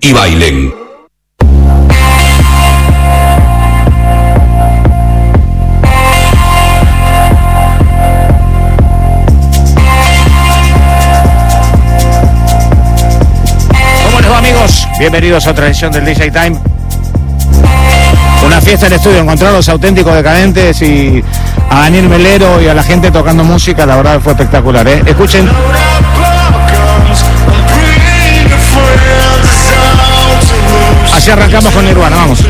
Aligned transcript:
y 0.00 0.12
bailen. 0.12 0.74
¿Cómo 14.04 14.20
les 14.20 14.30
va 14.30 14.38
amigos? 14.38 14.88
Bienvenidos 14.98 15.46
a 15.46 15.50
otra 15.50 15.66
edición 15.66 15.92
del 15.92 16.04
DJ 16.04 16.30
Time. 16.30 16.58
Una 18.44 18.60
fiesta 18.60 18.86
en 18.86 18.94
estudio, 18.94 19.18
encontrar 19.18 19.50
a 19.50 19.56
los 19.56 19.68
auténticos 19.68 20.14
decadentes 20.14 20.80
y 20.80 21.22
a 21.68 21.80
Daniel 21.80 22.08
Melero 22.08 22.60
y 22.62 22.68
a 22.68 22.74
la 22.74 22.82
gente 22.82 23.10
tocando 23.10 23.44
música, 23.44 23.84
la 23.84 23.96
verdad 23.96 24.20
fue 24.20 24.32
espectacular. 24.32 24.88
¿eh? 24.88 25.02
Escuchen. 25.06 25.48
Así 31.16 31.30
arrancamos 31.30 31.72
con 31.72 31.84
Nirvana, 31.84 32.16
vamos. 32.16 32.44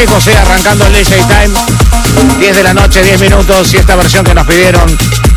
Chicos, 0.00 0.26
eh, 0.28 0.36
arrancando 0.36 0.86
el 0.86 0.94
DJ 0.94 1.16
Time. 1.24 2.38
10 2.38 2.56
de 2.56 2.62
la 2.62 2.72
noche, 2.72 3.02
10 3.02 3.20
minutos 3.20 3.74
y 3.74 3.76
esta 3.76 3.96
versión 3.96 4.24
que 4.24 4.32
nos 4.32 4.46
pidieron 4.46 4.96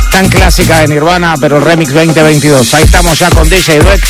tan 0.10 0.30
clásica 0.30 0.80
de 0.80 0.88
Nirvana, 0.88 1.36
pero 1.40 1.58
el 1.58 1.66
remix 1.66 1.92
2022. 1.94 2.74
Ahí 2.74 2.84
estamos 2.84 3.20
ya 3.20 3.30
con 3.30 3.50
DJ 3.50 3.80
Dweck. 3.80 4.02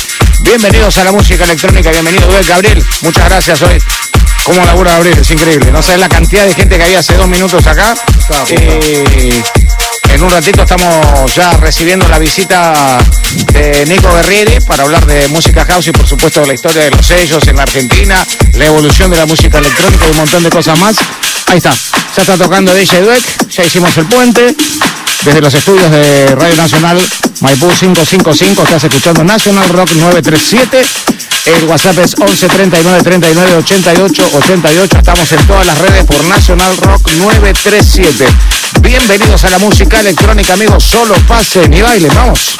Bienvenidos 0.42 0.96
a 0.98 1.04
la 1.04 1.12
música 1.12 1.42
electrónica, 1.42 1.90
bienvenido 1.90 2.28
Dweck, 2.28 2.46
Gabriel. 2.46 2.84
Muchas 3.02 3.24
gracias 3.28 3.62
hoy. 3.62 3.82
¿Cómo 4.44 4.64
labura 4.64 4.92
Gabriel? 4.92 5.18
Es 5.18 5.30
increíble. 5.32 5.72
No 5.72 5.82
sabes 5.82 5.98
la 5.98 6.08
cantidad 6.08 6.44
de 6.44 6.54
gente 6.54 6.76
que 6.76 6.84
había 6.84 7.00
hace 7.00 7.16
dos 7.16 7.26
minutos 7.26 7.66
acá. 7.66 7.94
Eh, 8.50 9.42
En 10.14 10.22
un 10.22 10.30
ratito 10.30 10.62
estamos 10.62 11.34
ya 11.34 11.50
recibiendo 11.56 12.06
la 12.06 12.20
visita 12.20 12.98
de 13.52 13.84
Nico 13.84 14.14
Guerrieri 14.14 14.60
para 14.64 14.84
hablar 14.84 15.04
de 15.06 15.26
música 15.26 15.64
house 15.64 15.88
y 15.88 15.90
por 15.90 16.06
supuesto 16.06 16.40
de 16.40 16.46
la 16.46 16.54
historia 16.54 16.84
de 16.84 16.92
los 16.92 17.04
sellos 17.04 17.44
en 17.48 17.56
la 17.56 17.64
Argentina, 17.64 18.24
la 18.52 18.66
evolución 18.66 19.10
de 19.10 19.16
la 19.16 19.26
música 19.26 19.58
electrónica 19.58 20.06
y 20.06 20.10
un 20.12 20.16
montón 20.18 20.44
de 20.44 20.50
cosas 20.50 20.78
más. 20.78 20.94
Ahí 21.48 21.56
está, 21.56 21.74
ya 22.16 22.22
está 22.22 22.36
tocando 22.36 22.72
DJ 22.72 23.02
Dweck, 23.02 23.48
ya 23.48 23.64
hicimos 23.64 23.96
el 23.98 24.06
puente. 24.06 24.54
Desde 25.22 25.40
los 25.40 25.52
estudios 25.52 25.90
de 25.90 26.36
Radio 26.36 26.54
Nacional 26.54 27.00
Maipú 27.40 27.68
555 27.68 28.62
estás 28.62 28.84
escuchando 28.84 29.24
National 29.24 29.68
Rock 29.70 29.90
937. 29.94 30.86
El 31.46 31.64
WhatsApp 31.64 31.98
es 31.98 32.14
11 32.16 32.46
39 32.46 33.02
39 33.02 33.56
88 33.56 34.30
88. 34.32 34.98
Estamos 34.98 35.32
en 35.32 35.46
todas 35.48 35.66
las 35.66 35.76
redes 35.78 36.04
por 36.04 36.22
National 36.24 36.76
Rock 36.76 37.10
937. 37.18 38.26
Bienvenidos 38.84 39.42
a 39.44 39.50
la 39.50 39.58
música 39.58 40.00
electrónica, 40.00 40.52
amigos. 40.52 40.84
Solo 40.84 41.14
pasen 41.26 41.72
y 41.72 41.80
bailen. 41.80 42.10
Vamos. 42.14 42.54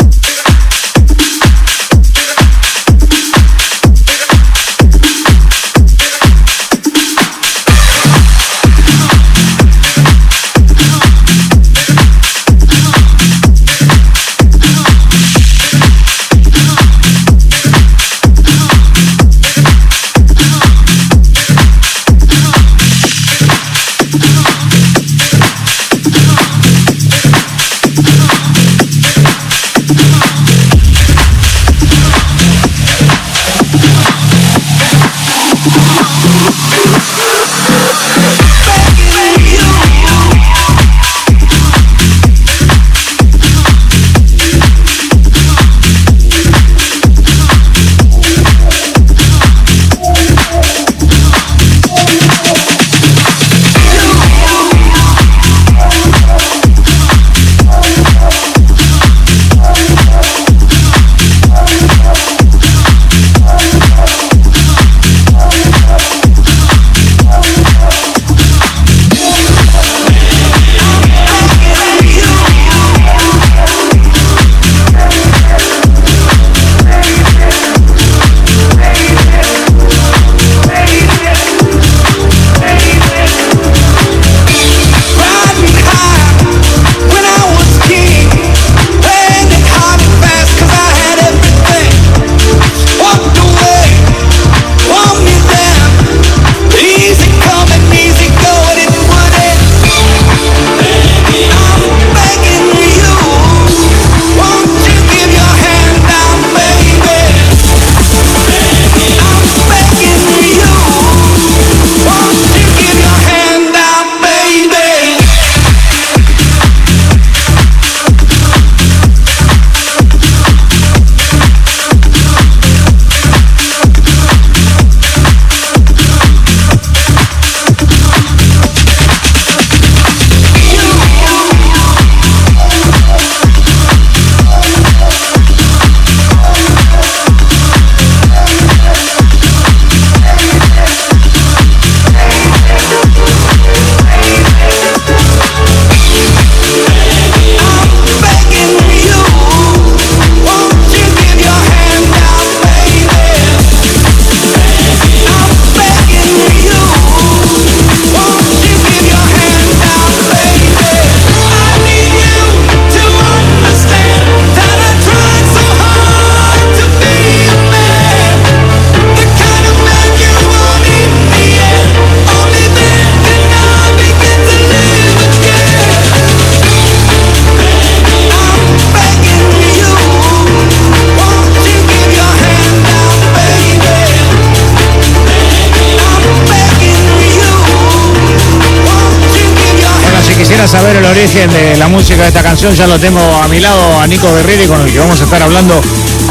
Saber 190.68 190.96
el 190.96 191.04
origen 191.04 191.52
de 191.52 191.76
la 191.76 191.88
música 191.88 192.22
de 192.22 192.28
esta 192.28 192.42
canción, 192.42 192.74
ya 192.74 192.86
lo 192.86 192.98
tengo 192.98 193.20
a 193.20 193.48
mi 193.48 193.60
lado 193.60 194.00
a 194.00 194.06
Nico 194.06 194.32
Guerreri 194.34 194.66
con 194.66 194.80
el 194.80 194.90
que 194.90 194.98
vamos 194.98 195.20
a 195.20 195.24
estar 195.24 195.42
hablando 195.42 195.80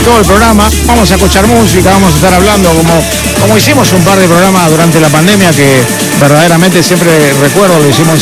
todo 0.03 0.19
el 0.19 0.25
programa. 0.25 0.69
Vamos 0.85 1.11
a 1.11 1.15
escuchar 1.15 1.45
música, 1.45 1.91
vamos 1.91 2.13
a 2.13 2.15
estar 2.15 2.33
hablando 2.33 2.69
como, 2.69 2.93
como 3.41 3.57
hicimos 3.57 3.91
un 3.93 4.03
par 4.03 4.17
de 4.17 4.25
programas 4.27 4.71
durante 4.71 4.99
la 4.99 5.09
pandemia 5.09 5.51
que 5.51 5.81
verdaderamente 6.19 6.81
siempre 6.81 7.33
recuerdo, 7.41 7.79
lo 7.79 7.87
hicimos 7.87 8.19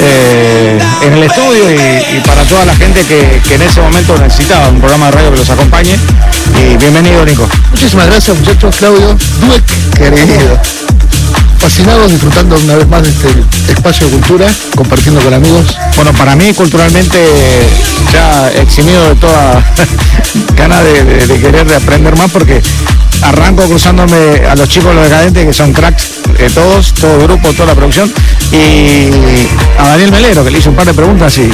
eh, 0.00 0.78
en 1.02 1.12
el 1.12 1.22
estudio 1.22 1.70
y, 1.70 2.20
para 2.20 2.42
toda 2.44 2.64
la 2.64 2.74
gente 2.74 3.04
que, 3.04 3.40
en 3.54 3.62
ese 3.62 3.80
momento 3.80 4.16
necesitaba 4.18 4.68
un 4.68 4.80
programa 4.80 5.06
de 5.06 5.12
radio 5.12 5.30
que 5.30 5.38
los 5.38 5.50
acompañe. 5.50 5.96
Y 6.58 6.76
bienvenido 6.76 7.24
Nico. 7.24 7.48
Muchísimas 7.70 8.06
gracias 8.06 8.36
muchachos, 8.36 8.76
Claudio. 8.76 9.16
Querido 9.96 10.58
fascinados 11.64 12.12
disfrutando 12.12 12.56
una 12.56 12.76
vez 12.76 12.86
más 12.88 13.02
de 13.02 13.08
este 13.08 13.72
espacio 13.72 14.06
de 14.06 14.12
cultura, 14.12 14.46
compartiendo 14.76 15.18
con 15.22 15.32
amigos. 15.32 15.74
Bueno, 15.96 16.12
para 16.12 16.36
mí 16.36 16.52
culturalmente 16.52 17.18
ya 18.12 18.50
eximido 18.52 19.08
de 19.08 19.14
toda 19.14 19.64
gana 20.58 20.82
de, 20.82 21.40
querer 21.40 21.66
de 21.66 21.74
aprender 21.74 22.18
más 22.18 22.30
porque 22.30 22.60
arranco 23.22 23.64
cruzándome 23.64 24.42
a 24.46 24.54
los 24.56 24.68
chicos 24.68 24.94
los 24.94 25.04
decadentes 25.04 25.46
que 25.46 25.52
son 25.54 25.72
cracks 25.72 26.20
eh, 26.38 26.50
todos, 26.52 26.92
todo 26.92 27.14
el 27.14 27.22
grupo, 27.22 27.50
toda 27.54 27.68
la 27.68 27.74
producción 27.74 28.12
y 28.52 29.08
a 29.78 29.88
Daniel 29.88 30.10
Melero 30.10 30.44
que 30.44 30.50
le 30.50 30.58
hizo 30.58 30.68
un 30.68 30.76
par 30.76 30.84
de 30.84 30.92
preguntas 30.92 31.38
y 31.38 31.50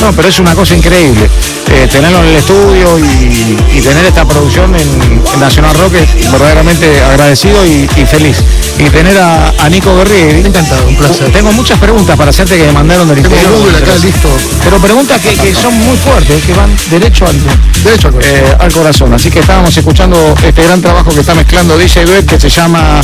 no, 0.00 0.12
pero 0.12 0.28
es 0.28 0.38
una 0.38 0.54
cosa 0.54 0.74
increíble. 0.76 1.28
Eh, 1.70 1.88
tenerlo 1.90 2.20
en 2.20 2.28
el 2.28 2.36
estudio 2.36 2.98
y, 2.98 3.80
tener 3.80 4.04
esta 4.04 4.24
producción 4.24 4.74
en, 4.74 5.40
Nacional 5.40 5.74
Rock 5.76 5.94
es 5.94 6.30
verdaderamente 6.30 7.02
agradecido 7.02 7.64
y, 7.64 7.86
feliz. 8.06 8.38
Y 8.78 8.84
tener 8.90 9.16
a, 9.18 9.68
Nico 9.70 9.94
Guerrieri. 9.96 10.46
Encantado, 10.46 10.86
un 10.88 10.96
placer. 10.96 11.30
Tengo 11.32 11.52
muchas 11.52 11.78
preguntas 11.78 12.16
para 12.16 12.30
hacerte 12.30 12.56
que 12.56 12.64
me 12.64 12.72
mandaron 12.72 13.08
del 13.08 13.18
interior. 13.18 13.74
acá, 13.76 13.94
listo. 14.02 14.28
Pero 14.64 14.78
preguntas 14.78 15.20
que, 15.20 15.54
son 15.54 15.74
muy 15.78 15.96
fuertes, 15.96 16.42
que 16.44 16.52
van 16.54 16.74
derecho 16.90 17.26
al, 17.26 17.36
derecho 17.84 18.10
eh, 18.20 18.56
al, 18.58 18.72
corazón. 18.72 19.12
Así 19.12 19.30
que 19.30 19.40
estábamos 19.40 19.76
escuchando 19.76 20.34
este 20.42 20.64
gran 20.64 20.80
trabajo 20.80 21.10
que 21.10 21.20
está 21.20 21.34
mezclando 21.34 21.76
DJ 21.76 22.04
Beth 22.04 22.26
que 22.26 22.40
se 22.40 22.48
llama 22.48 23.00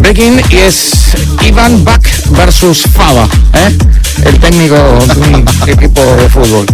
Breaking 0.00 0.42
y 0.50 0.56
es 0.56 0.90
Iván 1.46 1.84
Bach 1.84 2.02
versus 2.30 2.82
Fava, 2.82 3.28
¿eh? 3.54 3.76
el 4.24 4.38
técnico 4.38 4.74
de 4.74 5.20
un 5.20 5.48
equipo 5.66 6.00
de 6.16 6.28
fútbol. 6.28 6.66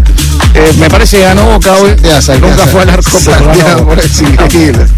Eh, 0.54 0.72
me 0.78 0.88
parece 0.88 1.18
que 1.18 1.24
ganó 1.24 1.44
Boca 1.44 1.74
hoy. 1.74 1.94
Nunca 2.40 2.66
fue 2.66 2.82
al 2.82 2.90
arco, 2.90 3.18
ganó. 3.26 3.86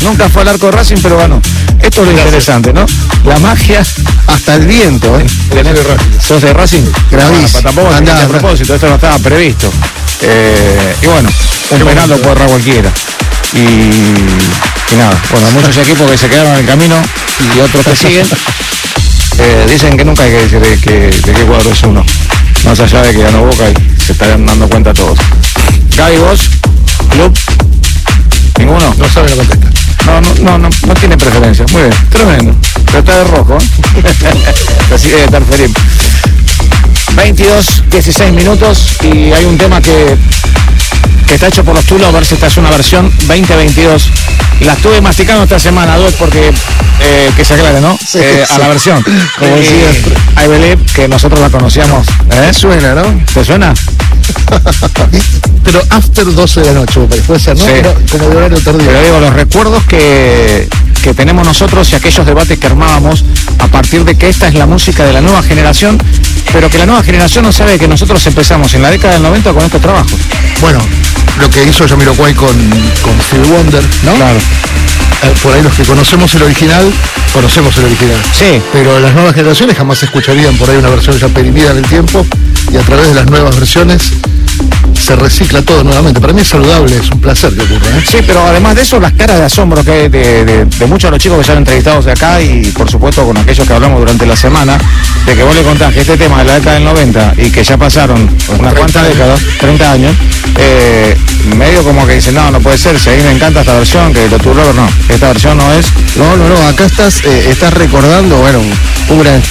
Nunca 0.03 0.29
fue 0.29 0.43
al 0.43 0.49
arco 0.49 0.71
Racing, 0.71 0.99
pero 1.03 1.17
ganó. 1.17 1.41
Esto 1.83 2.03
es 2.03 2.09
lo 2.09 2.13
interesante, 2.13 2.73
¿no? 2.73 2.87
La 3.25 3.39
magia 3.39 3.83
hasta 4.27 4.55
el 4.55 4.67
viento, 4.67 5.19
¿eh? 5.19 5.27
¿Sos 6.25 6.43
de 6.43 6.53
Racing? 6.53 6.85
Gravísimo. 7.11 7.63
tampoco 7.63 7.89
a 7.89 8.29
propósito, 8.29 8.75
esto 8.75 8.89
no 8.89 8.97
estaba 8.97 9.19
previsto. 9.19 9.71
Eh, 10.23 10.97
y 11.03 11.07
bueno, 11.07 11.29
un 11.71 11.79
penal 11.81 12.09
lo 12.09 12.19
puede 12.19 12.47
cualquiera. 12.47 12.93
Y, 13.55 13.59
y, 13.59 14.97
nada, 14.97 15.17
bueno, 15.31 15.51
muchos 15.53 15.77
equipos 15.79 16.11
que 16.11 16.19
se 16.19 16.29
quedaron 16.29 16.53
en 16.53 16.61
el 16.61 16.67
camino 16.67 16.97
y 17.55 17.61
otros 17.61 17.85
que 17.85 17.97
siguen. 17.97 18.27
Eh, 19.41 19.67
dicen 19.71 19.97
que 19.97 20.05
nunca 20.05 20.25
hay 20.25 20.33
que 20.33 20.39
decir 20.39 20.59
de, 20.59 20.77
que, 20.81 20.91
de 20.91 21.33
qué 21.33 21.45
cuadro 21.45 21.71
es 21.71 21.81
uno. 21.85 22.05
Más 22.65 22.81
allá 22.81 23.03
de 23.03 23.13
que 23.13 23.23
ganó 23.23 23.45
Boca 23.45 23.71
y 23.71 24.01
se 24.05 24.11
están 24.11 24.45
dando 24.45 24.69
cuenta 24.69 24.93
todos. 24.93 25.17
Gaby, 25.97 26.17
vos, 26.17 26.41
club, 27.11 27.39
ninguno. 28.59 28.93
No 28.99 29.09
sabe 29.09 29.31
la 29.31 29.37
contesta. 29.37 29.69
No, 30.07 30.21
no, 30.21 30.35
no, 30.41 30.59
no, 30.59 30.69
no 30.89 30.95
tiene 30.95 31.17
preferencia. 31.17 31.65
Muy 31.71 31.83
bien, 31.83 31.95
tremendo. 32.11 32.55
Pero 32.87 32.99
está 32.99 33.19
de 33.19 33.25
rojo, 33.25 33.59
¿eh? 33.59 34.45
Así 34.95 35.09
debe 35.09 35.25
estar 35.25 35.45
feliz. 35.45 35.71
22, 37.15 37.91
16 37.91 38.33
minutos 38.33 38.97
y 39.03 39.33
hay 39.33 39.45
un 39.45 39.57
tema 39.57 39.81
que 39.81 40.17
que 41.29 41.35
está 41.35 41.49
hecho 41.49 41.63
por 41.63 41.75
los 41.75 41.85
Tulos, 41.85 42.09
a 42.09 42.11
ver 42.11 42.25
si 42.25 42.35
esta 42.35 42.47
es 42.47 42.57
una 42.57 42.71
versión 42.71 43.13
2022. 43.27 44.11
La 44.61 44.73
estuve 44.73 45.01
masticando 45.03 45.45
esta 45.45 45.59
semana, 45.59 45.97
dos, 45.97 46.15
porque 46.15 46.51
eh, 47.01 47.31
que 47.37 47.45
se 47.45 47.55
aclare, 47.55 47.81
¿no? 47.83 47.99
Eh, 48.15 48.47
a 48.49 48.59
la 48.59 48.69
versión. 48.69 49.03
Como 49.39 49.57
decía, 49.57 49.91
I 50.43 50.49
Believe, 50.49 50.83
que 50.95 51.07
nosotros 51.07 51.39
la 51.41 51.51
conocíamos. 51.51 52.07
¿eh? 52.31 52.53
Suena, 52.55 52.95
¿no? 52.95 53.03
¿Te 53.33 53.45
suena? 53.45 53.75
Pero 55.65 55.83
after 55.91 56.35
12 56.35 56.61
de 56.61 56.67
la 56.67 56.73
noche, 56.73 57.01
puede 57.27 57.41
ser, 57.41 57.59
¿no? 57.59 57.65
Sí. 57.65 57.73
como 58.11 58.31
de 58.31 58.37
horario 58.37 58.59
tardío. 58.61 58.87
Pero 58.87 59.03
digo, 59.03 59.21
los 59.21 59.35
recuerdos 59.35 59.85
que, 59.85 60.67
que 61.01 61.15
tenemos 61.15 61.47
nosotros 61.47 61.93
y 61.93 61.97
aquellos 61.97 62.27
debates 62.27 62.59
que 62.59 62.67
armábamos 62.67 63.25
a 63.59 63.69
partir 63.69 64.05
de 64.05 64.17
que 64.17 64.29
esta 64.29 64.49
es 64.49 64.55
la 64.55 64.67
música 64.67 65.05
de 65.05 65.13
la 65.13 65.21
nueva 65.21 65.43
generación, 65.43 65.99
pero 66.53 66.71
que 66.71 66.79
la 66.79 66.87
nueva 66.87 67.03
generación 67.03 67.45
no 67.45 67.53
sabe 67.53 67.79
que 67.79 67.89
nosotros 67.89 68.27
empezamos 68.27 68.75
en 68.75 68.83
la 68.83 68.91
década 68.91 69.15
del 69.15 69.23
90 69.23 69.53
con 69.53 69.65
estos 69.65 69.81
trabajos. 69.81 70.19
Bueno, 70.61 70.81
lo 71.41 71.51
que 71.51 71.65
hizo 71.65 71.87
Jamiroquai 71.87 72.35
con, 72.35 72.55
con 73.03 73.21
Stevie 73.23 73.51
Wonder, 73.51 73.85
¿no? 74.05 74.15
Claro. 74.15 74.39
Eh, 75.23 75.35
por 75.43 75.53
ahí 75.55 75.63
los 75.63 75.75
que 75.75 75.85
conocemos 75.85 76.33
el 76.35 76.43
original, 76.43 76.93
conocemos 77.33 77.77
el 77.79 77.85
original. 77.87 78.19
Sí. 78.33 78.61
Pero 78.73 79.01
las 79.01 79.15
nuevas 79.15 79.35
generaciones 79.35 79.77
jamás 79.77 80.03
escucharían 80.03 80.57
por 80.57 80.71
ahí 80.71 80.77
una 80.77 80.91
versión 80.91 81.19
ya 81.19 81.29
perimida 81.29 81.73
en 81.73 81.79
el 81.79 81.87
tiempo 81.87 82.25
y 82.73 82.77
a 82.77 82.83
través 82.83 83.09
de 83.09 83.15
las 83.15 83.27
nuevas 83.27 83.57
versiones 83.57 84.13
se 85.05 85.17
recicla 85.17 85.63
todo 85.63 85.83
nuevamente. 85.85 86.21
Para 86.21 86.33
mí 86.33 86.41
es 86.43 86.49
saludable, 86.49 86.97
es 86.97 87.11
un 87.11 87.21
placer 87.21 87.55
que 87.55 87.63
ocurra. 87.63 87.97
¿eh? 87.99 88.05
Sí, 88.11 88.19
pero 88.27 88.45
además 88.47 88.75
de 88.77 88.83
eso, 88.83 89.01
las 89.01 89.13
caras 89.13 89.39
de 89.39 89.45
asombro 89.45 89.83
que 89.85 89.91
hay 89.93 90.09
de, 90.09 90.45
de- 90.45 90.65
de 90.67 90.87
muchos 90.87 91.09
de 91.09 91.13
los 91.13 91.23
chicos 91.23 91.39
que 91.39 91.45
se 91.45 91.53
han 91.53 91.59
entrevistado 91.59 92.03
de 92.03 92.13
acá 92.13 92.41
y 92.43 92.63
por 92.77 92.91
supuesto 92.91 93.25
con 93.25 93.37
aquellos 93.37 93.67
que 93.67 93.73
hablamos 93.73 93.99
durante 94.01 94.27
la 94.27 94.37
semana, 94.37 94.77
de 95.27 95.35
que 95.35 95.43
vos 95.43 95.55
le 95.55 95.63
contás 95.63 95.93
que 95.95 96.01
este 96.01 96.17
tema 96.17 96.39
de 96.39 96.45
la 96.45 96.55
década 96.55 96.75
del 96.75 96.85
90 96.85 97.35
y 97.39 97.51
que 97.51 97.63
ya 97.65 97.77
pasaron 97.77 98.23
unas 98.49 98.75
30 98.75 98.75
cuantas 98.75 99.09
décadas, 99.09 99.41
30 99.61 99.93
años, 99.93 100.17
eh, 100.57 101.17
medio 101.57 101.83
como 101.85 102.07
que 102.07 102.15
dicen, 102.15 102.35
no, 102.35 102.51
no 102.51 102.61
puede 102.61 102.77
ser, 102.79 102.99
si 102.99 103.11
a 103.11 103.13
mí 103.15 103.23
me 103.23 103.33
encanta 103.33 103.61
esta 103.61 103.75
versión, 103.75 104.13
que 104.13 104.29
lo 104.29 104.39
tuvo 104.39 104.55
no, 104.75 104.89
esta 105.09 105.29
versión 105.29 105.57
no 105.59 105.73
es. 105.73 105.87
No, 106.17 106.37
no, 106.37 106.49
no, 106.49 106.69
acá 106.69 106.85
estás, 106.85 107.25
eh, 107.25 107.47
estás 107.51 107.73
recordando, 107.75 108.37
bueno, 108.39 108.59
un, 108.61 108.73
un 109.17 109.23
gran, 109.23 109.43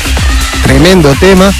tremendo 0.63 1.13
tema 1.19 1.51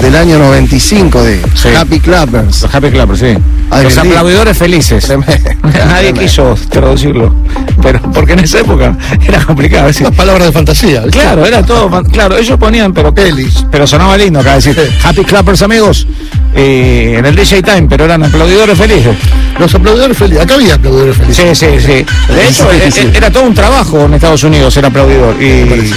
del 0.00 0.14
año 0.16 0.38
95 0.38 1.22
de 1.24 1.40
Sí. 1.54 1.68
Happy 1.76 1.98
Clappers. 2.00 2.62
Los 2.62 2.74
Happy 2.74 2.90
Clappers, 2.90 3.18
sí. 3.20 3.34
Ay, 3.70 3.84
los 3.84 3.98
aplaudidores 3.98 4.56
felices. 4.56 5.04
Tremendo. 5.04 5.32
Nadie 5.62 6.12
Tremendo. 6.12 6.20
quiso 6.20 6.54
traducirlo, 6.70 7.34
pero 7.82 8.00
porque 8.12 8.32
en 8.32 8.38
esa 8.40 8.60
época 8.60 8.96
era 9.26 9.44
complicado. 9.44 9.88
decir, 9.88 10.06
Las 10.06 10.14
palabras 10.14 10.46
de 10.46 10.52
fantasía. 10.52 11.02
Claro, 11.10 11.44
era 11.44 11.62
todo, 11.64 12.02
claro, 12.04 12.36
ellos 12.38 12.58
ponían, 12.58 12.92
pero 12.92 13.12
Pelis. 13.14 13.64
pero 13.70 13.86
sonaba 13.86 14.16
lindo 14.16 14.40
acá 14.40 14.54
decir 14.54 14.76
Happy 15.04 15.24
Clappers 15.24 15.62
amigos 15.62 16.06
eh, 16.54 17.16
en 17.18 17.26
el 17.26 17.34
DJ 17.34 17.62
Time, 17.62 17.86
pero 17.88 18.04
eran 18.04 18.22
aplaudidores 18.24 18.78
felices. 18.78 19.16
Los 19.58 19.74
aplaudidores 19.74 20.16
felices. 20.16 20.44
Acá 20.44 20.54
había 20.54 20.74
aplaudidores 20.74 21.16
felices. 21.16 21.58
Sí, 21.58 21.66
sí, 21.66 21.80
sí. 21.80 22.32
De 22.32 22.48
hecho, 22.48 22.68
Sí, 22.70 22.78
e- 22.84 22.90
sí. 22.90 23.00
e- 23.12 23.16
era 23.16 23.30
todo 23.30 23.42
un 23.42 23.54
trabajo 23.54 24.04
en 24.04 24.14
Estados 24.14 24.44
Unidos 24.44 24.72
ser 24.72 24.86
aplaudidor 24.86 25.34
y, 25.42 25.92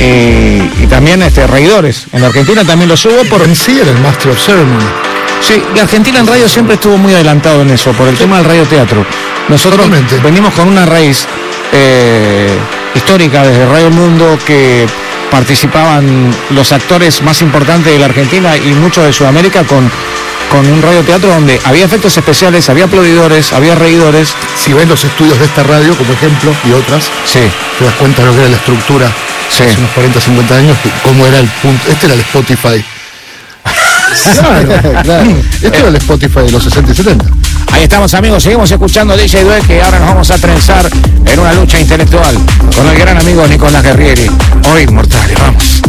y, 0.00 0.86
también 0.86 1.22
este 1.22 1.46
reidores. 1.46 2.06
En 2.12 2.22
Argentina 2.22 2.64
también 2.64 2.88
los 2.88 3.04
hubo 3.06 3.24
por 3.24 3.42
En 3.42 3.54
sí 3.54 3.78
era 3.80 3.90
el 3.90 3.98
Master 3.98 4.32
of 4.32 4.38
Ceremony. 4.38 4.84
Sí, 5.40 5.62
la 5.74 5.82
Argentina 5.82 6.20
en 6.20 6.26
radio 6.26 6.48
siempre 6.48 6.74
estuvo 6.74 6.96
muy 6.96 7.12
adelantado 7.14 7.62
en 7.62 7.70
eso, 7.70 7.92
por 7.92 8.08
el 8.08 8.16
tema 8.16 8.36
del 8.36 8.46
radioteatro. 8.46 9.04
Nosotros 9.48 9.84
Totalmente. 9.84 10.18
venimos 10.20 10.54
con 10.54 10.68
una 10.68 10.86
raíz 10.86 11.26
eh, 11.72 12.48
histórica 12.94 13.42
desde 13.42 13.66
Radio 13.66 13.90
Mundo 13.90 14.38
que 14.46 14.86
participaban 15.30 16.34
los 16.50 16.72
actores 16.72 17.20
más 17.22 17.42
importantes 17.42 17.92
de 17.92 17.98
la 17.98 18.06
Argentina 18.06 18.56
y 18.56 18.72
muchos 18.74 19.04
de 19.04 19.12
Sudamérica 19.12 19.64
con, 19.64 19.90
con 20.50 20.66
un 20.66 20.80
radioteatro 20.82 21.28
donde 21.30 21.60
había 21.64 21.84
efectos 21.84 22.16
especiales, 22.16 22.68
había 22.68 22.84
aplaudidores, 22.84 23.52
había 23.52 23.74
reidores. 23.74 24.34
Si 24.62 24.72
ves 24.72 24.88
los 24.88 25.02
estudios 25.04 25.38
de 25.38 25.46
esta 25.46 25.62
radio, 25.62 25.96
como 25.96 26.12
ejemplo, 26.12 26.54
y 26.64 26.72
otras, 26.72 27.04
Sí, 27.24 27.40
te 27.78 27.84
das 27.84 27.94
cuenta 27.94 28.22
de 28.22 28.28
lo 28.28 28.34
que 28.34 28.40
era 28.40 28.50
la 28.50 28.56
estructura 28.56 29.12
Sí. 29.50 29.62
hace 29.64 29.78
unos 29.78 29.90
40, 29.92 30.20
50 30.20 30.56
años, 30.56 30.76
cómo 31.02 31.26
era 31.26 31.38
el 31.38 31.48
punto. 31.48 31.90
Este 31.90 32.06
era 32.06 32.14
el 32.14 32.20
Spotify. 32.20 32.84
Claro, 34.22 35.02
claro. 35.02 35.30
Este 35.62 35.78
era 35.78 35.88
el 35.88 35.96
Spotify 35.96 36.40
de 36.40 36.50
los 36.52 36.62
60 36.64 36.92
y 36.92 36.94
70. 36.94 37.24
Ahí 37.72 37.82
estamos 37.84 38.14
amigos, 38.14 38.42
seguimos 38.42 38.70
escuchando 38.70 39.16
DJ 39.16 39.42
Due 39.42 39.60
que 39.62 39.82
ahora 39.82 39.98
nos 39.98 40.08
vamos 40.08 40.30
a 40.30 40.38
trenzar 40.38 40.88
en 41.26 41.38
una 41.40 41.52
lucha 41.54 41.80
intelectual 41.80 42.36
con 42.76 42.88
el 42.88 42.96
gran 42.96 43.18
amigo 43.18 43.46
Nicolás 43.48 43.82
Guerrieri. 43.82 44.30
Hoy 44.72 44.86
mortales, 44.86 45.36
vamos. 45.40 45.82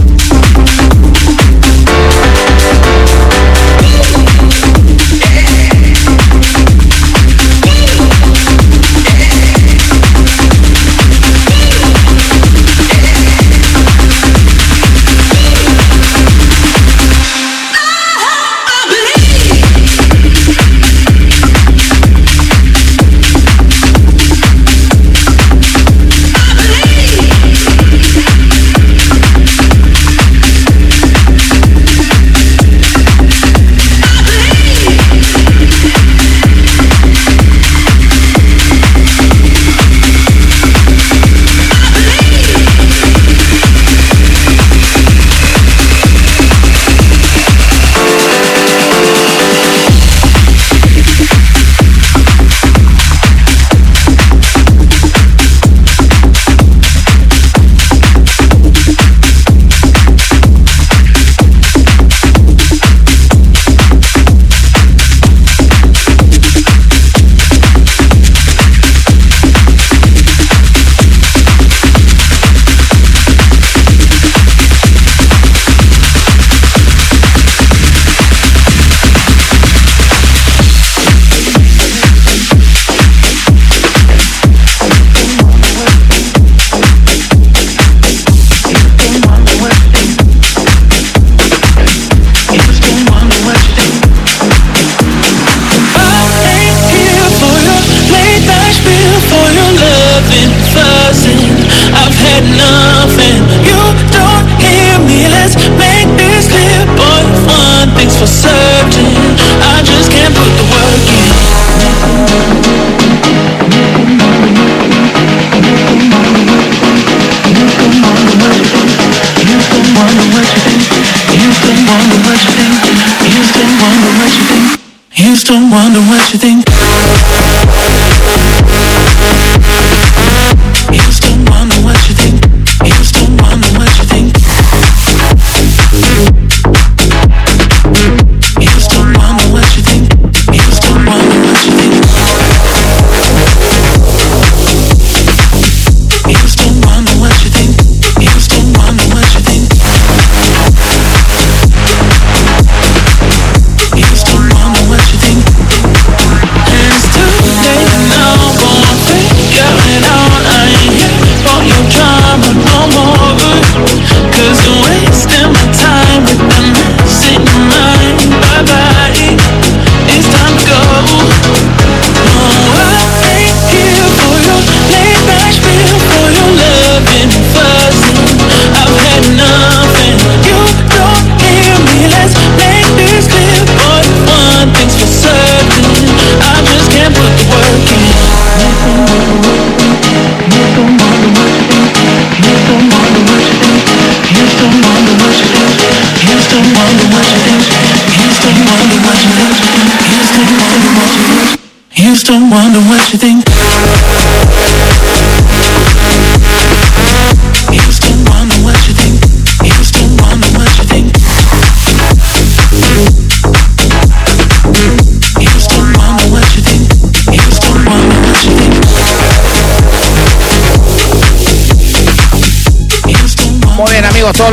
Houston, 125.47 125.69
wonder 125.69 125.99
what 125.99 126.33
you 126.33 126.39
think. 126.39 126.74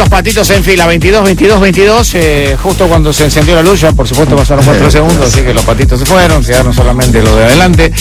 Los 0.03 0.09
patitos 0.11 0.51
en 0.51 0.65
fila. 0.65 0.87
22, 0.87 1.25
22, 1.25 1.61
22. 1.61 2.11
eh, 2.15 2.57
justo 2.63 2.87
cuando 2.89 3.13
se 3.13 3.25
encendió 3.25 3.55
la 3.55 3.63
luz, 3.63 3.81
ya 3.81 3.93
por 3.93 4.07
supuesto 4.09 4.37
pasaron 4.37 4.65
4 4.65 4.91
segundos, 4.91 5.29
así 5.33 5.43
que 5.43 5.55
los 5.55 5.65
patitos 5.65 6.01
se 6.01 6.07
fueron, 6.07 6.45
quedaron 6.45 6.75
solamente 6.75 7.23
lo 7.23 7.37
de 7.37 7.45
adelante. 7.45 7.93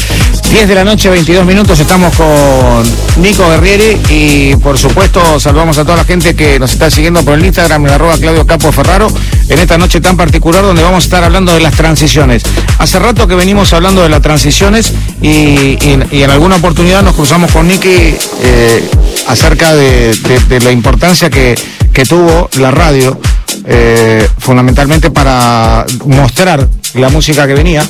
10 0.49 0.67
de 0.67 0.75
la 0.75 0.83
noche, 0.83 1.09
22 1.09 1.45
minutos. 1.45 1.79
Estamos 1.79 2.13
con 2.15 2.83
Nico 3.21 3.47
Guerrieri 3.49 3.97
y 4.09 4.55
por 4.57 4.77
supuesto 4.77 5.39
saludamos 5.39 5.77
a 5.77 5.83
toda 5.85 5.97
la 5.97 6.03
gente 6.03 6.35
que 6.35 6.59
nos 6.59 6.73
está 6.73 6.89
siguiendo 6.89 7.23
por 7.23 7.35
el 7.35 7.45
Instagram 7.45 7.85
en 7.85 7.93
arroba 7.93 8.17
Claudio 8.17 8.45
Capo 8.45 8.71
Ferraro 8.71 9.07
en 9.47 9.59
esta 9.59 9.77
noche 9.77 10.01
tan 10.01 10.17
particular 10.17 10.63
donde 10.63 10.81
vamos 10.83 11.03
a 11.03 11.05
estar 11.05 11.23
hablando 11.23 11.53
de 11.53 11.61
las 11.61 11.75
transiciones. 11.75 12.43
Hace 12.79 12.99
rato 12.99 13.27
que 13.27 13.35
venimos 13.35 13.71
hablando 13.73 14.01
de 14.01 14.09
las 14.09 14.21
transiciones 14.21 14.91
y, 15.21 15.29
y- 15.29 15.99
y 16.11 16.23
en 16.23 16.31
alguna 16.31 16.55
oportunidad 16.57 17.01
nos 17.03 17.15
cruzamos 17.15 17.51
con 17.51 17.67
Nicky 17.67 18.15
eh, 18.43 18.89
acerca 19.27 19.73
de, 19.75 20.13
de- 20.15 20.39
de 20.49 20.59
la 20.61 20.71
importancia 20.71 21.29
que, 21.29 21.55
que 21.93 22.05
tuvo 22.05 22.49
la 22.57 22.71
radio 22.71 23.19
eh, 23.65 24.27
fundamentalmente 24.39 25.11
para 25.11 25.85
mostrar 26.05 26.67
la 26.95 27.09
música 27.09 27.45
que 27.47 27.53
venía. 27.53 27.83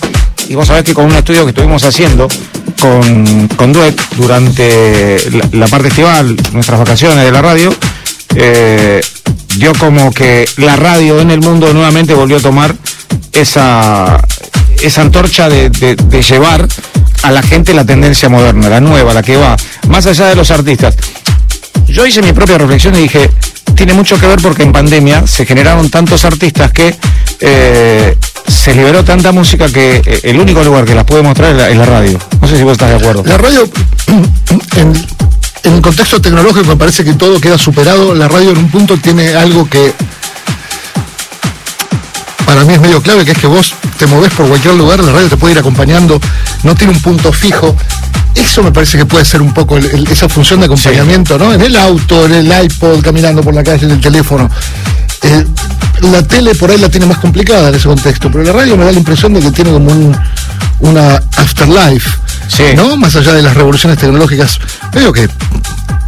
Y 0.49 0.55
vos 0.55 0.67
sabés 0.67 0.83
que 0.83 0.93
con 0.93 1.05
un 1.05 1.15
estudio 1.15 1.43
que 1.43 1.49
estuvimos 1.51 1.83
haciendo 1.83 2.27
con, 2.79 3.47
con 3.55 3.71
Duet 3.71 3.95
durante 4.17 5.17
la, 5.53 5.67
parte 5.67 5.87
estival, 5.89 6.35
nuestras 6.51 6.79
vacaciones 6.79 7.23
de 7.23 7.31
la 7.31 7.41
radio, 7.41 7.73
eh, 8.35 9.01
dio 9.57 9.73
como 9.75 10.11
que 10.11 10.49
la 10.57 10.75
radio 10.75 11.19
en 11.21 11.31
el 11.31 11.39
mundo 11.41 11.71
nuevamente 11.73 12.13
volvió 12.13 12.37
a 12.37 12.41
tomar 12.41 12.75
esa, 13.33 14.19
esa 14.81 15.01
antorcha 15.01 15.47
de, 15.47 15.69
de- 15.69 15.95
de 15.95 16.21
llevar 16.21 16.67
a 17.23 17.31
la 17.31 17.43
gente 17.43 17.73
la 17.73 17.85
tendencia 17.85 18.27
moderna, 18.29 18.67
la 18.67 18.81
nueva, 18.81 19.13
la 19.13 19.21
que 19.21 19.37
va 19.37 19.55
más 19.87 20.05
allá 20.07 20.25
de 20.27 20.35
los 20.35 20.49
artistas. 20.51 20.95
Yo 21.87 22.05
hice 22.05 22.21
mi 22.21 22.31
propia 22.33 22.57
reflexión 22.57 22.95
y 22.95 22.99
dije, 23.03 23.29
tiene 23.81 23.95
mucho 23.95 24.19
que 24.19 24.27
ver 24.27 24.39
porque 24.39 24.61
en 24.61 24.71
pandemia 24.71 25.25
se 25.25 25.43
generaron 25.43 25.89
tantos 25.89 26.23
artistas 26.23 26.71
que 26.71 26.95
eh, 27.39 28.15
se 28.47 28.75
liberó 28.75 29.03
tanta 29.03 29.31
música 29.31 29.67
que 29.69 30.03
eh, 30.05 30.19
el 30.21 30.39
único 30.39 30.63
lugar 30.63 30.85
que 30.85 30.93
las 30.93 31.03
puede 31.03 31.23
mostrar 31.23 31.59
es 31.67 31.75
la, 31.75 31.85
radio. 31.85 32.19
No 32.39 32.47
sé 32.47 32.57
si 32.57 32.61
vos 32.61 32.73
estás 32.73 32.89
de 32.91 32.97
acuerdo. 32.97 33.23
La 33.25 33.39
radio, 33.39 33.67
en, 34.75 34.93
en 35.63 35.73
el 35.73 35.81
contexto 35.81 36.21
tecnológico, 36.21 36.67
me 36.67 36.75
parece 36.75 37.03
que 37.03 37.15
todo 37.15 37.41
queda 37.41 37.57
superado. 37.57 38.13
La 38.13 38.27
radio 38.27 38.51
en 38.51 38.59
un 38.59 38.69
punto 38.69 38.97
tiene 38.97 39.33
algo 39.33 39.67
que 39.67 39.95
para 42.45 42.63
mí 42.63 42.75
es 42.75 42.81
medio 42.81 43.01
clave, 43.01 43.25
que 43.25 43.31
es 43.31 43.39
que 43.39 43.47
vos 43.47 43.73
te 43.97 44.05
movés 44.05 44.31
por 44.33 44.47
cualquier 44.47 44.75
lugar, 44.75 45.03
la 45.03 45.11
radio 45.11 45.27
te 45.27 45.37
puede 45.37 45.53
ir 45.53 45.59
acompañando, 45.59 46.21
no 46.61 46.75
tiene 46.75 46.93
un 46.93 47.01
punto 47.01 47.33
fijo. 47.33 47.75
Eso 48.35 48.63
me 48.63 48.71
parece 48.71 48.97
que 48.97 49.05
puede 49.05 49.23
ser 49.25 49.41
un 49.41 49.53
poco 49.53 49.77
el- 49.77 49.85
el- 49.85 50.07
esa 50.07 50.27
función 50.29 50.59
de 50.59 50.65
acompañamiento, 50.65 51.37
¿no? 51.37 51.53
En 51.53 51.61
el 51.61 51.75
auto, 51.75 52.25
en 52.25 52.33
el 52.33 52.63
iPod, 52.65 53.01
caminando 53.01 53.41
por 53.41 53.53
la 53.53 53.63
calle, 53.63 53.85
en 53.85 53.91
el 53.91 54.01
teléfono. 54.01 54.49
Eh, 55.23 55.45
la 56.01 56.23
tele 56.23 56.55
por 56.55 56.71
ahí 56.71 56.77
la 56.79 56.89
tiene 56.89 57.05
más 57.05 57.19
complicada 57.19 57.69
en 57.69 57.75
ese 57.75 57.87
contexto, 57.87 58.31
pero 58.31 58.43
la 58.43 58.53
radio 58.53 58.75
me 58.75 58.85
da 58.85 58.91
la 58.91 58.97
impresión 58.97 59.33
de 59.33 59.39
que 59.39 59.51
tiene 59.51 59.71
como 59.71 59.91
un, 59.91 60.17
una 60.79 61.21
afterlife, 61.37 62.09
Sí. 62.47 62.63
¿no? 62.75 62.97
Más 62.97 63.15
allá 63.15 63.33
de 63.33 63.41
las 63.43 63.53
revoluciones 63.55 63.99
tecnológicas, 63.99 64.59
medio 64.93 65.13
que 65.13 65.29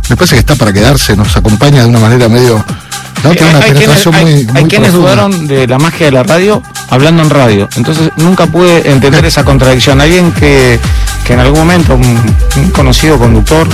me 0.10 0.16
parece 0.18 0.36
que 0.36 0.40
está 0.40 0.56
para 0.56 0.74
quedarse, 0.74 1.16
nos 1.16 1.36
acompaña 1.38 1.84
de 1.84 1.88
una 1.90 2.00
manera 2.00 2.28
medio, 2.28 2.64
¿no? 3.24 3.32
Tiene 3.32 3.50
una 3.50 3.60
hay, 3.60 3.72
quienes, 3.72 3.80
penetración 3.84 4.16
hay- 4.16 4.24
muy, 4.26 4.34
hay 4.34 4.46
muy 4.64 4.70
quienes 4.70 4.90
profunda. 4.92 5.12
dudaron 5.12 5.48
de 5.48 5.68
la 5.68 5.78
magia 5.80 6.06
de 6.08 6.12
la 6.12 6.24
radio 6.24 6.62
hablando 6.90 7.24
en 7.24 7.30
radio. 7.30 7.70
Entonces 7.76 8.10
nunca 8.18 8.46
pude 8.48 8.90
entender 8.92 9.26
esa 9.26 9.44
contradicción. 9.44 10.02
Alguien 10.02 10.32
que, 10.32 10.80
que 11.26 11.34
en 11.34 11.40
algún 11.40 11.60
momento, 11.60 11.96
un, 11.96 12.36
un 12.58 12.70
conocido 12.72 13.18
conductor 13.18 13.68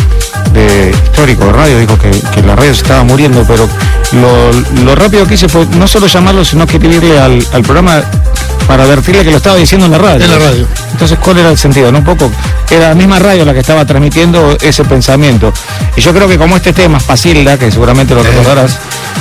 de 0.54 0.92
histórico 0.92 1.46
de 1.46 1.54
radio, 1.54 1.80
dijo 1.80 1.98
que, 1.98 2.10
que 2.34 2.42
la 2.42 2.56
radio 2.56 2.74
se 2.74 2.82
estaba 2.84 3.04
muriendo, 3.04 3.44
pero 3.48 3.68
lo, 4.14 4.84
lo 4.84 4.96
rápido 4.96 5.26
que 5.28 5.36
hice 5.36 5.48
fue 5.50 5.66
no 5.78 5.88
solo 5.88 6.08
llamarlo, 6.08 6.44
sino 6.46 6.64
escribirle 6.64 7.20
al, 7.20 7.46
al 7.54 7.62
programa 7.64 8.02
para 8.70 8.84
advertirle 8.84 9.24
que 9.24 9.32
lo 9.32 9.38
estaba 9.38 9.56
diciendo 9.56 9.88
en 9.88 9.94
la 9.94 9.98
radio. 9.98 10.24
En 10.24 10.32
la 10.32 10.38
radio. 10.38 10.68
Entonces, 10.92 11.18
¿cuál 11.18 11.40
era 11.40 11.50
el 11.50 11.58
sentido? 11.58 11.92
No 11.92 11.98
un 11.98 12.04
poco, 12.04 12.32
era 12.70 12.90
la 12.90 12.94
misma 12.94 13.18
radio 13.18 13.44
la 13.44 13.52
que 13.52 13.62
estaba 13.62 13.84
transmitiendo 13.84 14.56
ese 14.62 14.84
pensamiento. 14.84 15.52
Y 15.98 16.02
yo 16.02 16.14
creo 16.14 16.28
que 16.28 16.38
como 16.38 16.56
este 16.56 16.72
tema, 16.72 17.00
Pacilda, 17.00 17.58
que 17.58 17.72
seguramente 17.72 18.14
lo 18.14 18.22
recordarás, 18.22 18.78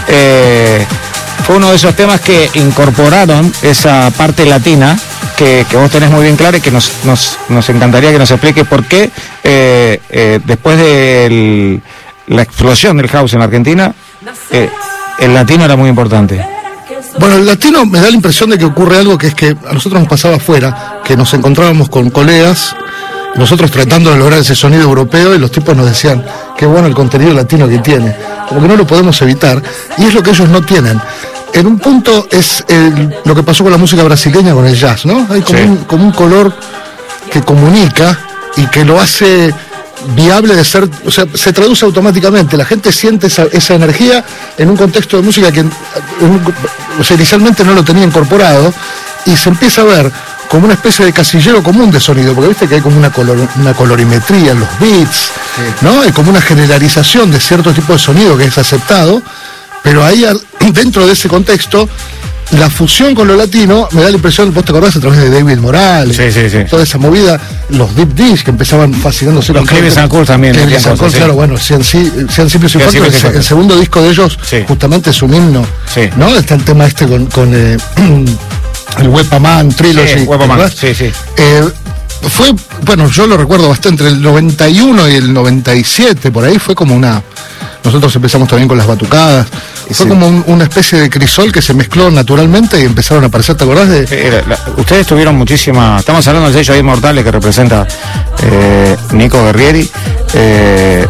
eh, 0.06 0.84
fue 1.46 1.56
uno 1.56 1.70
de 1.70 1.76
esos 1.76 1.96
temas 1.96 2.20
que 2.20 2.50
incorporaron 2.56 3.50
esa 3.62 4.10
parte 4.10 4.44
latina 4.44 4.98
que, 5.34 5.64
que 5.66 5.78
vos 5.78 5.90
tenés 5.90 6.10
muy 6.10 6.24
bien 6.24 6.36
clara 6.36 6.58
y 6.58 6.60
que 6.60 6.70
nos, 6.70 6.92
nos, 7.04 7.38
nos 7.48 7.70
encantaría 7.70 8.12
que 8.12 8.18
nos 8.18 8.30
explique 8.30 8.66
por 8.66 8.84
qué 8.84 9.10
eh, 9.42 9.98
eh, 10.10 10.40
después 10.44 10.76
de 10.76 11.80
la 12.26 12.42
explosión 12.42 12.98
del 12.98 13.08
house 13.08 13.32
en 13.32 13.40
Argentina, 13.40 13.94
eh, 14.50 14.68
el 15.20 15.32
latino 15.32 15.64
era 15.64 15.74
muy 15.74 15.88
importante. 15.88 16.57
Bueno, 17.18 17.36
el 17.36 17.46
latino 17.46 17.84
me 17.84 18.00
da 18.00 18.08
la 18.08 18.14
impresión 18.16 18.50
de 18.50 18.58
que 18.58 18.64
ocurre 18.64 18.98
algo 18.98 19.16
que 19.18 19.28
es 19.28 19.34
que 19.34 19.56
a 19.68 19.72
nosotros 19.72 20.00
nos 20.00 20.08
pasaba 20.08 20.36
afuera, 20.36 21.00
que 21.04 21.16
nos 21.16 21.32
encontrábamos 21.34 21.88
con 21.88 22.10
colegas, 22.10 22.74
nosotros 23.36 23.70
tratando 23.70 24.10
de 24.10 24.18
lograr 24.18 24.40
ese 24.40 24.54
sonido 24.54 24.82
europeo 24.82 25.34
y 25.34 25.38
los 25.38 25.50
tipos 25.50 25.76
nos 25.76 25.86
decían, 25.86 26.24
qué 26.56 26.66
bueno 26.66 26.86
el 26.88 26.94
contenido 26.94 27.32
latino 27.34 27.68
que 27.68 27.78
tiene, 27.78 28.14
como 28.48 28.60
que 28.62 28.68
no 28.68 28.76
lo 28.76 28.86
podemos 28.86 29.20
evitar, 29.22 29.62
y 29.98 30.04
es 30.04 30.14
lo 30.14 30.22
que 30.22 30.30
ellos 30.30 30.48
no 30.48 30.62
tienen. 30.62 31.00
En 31.52 31.66
un 31.66 31.78
punto 31.78 32.26
es 32.30 32.64
el- 32.68 33.14
lo 33.24 33.34
que 33.34 33.42
pasó 33.42 33.62
con 33.64 33.72
la 33.72 33.78
música 33.78 34.02
brasileña 34.02 34.52
con 34.54 34.66
el 34.66 34.74
jazz, 34.76 35.06
¿no? 35.06 35.26
Hay 35.30 35.40
como, 35.42 35.58
Sí. 35.58 35.64
un, 35.64 35.76
como 35.84 36.04
un 36.04 36.12
color 36.12 36.52
que 37.30 37.42
comunica 37.42 38.18
y 38.56 38.66
que 38.66 38.84
lo 38.84 39.00
hace 39.00 39.54
viable 40.14 40.54
de 40.54 40.64
ser, 40.64 40.88
o 41.04 41.10
sea, 41.10 41.26
se 41.34 41.52
traduce 41.52 41.84
automáticamente, 41.84 42.56
la 42.56 42.64
gente 42.64 42.92
siente 42.92 43.26
esa, 43.26 43.44
esa 43.52 43.74
energía 43.74 44.24
en 44.56 44.70
un 44.70 44.76
contexto 44.76 45.16
de 45.16 45.22
música 45.22 45.50
que 45.52 45.60
en 45.60 45.70
un- 46.20 46.54
o 46.98 47.04
sea, 47.04 47.16
inicialmente 47.16 47.64
no 47.64 47.72
lo 47.74 47.84
tenía 47.84 48.04
incorporado 48.04 48.72
y 49.26 49.36
se 49.36 49.48
empieza 49.48 49.82
a 49.82 49.84
ver 49.84 50.12
como 50.48 50.64
una 50.64 50.74
especie 50.74 51.04
de 51.04 51.12
casillero 51.12 51.62
común 51.62 51.90
de 51.90 52.00
sonido, 52.00 52.32
porque 52.34 52.48
viste 52.48 52.66
que 52.68 52.76
hay 52.76 52.80
como 52.80 52.96
una, 52.96 53.12
color- 53.12 53.48
una 53.56 53.74
colorimetría 53.74 54.52
en 54.52 54.60
los 54.60 54.68
beats, 54.80 55.30
¿no? 55.82 56.00
Hay 56.02 56.12
como 56.12 56.30
una 56.30 56.40
generalización 56.40 57.30
de 57.30 57.38
cierto 57.40 57.72
tipo 57.74 57.92
de 57.92 57.98
sonido 57.98 58.36
que 58.38 58.44
es 58.44 58.56
aceptado, 58.56 59.20
pero 59.82 60.04
ahí 60.04 60.24
dentro 60.72 61.06
de 61.06 61.12
ese 61.12 61.28
contexto 61.28 61.88
la 62.52 62.70
fusión 62.70 63.14
con 63.14 63.28
lo 63.28 63.36
latino 63.36 63.88
me 63.92 64.02
da 64.02 64.08
la 64.08 64.16
impresión, 64.16 64.52
vos 64.54 64.64
te 64.64 64.72
acordás 64.72 64.96
a 64.96 65.00
través 65.00 65.18
de 65.20 65.30
David 65.30 65.58
Morales, 65.58 66.16
Sí, 66.16 66.32
sí, 66.32 66.48
sí. 66.48 66.58
toda 66.68 66.82
esa 66.82 66.96
movida, 66.98 67.38
los 67.70 67.94
deep 67.94 68.14
dish 68.14 68.42
que 68.42 68.50
empezaban 68.50 68.94
fascinándose 68.94 69.52
Los 69.52 69.70
and 69.70 70.08
Cool 70.08 70.26
también 70.26 70.54
cosas, 70.54 70.98
sí. 71.12 71.18
claro, 71.18 71.34
bueno, 71.34 71.56
fuertes, 71.58 71.86
simples 71.86 72.74
y 72.74 72.78
el, 72.96 73.36
el 73.36 73.44
segundo 73.44 73.76
disco 73.78 74.00
de 74.00 74.10
ellos 74.10 74.38
justamente 74.66 75.10
es 75.10 75.22
un 75.22 75.34
himno. 75.34 75.66
¿no? 76.16 76.36
Está 76.36 76.54
el 76.54 76.64
tema 76.64 76.86
este 76.86 77.06
con, 77.06 77.26
con 77.26 77.52
eh, 77.54 77.76
el 78.98 79.08
Wepaman 79.08 79.68
Trilogy. 79.70 80.20
Sí, 80.20 80.24
Wepaman, 80.24 80.70
sí, 80.70 80.94
sí. 80.94 81.10
Eh, 81.36 81.64
fue, 82.28 82.52
bueno, 82.82 83.08
yo 83.10 83.26
lo 83.26 83.36
recuerdo 83.36 83.68
bastante, 83.68 84.04
entre 84.04 84.08
el 84.08 84.22
91 84.22 85.08
y 85.08 85.14
el 85.14 85.32
97, 85.32 86.30
por 86.30 86.44
ahí 86.44 86.58
fue 86.58 86.74
como 86.74 86.94
una... 86.94 87.22
Nosotros 87.84 88.14
empezamos 88.16 88.48
también 88.48 88.68
con 88.68 88.76
las 88.78 88.86
batucadas. 88.86 89.46
Fue 89.92 90.06
como 90.08 90.26
un- 90.28 90.44
una 90.48 90.64
especie 90.64 90.98
de 90.98 91.08
crisol 91.08 91.50
que 91.52 91.62
se 91.62 91.72
mezcló 91.74 92.10
naturalmente 92.10 92.78
y 92.80 92.84
empezaron 92.84 93.24
a 93.24 93.28
aparecer, 93.28 93.56
¿te 93.56 93.64
acordás 93.64 93.88
de...? 93.88 94.06
Eh, 94.10 94.42
la- 94.46 94.58
ustedes 94.76 95.06
tuvieron 95.06 95.36
muchísima. 95.36 95.96
Estamos 95.98 96.26
hablando 96.28 96.50
del 96.50 96.64
sello 96.64 96.78
Inmortales 96.78 97.24
que 97.24 97.30
representa 97.30 97.86
eh, 98.42 98.96
Nico 99.12 99.42
Guerrieri. 99.44 99.88
Eh, 100.34 101.06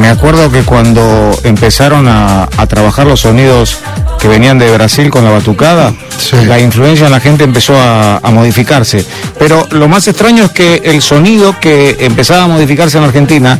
me 0.00 0.08
acuerdo 0.08 0.50
que 0.50 0.62
cuando 0.62 1.38
empezaron 1.44 2.08
a, 2.08 2.48
a 2.56 2.66
trabajar 2.66 3.06
los 3.06 3.20
sonidos 3.20 3.78
que 4.18 4.28
venían 4.28 4.58
de 4.58 4.70
Brasil 4.72 5.10
con 5.10 5.24
la 5.24 5.30
batucada, 5.30 5.92
Sí. 6.16 6.36
la 6.46 6.58
influencia 6.58 7.04
en 7.06 7.12
la 7.12 7.20
gente 7.20 7.44
empezó 7.44 7.76
a, 7.78 8.16
a 8.16 8.30
modificarse. 8.30 9.04
Pero 9.38 9.66
lo 9.72 9.88
más 9.88 10.08
extraño 10.08 10.44
es 10.44 10.52
que 10.52 10.80
el 10.84 11.02
sonido 11.02 11.58
que 11.60 11.96
empezaba 12.00 12.44
a 12.44 12.48
modificarse 12.48 12.96
en 12.96 13.04
Argentina, 13.04 13.58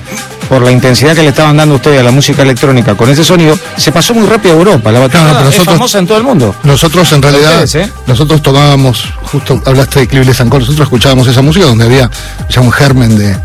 por 0.48 0.62
la 0.62 0.70
intensidad 0.70 1.14
que 1.14 1.22
le 1.22 1.28
estaban 1.28 1.56
dando 1.56 1.76
ustedes 1.76 2.00
a 2.00 2.02
la 2.02 2.10
música 2.10 2.42
electrónica 2.42 2.94
con 2.96 3.08
ese 3.10 3.24
sonido, 3.24 3.58
se 3.76 3.92
pasó 3.92 4.14
muy 4.14 4.26
rápido 4.26 4.54
a 4.54 4.58
Europa. 4.58 4.92
La 4.92 5.00
batucada 5.00 5.24
Claro, 5.30 5.38
pero 5.38 5.50
es 5.50 5.56
nosotros- 5.56 5.76
famosa 5.76 5.98
en 5.98 6.06
todo 6.06 6.18
el 6.18 6.24
mundo. 6.24 6.54
Nosotros 6.62 7.12
en 7.12 7.22
realidad, 7.22 7.64
ustedes, 7.64 7.88
¿eh? 7.88 7.92
nosotros 8.06 8.42
tomábamos, 8.42 9.04
justo 9.22 9.62
hablaste 9.64 10.00
de 10.00 10.08
Clive 10.08 10.34
Sancor, 10.34 10.60
nosotros 10.60 10.84
escuchábamos 10.86 11.26
esa 11.28 11.42
música 11.42 11.66
donde 11.66 11.84
había 11.84 12.10
ya 12.48 12.60
un 12.60 12.72
germen 12.72 13.16
de, 13.16 13.36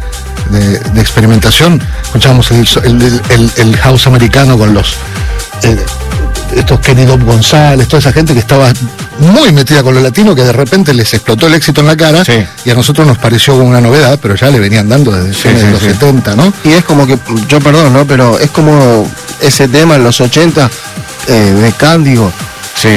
de- 0.50 0.80
de 0.80 1.02
experimentación, 1.02 1.82
escuchábamos 2.04 2.52
el, 2.52 2.68
el- 2.84 3.22
el- 3.30 3.52
el 3.58 3.78
house 3.78 4.08
americano 4.08 4.58
con 4.58 4.74
los 4.74 4.96
eh, 5.64 5.78
estos 6.56 6.80
Kenny 6.80 7.06
González, 7.06 7.88
toda 7.88 8.00
esa 8.00 8.12
gente 8.12 8.34
que 8.34 8.40
estaba 8.40 8.72
muy 9.20 9.52
metida 9.52 9.84
con 9.84 9.94
lo 9.94 10.00
latino, 10.02 10.36
que 10.36 10.44
de 10.44 10.52
repente 10.52 10.94
les 10.94 11.14
explotó 11.14 11.48
el 11.48 11.54
éxito 11.54 11.82
en 11.82 11.88
la 11.88 11.98
cara 11.98 12.24
Sí. 12.26 12.44
y 12.66 12.70
a 12.70 12.74
nosotros 12.74 13.06
nos 13.06 13.18
pareció 13.18 13.54
como 13.54 13.68
una 13.68 13.82
novedad, 13.82 14.20
pero 14.22 14.36
ya 14.36 14.50
le 14.50 14.60
venían 14.60 14.90
dando 14.90 15.12
desde 15.12 15.34
sí, 15.34 15.66
los 15.72 15.80
sí. 15.82 15.88
70, 15.88 16.36
¿no? 16.36 16.54
Y 16.64 16.72
es 16.72 16.84
como 16.84 17.06
que, 17.06 17.18
yo 17.48 17.60
perdón, 17.60 17.94
¿no? 17.94 18.06
Pero 18.06 18.40
es 18.40 18.50
como 18.52 19.08
ese 19.42 19.68
tema 19.68 19.96
en 19.96 20.04
los 20.04 20.20
80 20.20 20.70
eh, 21.28 21.32
de 21.34 21.72
Cándido, 21.74 22.32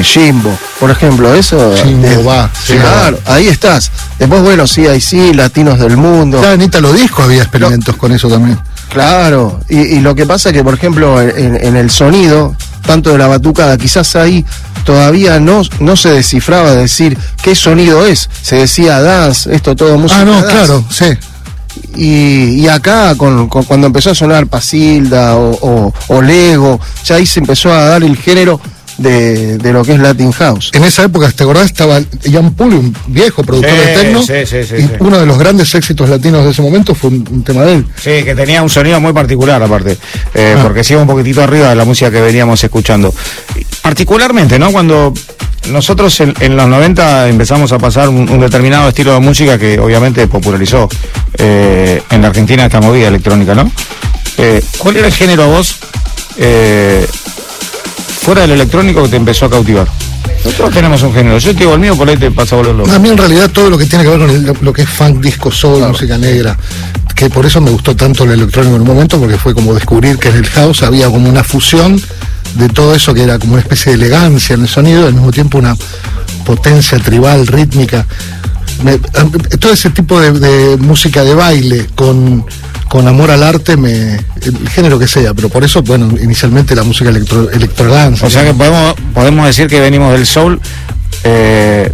Jimbo, 0.03 0.57
por 0.79 0.91
ejemplo, 0.91 1.33
eso. 1.33 1.75
Jimbo 1.75 2.07
eh, 2.07 2.23
va, 2.23 2.49
sí, 2.63 2.73
claro, 2.75 3.19
ahí 3.25 3.47
estás. 3.47 3.91
Después, 4.17 4.41
bueno, 4.41 4.65
sí, 4.65 4.87
ahí 4.87 5.01
sí, 5.01 5.33
latinos 5.33 5.77
del 5.77 5.97
mundo. 5.97 6.41
Ya 6.41 6.53
en 6.53 6.61
Ítalo 6.61 6.93
Disco 6.93 7.23
había 7.23 7.41
experimentos 7.41 7.95
con 7.97 8.13
eso 8.13 8.29
también. 8.29 8.57
Claro, 8.89 9.59
y, 9.69 9.77
y 9.79 9.99
lo 10.01 10.13
que 10.15 10.25
pasa 10.25 10.49
es 10.49 10.53
que, 10.53 10.63
por 10.63 10.73
ejemplo, 10.75 11.19
en, 11.21 11.55
en 11.55 11.75
el 11.75 11.89
sonido, 11.89 12.55
tanto 12.85 13.11
de 13.11 13.17
la 13.17 13.27
batucada, 13.27 13.77
quizás 13.77 14.15
ahí 14.15 14.45
todavía 14.85 15.39
no, 15.39 15.61
no 15.79 15.95
se 15.95 16.09
descifraba 16.09 16.71
decir 16.73 17.17
qué 17.41 17.55
sonido 17.55 18.05
es. 18.05 18.29
Se 18.41 18.57
decía 18.57 19.01
dance, 19.01 19.53
esto 19.53 19.75
todo 19.75 19.97
música. 19.97 20.21
Ah, 20.21 20.25
no, 20.25 20.33
dance. 20.33 20.47
claro, 20.51 20.85
sí. 20.91 21.05
Y, 21.95 22.61
y 22.61 22.67
acá, 22.67 23.15
con, 23.15 23.49
con- 23.49 23.63
cuando 23.63 23.87
empezó 23.87 24.11
a 24.11 24.15
sonar 24.15 24.45
Pasilda 24.47 25.35
o, 25.37 25.51
o- 25.61 25.93
o 26.09 26.21
Lego, 26.21 26.79
ya 27.03 27.15
ahí 27.15 27.25
se 27.25 27.39
empezó 27.39 27.71
a 27.73 27.85
dar 27.85 28.03
el 28.03 28.15
género 28.15 28.61
de, 28.97 29.57
de 29.57 29.73
lo 29.73 29.83
que 29.83 29.93
es 29.93 29.99
Latin 29.99 30.31
House. 30.31 30.71
En 30.73 30.83
esa 30.83 31.03
época, 31.03 31.29
¿te 31.31 31.43
acordás? 31.43 31.65
Estaba 31.65 31.99
Ian 32.23 32.53
Puli, 32.53 32.75
un 32.75 32.95
viejo 33.07 33.43
productor 33.43 33.71
Sí, 33.71 33.77
de 33.77 33.93
techno. 33.93 34.21
sí, 34.23 34.33
sí, 34.45 34.63
sí, 34.63 34.75
y 34.77 34.81
sí. 34.83 34.89
uno 34.99 35.19
de 35.19 35.25
los 35.25 35.37
grandes 35.37 35.73
éxitos 35.75 36.09
latinos 36.09 36.43
de 36.45 36.51
ese 36.51 36.61
momento 36.61 36.93
fue 36.95 37.09
un, 37.09 37.27
un 37.31 37.43
tema 37.43 37.63
de 37.63 37.73
él. 37.75 37.85
Sí, 37.95 38.23
que 38.23 38.35
tenía 38.35 38.61
un 38.61 38.69
sonido 38.69 38.99
muy 38.99 39.13
particular 39.13 39.61
aparte, 39.63 39.97
eh, 40.33 40.55
Ah. 40.57 40.61
porque 40.63 40.83
se 40.83 40.93
iba 40.93 41.01
un 41.01 41.07
poquitito 41.07 41.41
arriba 41.41 41.69
de 41.69 41.75
la 41.75 41.85
música 41.85 42.11
que 42.11 42.21
veníamos 42.21 42.63
escuchando. 42.63 43.13
Particularmente, 43.81 44.59
¿no? 44.59 44.71
Cuando 44.71 45.13
nosotros 45.71 46.19
en, 46.21 46.33
en 46.39 46.55
los 46.55 46.67
90 46.67 47.29
empezamos 47.29 47.71
a 47.71 47.77
pasar 47.79 48.09
un, 48.09 48.29
un 48.29 48.39
determinado 48.39 48.89
estilo 48.89 49.13
de 49.13 49.19
música 49.19 49.57
que 49.57 49.79
obviamente 49.79 50.27
popularizó 50.27 50.87
eh, 51.37 52.01
en 52.11 52.21
la 52.21 52.27
Argentina 52.27 52.65
esta 52.65 52.79
movida 52.81 53.07
electrónica, 53.07 53.55
¿no? 53.55 53.71
Eh, 54.37 54.61
¿Cuál 54.77 54.97
era 54.97 55.07
el 55.07 55.13
género 55.13 55.43
a 55.43 55.47
vos, 55.47 55.77
eh, 56.37 57.05
fuera 58.23 58.41
del 58.41 58.51
electrónico, 58.51 59.03
que 59.03 59.09
te 59.09 59.15
empezó 59.17 59.45
a 59.45 59.49
cautivar? 59.49 59.87
Nosotros 60.45 60.73
tenemos 60.73 61.01
un 61.03 61.13
género. 61.13 61.37
Yo 61.37 61.53
te 61.53 61.59
digo 61.59 61.73
el 61.73 61.79
mío, 61.79 61.95
por 61.95 62.09
ahí 62.09 62.17
te 62.17 62.31
pasa 62.31 62.55
a 62.55 62.57
volver 62.59 62.75
loco. 62.75 62.91
A 62.91 62.99
mí 62.99 63.09
en 63.09 63.17
realidad 63.17 63.49
todo 63.51 63.69
lo 63.69 63.77
que 63.77 63.85
tiene 63.85 64.03
que 64.03 64.09
ver 64.09 64.19
con 64.19 64.29
el- 64.29 64.57
lo, 64.61 64.73
que 64.73 64.81
es 64.83 64.89
funk, 64.89 65.21
disco, 65.21 65.51
soul, 65.51 65.87
música 65.87 66.17
negra, 66.17 66.57
que 67.15 67.29
por 67.29 67.45
eso 67.45 67.61
me 67.61 67.69
gustó 67.69 67.95
tanto 67.95 68.23
el 68.25 68.31
electrónico 68.31 68.75
en 68.75 68.81
un 68.81 68.87
momento, 68.87 69.19
porque 69.19 69.37
fue 69.37 69.53
como 69.53 69.73
descubrir 69.73 70.17
que 70.17 70.29
en 70.29 70.35
el 70.35 70.45
house 70.47 70.83
había 70.83 71.07
como 71.09 71.29
una 71.29 71.43
fusión 71.43 72.01
de 72.55 72.69
todo 72.69 72.93
eso 72.93 73.13
que 73.13 73.23
era 73.23 73.39
como 73.39 73.53
una 73.53 73.61
especie 73.61 73.91
de 73.93 73.97
elegancia 74.05 74.55
en 74.55 74.61
el 74.63 74.67
sonido, 74.67 75.03
y 75.03 75.07
al 75.07 75.13
mismo 75.13 75.31
tiempo 75.31 75.57
una 75.57 75.75
potencia 76.45 76.99
tribal, 76.99 77.47
rítmica. 77.47 78.05
Me- 78.83 78.93
a- 78.93 79.57
todo 79.57 79.71
ese 79.71 79.91
tipo 79.91 80.19
de, 80.19 80.31
de 80.33 80.77
música 80.77 81.23
de 81.23 81.33
baile 81.35 81.87
con, 81.95 82.45
con 82.93 83.07
amor 83.07 83.31
al 83.31 83.41
arte, 83.41 83.75
me, 83.75 84.13
el 84.39 84.69
género 84.69 84.99
que 84.99 85.07
sea, 85.07 85.33
pero 85.33 85.49
por 85.49 85.63
eso, 85.63 85.81
bueno, 85.81 86.13
inicialmente 86.21 86.75
la 86.75 86.83
música 86.83 87.09
electro, 87.09 87.49
electrodance. 87.49 88.23
O 88.23 88.29
sea 88.29 88.43
que 88.45 88.53
podemos, 88.53 88.93
podemos 89.15 89.47
decir 89.47 89.65
que 89.65 89.79
venimos 89.79 90.13
del 90.13 90.27
soul 90.27 90.61
eh, 91.23 91.91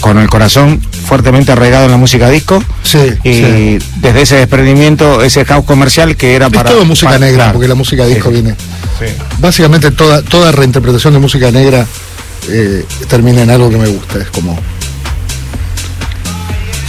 con 0.00 0.18
el 0.18 0.28
corazón 0.28 0.80
fuertemente 1.06 1.52
arraigado 1.52 1.84
en 1.84 1.92
la 1.92 1.98
música 1.98 2.28
disco 2.30 2.60
Sí, 2.82 2.98
y 3.22 3.32
sí. 3.32 3.78
desde 4.00 4.22
ese 4.22 4.34
desprendimiento, 4.38 5.22
ese 5.22 5.44
house 5.44 5.64
comercial 5.64 6.16
que 6.16 6.34
era 6.34 6.46
Es 6.48 6.52
para... 6.52 6.70
todo 6.70 6.84
música 6.84 7.12
para- 7.12 7.20
negra, 7.20 7.36
claro. 7.36 7.52
porque 7.52 7.68
la 7.68 7.76
música 7.76 8.04
disco 8.04 8.30
Sí, 8.30 8.32
viene. 8.34 8.56
Sí. 8.98 9.06
Básicamente 9.38 9.92
toda, 9.92 10.20
toda 10.22 10.50
reinterpretación 10.50 11.14
de 11.14 11.20
música 11.20 11.52
negra 11.52 11.86
eh, 12.48 12.84
termina 13.08 13.42
en 13.42 13.50
algo 13.50 13.70
que 13.70 13.76
me 13.76 13.86
gusta. 13.86 14.18
Es 14.18 14.30
como. 14.30 14.58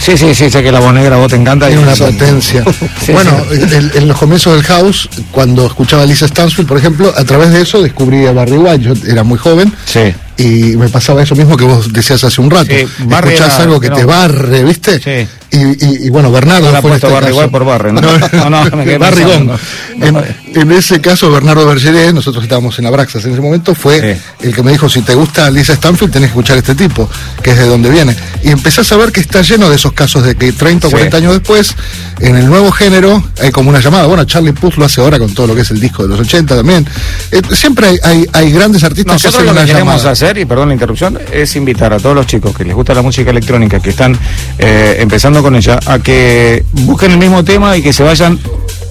Sí, 0.06 0.16
sí, 0.16 0.34
sí, 0.36 0.50
sé 0.50 0.62
que 0.62 0.70
la 0.70 0.78
voz 0.80 0.94
negra 0.94 1.16
a 1.16 1.18
vos 1.18 1.28
te 1.28 1.36
encanta. 1.36 1.66
Tiene 1.66 1.82
una 1.82 1.94
potencia. 1.96 2.64
Sí, 3.04 3.12
bueno, 3.12 3.30
sí. 3.50 3.58
en 3.94 4.08
los 4.08 4.16
comienzos 4.18 4.54
del 4.54 4.62
house, 4.64 5.08
cuando 5.32 5.66
escuchaba 5.66 6.02
a 6.02 6.06
Lisa 6.06 6.26
Stansfield, 6.28 6.68
por 6.68 6.78
ejemplo, 6.78 7.12
a 7.16 7.24
través 7.24 7.50
de 7.52 7.60
eso 7.60 7.82
descubrí 7.82 8.24
a 8.26 8.32
Barry 8.32 8.56
White. 8.56 8.84
Yo 8.84 8.94
era 9.06 9.22
muy 9.24 9.38
joven. 9.38 9.72
Sí. 9.84 10.14
Y 10.38 10.76
me 10.76 10.88
pasaba 10.88 11.22
eso 11.22 11.34
mismo 11.34 11.56
que 11.56 11.64
vos 11.64 11.92
decías 11.92 12.22
hace 12.24 12.40
un 12.40 12.50
rato. 12.50 12.66
Sí, 12.70 12.86
Escuchás 13.10 13.54
era- 13.54 13.56
algo 13.64 13.80
que 13.80 13.90
no. 13.90 13.96
te 13.96 14.04
barre, 14.04 14.62
¿viste? 14.64 15.00
Sí. 15.00 15.28
Y, 15.50 15.58
y- 15.58 16.06
y 16.06 16.10
bueno, 16.10 16.30
Bernardo 16.32 16.72
No 16.72 16.80
fue 16.82 16.90
en 16.90 16.96
este 16.96 17.06
Barry 17.08 17.26
caso. 17.34 17.50
Por 17.50 17.64
Barry, 17.64 17.92
¿no? 17.92 18.00
No, 18.00 18.50
no, 18.70 18.76
me 18.76 18.84
quedé 18.84 18.98
Barrigón. 18.98 19.52
En, 20.00 20.16
en 20.54 20.72
ese 20.72 21.00
caso, 21.00 21.30
Bernardo 21.30 21.66
Bergeré, 21.66 22.12
nosotros 22.12 22.42
estábamos 22.42 22.78
en 22.78 22.86
Abraxas 22.86 23.24
en 23.24 23.32
ese 23.32 23.40
momento, 23.40 23.74
fue 23.74 23.96
Sí. 24.40 24.46
el 24.48 24.54
que 24.54 24.62
me 24.62 24.72
dijo, 24.72 24.88
si 24.88 25.02
te 25.02 25.14
gusta 25.14 25.48
Lisa 25.50 25.74
Stanfield, 25.74 26.12
tenés 26.12 26.28
que 26.28 26.32
escuchar 26.32 26.56
a 26.56 26.58
este 26.60 26.74
tipo, 26.74 27.08
que 27.42 27.50
es 27.52 27.58
de 27.58 27.66
donde 27.66 27.90
viene. 27.90 28.14
Y 28.42 28.50
empezás 28.50 28.90
a 28.92 28.96
ver 28.96 29.12
que 29.12 29.20
está 29.20 29.42
lleno 29.42 29.68
de 29.70 29.76
esos 29.76 29.92
casos 29.92 30.24
de 30.24 30.34
que 30.34 30.52
30 30.52 30.88
o 30.88 30.90
Sí. 30.90 30.94
40 30.96 31.16
años 31.16 31.32
después, 31.32 31.74
en 32.20 32.36
el 32.36 32.46
nuevo 32.46 32.70
género, 32.72 33.22
hay 33.40 33.50
como 33.52 33.70
una 33.70 33.80
llamada. 33.80 34.06
Bueno, 34.06 34.24
Charlie 34.24 34.52
Puth 34.52 34.74
lo 34.76 34.84
hace 34.86 35.00
ahora 35.00 35.18
con 35.18 35.32
todo 35.32 35.46
lo 35.46 35.54
que 35.54 35.60
es 35.62 35.70
el 35.70 35.78
disco 35.80 36.02
de 36.02 36.08
los 36.08 36.20
80 36.20 36.56
también. 36.56 36.86
Eh, 37.30 37.40
siempre 37.52 37.86
hay, 37.86 37.98
hay, 38.02 38.26
hay 38.32 38.50
grandes 38.52 38.82
artistas 38.84 39.22
que 39.22 39.28
Nosotros 39.28 39.34
hacen 39.44 39.46
lo 39.54 39.60
que 39.60 39.66
queremos 39.66 39.94
llamada. 39.94 40.10
hacer, 40.10 40.38
y 40.38 40.44
perdón 40.44 40.68
la 40.68 40.74
interrupción, 40.74 41.18
es 41.32 41.54
invitar 41.56 41.92
a 41.92 41.98
todos 41.98 42.14
los 42.16 42.26
chicos 42.26 42.54
que 42.56 42.64
les 42.64 42.74
gusta 42.74 42.92
la 42.94 43.02
música 43.02 43.30
electrónica, 43.30 43.78
que 43.80 43.90
están 43.90 44.18
eh, 44.58 44.96
empezando 44.98 45.35
con 45.42 45.56
ella, 45.56 45.78
a 45.86 45.98
que 45.98 46.64
busquen 46.72 47.12
el 47.12 47.18
mismo 47.18 47.44
tema 47.44 47.76
y 47.76 47.82
que 47.82 47.92
se 47.92 48.02
vayan 48.02 48.38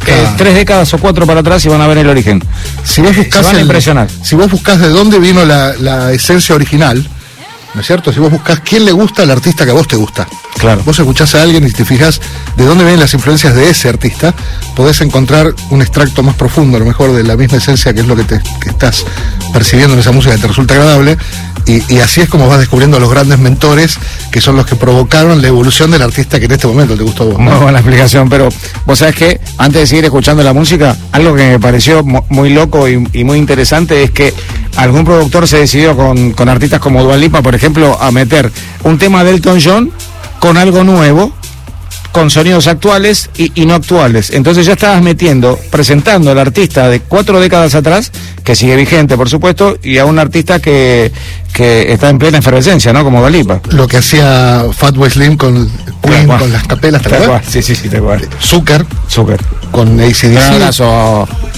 eh, 0.07 0.27
tres 0.37 0.55
décadas 0.55 0.93
o 0.93 0.97
cuatro 0.97 1.25
para 1.25 1.39
atrás 1.39 1.65
y 1.65 1.69
van 1.69 1.81
a 1.81 1.87
ver 1.87 1.97
el 1.99 2.09
origen. 2.09 2.43
Si 2.83 3.01
vos 3.01 3.15
impresionar. 3.59 4.07
si 4.21 4.35
vos 4.35 4.49
buscás 4.49 4.79
de 4.79 4.89
dónde 4.89 5.19
vino 5.19 5.45
la, 5.45 5.73
la 5.79 6.11
esencia 6.11 6.55
original, 6.55 7.05
¿no 7.75 7.81
es 7.81 7.87
cierto? 7.87 8.11
Si 8.11 8.19
vos 8.19 8.31
buscás 8.31 8.61
quién 8.61 8.85
le 8.85 8.91
gusta 8.91 9.23
al 9.23 9.31
artista 9.31 9.65
que 9.65 9.71
a 9.71 9.73
vos 9.73 9.87
te 9.87 9.95
gusta. 9.95 10.27
Claro. 10.57 10.81
Vos 10.85 10.97
escuchás 10.97 11.35
a 11.35 11.41
alguien 11.43 11.67
y 11.67 11.71
te 11.71 11.83
fijas 11.85 12.21
de 12.55 12.65
dónde 12.65 12.83
vienen 12.85 13.01
las 13.01 13.13
influencias 13.13 13.53
de 13.53 13.69
ese 13.69 13.89
artista, 13.89 14.33
podés 14.75 15.01
encontrar 15.01 15.53
un 15.69 15.81
extracto 15.81 16.23
más 16.23 16.35
profundo, 16.35 16.77
a 16.77 16.79
lo 16.79 16.85
mejor 16.85 17.11
de 17.13 17.23
la 17.23 17.35
misma 17.35 17.57
esencia 17.57 17.93
que 17.93 17.99
es 17.99 18.07
lo 18.07 18.15
que, 18.15 18.23
te, 18.23 18.41
que 18.61 18.69
estás 18.69 19.05
percibiendo 19.53 19.93
en 19.93 19.99
esa 19.99 20.11
música 20.11 20.33
que 20.35 20.41
te 20.41 20.47
resulta 20.47 20.73
agradable. 20.73 21.17
Y, 21.67 21.81
y 21.95 21.99
así 21.99 22.21
es 22.21 22.29
como 22.29 22.47
vas 22.47 22.59
descubriendo 22.59 22.97
a 22.97 22.99
los 22.99 23.09
grandes 23.09 23.39
mentores 23.39 23.97
que 24.31 24.39
son 24.39 24.55
los 24.55 24.67
que 24.67 24.75
provocaron 24.75 25.41
la 25.41 25.47
evolución 25.47 25.89
del 25.89 26.03
artista 26.03 26.39
que 26.39 26.45
en 26.45 26.51
este 26.51 26.67
momento 26.67 26.95
te 26.95 27.01
gustó 27.01 27.23
a 27.23 27.25
vos. 27.25 27.39
Muy 27.39 27.51
¿no? 27.53 27.59
buena 27.59 27.79
explicación, 27.79 28.29
pero 28.29 28.49
vos 28.85 28.99
sabés 28.99 29.15
que 29.15 29.41
antes 29.57 29.81
de 29.81 29.87
seguir 29.87 30.05
escuchando 30.05 30.43
la 30.43 30.53
música, 30.53 30.95
algo 31.11 31.33
que 31.35 31.43
me 31.49 31.59
pareció 31.59 32.03
mu- 32.03 32.21
muy 32.29 32.51
loco 32.51 32.87
y, 32.87 33.07
y 33.13 33.23
muy 33.23 33.39
interesante 33.39 34.03
es 34.03 34.11
que 34.11 34.31
algún 34.75 35.05
productor 35.05 35.47
se 35.47 35.57
decidió 35.59 35.95
con, 35.95 36.31
con 36.31 36.49
artistas 36.49 36.79
como 36.79 37.03
Dua 37.03 37.17
Lipa, 37.17 37.41
por 37.41 37.55
ejemplo, 37.55 37.97
a 38.01 38.11
meter 38.11 38.51
un 38.83 38.97
tema 38.97 39.23
de 39.23 39.31
Elton 39.31 39.59
John 39.63 39.91
con 40.39 40.57
algo 40.57 40.83
nuevo, 40.83 41.33
con 42.11 42.29
sonidos 42.29 42.67
actuales 42.67 43.29
y, 43.35 43.51
y 43.59 43.65
no 43.65 43.73
actuales. 43.73 44.29
Entonces 44.29 44.65
ya 44.65 44.73
estabas 44.73 45.01
metiendo, 45.01 45.59
presentando 45.69 46.31
al 46.31 46.39
artista 46.39 46.87
de 46.87 47.01
cuatro 47.01 47.39
décadas 47.39 47.75
atrás, 47.75 48.11
que 48.43 48.55
sigue 48.55 48.75
vigente, 48.75 49.17
por 49.17 49.29
supuesto, 49.29 49.77
y 49.83 49.97
a 49.97 50.05
un 50.05 50.19
artista 50.19 50.59
que, 50.59 51.11
que 51.51 51.91
está 51.91 52.09
en 52.09 52.19
plena 52.19 52.37
efervescencia, 52.37 52.93
¿no? 52.93 53.03
Como 53.03 53.21
Galipa. 53.21 53.59
Lo 53.71 53.87
que 53.87 53.97
hacía 53.97 54.65
Fatboy 54.71 55.09
Slim 55.09 55.35
con 55.35 55.69
Queen, 56.01 56.27
con 56.27 56.53
las 56.53 56.67
capelas, 56.67 57.01
¿te 57.01 57.15
acuerdas? 57.15 57.43
Sí, 57.49 57.61
sí, 57.61 57.75
sí, 57.75 57.89
te 57.89 57.97
acuerdo. 57.97 58.27
Zucker 58.41 58.85
Súper. 59.07 59.41
con 59.71 59.99
ACDC. 59.99 60.61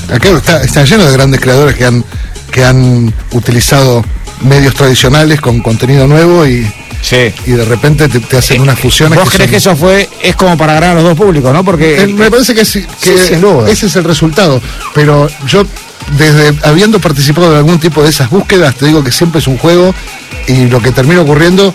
Acá 0.09 0.29
está, 0.29 0.63
está 0.63 0.85
lleno 0.85 1.03
de 1.05 1.11
grandes 1.11 1.41
creadores 1.41 1.75
que 1.75 1.85
han, 1.85 2.03
que 2.51 2.63
han 2.63 3.13
utilizado 3.31 4.03
medios 4.41 4.73
tradicionales 4.75 5.41
con 5.41 5.61
contenido 5.61 6.07
nuevo 6.07 6.45
y, 6.45 6.65
Sí. 7.01 7.33
y 7.45 7.51
de 7.51 7.65
repente 7.65 8.07
te, 8.09 8.19
te 8.19 8.37
hacen 8.37 8.61
unas 8.61 8.79
fusiones. 8.79 9.17
¿Vos 9.19 9.29
crees 9.29 9.43
son- 9.43 9.49
que 9.51 9.57
eso 9.57 9.75
fue, 9.75 10.09
es 10.21 10.35
como 10.35 10.57
para 10.57 10.73
ganar 10.73 10.91
a 10.91 10.93
los 10.95 11.03
dos 11.03 11.15
públicos, 11.17 11.51
no? 11.53 11.63
Porque 11.63 12.01
Eh, 12.03 12.07
me 12.07 12.29
parece 12.29 12.53
que, 12.55 12.65
sí, 12.65 12.85
que 13.01 13.17
Sí, 13.17 13.33
ese 13.67 13.85
es 13.87 13.95
el 13.95 14.03
resultado. 14.03 14.61
Pero 14.93 15.27
yo, 15.47 15.63
desde 16.17 16.53
habiendo 16.67 16.99
participado 16.99 17.51
de 17.51 17.57
algún 17.57 17.79
tipo 17.79 18.03
de 18.03 18.09
esas 18.09 18.29
búsquedas, 18.29 18.75
te 18.75 18.85
digo 18.87 19.03
que 19.03 19.11
siempre 19.11 19.39
es 19.39 19.47
un 19.47 19.57
juego 19.57 19.93
y 20.47 20.65
lo 20.67 20.81
que 20.81 20.91
termina 20.91 21.21
ocurriendo 21.21 21.73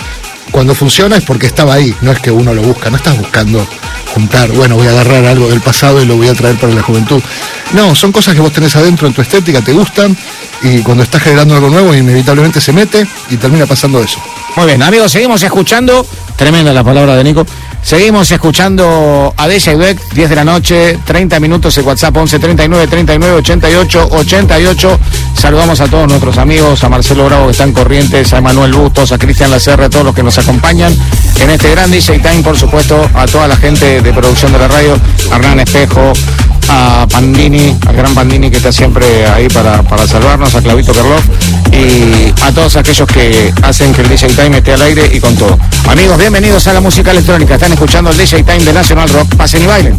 cuando 0.53 0.75
funciona 0.75 1.17
es 1.17 1.25
porque 1.25 1.47
estaba 1.47 1.75
ahí, 1.75 1.95
no 2.03 2.13
es 2.13 2.21
que 2.21 2.31
uno 2.31 2.55
lo 2.55 2.63
busca, 2.63 2.91
no 2.91 2.97
estás 2.97 3.19
buscando 3.19 3.67
juntar, 4.15 4.51
bueno, 4.53 4.77
voy 4.77 4.87
a 4.87 4.91
agarrar 4.91 5.25
algo 5.25 5.49
del 5.49 5.63
pasado 5.63 6.03
y 6.03 6.07
lo 6.07 6.17
voy 6.17 6.29
a 6.29 6.35
traer 6.35 6.57
para 6.57 6.75
la 6.75 6.83
juventud. 6.83 7.21
No, 7.73 7.95
son 7.95 8.13
cosas 8.13 8.35
que 8.35 8.41
vos 8.41 8.53
tenés 8.53 8.77
adentro 8.77 9.09
en 9.09 9.15
tu 9.15 9.23
estética, 9.23 9.63
te 9.63 9.73
gustan 9.73 10.17
y 10.63 10.81
cuando 10.83 11.03
estás 11.03 11.23
generando 11.23 11.55
algo 11.55 11.71
nuevo 11.71 11.95
inevitablemente 11.95 12.61
se 12.61 12.73
mete 12.73 13.07
y 13.31 13.37
termina 13.39 13.67
pasando 13.67 14.03
eso. 14.03 14.21
Muy 14.55 14.67
bien, 14.67 14.83
amigos, 14.83 15.11
seguimos 15.11 15.43
escuchando. 15.43 16.07
Tremenda 16.37 16.73
la 16.73 16.85
palabra 16.85 17.17
de 17.17 17.25
Nico. 17.25 17.47
Seguimos 17.83 18.31
escuchando 18.31 19.35
a 19.37 19.49
Deja 19.49 19.73
y 19.73 19.77
Beck, 19.77 19.99
10 20.15 20.31
de 20.31 20.37
la 20.37 20.45
noche, 20.45 20.99
30 21.05 21.41
minutos 21.41 21.77
el 21.77 21.85
WhatsApp 21.85 22.17
11 22.17 22.39
39 22.39 22.87
39 22.87 23.35
88 23.37 24.09
88. 24.13 25.01
Saludamos 25.35 25.81
a 25.81 25.89
todos 25.89 26.09
nuestros 26.09 26.39
amigos, 26.39 26.83
a 26.85 26.89
Marcelo 26.89 27.27
Bravo 27.27 27.47
que 27.47 27.51
está 27.51 27.65
en 27.65 27.73
Corrientes, 27.73 28.33
a 28.33 28.41
Manuel 28.41 28.73
Bustos, 28.73 29.11
a 29.11 29.19
Cristian 29.19 29.51
Lacerre, 29.51 29.87
a 29.87 29.91
todos 29.91 30.05
los 30.05 30.15
que 30.15 30.23
nos 30.23 30.39
acompañan 30.39 30.97
en 31.41 31.51
este 31.51 31.71
gran 31.73 31.91
DJ 31.91 32.21
Time, 32.21 32.43
por 32.43 32.57
supuesto, 32.57 33.09
a 33.15 33.27
toda 33.27 33.49
la 33.49 33.57
gente 33.57 34.01
de 34.01 34.13
producción 34.13 34.53
de 34.53 34.59
la 34.59 34.69
radio, 34.69 34.97
a 35.33 35.37
Hernán 35.37 35.61
Espejo, 35.61 36.13
a 36.69 37.07
Pandini, 37.11 37.77
al 37.87 37.97
gran 37.97 38.15
Pandini 38.15 38.51
que 38.51 38.57
está 38.57 38.73
siempre 38.73 39.27
ahí 39.27 39.49
para, 39.49 39.83
para 39.83 40.07
salvarnos, 40.07 40.55
a 40.55 40.63
Clavito 40.63 40.93
Kerloff 40.93 41.25
y 41.73 42.33
a 42.43 42.53
todos 42.53 42.77
aquellos 42.77 43.07
que 43.09 43.53
hacen 43.63 43.93
que 43.95 44.03
el 44.03 44.09
DJ 44.09 44.29
Time 44.29 44.59
esté 44.59 44.73
al 44.73 44.83
aire 44.83 45.11
y 45.13 45.21
con 45.21 45.35
todo. 45.37 45.59
Amigos, 45.89 46.19
bienvenidos 46.19 46.67
a 46.69 46.73
la 46.73 46.81
música 46.81 47.11
electrónica. 47.11 47.55
Están 47.55 47.73
escuchando 47.73 48.11
el 48.11 48.17
DJ 48.17 48.43
Time 48.43 48.65
de 48.65 48.73
National 48.73 49.09
Rock. 49.09 49.35
Pasen 49.37 49.63
y 49.63 49.67
bailen. 49.67 49.99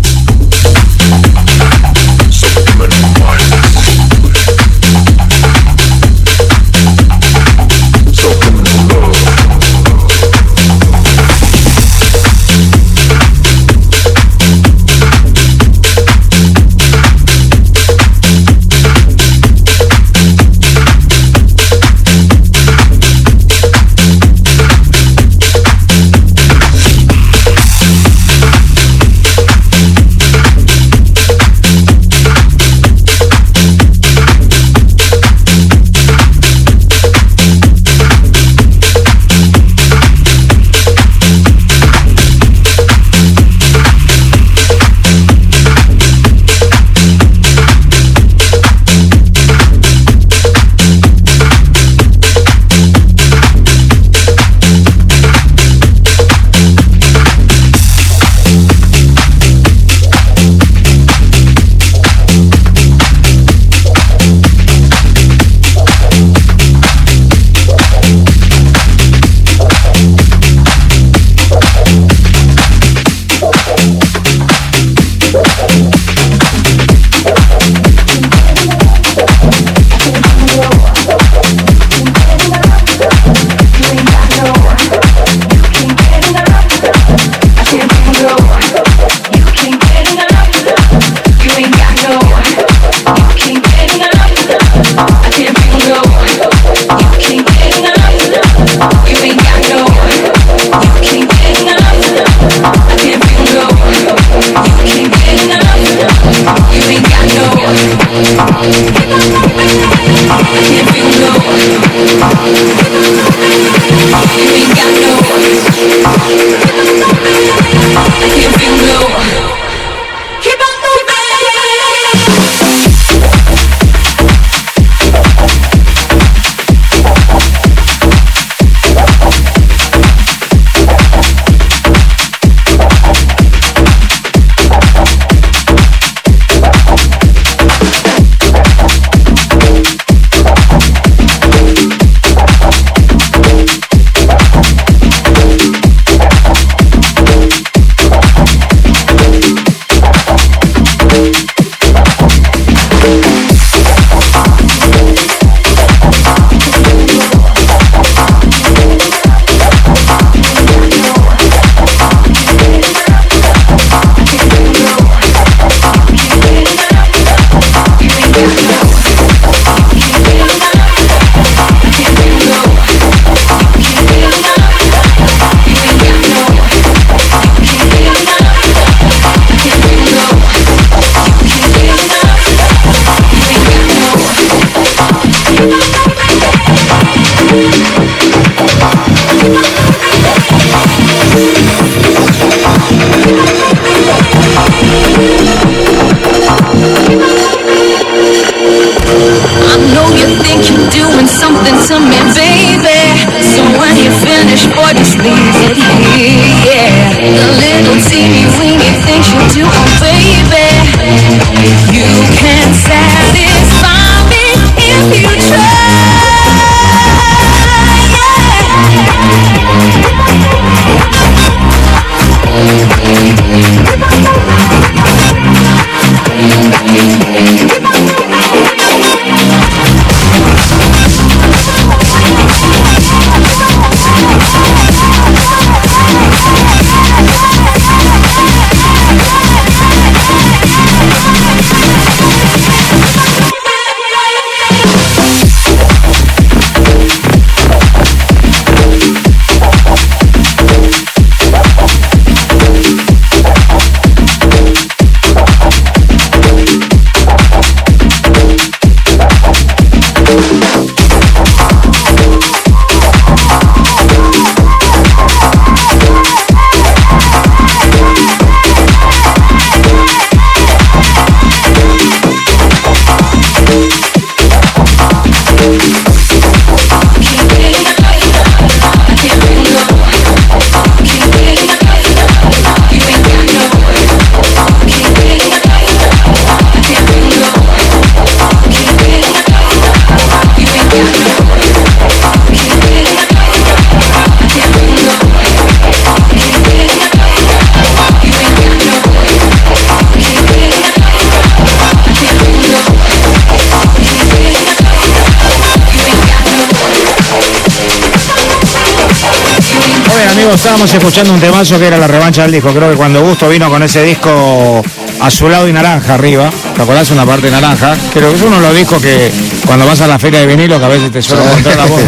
Estábamos 310.55 310.93
escuchando 310.93 311.33
un 311.33 311.39
temazo 311.39 311.79
que 311.79 311.87
era 311.87 311.97
la 311.97 312.07
revancha 312.07 312.43
del 312.43 312.51
disco. 312.51 312.73
Creo 312.73 312.89
que 312.91 312.95
cuando 312.95 313.21
Gusto 313.21 313.49
vino 313.49 313.69
con 313.69 313.81
ese 313.83 314.03
disco 314.03 314.81
azulado 315.19 315.67
y 315.67 315.73
naranja 315.73 316.13
arriba, 316.15 316.49
¿te 316.75 316.81
acordás? 316.81 317.09
Una 317.11 317.25
parte 317.25 317.49
naranja. 317.49 317.95
Creo 318.13 318.29
que 318.31 318.35
es 318.37 318.41
uno 318.41 318.57
de 318.57 318.61
los 318.67 318.75
discos 318.75 319.01
que 319.01 319.31
cuando 319.65 319.85
vas 319.85 320.01
a 320.01 320.07
la 320.07 320.19
feria 320.19 320.39
de 320.41 320.45
vinilo, 320.47 320.79
que 320.79 320.85
a 320.85 320.89
veces 320.89 321.11
te 321.11 321.21
suele 321.21 321.43
encontrar 321.43 321.77
la 321.77 321.85
voz, 321.85 322.01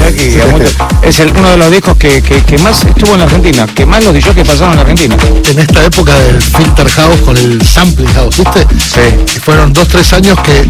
muchos- 0.52 0.76
es 1.02 1.20
el- 1.20 1.32
uno 1.38 1.50
de 1.52 1.58
los 1.58 1.72
discos 1.72 1.98
que, 1.98 2.22
que- 2.22 2.42
que 2.44 2.58
más 2.60 2.84
estuvo 2.84 3.14
en 3.14 3.20
la 3.20 3.26
Argentina, 3.26 3.68
que 3.74 3.86
más 3.86 4.04
los 4.04 4.14
que 4.14 4.44
pasaron 4.46 4.72
en 4.72 4.76
la 4.76 4.82
Argentina. 4.82 5.18
En 5.50 5.60
esta 5.60 5.84
época 5.86 6.14
del 6.20 6.42
Filter 6.42 6.90
House 6.90 7.22
con 7.22 7.38
el 7.38 7.66
Sampling 7.66 8.14
House, 8.14 8.38
¿viste? 8.38 8.68
Sí. 8.80 9.40
Fueron 9.42 9.72
dos, 9.74 9.88
tres 9.88 10.12
años 10.14 10.38
que 10.42 10.68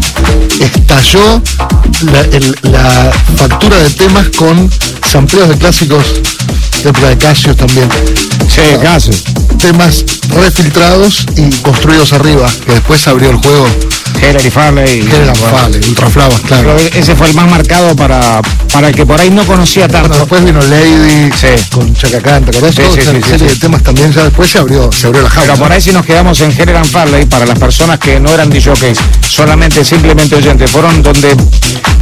estalló 0.64 1.42
la, 2.12 2.20
el- 2.20 2.56
la 2.62 3.12
factura 3.36 3.78
de 3.78 3.90
temas 3.90 4.28
con 4.36 4.70
sampleos 5.10 5.48
de 5.48 5.56
clásicos 5.58 6.04
de 6.82 6.90
época 6.90 7.08
de 7.08 7.18
Casio 7.18 7.54
también. 7.54 7.88
Sí, 8.48 8.62
casi. 8.82 9.10
Temas 9.58 10.04
refiltrados 10.28 11.24
y 11.36 11.50
construidos 11.62 12.12
arriba, 12.12 12.48
que 12.64 12.72
después 12.72 13.06
abrió 13.08 13.30
el 13.30 13.36
juego. 13.36 13.66
Heller 14.20 14.46
y 14.46 14.50
Farley. 14.50 15.02
Fale, 15.02 15.78
Ultraflavas, 15.88 16.40
claro. 16.40 16.76
Que 16.76 16.98
ese 17.00 17.14
fue 17.14 17.28
el 17.28 17.34
más 17.34 17.50
marcado 17.50 17.94
para, 17.94 18.40
para 18.72 18.88
el 18.88 18.94
que 18.94 19.04
por 19.04 19.20
ahí 19.20 19.28
no 19.30 19.44
conocía 19.44 19.86
Bueno, 19.88 20.04
tanto. 20.04 20.18
después 20.18 20.44
vino 20.44 20.60
Lady 20.62 21.30
Sí. 21.38 21.48
con 21.70 21.92
Chacacán, 21.94 22.44
¿te 22.44 22.50
acordás? 22.56 22.74
Sí, 22.74 22.82
sí, 22.94 23.00
sí, 23.02 23.10
sí, 23.22 23.28
serie 23.28 23.48
de 23.48 23.56
temas 23.56 23.82
también 23.82 24.12
ya 24.12 24.24
después 24.24 24.48
se 24.50 24.58
abrió, 24.58 24.90
se 24.92 25.08
abrió 25.08 25.22
la 25.22 25.28
jaula. 25.28 25.52
Pero 25.52 25.64
por 25.64 25.72
ahí 25.72 25.80
si 25.82 25.92
nos 25.92 26.06
quedamos 26.06 26.40
en 26.40 26.52
and 26.76 26.86
Farley, 26.86 27.26
para 27.26 27.44
las 27.44 27.58
personas 27.58 27.98
que 27.98 28.18
no 28.18 28.30
eran 28.30 28.48
DJs, 28.48 28.98
solamente 29.28 29.84
simplemente 29.84 30.34
oyentes, 30.36 30.70
fueron 30.70 31.02
donde 31.02 31.36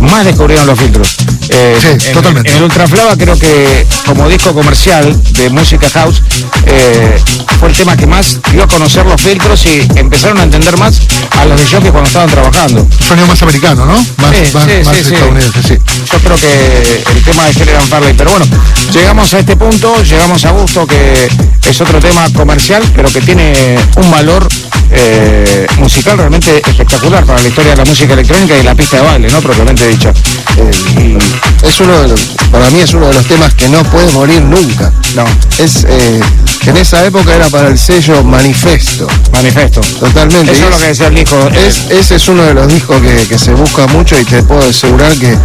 más 0.01 0.25
descubrieron 0.25 0.67
los 0.67 0.79
filtros. 0.79 1.17
Eh, 1.51 1.77
Sí, 1.81 2.09
en, 2.09 2.13
totalmente. 2.15 2.51
En 2.51 2.57
el 2.57 2.63
Ultraflava 2.65 3.17
creo 3.17 3.39
que 3.39 3.87
como 4.07 4.29
disco 4.29 4.53
comercial 4.55 5.21
de 5.35 5.51
música 5.51 5.89
house 5.91 6.23
eh, 6.67 7.19
fue 7.59 7.69
el 7.69 7.77
tema 7.77 7.97
que 7.97 8.07
más 8.07 8.39
dio 8.53 8.65
a 8.65 8.69
conocer 8.69 9.05
los 9.07 9.21
filtros 9.21 9.65
y 9.67 9.81
empezaron 9.97 10.39
a 10.39 10.45
entender 10.45 10.77
más 10.79 11.01
a 11.39 11.45
los 11.45 11.61
DJs 11.61 11.91
cuando 11.91 12.05
estaban 12.05 12.31
trabajando. 12.31 12.87
sonido 13.07 13.27
más 13.27 13.43
americano, 13.43 13.85
¿no? 13.87 13.95
Más, 13.95 14.35
Sí, 14.35 14.55
más, 14.55 14.65
sí, 14.65 14.85
más 14.85 14.97
estadounidense, 14.97 15.63
sí. 15.63 15.79
Yo 16.13 16.19
creo 16.19 16.37
que 16.37 17.05
el 17.15 17.23
tema 17.23 17.45
de 17.45 17.77
and 17.77 17.89
Farley, 17.89 18.15
pero 18.15 18.31
bueno, 18.31 18.47
llegamos 18.93 19.33
a 19.35 19.39
este 19.39 19.57
punto, 19.57 20.03
llegamos 20.03 20.45
a 20.45 20.51
gusto 20.51 20.87
que 20.87 21.29
es 21.69 21.81
otro 21.81 22.01
tema 22.01 22.29
comercial, 22.33 22.83
pero 22.95 23.11
que 23.11 23.21
tiene 23.21 23.79
un 23.97 24.11
valor 24.11 24.47
eh, 24.95 25.67
musical 25.79 26.19
realmente 26.19 26.63
espectacular 26.67 27.25
para 27.25 27.41
la 27.41 27.49
historia 27.49 27.73
de 27.73 27.77
la 27.79 27.85
música 27.85 28.15
electrónica 28.15 28.57
y 28.57 28.63
la 28.63 28.75
pista 28.75 28.99
de 28.99 29.03
baile, 29.03 29.29
¿no? 29.29 29.41
Propiamente 29.41 29.87
dicha. 29.89 30.13
Eh, 30.57 31.19
es 31.62 31.81
uno 31.81 32.01
de 32.03 32.09
los, 32.09 32.21
para 32.51 32.71
mí 32.71 32.81
es 32.81 32.93
uno 32.95 33.09
de 33.09 33.14
los 33.14 33.27
temas 33.27 33.55
que 33.55 33.69
no 33.69 33.83
puede 33.85 34.11
morir 34.12 34.43
nunca. 34.43 34.93
No, 35.14 35.25
Es 35.59 35.85
eh, 35.88 36.21
que 36.61 36.71
en 36.71 36.77
esa 36.79 37.05
época 37.05 37.35
era 37.35 37.49
para 37.49 37.69
el 37.69 37.79
sello 37.79 38.23
Manifesto, 38.25 39.07
manifiesto. 39.33 39.81
totalmente. 40.01 40.53
Eso 40.53 40.64
es 40.64 40.71
lo 40.71 40.79
que 40.79 40.87
decía 40.87 41.07
el 41.09 41.14
disco. 41.14 41.37
es- 41.55 41.90
ese 41.90 42.17
es 42.17 42.29
uno 42.29 42.43
de 42.43 42.55
los 42.55 42.67
discos 42.69 43.01
que, 43.01 43.27
que 43.29 43.38
se 43.38 43.53
busca 43.53 43.87
mucho 43.88 44.19
y 44.19 44.25
te 44.25 44.43
puedo 44.43 44.69
asegurar 44.69 45.12
que 45.17 45.37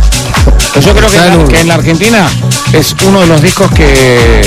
Pues 0.73 0.85
yo 0.85 0.93
creo 0.95 1.09
que, 1.09 1.17
en 1.17 1.25
la, 1.29 1.37
un- 1.37 1.47
que 1.47 1.59
en 1.61 1.67
la 1.67 1.73
Argentina 1.75 2.27
es 2.73 2.95
uno 3.05 3.21
de 3.21 3.27
los 3.27 3.41
discos 3.41 3.69
que, 3.71 4.41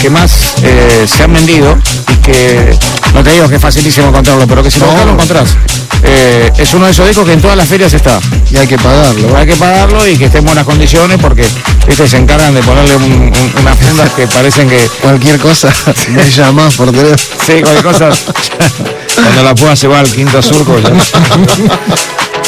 que 0.00 0.10
más 0.10 0.32
eh, 0.62 1.06
se 1.06 1.22
han 1.22 1.32
vendido 1.32 1.76
y 2.12 2.14
que 2.16 2.76
no 3.14 3.22
te 3.22 3.30
digo 3.32 3.48
que 3.48 3.56
es 3.56 3.62
facilísimo 3.62 4.08
encontrarlo, 4.08 4.46
pero 4.46 4.62
que 4.62 4.70
si 4.70 4.80
lo 4.80 4.86
No. 4.86 5.04
lo 5.04 5.12
encontrás. 5.12 5.48
Eh, 6.04 6.50
es 6.58 6.74
uno 6.74 6.86
de 6.86 6.90
esos 6.90 7.06
discos 7.06 7.24
que 7.26 7.32
en 7.34 7.40
todas 7.40 7.56
las 7.56 7.68
ferias 7.68 7.92
está. 7.94 8.18
y 8.50 8.56
hay 8.56 8.66
que 8.66 8.76
pagarlo. 8.76 9.36
Hay 9.36 9.46
que 9.46 9.54
pagarlo 9.56 10.06
y 10.08 10.16
que 10.16 10.24
esté 10.26 10.38
en 10.38 10.44
buenas 10.44 10.64
condiciones 10.64 11.01
porque 11.20 11.44
¿viste? 11.86 12.06
se 12.08 12.16
encargan 12.16 12.54
de 12.54 12.62
ponerle 12.62 12.96
un- 12.96 13.02
un- 13.04 13.52
unas 13.60 13.76
fundas 13.78 14.10
que 14.12 14.26
parecen 14.28 14.68
que 14.68 14.88
Cualquier 15.00 15.38
cosa 15.40 15.68
me 16.08 16.30
llamás 16.30 16.74
por 16.76 16.90
teléfono. 16.90 17.16
sí, 17.46 17.60
cualquier 17.62 17.82
cosa. 17.82 18.10
Cuando 19.14 19.42
la 19.42 19.54
pueda 19.54 19.74
se 19.76 19.88
va 19.88 20.00
al 20.00 20.10
quinto 20.10 20.40
surco. 20.42 20.78
ya. 20.78 20.90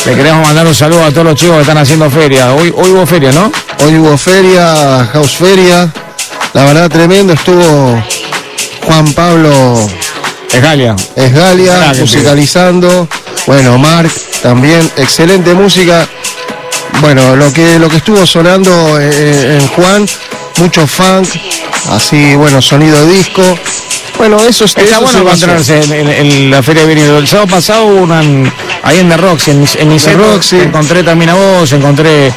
Le 0.07 0.15
queremos 0.17 0.47
mandar 0.47 0.67
un 0.67 0.75
saludo 0.75 1.05
a 1.05 1.11
todos 1.11 1.25
los 1.27 1.35
chicos 1.35 1.57
que 1.57 1.61
están 1.63 1.79
haciendo 1.79 2.09
feria. 2.11 2.53
Hoy, 2.55 2.73
hoy 2.77 2.91
hubo 2.91 3.07
feria, 3.07 3.33
¿no? 3.33 3.51
Hoy 3.85 3.99
hubo 3.99 4.17
feria, 4.17 5.09
house 5.13 5.33
feria. 5.37 5.91
La 6.53 6.65
verdad 6.65 6.89
tremendo, 6.91 7.33
estuvo 7.33 8.03
Juan 8.87 9.13
Pablo 9.15 9.89
Es 10.53 10.63
Galia. 10.63 10.95
Esgalia 11.17 11.77
Crack, 11.79 11.99
musicalizando. 11.99 13.09
Bueno, 13.47 13.77
Mark 13.79 14.11
también, 14.43 14.89
excelente 14.97 15.53
música. 15.55 16.07
Bueno, 17.01 17.37
lo 17.37 17.53
que 17.53 17.79
lo 17.79 17.89
que 17.89 17.97
estuvo 17.99 18.25
sonando 18.25 18.99
eh, 19.01 19.59
en 19.61 19.69
Juan, 19.69 20.07
mucho 20.59 20.87
funk, 20.87 21.29
así, 21.91 22.35
bueno, 22.37 22.63
sonido 22.63 23.05
disco. 23.07 23.43
Bueno, 24.17 24.39
eso 24.39 24.65
es 24.65 24.71
Está 24.77 24.83
eso 24.83 25.01
bueno 25.03 25.19
encontrarse 25.21 25.83
en, 25.83 25.93
en- 25.93 26.09
en 26.09 26.51
la 26.51 26.63
feria 26.63 26.87
de 26.87 26.95
vinilo. 26.95 27.19
El 27.19 27.27
sábado 27.27 27.49
pasado 27.49 27.87
hubo 27.87 28.03
una 28.03 28.23
en- 28.23 28.51
ahí 28.85 29.01
en 29.01 29.09
The 29.09 29.17
Roxy, 29.17 29.51
en, 29.51 29.67
en 29.79 29.89
Nice 29.89 30.13
Roxy. 30.15 30.61
Encontré 30.61 31.03
también 31.03 31.31
a 31.31 31.35
vos, 31.35 31.73
encontré 31.73 32.33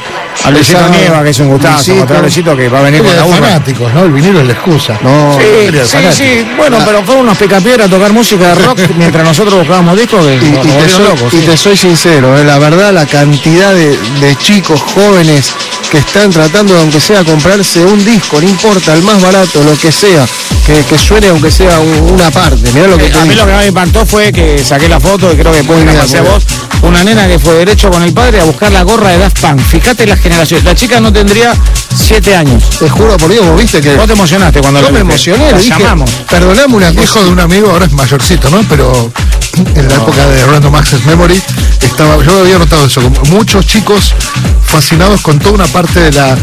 a 0.45 0.51
Luisito. 0.51 0.79
Nieva, 0.89 1.23
que 1.23 1.29
es 1.31 1.39
un 1.39 1.49
gustazo. 1.49 1.91
Luisito. 1.91 2.13
A 2.15 2.21
Luisito 2.21 2.55
que 2.55 2.69
va 2.69 2.79
a 2.79 2.81
venir 2.83 3.01
con 3.03 3.15
la 3.15 3.25
urna. 3.25 3.37
fanáticos, 3.47 3.93
¿no? 3.93 4.03
El 4.05 4.11
vinilo 4.11 4.39
es 4.41 4.47
la 4.47 4.53
excusa. 4.53 4.97
No, 5.01 5.37
Sí, 5.37 5.77
sí, 5.85 5.97
sí, 6.11 6.47
bueno, 6.57 6.77
pero 6.85 7.03
fueron 7.03 7.23
unos 7.25 7.37
picapiedras 7.37 7.87
a 7.87 7.89
tocar 7.89 8.13
música 8.13 8.55
de 8.55 8.55
rock 8.65 8.79
mientras 8.97 9.23
nosotros 9.23 9.55
buscábamos 9.59 9.97
discos 9.97 10.25
que 10.25 10.33
y, 10.35 10.47
y 10.49 10.51
te 10.81 10.89
soy, 10.89 11.03
locos. 11.05 11.33
y 11.33 11.37
sí. 11.41 11.45
te 11.45 11.57
soy 11.57 11.77
sincero, 11.77 12.37
eh, 12.37 12.43
la 12.43 12.59
verdad 12.59 12.93
la 12.93 13.05
cantidad 13.05 13.73
de, 13.73 13.97
de 14.21 14.35
chicos 14.37 14.81
jóvenes 14.81 15.53
que 15.89 15.99
están 15.99 16.29
tratando 16.31 16.73
de 16.73 16.81
aunque 16.81 16.99
sea 16.99 17.23
comprarse 17.23 17.83
un 17.85 18.03
disco, 18.03 18.41
no 18.41 18.47
importa, 18.47 18.93
el 18.93 19.03
más 19.03 19.21
barato, 19.21 19.63
lo 19.63 19.77
que 19.77 19.91
sea, 19.91 20.25
que, 20.65 20.83
que 20.83 20.97
suene 20.97 21.27
aunque 21.29 21.49
sea 21.49 21.79
un- 21.79 22.11
una 22.11 22.29
parte. 22.31 22.71
Mirá 22.73 22.87
lo 22.87 22.97
que 22.97 23.05
Eh, 23.05 23.09
te 23.09 23.17
a 23.17 23.21
mí 23.23 23.29
digo. 23.29 23.41
lo 23.41 23.47
que 23.47 23.53
más 23.53 23.61
me 23.61 23.67
impactó 23.67 24.05
fue 24.05 24.31
que 24.31 24.63
saqué 24.63 24.89
la 24.89 24.99
foto 24.99 25.31
y 25.31 25.37
creo 25.37 25.51
que 25.53 25.59
a 25.59 25.63
muy 25.63 25.83
vos. 26.29 26.43
Una 26.81 27.03
nena 27.03 27.27
que 27.27 27.39
fue 27.39 27.55
derecho 27.55 27.89
con 27.89 28.03
el 28.03 28.13
padre 28.13 28.39
a 28.41 28.43
buscar 28.43 28.71
la 28.71 28.83
gorra 28.83 29.09
de 29.09 29.17
Daft 29.17 29.39
Punk. 29.39 29.59
Fíjate 29.61 30.05
la 30.05 30.15
generación. 30.15 30.63
La 30.63 30.75
chica 30.75 30.99
no 30.99 31.11
tendría 31.11 31.53
siete 31.95 32.35
años. 32.35 32.69
Te 32.77 32.87
juro 32.89 33.17
por 33.17 33.31
Dios, 33.31 33.45
vos 33.45 33.59
viste 33.59 33.81
que 33.81 33.95
Vos 33.95 34.05
te 34.07 34.13
emocionaste 34.13 34.59
cuando 34.61 34.81
yo 34.81 34.91
me 34.91 34.99
emocioné, 34.99 35.51
le 35.51 35.57
dije, 35.57 35.69
llamamos. 35.69 36.09
perdoname 36.29 36.75
una 36.75 36.89
cosa. 36.89 37.03
hijo 37.03 37.23
de 37.23 37.29
un 37.31 37.39
amigo 37.39 37.71
ahora 37.71 37.85
es 37.85 37.93
mayorcito, 37.93 38.49
¿no? 38.49 38.63
Pero 38.69 39.11
en 39.75 39.87
la 39.87 39.95
época 39.95 40.25
de 40.27 40.45
Random 40.45 40.75
Access 40.75 41.03
Memory 41.05 41.41
estaba, 41.81 42.23
yo 42.23 42.39
había 42.41 42.59
notado 42.59 42.85
eso, 42.85 43.01
como 43.01 43.21
muchos 43.31 43.65
chicos 43.65 44.13
fascinados 44.67 45.21
con 45.21 45.39
toda 45.39 45.55
una 45.55 45.67
parte 45.67 45.99
de 45.99 46.11
la, 46.11 46.37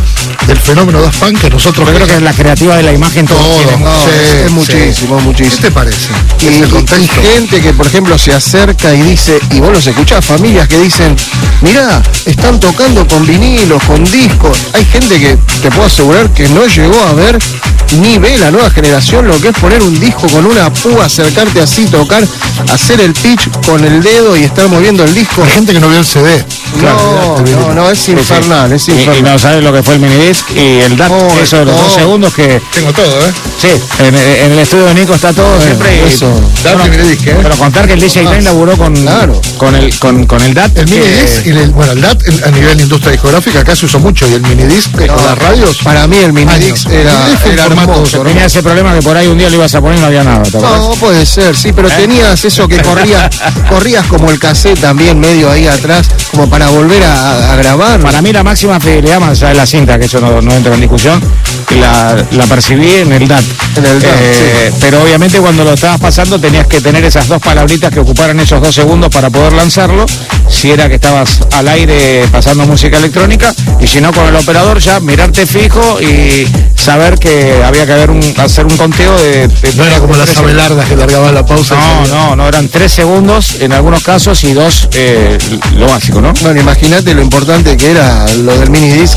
del 0.46 0.58
fenómeno 0.58 1.00
Daft 1.00 1.18
Punk 1.20 1.38
que 1.40 1.50
nosotros 1.50 1.86
Yo 1.88 1.94
creo 1.94 2.06
que 2.06 2.16
es 2.16 2.22
la 2.22 2.32
creativa 2.32 2.76
de 2.76 2.82
la 2.82 2.92
imagen 2.92 3.26
todo. 3.26 3.38
todo. 3.38 3.58
tiene. 3.58 3.84
No, 3.84 3.90
Sí, 4.04 4.10
es, 4.14 4.46
sí. 4.48 4.52
muchísimo, 4.54 5.16
¿Qué 5.18 5.22
muchísimo. 5.24 5.60
te 5.62 5.70
parece? 5.70 6.08
Y, 6.40 6.46
y- 6.46 7.04
y 7.04 7.08
gente 7.08 7.60
que, 7.60 7.72
por 7.72 7.86
ejemplo, 7.86 8.18
se 8.18 8.32
acerca 8.32 8.94
y 8.94 9.02
dice, 9.02 9.38
y 9.50 9.60
vos 9.60 9.72
los 9.72 9.86
escuchás, 9.86 10.24
familias 10.24 10.68
que 10.68 10.78
dicen, 10.78 11.14
mirá, 11.60 12.02
están 12.26 12.58
tocando 12.60 13.06
con 13.06 13.26
vinilos, 13.26 13.82
con 13.84 14.02
discos. 14.10 14.58
Hay 14.72 14.84
gente 14.86 15.18
que 15.20 15.36
te 15.62 15.70
puedo 15.70 15.86
asegurar 15.86 16.30
que 16.30 16.48
no 16.48 16.66
llegó 16.66 17.00
a 17.04 17.12
ver 17.12 17.38
ni 18.00 18.18
ve 18.18 18.38
la 18.38 18.50
nueva 18.50 18.70
generación 18.70 19.28
lo 19.28 19.40
que 19.40 19.48
es 19.48 19.54
poner 19.58 19.82
un 19.82 19.98
disco 20.00 20.26
con 20.28 20.46
una 20.46 20.72
púa, 20.72 21.04
acercarte 21.04 21.60
así, 21.60 21.84
tocar, 21.86 22.26
hacer 22.72 23.00
el 23.00 23.12
pitch 23.12 23.48
con 23.66 23.84
el 23.84 24.02
dedo 24.02 24.36
y 24.36 24.42
estar 24.44 24.66
moviendo 24.68 25.04
el 25.04 25.14
disco. 25.14 25.42
Hay 25.44 25.50
gente 25.50 25.72
que 25.72 25.80
no 25.80 25.88
vio 25.88 25.98
el 25.98 26.06
CD. 26.06 26.44
No, 26.82 27.38
no, 27.38 27.74
no, 27.74 27.90
es 27.90 28.08
infernal, 28.08 28.72
es 28.72 28.88
Y, 28.88 28.92
y 28.92 28.94
infernal. 29.00 29.32
no 29.32 29.38
sabes 29.38 29.62
lo 29.64 29.72
que 29.72 29.82
fue 29.82 29.94
el 29.94 30.00
minidisc 30.00 30.50
y 30.54 30.80
el 30.80 30.96
DAT, 30.96 31.10
Oh, 31.14 31.38
eso 31.42 31.58
de 31.58 31.64
los 31.66 31.76
dos 31.80 31.94
segundos 31.94 32.34
que. 32.34 32.60
Tengo 32.72 32.92
todo, 32.92 33.06
¿eh? 33.26 33.32
Sí, 33.60 33.68
en, 34.00 34.14
en 34.14 34.52
el 34.52 34.58
estudio 34.58 34.84
de 34.86 34.94
Nico 34.94 35.14
está 35.14 35.32
todo 35.32 35.60
siempre. 35.62 35.96
y- 35.96 36.12
eso. 36.12 36.26
DAT 36.62 36.74
Bueno, 36.78 36.86
y 36.94 36.98
minidisc, 36.98 37.26
¿eh? 37.26 37.36
Pero 37.42 37.56
contar 37.56 37.86
que 37.86 37.92
el 37.94 38.00
DJ 38.00 38.22
Time 38.22 38.42
laburó 38.42 38.76
con, 38.76 38.94
claro. 38.96 39.40
con, 39.56 39.74
el, 39.74 39.96
con, 39.98 40.26
con 40.26 40.42
el 40.42 40.52
DAT. 40.54 40.76
El 40.78 40.84
que- 40.86 40.94
minidisc 40.96 41.46
y 41.46 41.50
el, 41.50 41.70
bueno, 41.70 41.92
el 41.92 42.00
DAT 42.00 42.22
a 42.46 42.50
nivel 42.50 42.76
de 42.76 42.82
industria 42.82 43.12
discográfica 43.12 43.60
acá 43.60 43.76
se 43.76 43.86
usó 43.86 43.98
mucho 44.00 44.26
y 44.28 44.34
el 44.34 44.42
minidisc 44.42 44.88
eh, 45.00 45.06
con 45.06 45.24
las 45.24 45.38
radios. 45.38 45.78
Para 45.78 46.06
mí 46.06 46.16
el 46.16 46.24
era, 46.24 46.32
minidisc 46.32 46.86
un 46.86 46.92
era 46.92 47.12
formato 47.38 47.92
hermoso, 47.92 48.18
¿no? 48.18 48.24
Tenía 48.24 48.44
ese 48.46 48.62
problema 48.62 48.94
que 48.94 49.02
por 49.02 49.16
ahí 49.16 49.26
un 49.28 49.38
día 49.38 49.48
lo 49.48 49.56
ibas 49.56 49.74
a 49.74 49.80
poner 49.80 49.98
y 49.98 50.00
no 50.00 50.06
había 50.08 50.24
nada. 50.24 50.42
¿te? 50.42 50.58
No, 50.58 50.90
puede 51.00 51.24
ser, 51.26 51.56
sí, 51.56 51.72
pero 51.72 51.88
tenías 51.88 52.44
eso 52.44 52.66
que 52.68 52.78
corrías, 52.82 53.30
corrías 53.68 54.06
como 54.06 54.30
el 54.30 54.38
cassette 54.38 54.80
también 54.80 55.18
medio 55.18 55.50
ahí 55.50 55.66
atrás, 55.66 56.08
como 56.30 56.48
para 56.50 56.63
volver 56.70 57.02
a, 57.02 57.52
a 57.52 57.56
grabar. 57.56 58.00
Para 58.00 58.20
mí 58.22 58.32
la 58.32 58.42
máxima 58.42 58.78
fidelidad, 58.80 59.20
más 59.20 59.30
allá 59.30 59.48
de 59.48 59.54
la 59.54 59.66
cinta, 59.66 59.98
que 59.98 60.06
eso 60.06 60.20
no, 60.20 60.40
no 60.40 60.52
entra 60.54 60.74
en 60.74 60.80
discusión, 60.80 61.20
la, 61.80 62.16
la 62.32 62.44
percibí 62.46 62.90
en 62.92 63.12
el 63.12 63.26
DAT. 63.28 63.42
En 63.76 63.84
el 63.86 64.00
DAT, 64.00 64.10
Eh, 64.20 64.72
Pero 64.80 65.02
obviamente 65.02 65.38
cuando 65.38 65.64
lo 65.64 65.74
estabas 65.74 66.00
pasando 66.00 66.38
tenías 66.38 66.66
que 66.66 66.80
tener 66.80 67.04
esas 67.04 67.28
dos 67.28 67.40
palabritas 67.40 67.92
que 67.92 68.00
ocuparan 68.00 68.38
esos 68.40 68.60
dos 68.60 68.74
segundos 68.74 69.10
para 69.10 69.30
poder 69.30 69.52
lanzarlo, 69.52 70.06
si 70.54 70.70
era 70.70 70.88
que 70.88 70.94
estabas 70.94 71.40
al 71.52 71.68
aire 71.68 72.24
pasando 72.30 72.64
música 72.66 72.98
electrónica, 72.98 73.52
y 73.80 73.86
si 73.86 74.00
no 74.00 74.12
con 74.12 74.26
el 74.26 74.36
operador 74.36 74.78
ya 74.78 75.00
mirarte 75.00 75.46
fijo 75.46 76.00
y 76.00 76.46
saber 76.74 77.18
que 77.18 77.62
había 77.64 77.84
que 77.86 77.92
haber 77.92 78.10
un, 78.10 78.22
hacer 78.38 78.64
un 78.64 78.76
conteo 78.76 79.16
de... 79.20 79.48
de- 79.48 79.72
No 79.76 79.84
era 79.84 79.98
como 80.00 80.14
las 80.16 80.36
abelardas 80.36 80.88
que 80.88 80.96
largaban 80.96 81.34
la 81.34 81.44
pausa. 81.44 81.74
No, 81.76 82.06
no, 82.06 82.36
no, 82.36 82.48
eran 82.48 82.68
tres 82.68 82.92
segundos 82.92 83.56
en 83.60 83.72
algunos 83.72 84.02
casos 84.02 84.42
y 84.44 84.52
dos 84.52 84.88
eh, 84.92 85.38
lo 85.76 85.86
básico, 85.86 86.20
¿no? 86.20 86.32
Bueno, 86.42 86.60
imagínate 86.60 87.14
lo 87.14 87.22
importante 87.22 87.76
que 87.76 87.90
era 87.90 88.26
lo 88.44 88.56
del 88.58 88.70
minidisc, 88.70 89.16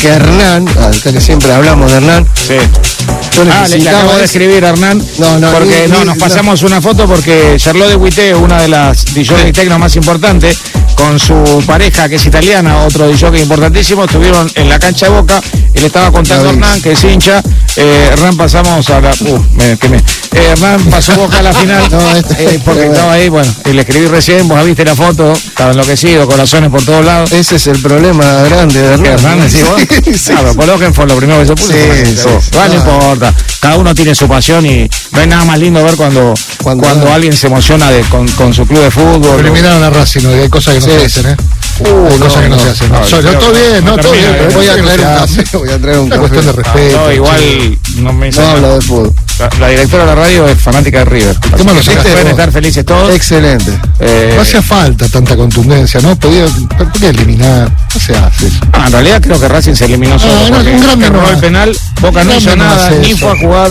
que 0.00 0.08
Hernán, 0.08 0.66
acá 0.68 1.12
que 1.12 1.20
siempre 1.20 1.52
hablamos 1.52 1.90
de 1.90 1.96
Hernán, 1.98 2.26
Sí. 2.34 2.54
yo 3.34 3.42
Ah, 3.52 3.66
le, 3.68 3.88
acabo 3.88 4.14
de 4.16 4.24
escribir 4.24 4.64
a 4.64 4.70
Hernán. 4.70 5.02
No, 5.18 5.38
no, 5.38 5.50
porque 5.52 5.84
ni- 5.86 5.92
no, 5.92 6.00
ni- 6.00 6.04
nos 6.06 6.16
no. 6.16 6.20
pasamos 6.24 6.62
una 6.62 6.80
foto 6.80 7.06
porque 7.06 7.56
Charlotte 7.58 7.88
de 7.90 7.96
Huité, 7.96 8.34
una 8.34 8.60
de 8.60 8.68
las 8.68 9.04
DJ 9.14 9.52
tecno 9.52 9.78
más 9.78 9.94
importantes, 9.96 10.58
con 11.00 11.18
su 11.18 11.62
pareja 11.66 12.08
que 12.10 12.16
es 12.16 12.26
italiana, 12.26 12.84
otro 12.84 13.08
DJ 13.08 13.40
importantísimo, 13.40 14.04
estuvieron 14.04 14.50
en 14.54 14.68
la 14.68 14.78
cancha 14.78 15.06
de 15.06 15.12
Boca. 15.12 15.40
Él 15.72 15.84
estaba 15.84 16.12
contando 16.12 16.48
a. 16.48 16.52
Hernán, 16.52 16.82
que 16.82 16.92
es 16.92 17.04
hincha. 17.04 17.42
Eh, 17.76 18.10
Hernán 18.12 18.36
pasamos 18.36 18.88
a 18.90 19.00
la. 19.00 19.10
Uh, 19.20 19.38
me 19.54 19.78
quemé. 19.78 19.96
Eh, 19.96 20.52
Hernán 20.52 20.82
pasó 20.90 21.14
Boca 21.16 21.38
a 21.38 21.42
la 21.42 21.52
final. 21.54 21.84
No, 21.90 22.16
este- 22.16 22.54
eh, 22.54 22.60
porque 22.64 22.86
estaba 22.86 23.14
ahí, 23.14 23.28
bueno, 23.28 23.50
y 23.64 23.72
le 23.72 23.80
escribí 23.82 24.06
recién, 24.06 24.46
vos 24.46 24.62
viste 24.64 24.84
la 24.84 24.94
foto, 24.94 25.32
estaba 25.32 25.70
enloquecido, 25.70 26.26
corazones 26.28 26.70
por 26.70 26.82
todos 26.84 27.04
lados. 27.04 27.32
ese 27.32 27.56
es 27.56 27.66
el 27.66 27.78
problema 27.80 28.24
grande 28.42 28.80
de 28.82 29.02
¿Qué, 29.02 29.08
Hernán. 29.08 29.40
Hernán, 29.40 29.40
decís 29.50 29.66
vos? 29.66 29.80
Sí, 30.04 30.18
sí. 30.18 30.32
Claro, 30.32 30.54
Coloquen 30.54 30.92
fue 30.94 31.06
lo 31.06 31.16
primero 31.16 31.40
que 31.40 31.46
se 31.46 31.54
puso. 31.54 31.72
Sí, 31.72 31.78
sí, 32.04 32.16
sí. 32.16 32.28
Ah, 32.58 32.66
no 32.68 32.72
Ah. 32.72 32.76
importa. 32.76 33.34
Cada 33.60 33.76
uno 33.76 33.94
tiene 33.94 34.14
su 34.14 34.26
pasión 34.28 34.64
y 34.66 34.88
no 35.12 35.20
hay 35.20 35.26
nada 35.26 35.44
más 35.44 35.58
lindo 35.58 35.82
ver 35.82 35.96
cuando, 35.96 36.34
Cuando- 36.62 36.82
cuando, 36.84 37.12
alguien 37.12 37.32
se 37.32 37.46
emociona 37.46 37.90
de, 37.90 38.00
con, 38.02 38.26
con 38.28 38.52
su 38.54 38.66
club 38.66 38.80
de 38.82 38.90
fútbol. 38.90 39.40
Eliminaron 39.40 39.82
a 39.82 39.90
Racing, 39.90 40.26
hay 40.26 40.48
cosas 40.48 40.74
que 40.74 40.80
no 40.80 40.86
Sí. 40.86 40.89
Se 40.98 41.06
hacen, 41.06 41.26
¿eh? 41.32 41.36
hay 41.80 42.18
cosas 42.18 42.42
que 42.42 42.48
no, 42.50 42.58
se 42.58 42.68
hacen. 42.70 42.92
No, 42.92 43.00
no, 43.00 43.10
no, 43.10 43.18
creo 43.20 43.38
todo 43.38 43.52
bien, 43.52 43.84
no, 43.84 43.96
no 43.96 44.02
todo 44.02 44.12
bien. 44.12 44.26
¿eh? 44.26 44.48
Voy 44.52 44.66
a 44.68 44.74
traer 44.74 45.00
un 45.00 45.06
no 45.06 45.16
café, 45.16 45.56
voy 45.56 45.70
a 45.70 45.78
traer 45.78 45.98
un 45.98 46.08
café. 46.10 46.20
cuestión 46.20 46.46
de 46.46 46.52
respeto. 46.52 47.00
No, 47.00 47.12
igual 47.12 47.78
no 47.96 48.12
me 48.12 48.30
No 48.30 48.46
hablo 48.50 48.74
de 48.74 48.80
fútbol. 48.82 49.12
la, 49.38 49.50
la 49.60 49.68
directora 49.68 50.02
de 50.04 50.08
la 50.08 50.14
radio 50.14 50.48
es 50.48 50.60
fanática 50.60 50.98
de 50.98 51.04
River. 51.06 51.36
¿Cómo 51.56 51.72
lo 51.72 51.82
sacaste 51.82 52.10
pueden 52.10 52.28
estar 52.28 52.52
felices 52.52 52.84
todos. 52.84 53.14
Excelente. 53.14 53.72
Eh, 53.98 54.32
No 54.36 54.42
hacía 54.42 54.60
falta 54.62 55.08
tanta 55.08 55.36
contundencia, 55.36 56.00
¿no? 56.00 56.16
Podía, 56.16 56.44
¿Por 56.76 56.92
qué 56.92 57.08
eliminar? 57.08 57.70
No 57.94 58.00
se 58.00 58.14
hace 58.16 58.50
ah, 58.72 58.84
en 58.86 58.92
realidad 58.92 59.20
creo 59.22 59.40
que 59.40 59.48
Racing 59.48 59.74
se 59.74 59.86
eliminó 59.86 60.18
solo. 60.18 60.34
no, 60.48 60.56
porque 60.56 60.70
un 60.70 60.80
grande 60.82 61.06
erró 61.06 61.22
no 61.22 61.30
el 61.30 61.38
penal, 61.38 61.76
Boca 62.00 62.24
no 62.24 62.36
hizo 62.36 62.50
no 62.56 62.64
nada, 62.64 62.90
ni 62.90 63.14
fue 63.14 63.30
a 63.30 63.36
jugar. 63.38 63.70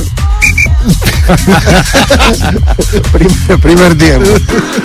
Primer, 3.11 3.59
primer 3.61 3.97
tiempo. 3.97 4.29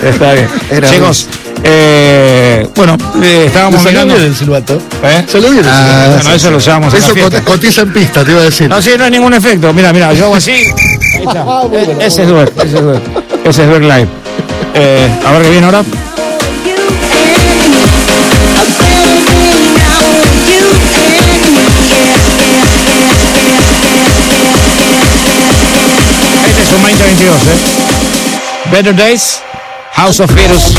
Está 0.03 0.33
bien. 0.33 0.49
Era 0.69 0.89
Chicos, 0.91 1.27
eh, 1.63 2.67
bueno, 2.75 2.97
eh, 3.23 3.43
estábamos 3.47 3.81
¿Salió 3.81 4.01
mirando. 4.01 4.15
bien 4.15 4.27
el 4.27 4.35
silbato? 4.35 4.81
¿Eh? 5.03 5.25
¿Salió 5.27 5.49
bien 5.51 5.63
el 5.63 5.69
Ah, 5.69 5.77
silbato? 5.81 6.23
Bueno, 6.23 6.35
eso 6.35 6.51
lo 6.51 6.57
la 6.81 6.97
Eso 7.37 7.43
cotiza 7.43 7.81
en 7.81 7.93
pista, 7.93 8.23
te 8.23 8.31
iba 8.31 8.41
a 8.41 8.43
decir. 8.45 8.69
No, 8.69 8.81
sí, 8.81 8.91
no 8.97 9.03
hay 9.05 9.11
ningún 9.11 9.33
efecto. 9.33 9.73
Mira, 9.73 9.91
mira, 9.93 10.13
yo 10.13 10.25
hago 10.25 10.35
así. 10.35 10.51
Ahí 11.15 11.23
está. 11.25 11.45
E- 11.73 12.05
ese 12.05 12.23
es 12.23 12.27
Duer, 12.27 12.51
ese 12.57 12.65
es 12.77 12.81
Duer. 12.83 13.01
Ese 13.43 13.61
es 13.63 13.67
Duer 13.69 13.81
Live. 13.81 14.07
Eh, 14.73 15.09
a 15.25 15.31
ver 15.31 15.41
qué 15.43 15.49
viene 15.49 15.65
ahora. 15.65 15.83
Este 26.47 26.61
es 26.61 26.71
un 26.73 26.81
2022, 26.81 27.35
¿eh? 27.35 28.71
Better 28.71 28.95
Days, 28.95 29.41
House 29.93 30.19
of 30.19 30.31
Virus. 30.33 30.73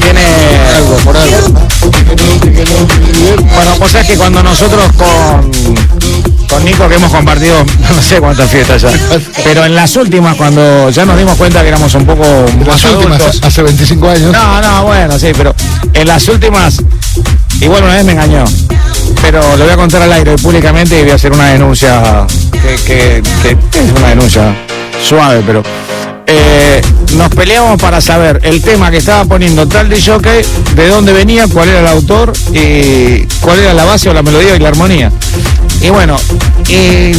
Tiene 0.00 0.20
algo 0.76 0.96
por 1.04 1.16
algo. 1.16 1.36
Bueno, 3.54 3.74
pues 3.78 3.94
es 3.94 4.06
que 4.06 4.16
cuando 4.16 4.42
nosotros 4.42 4.82
con, 4.92 5.50
con 6.48 6.64
Nico, 6.64 6.88
que 6.88 6.94
hemos 6.96 7.10
compartido 7.12 7.64
no 7.96 8.02
sé 8.02 8.20
cuántas 8.20 8.50
fiestas 8.50 8.82
ya, 8.82 8.90
pero 9.44 9.64
en 9.64 9.74
las 9.74 9.94
últimas, 9.96 10.36
cuando 10.36 10.90
ya 10.90 11.04
nos 11.04 11.18
dimos 11.18 11.36
cuenta 11.36 11.62
que 11.62 11.68
éramos 11.68 11.94
un 11.94 12.06
poco 12.06 12.22
Las 12.24 12.66
más 12.66 12.84
últimas, 12.84 13.20
adultos. 13.20 13.40
hace 13.42 13.62
25 13.62 14.08
años. 14.08 14.32
No, 14.32 14.60
no, 14.60 14.84
bueno, 14.84 15.18
sí, 15.18 15.28
pero 15.36 15.54
en 15.92 16.06
las 16.06 16.26
últimas, 16.28 16.76
igual 17.60 17.82
una 17.84 17.94
vez 17.94 18.04
me 18.04 18.12
engañó. 18.12 18.44
Pero 19.22 19.40
lo 19.56 19.64
voy 19.64 19.72
a 19.72 19.76
contar 19.76 20.02
al 20.02 20.12
aire 20.12 20.36
públicamente 20.36 20.98
y 20.98 21.02
voy 21.02 21.10
a 21.10 21.14
hacer 21.16 21.32
una 21.32 21.48
denuncia 21.48 22.26
que, 22.52 22.76
que- 22.86 23.22
que 23.70 23.78
es 23.80 23.92
una 23.96 24.08
denuncia 24.08 24.54
suave, 25.06 25.42
pero 25.46 25.62
eh, 26.28 26.82
nos 27.16 27.30
peleamos 27.30 27.80
para 27.80 28.00
saber 28.02 28.40
el 28.42 28.60
tema 28.62 28.90
que 28.90 28.98
estaba 28.98 29.24
poniendo 29.24 29.66
tal 29.66 29.88
de 29.88 30.00
jockey, 30.00 30.42
de 30.76 30.88
dónde 30.88 31.12
venía, 31.14 31.46
cuál 31.48 31.70
era 31.70 31.80
el 31.80 31.86
autor 31.86 32.32
y 32.52 33.22
cuál 33.40 33.60
era 33.60 33.72
la 33.72 33.84
base 33.86 34.10
o 34.10 34.14
la 34.14 34.22
melodía 34.22 34.54
y 34.54 34.58
la 34.58 34.68
armonía. 34.68 35.10
Y 35.80 35.88
bueno, 35.88 36.16
y 36.68 37.12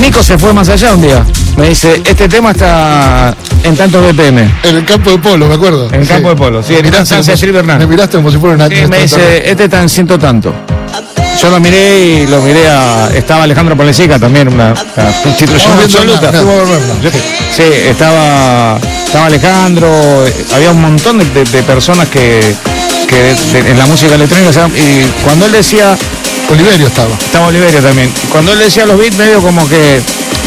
Nico 0.00 0.22
se 0.24 0.36
fue 0.38 0.52
más 0.52 0.68
allá 0.68 0.94
un 0.94 1.02
día. 1.02 1.24
Me 1.56 1.68
dice, 1.68 2.02
este 2.04 2.28
tema 2.28 2.50
está 2.50 3.36
en 3.62 3.76
tantos 3.76 4.02
BPM. 4.12 4.38
En 4.64 4.76
el 4.76 4.84
campo 4.84 5.10
de 5.10 5.18
polo, 5.18 5.46
me 5.46 5.54
acuerdo. 5.54 5.88
En 5.92 6.00
el 6.00 6.08
campo 6.08 6.30
de 6.30 6.36
polo, 6.36 6.62
sí, 6.62 6.74
en 6.74 6.82
Me 6.82 6.90
miraste 6.90 7.14
Estancia 7.20 7.52
como-. 7.52 7.78
Me 7.78 7.86
miraste 7.86 8.16
como 8.16 8.30
si 8.30 8.38
fuera 8.38 8.56
una 8.56 8.68
Sí, 8.68 8.86
me 8.88 9.02
dice, 9.02 9.48
este 9.48 9.64
está 9.64 9.82
en 9.82 9.88
ciento 9.88 10.18
tanto. 10.18 10.52
Yo 11.42 11.48
lo 11.50 11.58
miré 11.60 12.00
y 12.00 12.26
lo 12.26 12.42
miré 12.42 12.68
a. 12.68 13.08
Estaba 13.14 13.44
Alejandro 13.44 13.74
Polesica 13.76 14.18
también, 14.18 14.48
una, 14.48 14.74
una 14.74 15.30
institución 15.30 15.72
absoluta. 15.84 16.30
Sí, 17.50 17.62
estaba, 17.88 18.78
estaba 19.06 19.26
Alejandro, 19.26 20.24
había 20.54 20.70
un 20.70 20.82
montón 20.82 21.18
de, 21.18 21.24
de- 21.26 21.44
de 21.44 21.62
personas 21.62 22.08
que, 22.08 22.40
que 23.08 23.16
de- 23.16 23.70
en 23.70 23.78
la 23.78 23.86
música 23.86 24.14
electrónica, 24.14 24.50
y 24.76 25.04
cuando 25.24 25.46
él 25.46 25.52
decía, 25.52 25.96
Oliverio 26.50 26.88
estaba. 26.88 27.14
estaba 27.14 27.46
Oliverio 27.46 27.80
también, 27.80 28.12
cuando 28.30 28.52
él 28.52 28.58
decía 28.58 28.84
los 28.84 28.98
beats 28.98 29.16
medio 29.16 29.40
como 29.40 29.66
que 29.66 30.00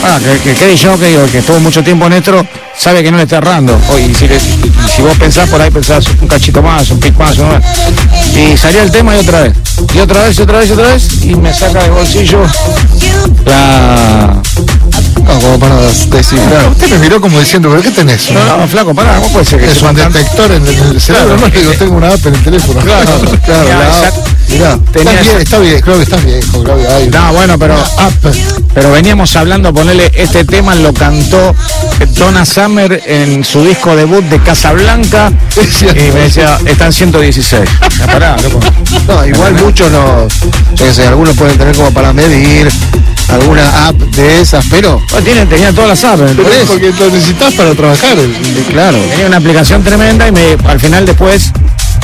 Ah, 0.05 0.19
que, 0.19 0.37
que 0.39 0.55
Kerry 0.55 0.77
Jockey, 0.77 1.15
o 1.15 1.23
el 1.23 1.31
que 1.31 1.37
estuvo 1.37 1.59
mucho 1.59 1.81
tiempo 1.81 2.05
en 2.07 2.13
esto, 2.13 2.45
sabe 2.77 3.01
que 3.03 3.11
no 3.11 3.17
le 3.17 3.23
está 3.23 3.37
errando. 3.37 3.79
Oye, 3.89 4.07
y 4.07 4.13
si, 4.15 5.01
vos 5.01 5.17
pensás 5.17 5.49
por 5.49 5.61
ahí, 5.61 5.71
pensás 5.71 6.05
un 6.21 6.27
cachito 6.27 6.61
más, 6.61 6.89
un 6.91 6.99
pic 6.99 7.17
más, 7.17 7.37
más. 7.39 7.63
Y 8.35 8.57
salía 8.57 8.83
el 8.83 8.91
tema 8.91 9.15
y 9.15 9.19
otra 9.19 9.43
vez. 9.43 9.53
Y 9.93 9.99
otra 9.99 10.23
vez, 10.23 10.37
y 10.37 10.41
otra 10.41 10.59
vez, 10.59 10.69
y 10.69 10.73
otra 10.73 10.87
vez. 10.87 11.23
Y 11.23 11.35
me 11.35 11.53
saca 11.53 11.83
del 11.83 11.91
bolsillo 11.91 12.43
la... 13.45 14.41
No, 15.25 15.39
como 15.39 15.59
para 15.59 15.75
descifrar. 15.81 16.67
Usted 16.69 16.89
me 16.89 16.97
miró 16.99 17.21
como 17.21 17.39
diciendo, 17.39 17.69
¿pero 17.69 17.81
qué 17.81 17.91
tenés? 17.91 18.29
No, 18.31 18.57
no, 18.57 18.67
flaco, 18.67 18.93
pará, 18.93 19.15
¿cómo 19.17 19.31
puede 19.33 19.45
ser 19.45 19.59
que 19.59 19.71
Es 19.71 19.81
un 19.81 19.95
detector 19.95 20.51
en 20.51 20.67
el, 20.67 20.73
en 20.75 20.83
el 20.89 21.01
cerebro, 21.01 21.35
Claro. 21.37 21.47
no 21.53 21.59
digo, 21.59 21.71
tengo 21.79 21.95
una 21.97 22.09
app 22.13 22.25
en 22.25 22.35
el 22.35 22.43
teléfono. 22.43 22.79
Claro, 22.81 23.11
Claro, 23.45 23.67
Ya, 23.67 23.79
la 23.79 23.89
esa- 23.89 24.07
app. 24.09 24.27
Mirá, 24.49 24.77
tenía 24.91 25.11
Está 25.13 25.21
bien, 25.21 25.31
esa- 25.31 25.41
está 25.41 25.59
bien, 25.59 25.81
creo 25.81 25.95
que 25.97 26.03
estás 26.03 26.25
viejo, 26.25 26.63
Claudio. 26.63 26.87
No, 27.11 27.33
bueno, 27.33 27.57
pero 27.57 27.75
app. 27.75 28.25
Pero 28.73 28.91
veníamos 28.91 29.35
hablando, 29.35 29.73
ponerle 29.73 30.11
este 30.15 30.43
tema 30.45 30.75
lo 30.75 30.93
cantó 30.93 31.55
Donna 32.17 32.45
Summer 32.45 33.01
en 33.05 33.43
su 33.45 33.63
disco 33.63 33.95
debut 33.95 34.23
de 34.25 34.39
Casablanca 34.39 35.31
y 35.81 36.11
me 36.11 36.19
decía, 36.21 36.59
están 36.65 36.91
116. 36.91 37.61
Ya, 37.99 38.05
pará, 38.07 38.35
loco. 38.37 38.59
No, 39.07 39.25
igual 39.25 39.53
muchos 39.55 39.89
no, 39.91 40.27
sé, 40.91 41.07
algunos 41.07 41.35
pueden 41.37 41.57
tener 41.57 41.75
como 41.75 41.91
para 41.91 42.11
medir 42.13 42.69
alguna 43.29 43.87
app 43.87 43.95
de 43.95 44.41
esas, 44.41 44.65
pero 44.69 45.01
Oh, 45.15 45.21
tienen, 45.21 45.47
tenían 45.47 45.73
todas 45.73 45.89
las 45.91 46.03
apps. 46.03 46.23
Pero 46.27 46.43
por 46.43 46.51
es 46.51 46.57
eso. 46.59 46.67
porque 46.73 46.91
lo 46.91 47.09
necesitas 47.09 47.53
para 47.53 47.73
trabajar. 47.73 48.17
eh, 48.17 48.65
claro. 48.71 48.97
Tenía 49.11 49.27
una 49.27 49.37
aplicación 49.37 49.83
tremenda 49.83 50.27
y 50.27 50.31
me, 50.31 50.57
al 50.67 50.79
final 50.79 51.05
después 51.05 51.51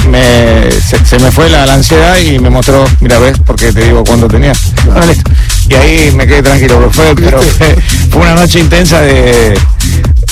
me, 0.09 0.71
se, 0.71 1.03
se 1.05 1.19
me 1.19 1.31
fue 1.31 1.49
la, 1.49 1.65
la 1.65 1.73
ansiedad 1.75 2.17
y 2.17 2.39
me 2.39 2.49
mostró, 2.49 2.85
mira, 3.01 3.19
ves, 3.19 3.37
porque 3.45 3.71
te 3.71 3.83
digo 3.85 4.03
cuándo 4.03 4.27
tenía. 4.27 4.53
Bueno, 4.85 5.05
listo. 5.05 5.29
Y 5.69 5.73
ahí 5.75 6.11
me 6.11 6.25
quedé 6.25 6.41
tranquilo, 6.41 6.77
pero 6.79 6.91
fue, 6.91 7.15
pero 7.15 7.41
fue, 7.41 7.75
fue 8.11 8.21
una 8.21 8.35
noche 8.35 8.59
intensa 8.59 9.01
de... 9.01 9.59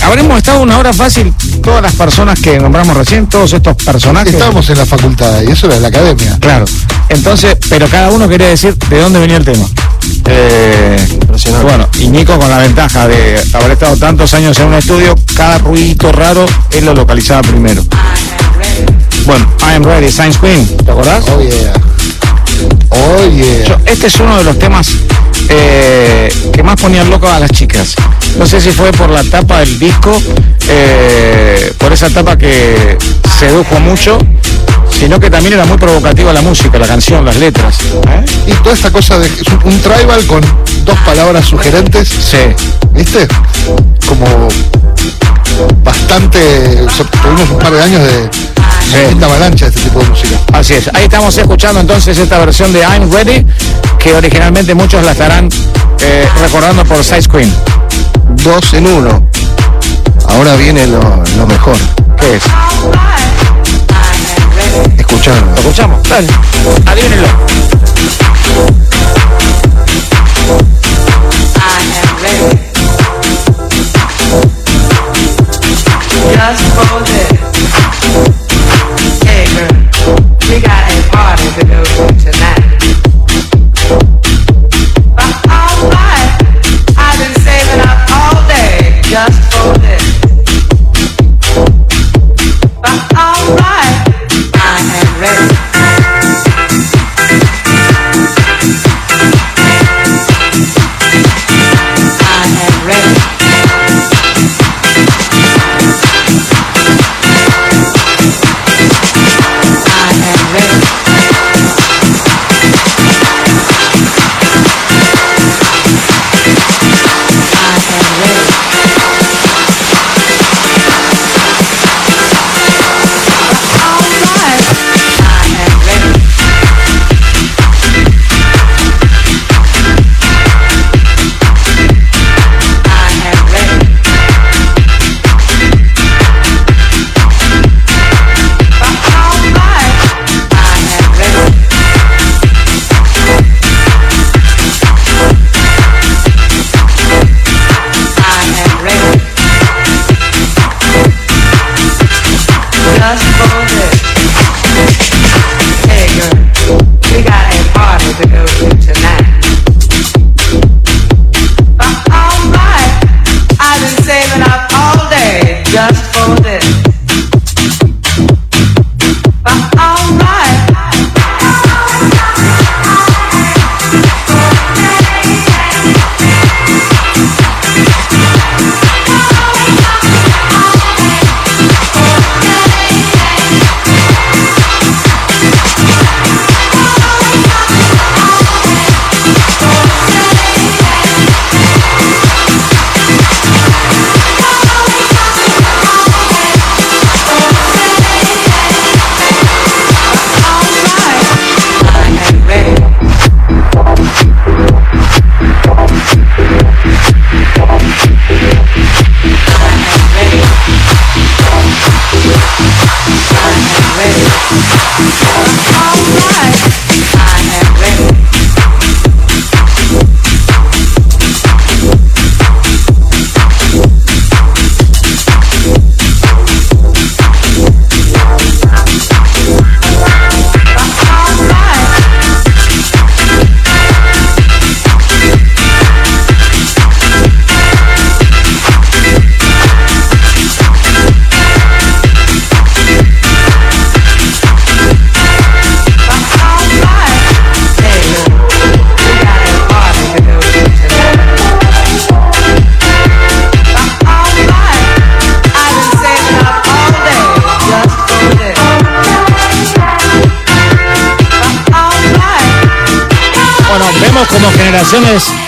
Habremos 0.02 0.38
estado 0.38 0.60
una 0.62 0.78
hora 0.78 0.94
fácil, 0.94 1.34
todas 1.64 1.82
las 1.82 1.94
personas 1.94 2.40
que 2.40 2.60
nombramos 2.60 2.96
recién, 2.96 3.28
todos 3.28 3.52
estos 3.54 3.76
personajes. 3.78 4.34
Estábamos 4.34 4.70
en 4.70 4.78
la 4.78 4.86
facultad 4.86 5.42
y 5.42 5.52
eso 5.52 5.66
era 5.68 5.80
la 5.80 5.88
academia. 5.88 6.38
Claro. 6.40 6.66
Entonces, 7.10 7.58
pero 7.68 7.88
cada 7.88 8.10
uno 8.12 8.28
quería 8.30 8.48
decir 8.48 8.76
de 8.78 9.00
dónde 9.02 9.20
venía 9.20 9.38
el 9.38 9.46
tema. 9.46 9.66
Eh, 10.26 10.98
Impresionante. 11.22 11.68
bueno, 11.68 11.88
y 12.00 12.08
Nico 12.08 12.38
con 12.38 12.50
la 12.50 12.58
ventaja 12.58 13.08
de 13.08 13.42
haber 13.54 13.72
estado 13.72 13.96
tantos 13.98 14.34
años 14.34 14.58
en 14.60 14.68
un 14.68 14.74
estudio, 14.74 15.16
cada 15.36 15.58
ruidito 15.60 16.12
raro 16.12 16.46
él 16.72 16.86
lo 16.86 16.94
localizaba 16.94 17.42
primero. 17.42 17.84
Bueno, 19.26 19.46
I 19.62 19.76
am 19.76 19.84
ready, 19.84 20.10
Science 20.12 20.40
Queen, 20.40 20.66
¿te 20.78 20.92
acordás? 20.92 21.24
Oh 21.30 21.42
yeah. 21.42 21.74
Oh 22.90 23.26
yeah. 23.30 23.66
Yo- 23.68 23.78
este 23.86 24.08
es 24.08 24.20
uno 24.20 24.38
de 24.38 24.44
los 24.44 24.58
temas 24.60 24.88
eh, 25.50 26.30
que 26.54 26.64
más 26.64 26.80
ponían 26.80 27.10
loco 27.10 27.28
a 27.28 27.40
las 27.40 27.52
chicas. 27.52 27.96
No 28.38 28.46
sé 28.46 28.60
si 28.62 28.72
fue 28.72 28.92
por 28.92 29.10
la 29.10 29.24
tapa 29.24 29.60
del 29.60 29.80
disco, 29.80 30.16
eh, 30.70 31.74
por 31.78 31.92
esa 31.94 32.10
tapa 32.10 32.38
que 32.38 32.98
sedujo 33.40 33.80
mucho, 33.80 34.18
sino 35.00 35.20
que 35.20 35.30
también 35.30 35.54
era 35.54 35.66
muy 35.66 35.78
provocativa 35.78 36.34
la 36.34 36.42
música, 36.42 36.78
la 36.78 36.88
canción, 36.88 37.26
las 37.26 37.38
letras. 37.38 37.78
¿eh? 38.10 38.26
Y 38.48 38.52
toda 38.64 38.76
esta 38.76 38.92
cosa 38.92 39.20
de 39.20 39.30
un, 39.64 39.74
un 39.74 39.82
tribal 39.82 40.26
con 40.28 40.42
dos 40.86 40.98
palabras 41.00 41.46
sugerentes, 41.46 42.08
Sí. 42.10 42.38
¿viste? 42.94 43.28
Como 44.06 44.48
bastante. 45.84 46.82
o 46.86 46.90
sea, 46.90 47.06
tuvimos 47.06 47.50
un 47.50 47.60
par 47.60 47.72
de 47.72 47.82
años 47.82 48.02
de 48.04 48.30
linda 48.92 49.28
avalancha 49.28 49.66
de 49.66 49.72
este 49.72 49.90
tipo 49.90 50.00
de 50.00 50.10
música. 50.10 50.40
Así 50.54 50.74
es. 50.74 50.90
Ahí 50.94 51.04
estamos 51.04 51.38
escuchando 51.38 51.80
entonces 51.80 52.18
esta 52.18 52.38
versión 52.40 52.72
de 52.74 52.80
I'm 52.80 53.12
Ready, 53.12 53.46
que 54.00 54.14
originalmente 54.14 54.74
muchos 54.74 55.04
la 55.04 55.12
estarán 55.12 55.50
eh, 56.02 56.28
recordando 56.42 56.84
por 56.86 57.04
Size 57.04 57.28
Queen. 57.30 57.54
Dos 58.44 58.74
en 58.74 58.88
uno. 58.88 59.28
Ahora 60.30 60.56
viene 60.56 60.86
lo, 60.88 61.24
lo 61.38 61.48
mejor. 61.48 61.78
¿Qué 62.18 62.36
es? 62.36 62.44
Escuchar. 64.98 65.42
¿Lo 65.42 65.56
escuchamos? 65.56 66.04
Dale. 66.10 66.28
Adivínenlo. 66.86 67.28
Just 76.30 76.64
for 76.76 77.04
this. 77.04 78.47
Just 89.18 89.47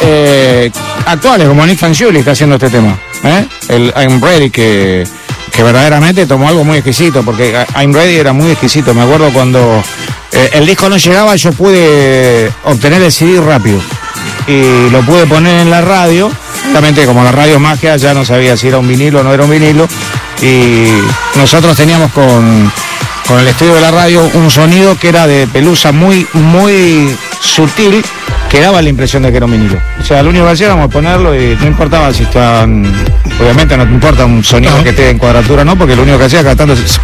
eh, 0.01 0.71
actuales, 1.05 1.47
como 1.47 1.65
Nick 1.65 1.77
Fanciulli 1.77 2.19
está 2.19 2.31
haciendo 2.31 2.55
este 2.55 2.69
tema. 2.69 2.97
¿eh? 3.23 3.45
El 3.69 3.93
I'm 3.95 4.21
Ready, 4.21 4.49
que, 4.49 5.07
que 5.51 5.63
verdaderamente 5.63 6.25
tomó 6.25 6.49
algo 6.49 6.63
muy 6.63 6.77
exquisito, 6.77 7.23
porque 7.23 7.53
I'm 7.75 7.93
Ready 7.93 8.17
era 8.17 8.33
muy 8.33 8.51
exquisito. 8.51 8.93
Me 8.93 9.01
acuerdo 9.01 9.31
cuando 9.31 9.81
eh, 10.31 10.49
el 10.53 10.65
disco 10.65 10.89
no 10.89 10.97
llegaba, 10.97 11.35
yo 11.35 11.51
pude 11.53 12.51
obtener 12.65 13.01
el 13.01 13.11
CD 13.11 13.39
rápido. 13.39 13.79
Y 14.47 14.89
lo 14.89 15.01
pude 15.03 15.25
poner 15.25 15.61
en 15.61 15.69
la 15.69 15.81
radio. 15.81 16.29
Justamente 16.63 17.05
como 17.05 17.23
la 17.23 17.31
radio 17.31 17.59
magia, 17.59 17.95
ya 17.95 18.13
no 18.13 18.25
sabía 18.25 18.57
si 18.57 18.67
era 18.67 18.77
un 18.77 18.87
vinilo 18.87 19.21
o 19.21 19.23
no 19.23 19.33
era 19.33 19.43
un 19.43 19.49
vinilo. 19.51 19.87
Y 20.41 20.87
nosotros 21.35 21.77
teníamos 21.77 22.11
con, 22.11 22.71
con 23.27 23.39
el 23.39 23.47
estudio 23.47 23.75
de 23.75 23.81
la 23.81 23.91
radio 23.91 24.29
un 24.33 24.51
sonido 24.51 24.97
que 24.97 25.09
era 25.09 25.27
de 25.27 25.47
pelusa 25.47 25.91
muy, 25.91 26.27
muy 26.33 27.15
sutil, 27.41 28.03
que 28.49 28.59
daba 28.59 28.81
la 28.81 28.89
impresión 28.89 29.23
de 29.23 29.31
que 29.31 29.37
era 29.37 29.45
un 29.45 29.51
vinilo. 29.51 29.79
O 29.99 30.03
sea, 30.03 30.23
lo 30.23 30.29
único 30.29 30.45
que 30.45 30.51
hacíamos 30.51 30.77
era 30.77 30.87
ponerlo 30.87 31.35
y 31.39 31.55
no 31.59 31.67
importaba 31.67 32.11
si 32.13 32.23
estaban. 32.23 32.85
Obviamente 33.39 33.77
no 33.77 33.85
te 33.85 33.93
importa 33.93 34.25
un 34.25 34.43
sonido 34.43 34.75
No. 34.77 34.83
que 34.83 34.89
esté 34.89 35.09
en 35.09 35.17
cuadratura, 35.17 35.63
¿no? 35.63 35.77
Porque 35.77 35.95
lo 35.95 36.01
único 36.03 36.17
que 36.17 36.25
hacía 36.25 36.43
tanto. 36.55 36.73
es- 36.73 36.99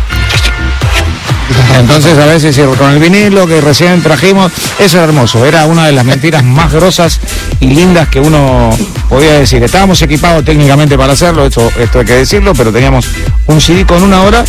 Entonces 1.79 2.17
a 2.17 2.25
veces 2.25 2.57
con 2.77 2.91
el 2.91 2.99
vinilo 2.99 3.45
que 3.45 3.61
recién 3.61 4.01
trajimos, 4.01 4.51
eso 4.79 4.97
era 4.97 5.05
hermoso, 5.05 5.45
era 5.45 5.65
una 5.65 5.85
de 5.85 5.91
las 5.91 6.03
mentiras 6.05 6.43
más 6.43 6.71
grosas 6.71 7.19
y 7.59 7.67
lindas 7.67 8.07
que 8.07 8.19
uno 8.19 8.69
podía 9.09 9.33
decir. 9.33 9.61
Estábamos 9.63 10.01
equipados 10.01 10.43
técnicamente 10.43 10.97
para 10.97 11.13
hacerlo, 11.13 11.45
esto, 11.45 11.69
esto 11.79 11.99
hay 11.99 12.05
que 12.05 12.15
decirlo, 12.15 12.53
pero 12.55 12.71
teníamos 12.71 13.07
un 13.47 13.61
CD 13.61 13.85
con 13.85 14.01
una 14.01 14.21
hora 14.23 14.43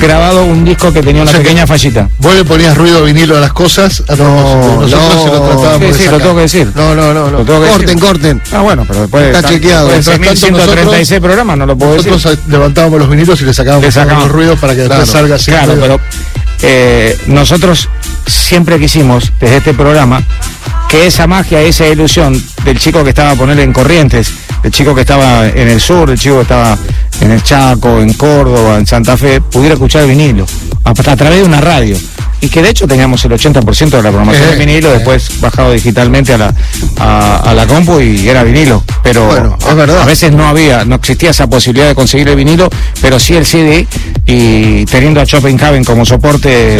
grabado 0.00 0.44
un 0.44 0.64
disco 0.64 0.92
que 0.92 1.02
tenía 1.02 1.22
una 1.22 1.30
O 1.30 1.32
sea 1.32 1.38
que- 1.40 1.44
pequeña 1.48 1.66
fallita. 1.66 2.08
Vos 2.18 2.34
le 2.34 2.44
ponías 2.44 2.76
ruido 2.76 3.02
vinilo 3.04 3.36
a 3.36 3.40
las 3.40 3.52
cosas, 3.52 4.00
a 4.02 4.16
propósito. 4.16 4.80
nosotros 4.82 5.22
se 5.22 5.28
lo 5.30 5.40
tratábamos 5.40 5.96
Sí, 5.96 6.02
sí, 6.04 6.10
lo 6.10 6.18
tengo 6.18 6.34
que 6.34 6.40
decir. 6.42 6.72
No, 6.74 6.94
no, 6.94 7.14
no, 7.14 7.30
no. 7.30 7.44
Corten, 7.44 7.80
decir. 7.86 8.00
corten. 8.00 8.42
Ah, 8.52 8.60
bueno, 8.60 8.84
pero 8.86 9.00
después 9.02 9.24
de 9.24 9.30
Está 9.32 9.48
chequeado. 9.48 9.86
después 9.88 10.06
de 10.06 10.18
Mientras 10.18 10.40
tanto, 10.40 10.56
1136 10.58 11.20
programas 11.20 11.58
no 11.58 11.66
lo 11.66 11.76
puedo 11.78 11.94
decir. 11.94 12.12
Nosotros 12.12 12.38
levantábamos 12.48 12.98
los 12.98 13.08
vinilos 13.10 13.40
y 13.40 13.44
le 13.44 13.54
sacábamos 13.54 13.84
Le 13.84 13.92
sacábamos. 13.92 14.24
los 14.24 14.32
ruidos 14.32 14.58
para 14.58 14.74
que 14.74 14.80
después 14.80 14.98
Claro, 15.08 15.12
salga 15.12 15.38
sin 15.38 15.54
Claro, 15.54 15.72
ruido. 15.72 15.80
pero 15.82 16.00
eh, 16.62 17.18
nosotros 17.26 17.88
siempre 18.26 18.78
quisimos, 18.78 19.32
desde 19.40 19.58
este 19.58 19.74
programa, 19.74 20.22
que 20.88 21.06
esa 21.06 21.26
magia, 21.26 21.60
esa 21.62 21.86
ilusión 21.86 22.40
del 22.64 22.78
chico 22.78 23.02
que 23.04 23.10
estaba 23.10 23.32
a 23.32 23.34
poner 23.34 23.58
en 23.60 23.72
Corrientes, 23.72 24.32
del 24.62 24.72
chico 24.72 24.94
que 24.94 25.02
estaba 25.02 25.46
en 25.48 25.68
el 25.68 25.80
sur, 25.80 26.08
del 26.08 26.18
chico 26.18 26.36
que 26.36 26.42
estaba 26.42 26.78
en 27.20 27.30
el 27.30 27.42
Chaco, 27.42 28.00
en 28.00 28.12
Córdoba, 28.14 28.78
en 28.78 28.86
Santa 28.86 29.16
Fe, 29.16 29.40
pudiera 29.40 29.74
escuchar 29.74 30.02
el 30.02 30.08
vinilo 30.10 30.46
a, 30.84 30.90
a 30.90 30.94
través 31.16 31.38
de 31.40 31.44
una 31.44 31.60
radio. 31.60 31.96
Y 32.40 32.48
que 32.48 32.60
de 32.62 32.68
hecho 32.68 32.86
teníamos 32.86 33.24
el 33.24 33.32
80% 33.32 33.88
de 33.88 34.02
la 34.02 34.10
programación 34.10 34.48
Eh, 34.50 34.52
en 34.52 34.58
vinilo, 34.58 34.90
eh. 34.90 34.94
después 34.94 35.40
bajado 35.40 35.72
digitalmente 35.72 36.34
a 36.34 36.38
la, 36.38 36.54
a, 36.98 37.36
a 37.38 37.54
la 37.54 37.66
compu 37.66 38.00
y 38.00 38.28
era 38.28 38.42
vinilo. 38.44 38.84
Pero 39.02 39.24
Bueno, 39.26 39.56
es 39.58 39.66
a- 39.66 39.74
verdad. 39.74 40.02
a 40.02 40.04
veces 40.04 40.30
no 40.32 40.46
había, 40.46 40.84
no 40.84 40.96
existía 40.96 41.30
esa 41.30 41.46
posibilidad 41.46 41.86
de 41.88 41.94
conseguir 41.94 42.28
el 42.28 42.36
vinilo, 42.36 42.68
pero 43.00 43.18
sí 43.18 43.34
el 43.34 43.46
CD 43.46 43.86
y 44.26 44.84
teniendo 44.86 45.20
a 45.22 45.24
Schopenhaven 45.26 45.84
como 45.84 46.04
soporte 46.04 46.76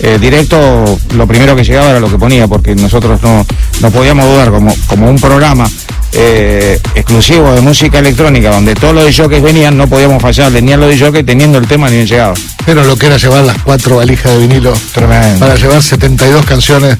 eh, 0.00 0.18
directo, 0.20 0.98
lo 1.14 1.26
primero 1.26 1.56
que 1.56 1.64
llegaba 1.64 1.88
era 1.90 2.00
lo 2.00 2.10
que 2.10 2.18
ponía, 2.18 2.46
porque 2.46 2.74
nosotros 2.74 3.22
no, 3.22 3.46
no 3.80 3.90
podíamos 3.90 4.26
dudar 4.26 4.50
como, 4.50 4.74
como 4.88 5.08
un 5.08 5.18
programa 5.18 5.66
eh, 6.12 6.80
exclusivo 6.94 7.52
de 7.52 7.60
música 7.60 7.98
electrónica 7.98 8.50
donde 8.50 8.74
todos 8.74 8.94
los 8.94 9.14
jockeys 9.16 9.42
venían, 9.42 9.76
no 9.76 9.86
podíamos 9.88 10.22
fallarle 10.22 10.62
ni 10.62 10.72
a 10.72 10.76
los 10.76 10.98
jockeys 10.98 11.26
teniendo 11.26 11.58
el 11.58 11.66
tema 11.66 11.88
ni 11.88 11.96
bien 11.96 12.06
llegado. 12.06 12.34
Pero 12.64 12.84
lo 12.84 12.96
que 12.96 13.06
era 13.06 13.16
llevar 13.16 13.44
las 13.44 13.58
cuatro 13.62 13.96
valijas 13.96 14.32
de 14.32 14.38
vinilo 14.38 14.72
Tremendo. 14.92 15.38
para 15.40 15.56
llevar 15.56 15.82
72 15.82 16.44
canciones. 16.46 16.96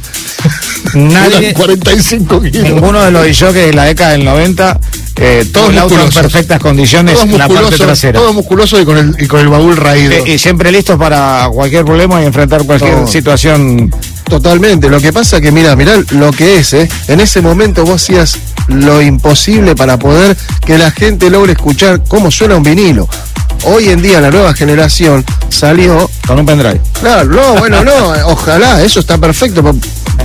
Nadie, 0.94 1.38
Eran 1.50 1.54
45 1.54 2.40
kilos. 2.42 2.62
ninguno 2.62 3.00
de 3.04 3.11
los 3.11 3.22
jockeys 3.38 3.66
de 3.66 3.72
la 3.74 3.84
década 3.84 4.11
del 4.12 4.24
90, 4.24 4.80
eh, 5.16 5.44
Todos 5.52 5.66
tuvo 5.66 5.72
el 5.72 5.78
auto 5.78 6.00
en 6.00 6.11
perfectas 6.11 6.61
condiciones 6.61 7.14
Todos 7.14 7.26
en 7.28 7.38
la 7.38 7.48
parte 7.48 7.76
trasera. 7.76 8.18
todos 8.20 8.34
musculosos 8.34 8.80
y 8.80 8.84
con 8.84 8.96
el, 8.96 9.16
y 9.18 9.26
con 9.26 9.40
el 9.40 9.48
baúl 9.48 9.76
raído. 9.76 10.12
Eh, 10.12 10.34
y 10.34 10.38
siempre 10.38 10.70
listos 10.70 10.96
para 10.96 11.48
cualquier 11.52 11.84
problema 11.84 12.22
y 12.22 12.26
enfrentar 12.26 12.64
cualquier 12.64 13.06
situación. 13.09 13.90
Totalmente. 14.29 14.89
Lo 14.89 15.01
que 15.01 15.12
pasa 15.12 15.41
que, 15.41 15.51
mira, 15.53 15.74
mirá 15.76 15.95
lo 16.11 16.31
que 16.33 16.59
es, 16.59 16.72
¿eh? 16.74 16.89
En 17.09 17.20
ese 17.20 17.41
momento 17.41 17.85
vos 17.85 18.03
hacías 18.03 18.37
lo 18.68 19.01
imposible 19.01 19.74
para 19.74 19.99
poder 19.99 20.37
que 20.66 20.76
la 20.79 20.91
gente 20.91 21.31
logre 21.31 21.53
escuchar 21.53 22.03
cómo 22.07 22.31
suena 22.31 22.57
un 22.57 22.62
vinilo. 22.62 23.09
Hoy 23.64 23.89
en 23.89 24.01
día 24.03 24.20
la 24.20 24.31
nueva 24.31 24.55
generación 24.55 25.24
salió 25.49 26.09
Con 26.26 26.39
un 26.39 26.47
pendrive. 26.47 26.81
Claro, 27.01 27.24
no, 27.31 27.57
bueno, 27.57 27.83
no, 27.83 28.12
ojalá, 28.26 28.83
eso 28.83 29.01
está 29.01 29.18
perfecto 29.18 29.62
para 29.62 29.74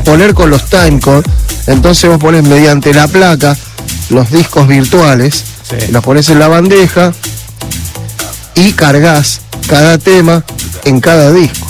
poner 0.04 0.34
con 0.34 0.50
los 0.50 0.66
timecode. 0.70 1.24
Entonces 1.68 2.10
vos 2.10 2.20
pones 2.20 2.44
mediante 2.44 2.94
la 2.94 3.08
placa 3.08 3.56
los 4.10 4.30
discos 4.32 4.68
virtuales, 4.68 5.44
Sí. 5.64 5.78
los 5.92 6.04
pones 6.04 6.30
en 6.30 6.40
la 6.40 6.50
bandeja 6.50 7.14
y 8.56 8.74
cargas 8.74 9.40
cada 9.68 9.98
tema 9.98 10.44
en 10.84 11.00
cada 11.00 11.32
disco. 11.32 11.66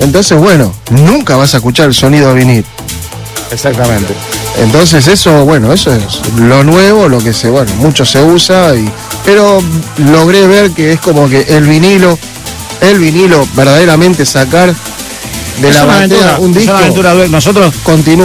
Entonces, 0.00 0.38
bueno, 0.38 0.74
nunca 0.90 1.36
vas 1.36 1.54
a 1.54 1.58
escuchar 1.58 1.86
el 1.86 1.94
sonido 1.94 2.28
de 2.28 2.34
vinil. 2.34 2.64
Exactamente. 3.50 4.14
Entonces 4.58 5.06
eso, 5.06 5.44
bueno, 5.44 5.72
eso 5.72 5.92
es 5.94 6.20
lo 6.36 6.64
nuevo, 6.64 7.08
lo 7.08 7.18
que 7.18 7.32
se, 7.32 7.50
bueno, 7.50 7.72
mucho 7.76 8.04
se 8.04 8.22
usa, 8.22 8.74
y, 8.74 8.88
pero 9.24 9.62
logré 9.98 10.46
ver 10.46 10.70
que 10.70 10.92
es 10.92 11.00
como 11.00 11.28
que 11.28 11.42
el 11.42 11.64
vinilo, 11.64 12.18
el 12.80 12.98
vinilo 12.98 13.46
verdaderamente 13.54 14.26
sacar 14.26 14.74
de 15.60 15.68
Es 15.68 15.76
la 15.76 15.84
una 15.84 15.96
aventura, 15.96 16.38
un 16.38 16.52
disco 16.52 16.72
una 16.72 16.80
aventura. 16.80 17.14
Nosotros, 17.28 17.74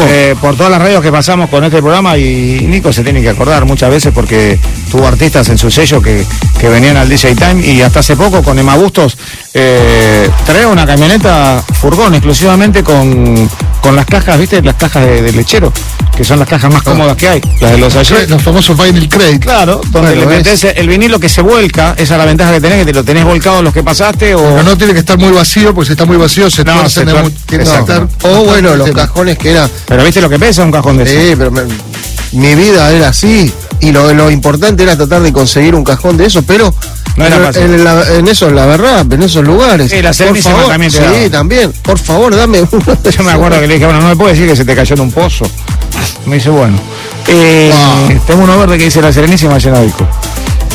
eh, 0.08 0.36
por 0.40 0.56
todas 0.56 0.72
las 0.72 0.82
radios 0.82 1.02
que 1.02 1.12
pasamos 1.12 1.50
con 1.50 1.64
este 1.64 1.80
programa, 1.80 2.18
y 2.18 2.66
Nico 2.68 2.92
se 2.92 3.04
tiene 3.04 3.22
que 3.22 3.30
acordar 3.30 3.66
muchas 3.66 3.90
veces 3.90 4.12
porque 4.14 4.60
tuvo 4.92 5.08
artistas 5.08 5.50
en 5.50 5.58
su 5.58 5.70
sello 5.70 6.02
que, 6.02 6.26
que 6.60 6.70
venían 6.70 6.98
al 6.98 7.10
DJ 7.10 7.36
Time 7.36 7.66
y 7.66 7.82
hasta 7.82 8.00
hace 8.00 8.16
poco 8.16 8.44
con 8.44 8.58
Emma 8.58 8.76
Bustos 8.76 9.18
eh, 9.54 10.30
traía 10.46 10.68
una 10.68 10.86
camioneta 10.86 11.64
furgón 11.74 12.14
exclusivamente 12.14 12.84
con, 12.84 13.50
con 13.82 13.96
las 13.96 14.06
cajas, 14.06 14.38
¿viste? 14.40 14.62
Las 14.62 14.76
cajas 14.76 15.06
de, 15.06 15.22
de 15.22 15.32
lechero, 15.32 15.72
que 16.16 16.24
son 16.24 16.40
las 16.40 16.48
cajas 16.48 16.72
más 16.72 16.84
cómodas 16.84 17.16
que 17.18 17.28
hay, 17.30 17.42
las 17.62 17.72
de 17.72 17.78
los 17.78 17.96
ayer. 17.96 18.30
Los 18.30 18.42
famosos 18.42 18.78
vinyl 18.78 19.08
crate. 19.10 19.40
Claro, 19.40 19.82
donde 19.90 20.16
Bueno, 20.16 20.30
le 20.32 20.38
es- 20.40 20.46
metés 20.46 20.64
el 20.76 20.88
vinilo 20.88 21.20
que 21.20 21.30
se 21.30 21.42
vuelca, 21.42 21.94
esa 21.98 22.14
es 22.16 22.20
la 22.20 22.26
ventaja 22.26 22.52
que 22.54 22.62
tenés, 22.62 22.80
que 22.80 22.86
te 22.86 22.94
lo 22.94 23.04
tenés 23.04 23.24
volcado 23.26 23.62
los 23.62 23.74
que 23.74 23.84
pasaste 23.84 24.36
o... 24.36 24.40
Pero 24.42 24.64
no 24.64 24.78
tiene 24.78 24.94
que 24.94 25.00
estar 25.00 25.18
muy 25.18 25.32
vacío, 25.32 25.74
porque 25.74 25.88
si 25.88 25.92
está 25.94 26.06
muy 26.06 26.18
vacío 26.18 26.50
se 26.50 26.64
No, 26.64 26.88
se 26.90 27.06
tuer- 27.06 27.32
tiene 27.46 27.64
que 27.64 27.70
estar 27.78 28.08
o 28.24 28.44
bueno, 28.46 28.76
los 28.76 28.92
cajones 28.92 29.38
que 29.38 29.52
era, 29.52 29.70
Pero 29.88 30.04
viste 30.04 30.22
lo 30.22 30.30
que 30.30 30.40
pesa 30.40 30.64
un 30.64 30.72
cajón 30.72 30.98
de 30.98 31.04
eso. 31.04 31.14
sí, 31.14 31.36
pero 31.38 31.52
me- 31.52 31.64
mi 32.32 32.54
vida 32.56 32.92
era 32.92 33.10
así, 33.10 33.52
y 33.80 33.92
lo, 33.92 34.14
lo 34.14 34.30
importante 34.30 34.84
era 34.84 34.96
tratar 34.96 35.22
de 35.22 35.34
conseguir 35.34 35.74
un 35.74 35.84
cajón 35.84 36.16
de 36.18 36.26
eso, 36.28 36.44
pero 36.44 36.74
No 37.20 37.26
era 37.28 37.36
en, 37.38 37.44
fácil. 37.44 37.62
en 37.64 37.84
la- 37.84 38.16
en 38.16 38.28
eso, 38.28 38.50
la 38.50 38.66
verdad, 38.66 39.06
en 39.14 39.24
esos 39.24 39.44
lugares. 39.44 39.92
Sí, 39.92 40.02
la 40.02 40.14
Serenísima 40.14 40.56
favor, 40.56 40.72
también 40.72 40.92
Sí, 40.92 40.98
por 41.82 42.00
favor, 42.00 42.36
dame 42.36 42.62
uno 42.62 42.82
Yo 42.86 42.94
me 42.96 43.10
esos. 43.10 43.28
acuerdo 43.34 43.60
que 43.62 43.68
le 43.68 43.74
dije, 43.76 43.86
bueno, 43.86 44.02
no 44.02 44.08
me 44.10 44.16
puede 44.16 44.34
decir 44.34 44.48
que 44.48 44.56
se 44.56 44.66
te 44.66 44.76
cayó 44.76 44.96
en 44.96 45.02
un 45.02 45.12
pozo. 45.12 45.46
Me 46.26 46.36
dice, 46.36 46.50
bueno. 46.50 46.78
Eh, 47.28 47.72
Tengo 48.26 48.44
uno 48.44 48.58
verde 48.58 48.78
que 48.78 48.86
dice 48.86 49.02
la 49.02 49.12
Serenísima 49.14 49.58
llena 49.58 49.80
de 49.80 49.86
disco. 49.86 50.08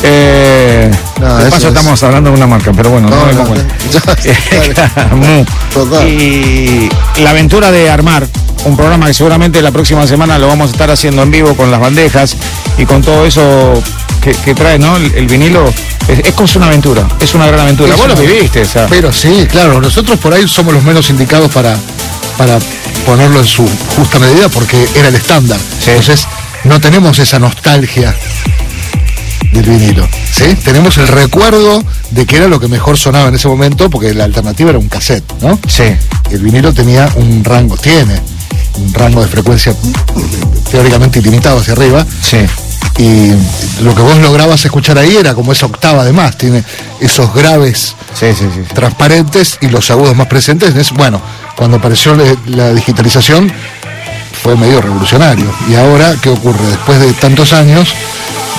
Eh, 0.07 0.91
No, 1.19 1.37
de 1.37 1.49
paso 1.49 1.67
es- 1.69 1.73
estamos 1.73 2.01
hablando 2.03 2.29
de 2.29 2.35
una 2.37 2.47
marca, 2.47 2.71
pero 2.75 2.89
bueno, 2.91 3.09
no, 3.09 3.15
No, 3.15 3.25
me 3.25 3.33
no, 3.33 3.55
ya. 4.75 5.45
Total. 5.73 6.07
Y 6.07 6.89
la 7.21 7.31
aventura 7.31 7.71
de 7.71 7.89
armar 7.89 8.27
un 8.65 8.75
programa 8.77 9.07
que 9.07 9.13
seguramente 9.13 9.61
la 9.61 9.71
próxima 9.71 10.05
semana 10.07 10.37
lo 10.39 10.47
vamos 10.47 10.69
a 10.69 10.71
estar 10.71 10.89
haciendo 10.91 11.23
en 11.23 11.31
vivo 11.31 11.55
con 11.55 11.71
las 11.71 11.79
bandejas 11.79 12.35
y 12.77 12.85
con 12.85 13.01
todo 13.01 13.25
eso 13.25 13.73
que, 14.21 14.31
que 14.31 14.53
trae, 14.55 14.79
¿no? 14.79 14.97
El, 14.97 15.13
el 15.15 15.27
vinilo 15.27 15.65
es, 16.07 16.19
es 16.19 16.33
como 16.33 16.47
una 16.55 16.67
aventura, 16.67 17.07
es 17.19 17.33
una 17.35 17.47
gran 17.47 17.61
aventura. 17.61 17.93
Es 17.93 17.97
Vos 17.99 18.07
lo 18.07 18.15
viviste, 18.15 18.61
o 18.61 18.65
sea. 18.65 18.87
Pero 18.87 19.11
sí, 19.13 19.47
claro, 19.49 19.79
nosotros 19.81 20.19
por 20.19 20.33
ahí 20.33 20.47
somos 20.47 20.73
los 20.73 20.83
menos 20.83 21.09
indicados 21.09 21.51
para, 21.51 21.75
para 22.37 22.57
ponerlo 23.05 23.39
en 23.39 23.45
su 23.45 23.67
justa 23.95 24.17
medida 24.19 24.49
porque 24.49 24.87
era 24.95 25.09
el 25.09 25.15
estándar. 25.15 25.59
Sí. 25.79 25.91
Entonces, 25.91 26.27
no 26.63 26.79
tenemos 26.81 27.19
esa 27.19 27.37
nostalgia 27.37 28.15
del 29.55 29.69
vinilo. 29.69 30.07
¿sí? 30.33 30.55
Tenemos 30.63 30.97
el 30.97 31.07
recuerdo 31.07 31.83
de 32.11 32.25
que 32.25 32.37
era 32.37 32.47
lo 32.47 32.59
que 32.59 32.67
mejor 32.67 32.97
sonaba 32.97 33.29
en 33.29 33.35
ese 33.35 33.47
momento 33.47 33.89
porque 33.89 34.13
la 34.13 34.23
alternativa 34.25 34.69
era 34.71 34.79
un 34.79 34.87
cassette, 34.89 35.23
¿no? 35.41 35.57
Sí. 35.67 35.83
El 36.31 36.39
vinilo 36.39 36.73
tenía 36.73 37.09
un 37.15 37.43
rango, 37.43 37.77
tiene 37.77 38.19
un 38.77 38.93
rango 38.93 39.21
de 39.21 39.27
frecuencia 39.27 39.73
teóricamente 40.71 41.19
ilimitado 41.19 41.59
hacia 41.59 41.73
arriba. 41.73 42.05
Sí. 42.21 42.37
Y 42.97 43.31
lo 43.83 43.93
que 43.93 44.01
vos 44.01 44.17
lograbas 44.19 44.63
escuchar 44.63 44.97
ahí 44.97 45.17
era 45.17 45.33
como 45.33 45.51
esa 45.51 45.65
octava 45.65 46.05
de 46.05 46.13
más, 46.13 46.37
tiene 46.37 46.63
esos 47.01 47.33
graves 47.33 47.93
Sí, 48.17 48.27
sí, 48.37 48.45
sí. 48.53 48.61
transparentes 48.73 49.57
y 49.61 49.67
los 49.67 49.89
agudos 49.91 50.15
más 50.15 50.27
presentes. 50.27 50.73
Es, 50.75 50.91
bueno, 50.91 51.21
cuando 51.57 51.77
apareció 51.77 52.15
le- 52.15 52.37
la 52.47 52.73
digitalización 52.73 53.51
fue 54.41 54.55
medio 54.55 54.79
revolucionario. 54.81 55.45
Y 55.69 55.75
ahora, 55.75 56.15
¿qué 56.21 56.29
ocurre? 56.29 56.63
Después 56.69 56.99
de 56.99 57.11
tantos 57.13 57.51
años, 57.51 57.93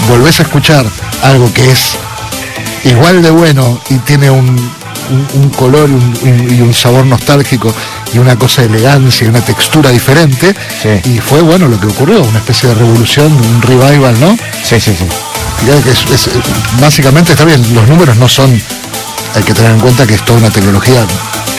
volvés 0.09 0.41
a 0.41 0.43
escuchar 0.45 0.87
algo 1.23 1.53
que 1.53 1.71
es 1.71 1.97
igual 2.85 3.23
de 3.23 3.31
bueno 3.31 3.81
y 3.91 3.95
tiene 3.99 4.31
un, 4.31 4.49
un- 4.49 5.29
un 5.43 5.51
color 5.51 5.89
y 5.89 5.93
un, 6.29 6.57
y 6.59 6.61
un 6.61 6.73
sabor 6.75 7.05
nostálgico 7.07 7.73
y 8.13 8.19
una 8.19 8.37
cosa 8.37 8.63
de 8.63 8.69
elegancia 8.69 9.25
y 9.27 9.29
una 9.31 9.41
textura 9.41 9.91
diferente. 9.91 10.55
Sí. 10.83 11.11
Y 11.11 11.19
fue 11.19 11.41
bueno 11.43 11.69
lo 11.69 11.79
que 11.81 11.87
ocurrió, 11.87 12.23
una 12.23 12.39
especie 12.39 12.69
de 12.69 12.75
revolución, 12.77 13.33
un 13.33 13.63
revival, 13.63 14.19
¿no? 14.21 14.37
Sí, 14.63 14.81
sí, 14.81 14.95
sí. 14.97 15.07
Que 15.83 15.91
es- 15.91 16.07
es- 16.27 16.31
básicamente 16.81 17.33
está 17.33 17.45
bien, 17.45 17.63
los 17.75 17.89
números 17.89 18.17
no 18.17 18.29
son, 18.29 18.61
hay 19.37 19.43
que 19.43 19.55
tener 19.55 19.71
en 19.73 19.81
cuenta 19.81 20.07
que 20.07 20.15
es 20.15 20.25
toda 20.25 20.39
una 20.39 20.51
tecnología 20.51 21.05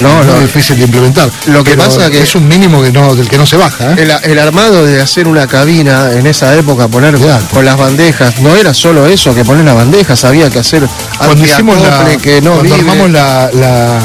No, 0.01 0.23
no. 0.23 0.39
difícil 0.39 0.77
de 0.77 0.85
implementar. 0.85 1.29
Lo 1.47 1.63
que 1.63 1.71
Pero 1.75 1.83
pasa 1.83 2.09
que- 2.09 2.21
es 2.21 2.35
un 2.35 2.47
mínimo 2.47 2.81
que 2.81 2.91
no, 2.91 3.15
del 3.15 3.27
que 3.29 3.37
no 3.37 3.45
se 3.45 3.55
baja. 3.57 3.93
¿eh? 3.93 3.95
El, 3.99 4.31
el 4.31 4.39
armado 4.39 4.85
de 4.85 5.01
hacer 5.01 5.27
una 5.27 5.47
cabina 5.47 6.11
en 6.13 6.25
esa 6.27 6.55
época, 6.55 6.87
poner 6.87 7.15
Claro. 7.15 7.43
con 7.53 7.65
las 7.65 7.77
bandejas, 7.77 8.39
no 8.41 8.55
era 8.55 8.73
solo 8.73 9.05
eso, 9.07 9.33
que 9.35 9.43
poner 9.45 9.63
las 9.65 9.75
bandejas, 9.75 10.23
había 10.25 10.49
que 10.49 10.59
hacer 10.59 10.87
Cuando 11.17 11.45
hicimos 11.45 11.77
la, 11.81 12.17
que 12.17 12.41
no 12.41 12.53
cuando 12.55 12.75
armamos 12.75 13.09
la, 13.11 13.49
la, 13.53 13.99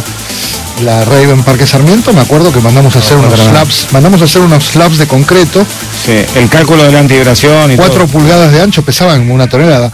la 0.82 1.04
rave 1.04 1.30
en 1.30 1.42
Parque 1.42 1.66
Sarmiento, 1.66 2.12
me 2.12 2.20
acuerdo 2.20 2.52
que 2.52 2.60
mandamos 2.60 2.94
a 2.96 2.98
hacer 2.98 3.16
unos 3.16 3.30
verdad. 3.30 3.50
slabs, 3.50 3.86
mandamos 3.92 4.20
a 4.20 4.24
hacer 4.24 4.42
unos 4.42 4.64
slabs 4.64 4.98
de 4.98 5.06
concreto, 5.06 5.64
Sí, 6.04 6.24
el 6.36 6.48
cálculo 6.48 6.82
de 6.84 6.92
la 6.92 6.98
antivibración 7.00 7.70
y 7.72 7.76
4 7.76 7.94
todo. 7.94 8.06
pulgadas 8.08 8.50
de 8.52 8.60
ancho, 8.60 8.82
pesaban 8.82 9.20
como 9.20 9.34
una 9.34 9.46
tonelada, 9.48 9.92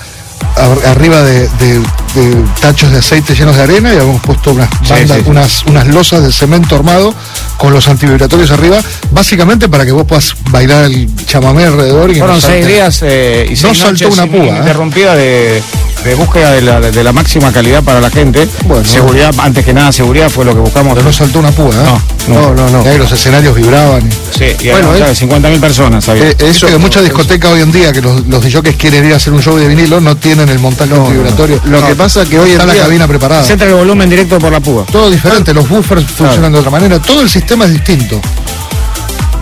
ar- 0.56 0.86
arriba 0.90 1.22
de, 1.22 1.48
de- 1.58 1.82
de 2.14 2.36
tachos 2.60 2.90
de 2.90 2.98
aceite 2.98 3.34
llenos 3.34 3.56
de 3.56 3.62
arena 3.62 3.90
y 3.92 3.96
habíamos 3.96 4.20
puesto 4.22 4.52
unas, 4.52 4.68
Sí, 4.82 4.92
bandas- 4.92 5.16
sí, 5.18 5.22
sí. 5.24 5.30
unas, 5.30 5.62
unas 5.66 5.86
losas 5.88 6.22
de 6.24 6.32
cemento 6.32 6.74
armado 6.76 7.14
con 7.56 7.72
los 7.72 7.88
antivibratorios 7.88 8.50
arriba, 8.50 8.78
básicamente 9.10 9.68
para 9.68 9.84
que 9.84 9.92
vos 9.92 10.04
puedas 10.06 10.34
bailar 10.50 10.84
el 10.84 11.08
chamamé 11.26 11.64
alrededor 11.64 12.10
y 12.10 12.16
Fueron 12.18 12.36
no 12.36 12.40
seis 12.40 12.66
días 12.66 13.00
eh, 13.02 13.46
y 13.48 13.50
No 13.50 13.56
seis 13.56 13.78
saltó 13.78 14.04
noches 14.04 14.12
una 14.18 14.26
púa, 14.26 14.38
¿eh? 14.44 14.48
ininterrumpida 14.50 15.14
de, 15.14 15.62
de 16.04 16.14
búsqueda 16.14 16.52
de 16.52 16.62
la, 16.62 16.80
de 16.80 17.04
la 17.04 17.12
máxima 17.12 17.52
calidad 17.52 17.82
para 17.82 18.00
la 18.00 18.10
gente. 18.10 18.48
Bueno. 18.66 18.84
seguridad, 18.84 19.34
antes 19.38 19.64
que 19.64 19.74
nada, 19.74 19.92
seguridad 19.92 20.30
fue 20.30 20.44
lo 20.44 20.54
que 20.54 20.60
buscamos. 20.60 20.94
pero 20.94 21.04
no 21.06 21.12
saltó 21.12 21.38
una 21.40 21.50
púa, 21.50 21.70
¿eh? 21.74 21.84
No, 22.28 22.34
No, 22.34 22.54
no, 22.54 22.70
no. 22.70 22.84
Y 22.84 22.88
ahí 22.88 22.98
los 22.98 23.10
escenarios 23.12 23.54
vibraban. 23.54 24.06
y- 24.06 24.38
Sí, 24.38 24.44
y 24.60 24.68
Bueno, 24.70 24.94
eh. 24.94 25.14
50.000 25.14 25.60
personas 25.60 26.08
había. 26.08 26.28
Eh, 26.30 26.36
Eso 26.38 26.66
que 26.68 26.78
muchas 26.78 27.02
discotecas 27.02 27.50
hoy 27.50 27.60
en 27.62 27.72
día 27.72 27.92
que 27.92 28.00
los, 28.00 28.26
los 28.26 28.42
DJs 28.44 28.76
quieren 28.76 29.04
ir 29.06 29.12
a 29.12 29.16
hacer 29.16 29.32
un 29.32 29.42
show 29.42 29.56
de 29.56 29.66
vinilo 29.66 30.00
no 30.00 30.16
tienen 30.16 30.48
el 30.48 30.58
montaje 30.58 30.90
No, 30.94 31.04
antivibratorio. 31.06 31.60
no. 31.64 31.80
Lo 31.80 31.86
que 31.86 31.94
pasa 31.94 32.24
que 32.24 32.38
hoy 32.38 32.50
en 32.50 32.52
está 32.52 32.66
la 32.66 32.72
día 32.74 32.82
cabina 32.82 33.08
preparada. 33.08 33.42
Se 33.44 33.54
entra 33.54 33.66
el 33.68 33.74
volumen 33.74 34.08
directo 34.08 34.38
por 34.38 34.52
la 34.52 34.60
púa. 34.60 34.84
Todo 34.90 35.10
diferente, 35.10 35.52
los 35.52 35.68
buffers 35.68 36.04
funcionan 36.06 36.52
de 36.52 36.58
otra 36.58 36.70
manera, 36.70 37.00
todo 37.00 37.22
el 37.22 37.28
sistema 37.30 37.64
es 37.64 37.72
distinto. 37.72 38.20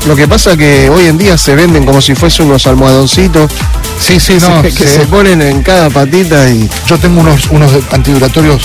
Lo 0.07 0.15
que 0.15 0.29
pasa 0.29 0.57
que 0.57 0.89
hoy 0.89 1.07
en 1.07 1.19
día 1.19 1.37
se 1.37 1.55
venden 1.57 1.85
como 1.85 2.01
si 2.01 2.15
fuesen 2.15 2.47
unos 2.47 2.67
almohadoncitos 2.67 3.51
Sí, 3.99 4.21
sí, 4.21 4.39
no. 4.41 4.63
que, 4.63 4.71
se 4.71 5.01
ponen 5.07 5.43
en 5.43 5.63
cada 5.63 5.91
patita 5.91 6.49
y 6.49 6.69
Yo 6.87 6.99
tengo 6.99 7.21
unos, 7.21 7.47
unos 7.51 7.73
antivibratorios 7.91 8.63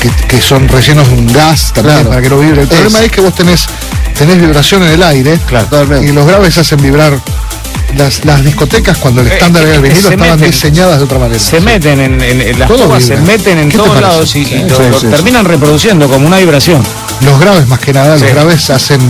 que, 0.00 0.08
que 0.26 0.40
son 0.40 0.66
rellenos 0.68 1.06
de 1.08 1.14
un 1.14 1.26
gas 1.32 1.72
también 1.74 1.96
Claro. 1.96 2.08
para 2.10 2.22
que 2.22 2.30
no 2.30 2.38
vibre. 2.38 2.62
El 2.62 2.68
Es. 2.68 2.74
problema 2.74 3.02
es 3.04 3.12
que 3.12 3.20
vos 3.20 3.34
tenés, 3.34 3.66
tenés 4.16 4.40
vibración 4.40 4.82
en 4.84 4.88
el 4.90 5.02
aire 5.02 5.38
Claro. 5.46 6.02
Y 6.02 6.12
los 6.12 6.26
graves 6.26 6.56
hacen 6.56 6.80
vibrar. 6.82 7.12
Las, 7.96 8.24
las 8.24 8.42
discotecas 8.44 8.96
cuando 8.98 9.20
el 9.20 9.26
Eh, 9.28 9.34
estándar 9.34 9.62
era 9.64 9.72
el 9.74 9.78
eh, 9.84 9.88
vinilo 9.88 10.08
estaban 10.10 10.30
meten. 10.36 10.50
diseñadas 10.50 10.98
de 10.98 11.04
otra 11.04 11.18
manera. 11.18 11.38
Se 11.40 11.60
meten 11.60 12.00
en, 12.00 12.20
en- 12.22 12.40
en 12.40 12.58
las 12.58 12.70
púas, 12.70 13.02
se 13.04 13.16
meten 13.16 13.58
en 13.58 13.68
¿Qué 13.68 13.76
te 13.76 13.82
todos 13.84 14.00
lados 14.00 14.36
y, 14.36 14.40
y 14.40 14.44
Sí, 14.44 14.64
lo, 14.68 15.00
terminan 15.10 15.44
reproduciendo 15.44 16.08
como 16.08 16.26
una 16.26 16.38
vibración. 16.38 16.82
Los 17.24 17.38
graves 17.40 17.66
más 17.68 17.78
que 17.80 17.92
nada, 17.92 18.16
los 18.16 18.22
graves 18.32 18.70
hacen 18.70 19.00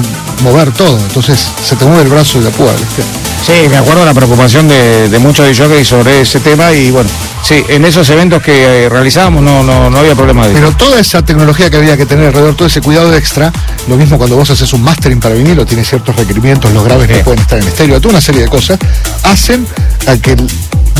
mover 0.43 0.73
todo, 0.73 0.99
entonces 0.99 1.39
se 1.63 1.77
te 1.77 1.85
mueve 1.85 2.03
el 2.03 2.09
brazo 2.09 2.39
y 2.39 2.43
la 2.45 2.51
púa, 2.51 2.73
¿viste? 2.73 3.03
Sí, 3.47 3.69
me 3.69 3.79
acuerdo 3.79 4.05
la 4.05 4.15
preocupación 4.15 4.69
de, 4.69 5.09
de 5.09 5.19
muchos 5.19 5.47
DJs 5.47 5.89
sobre 5.89 6.21
ese 6.21 6.39
tema 6.41 6.73
y 6.73 6.91
bueno, 6.91 7.09
sí, 7.43 7.65
en 7.69 7.85
esos 7.85 8.09
eventos 8.11 8.43
que 8.43 8.85
eh, 8.85 8.89
realizábamos 8.89 9.43
no, 9.43 9.63
no, 9.65 9.91
no 9.91 9.99
había 9.99 10.15
problema 10.15 10.47
de 10.47 10.53
eso. 10.53 10.61
Pero 10.61 10.77
toda 10.77 11.01
esa 11.01 11.25
tecnología 11.25 11.69
que 11.71 11.79
había 11.79 11.97
que 11.97 12.07
tener 12.07 12.27
alrededor, 12.29 12.55
todo 12.55 12.69
ese 12.69 12.81
cuidado 12.81 13.13
extra, 13.15 13.51
lo 13.89 13.97
mismo 13.97 14.19
cuando 14.19 14.37
vos 14.37 14.51
haces 14.51 14.73
un 14.73 14.83
mastering 14.83 15.19
para 15.21 15.35
vinilo, 15.35 15.67
tiene 15.67 15.85
ciertos 15.85 16.15
requerimientos, 16.17 16.73
los 16.73 16.85
graves 16.85 17.09
Sí. 17.09 17.15
no 17.19 17.25
pueden 17.25 17.41
estar 17.41 17.59
en 17.59 17.67
estéreo, 17.67 18.01
toda 18.01 18.13
una 18.13 18.21
serie 18.21 18.43
de 18.43 18.49
cosas, 18.49 18.79
hacen 19.25 19.67
a 20.07 20.17
que 20.19 20.33
el- 20.33 20.47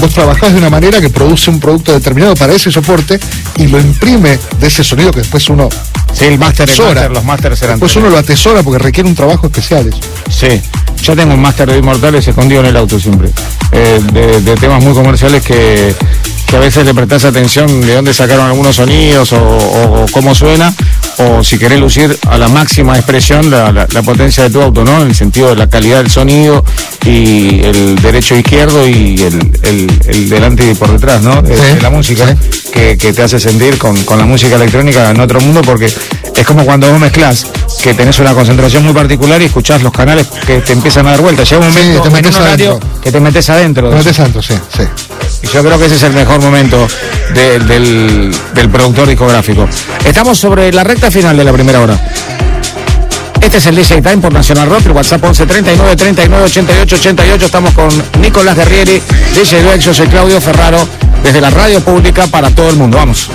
vos 0.01 0.11
trabajás 0.13 0.53
de 0.53 0.59
una 0.59 0.71
manera 0.71 1.01
que 1.01 1.11
produce 1.11 1.51
un 1.51 1.61
producto 1.61 1.93
determinado 1.93 2.35
para 2.35 2.53
ese 2.55 2.71
soporte 2.71 3.19
y 3.57 3.67
lo 3.69 3.79
imprime 3.81 4.39
de 4.59 4.67
ese 4.67 4.83
sonido 4.85 5.11
que 5.11 5.21
después 5.21 5.49
uno 5.51 5.69
Sí, 6.13 6.25
el 6.25 6.39
máster, 6.39 6.69
máster, 6.69 7.11
los 7.13 7.25
másters 7.25 7.63
eran 7.63 7.77
Después 7.79 7.95
uno 7.97 8.11
lo 8.11 8.19
atesora 8.19 8.63
porque 8.63 8.79
requiere 8.79 9.09
un 9.09 9.15
trabajo 9.15 9.47
especial. 9.47 9.87
eso. 9.89 9.99
Sí, 10.29 10.61
yo 11.03 11.15
tengo 11.15 11.35
un 11.35 11.41
máster 11.41 11.71
de 11.71 11.79
Inmortales 11.79 12.27
escondido 12.27 12.61
en 12.63 12.67
el 12.67 12.77
auto 12.77 12.99
siempre, 12.99 13.31
eh, 13.73 14.01
de, 14.13 14.41
de 14.41 14.55
temas 14.57 14.83
muy 14.83 14.93
comerciales 14.93 15.43
que, 15.45 15.95
que 16.47 16.57
a 16.57 16.59
veces 16.59 16.85
le 16.85 16.95
prestás 16.95 17.25
atención 17.27 17.81
de 17.83 17.95
dónde 17.95 18.13
sacaron 18.13 18.47
algunos 18.47 18.75
sonidos 18.77 19.33
o, 19.33 19.39
o- 19.41 20.03
o 20.03 20.07
cómo 20.11 20.35
suena, 20.35 20.75
o 21.23 21.45
si 21.45 21.59
querés 21.59 21.79
lucir 21.81 22.17
a 22.29 22.39
la 22.39 22.49
máxima 22.49 22.97
expresión 22.97 23.51
la, 23.51 23.71
la- 23.73 23.87
la 23.93 24.03
potencia 24.03 24.45
de 24.45 24.51
tu 24.51 24.61
auto, 24.61 24.85
¿no? 24.85 25.03
En 25.03 25.09
el 25.09 25.15
sentido 25.15 25.49
de 25.51 25.57
la 25.57 25.69
calidad 25.69 25.99
del 25.99 26.11
sonido 26.11 26.65
y 27.05 27.61
el 27.63 27.97
derecho 28.01 28.35
e 28.35 28.39
izquierdo 28.41 28.87
y 28.89 29.21
el, 29.21 29.53
el- 29.63 30.01
el 30.07 30.29
delante 30.31 30.71
y 30.71 30.75
por 30.75 30.91
detrás, 30.93 31.23
¿no? 31.23 31.43
De, 31.43 31.57
Sí, 31.57 31.63
de 31.75 31.81
la 31.83 31.91
música, 31.91 32.37
que, 32.73 32.97
que 32.97 33.13
te 33.13 33.23
hace 33.23 33.39
sentir 33.41 33.77
con, 33.79 33.97
con 34.05 34.19
la 34.19 34.25
música 34.25 34.57
electrónica 34.57 35.11
en 35.11 35.21
otro 35.21 35.41
mundo, 35.41 35.61
porque 35.63 35.87
es 35.87 36.47
como 36.47 36.65
cuando 36.65 36.89
vos 36.91 36.99
mezclás, 37.01 37.47
que 37.83 37.93
tenés 37.95 38.19
una 38.19 38.33
concentración 38.35 38.85
muy 38.85 38.95
particular 38.95 39.41
y 39.43 39.47
escuchás 39.47 39.83
los 39.83 39.93
canales 39.93 40.27
que 40.47 40.61
te 40.61 40.73
empiezan 40.73 41.07
a 41.07 41.11
dar 41.13 41.21
vuelta. 41.21 41.43
Llega 41.45 41.67
un 41.67 41.73
Sí, 41.73 41.79
momento 41.79 42.03
te 42.03 42.09
en 42.09 42.13
metés 42.15 42.37
un 42.37 42.43
horario 42.43 42.71
adentro. 42.71 43.01
que 43.03 43.13
te 43.13 43.21
metes 43.21 43.51
adentro. 43.51 43.91
te 43.91 44.15
santo, 44.15 44.41
sí, 44.43 44.55
sí. 44.77 44.83
Y 45.43 45.47
yo 45.49 45.63
creo 45.63 45.79
que 45.79 45.87
ese 45.87 45.95
es 45.97 46.03
el 46.03 46.13
mejor 46.13 46.41
momento 46.41 46.87
de- 47.35 47.59
del, 47.61 48.35
del 48.55 48.69
productor 48.71 49.09
discográfico. 49.09 49.67
Estamos 50.05 50.39
sobre 50.39 50.71
la 50.73 50.85
recta 50.85 51.10
final 51.11 51.37
de 51.37 51.45
la 51.45 51.53
primera 51.53 51.81
hora. 51.81 51.99
Este 53.41 53.59
es 53.59 53.67
el 53.67 53.75
DJ 53.75 54.03
Time 54.03 54.19
por 54.19 54.33
Nacional 54.33 54.69
Rock, 54.69 54.87
el 54.87 54.93
WhatsApp 54.93 55.25
11 55.25 55.47
39 55.47 55.97
39 55.97 56.45
88 56.45 56.97
88. 56.97 57.47
Estamos 57.47 57.73
con 57.75 57.89
Nicolás 58.21 58.57
Guerrieri, 58.57 59.03
DJ 59.35 59.63
Dweck, 59.63 59.81
yo 59.81 59.95
soy 59.95 60.07
Claudio 60.09 60.41
Ferraro, 60.41 60.79
desde 61.23 61.41
la 61.41 61.51
radio 61.51 61.81
pública 61.81 62.27
para 62.27 62.51
todo 62.51 62.71
el 62.71 62.77
mundo. 62.77 62.99
Vamos. 62.99 63.29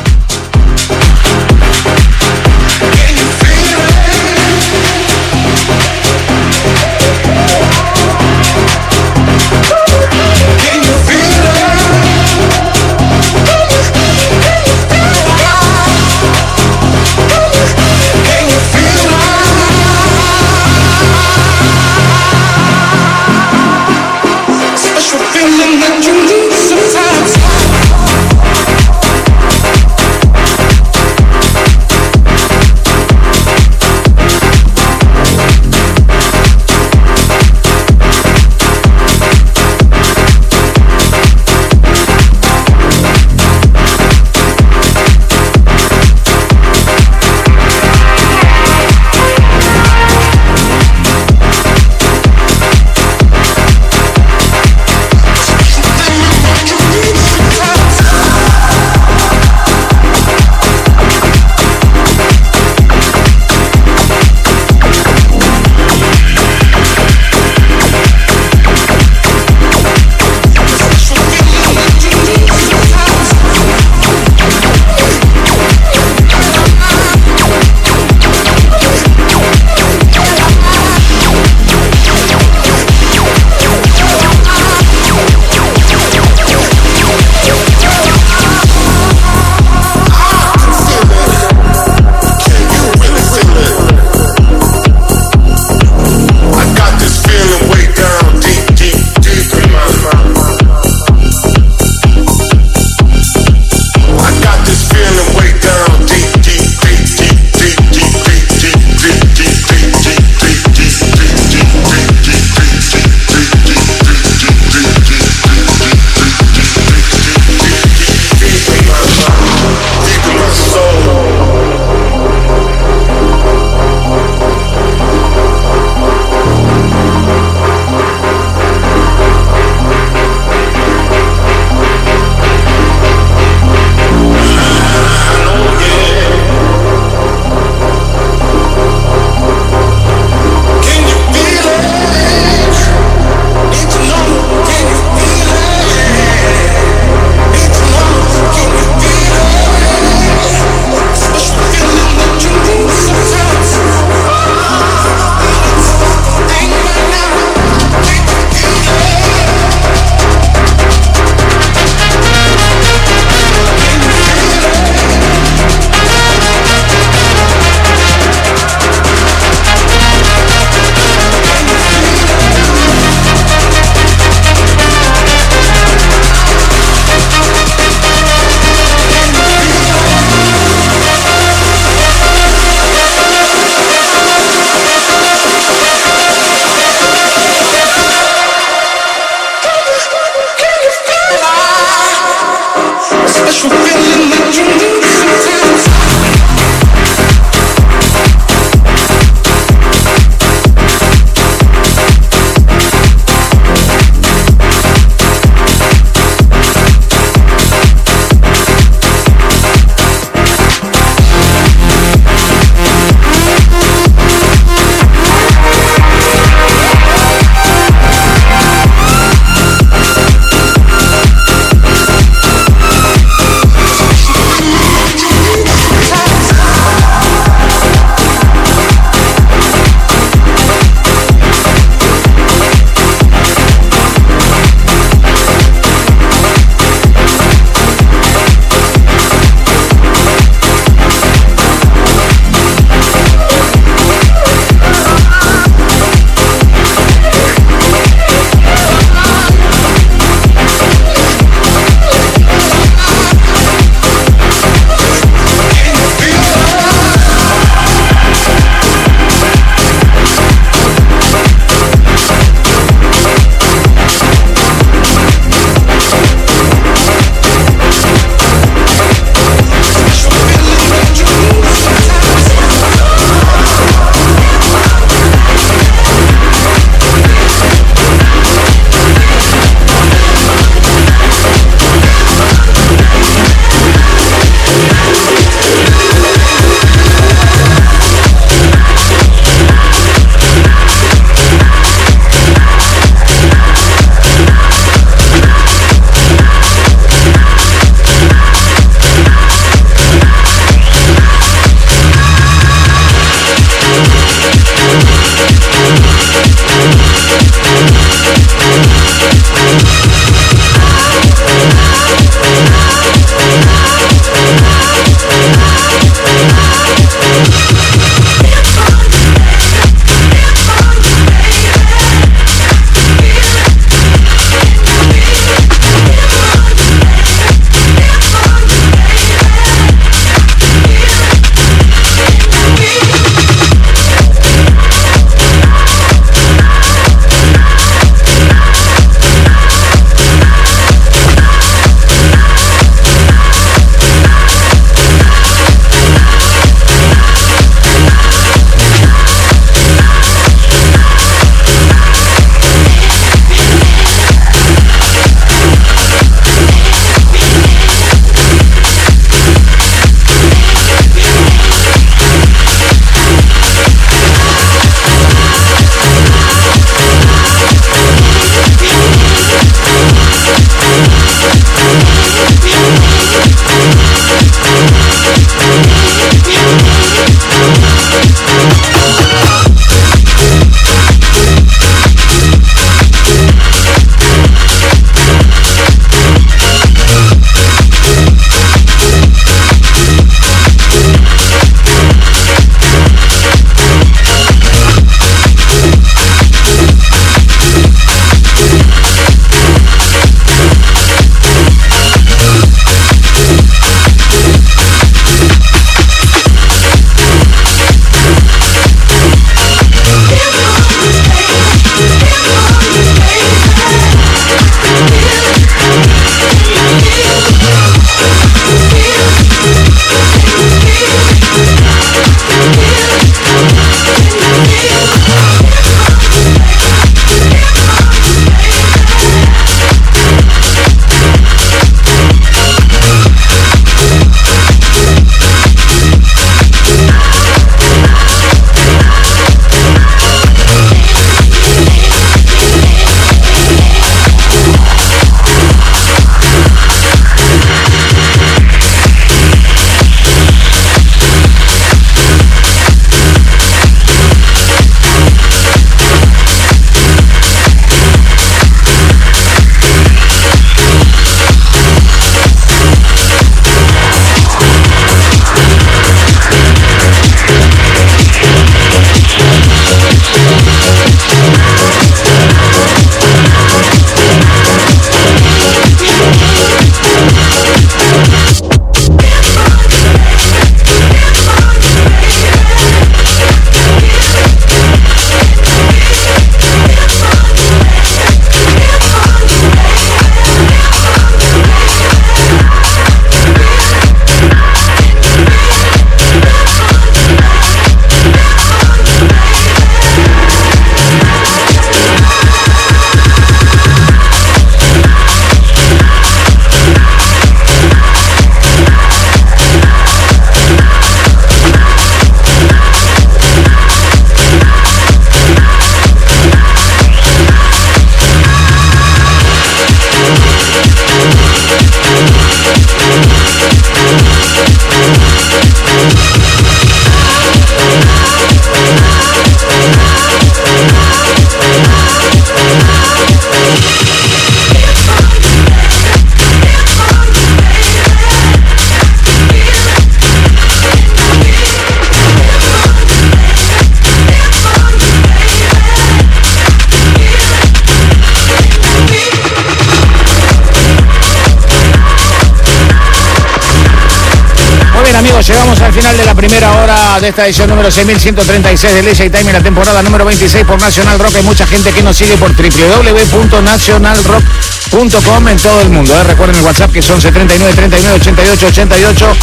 Primera 556.36 556.72
hora 556.74 557.20
de 557.20 557.30
esta 557.30 557.46
edición 557.46 557.70
número 557.70 557.90
6136 557.90 558.94
de 558.94 559.04
Leisure 559.04 559.30
Time 559.30 559.50
en 559.50 559.54
la 559.54 559.64
temporada 559.64 560.04
número 560.04 560.26
26 560.26 560.66
por 560.66 560.82
National 560.82 561.18
Rock. 561.18 561.38
Hay 561.38 561.44
mucha 561.44 561.66
gente 561.66 561.92
que 561.92 562.04
nos 562.04 562.18
sigue 562.18 562.36
por 562.38 562.54
www.nationalrock.com 562.54 565.48
en 565.48 565.58
todo 565.58 565.82
el 565.82 565.90
mundo. 565.90 566.14
¿eh? 566.14 566.24
Recuerden 566.24 566.58
el 566.58 566.64
WhatsApp 566.64 566.92
que 566.92 567.02
son 567.02 567.22
79 567.22 567.74
39 567.74 568.20
88 568.20 568.68
88. 568.68 569.38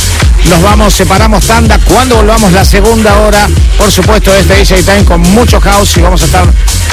Nos 0.51 0.63
vamos, 0.63 0.95
separamos 0.95 1.47
tanda. 1.47 1.79
Cuando 1.79 2.17
volvamos 2.17 2.53
la 2.53 2.65
segunda 2.65 3.19
hora, 3.21 3.49
por 3.79 3.91
supuesto, 3.91 4.31
de 4.33 4.41
este 4.41 4.57
DJ 4.57 4.83
Time 4.83 5.05
con 5.05 5.21
mucho 5.21 5.61
house 5.61 5.97
y 5.97 6.03
vamos 6.03 6.21
a 6.23 6.27
estar 6.27 6.45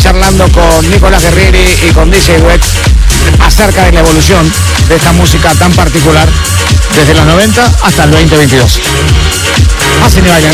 charlando 0.02 0.48
con 0.50 0.90
Nicolás 0.90 1.22
Guerrieri 1.24 1.66
y 1.90 1.94
con 1.94 2.10
DJ 2.10 2.38
Weck 2.40 2.62
acerca 3.40 3.84
de 3.86 3.92
la 3.92 4.00
evolución 4.02 4.52
de 4.88 4.96
esta 4.96 5.12
música 5.14 5.54
tan 5.56 5.72
particular 5.74 6.28
desde 6.96 7.14
los 7.14 7.26
90 7.26 7.72
hasta 7.84 8.04
el 8.04 8.12
2022. 8.12 8.80
Pasen 10.02 10.26
y 10.26 10.30
vayan. 10.30 10.54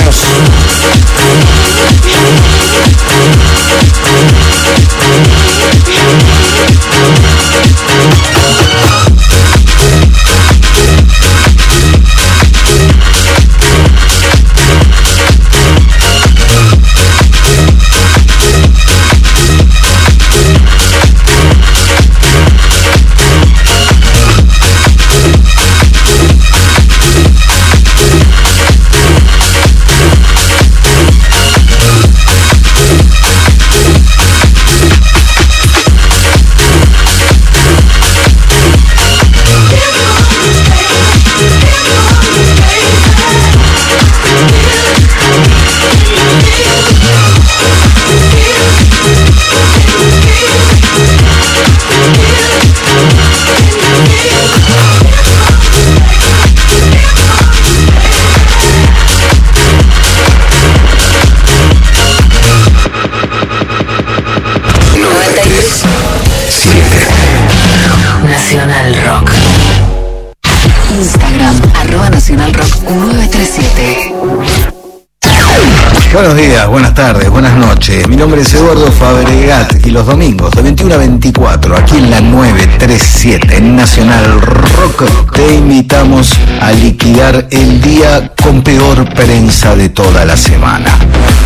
Buenos 76.16 76.38
días, 76.38 76.66
buenas 76.70 76.94
tardes, 76.94 77.30
buenas 77.30 77.58
noches. 77.58 78.08
Mi 78.08 78.16
nombre 78.16 78.40
es 78.40 78.54
Eduardo 78.54 78.90
Fabregat 78.90 79.86
y 79.86 79.92
los 79.92 80.06
domingos 80.06 80.50
de 80.52 80.62
21 80.62 80.96
a 80.96 80.98
24 80.98 81.76
aquí 81.76 81.98
en 81.98 82.10
la 82.10 82.22
937 82.22 83.58
en 83.58 83.76
Nacional 83.76 84.40
Rock 84.40 85.04
te 85.34 85.56
invitamos 85.56 86.32
a 86.62 86.72
liquidar 86.72 87.50
el 87.52 87.82
día 87.82 88.32
con 88.42 88.64
peor 88.64 89.14
prensa 89.14 89.76
de 89.76 89.90
toda 89.90 90.24
la 90.24 90.38
semana. 90.38 90.90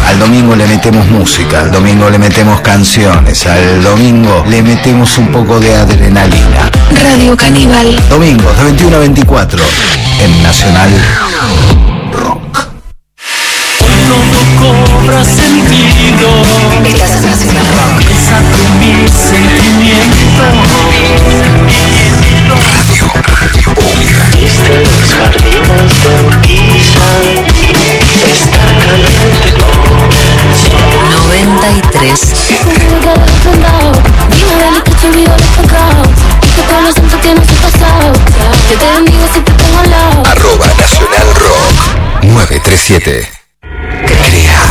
Al 0.05 0.19
domingo 0.19 0.55
le 0.55 0.67
metemos 0.67 1.07
música, 1.07 1.61
al 1.61 1.71
domingo 1.71 2.07
le 2.07 2.19
metemos 2.19 2.61
canciones, 2.61 3.47
al 3.47 3.81
domingo 3.81 4.45
le 4.47 4.61
metemos 4.61 5.17
un 5.17 5.29
poco 5.29 5.59
de 5.59 5.73
adrenalina. 5.73 6.69
Radio 6.91 7.35
Caníbal. 7.35 7.99
Domingos 8.07 8.55
de 8.55 8.63
21 8.65 8.95
a 8.95 8.99
24 8.99 9.63
en 10.21 10.43
Nacional 10.43 10.91
Todo 14.09 14.41
cobra 14.57 15.23
sentido. 15.23 16.29
Estás 16.83 17.11
en 17.11 17.25
Nacional 17.29 17.67
Rock. 17.67 17.97
Pensando 18.07 18.57
en 18.57 18.71
mis 18.79 19.11
sentimientos. 19.11 20.09
Viste 24.33 24.73
los 24.79 25.13
jardines 25.13 25.93
de 26.01 26.09
Urquiza. 26.25 27.07
Está 28.27 28.65
caliente 28.87 29.49
como 29.59 29.93
el 30.09 30.55
sol. 30.57 30.89
93. 31.27 32.19
Arroba 40.25 40.67
Nacional 40.77 41.29
Rock 41.35 41.77
937. 42.23 43.38
Crear. 44.23 44.63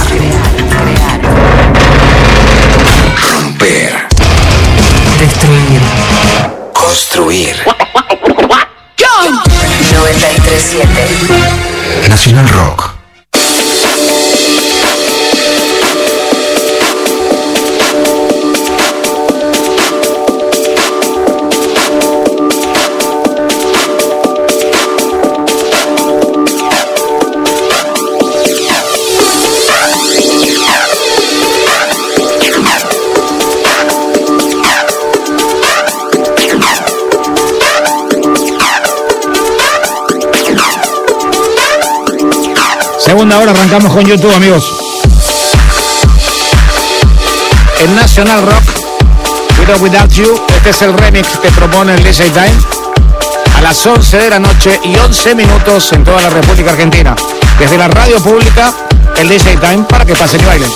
Romper. 3.33 4.07
Destruir. 5.19 5.81
Construir. 6.73 7.57
937. 9.93 12.09
Nacional 12.09 12.47
Rock. 12.49 12.88
Segunda 43.19 43.41
hora 43.41 43.51
arrancamos 43.51 43.93
con 43.93 44.05
YouTube, 44.05 44.33
amigos. 44.33 44.73
En 47.81 47.97
National 47.97 48.47
Rock, 48.47 48.63
With 49.59 49.75
or 49.75 49.83
Without 49.83 50.13
You, 50.13 50.41
este 50.55 50.71
es 50.71 50.83
el 50.83 50.93
remix 50.93 51.37
que 51.39 51.51
propone 51.51 51.97
el 51.97 52.05
DJ 52.05 52.31
Time 52.31 52.55
a 53.57 53.61
las 53.61 53.85
11 53.85 54.19
de 54.19 54.31
la 54.31 54.39
noche 54.39 54.79
y 54.85 54.97
11 54.97 55.35
minutos 55.35 55.93
en 55.95 56.05
toda 56.05 56.23
la 56.23 56.31
República 56.31 56.71
Argentina. 56.71 57.17
Desde 57.59 57.77
la 57.77 57.89
radio 57.89 58.23
pública, 58.23 58.73
el 59.17 59.29
DJ 59.29 59.57
Time 59.57 59.83
para 59.89 60.05
que 60.05 60.15
pasen 60.15 60.41
y 60.41 60.45
bailen. 60.45 60.71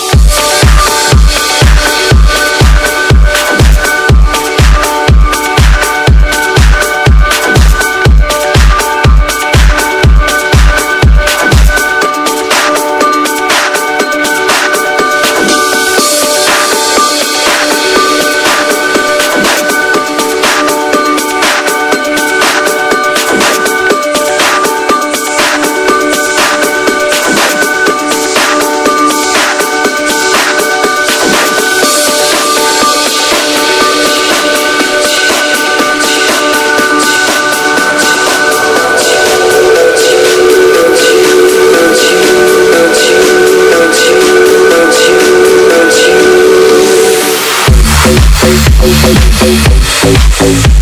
face, 50.02 50.16
face, 50.16 50.66
face. 50.66 50.81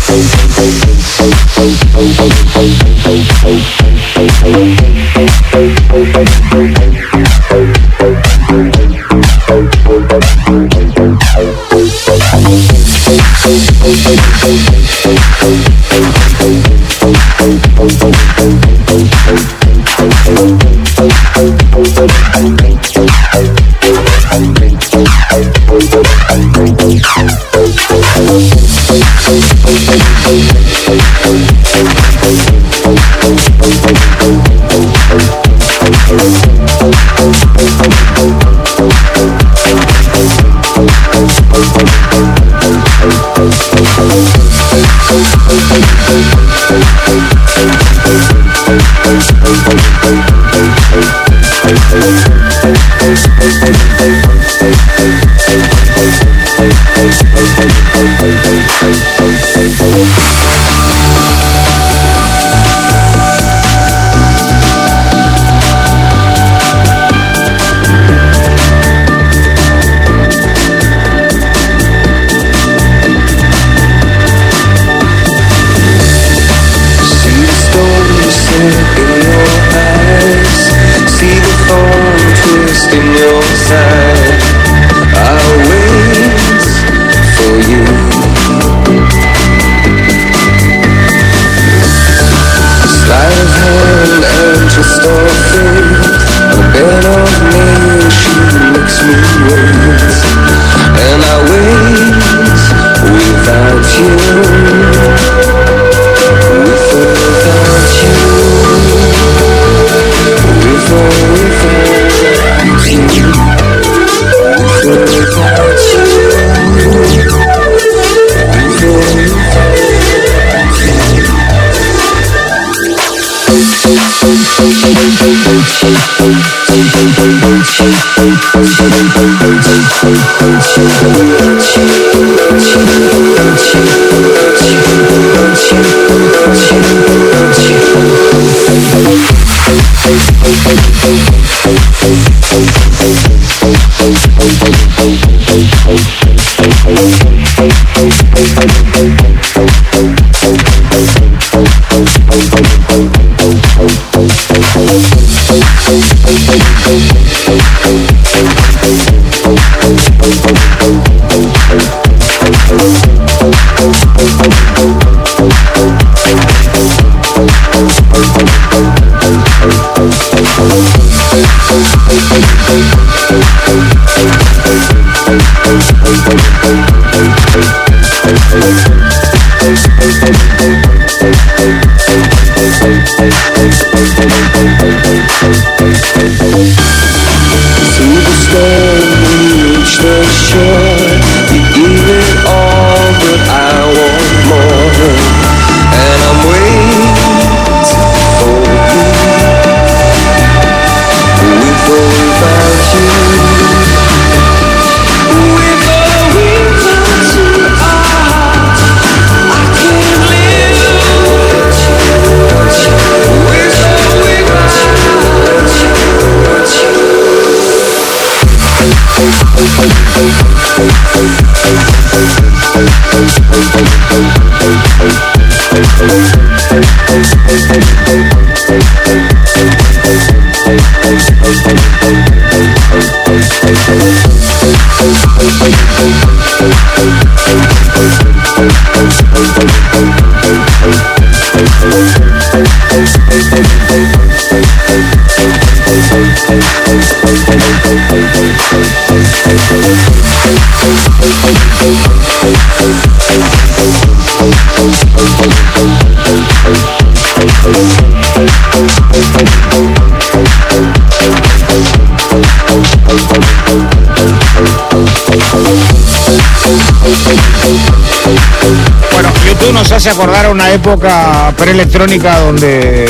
Hace 269.95 270.09
acordar 270.09 270.45
a 270.45 270.49
una 270.49 270.71
época 270.71 271.53
preelectrónica 271.57 272.39
donde 272.39 273.05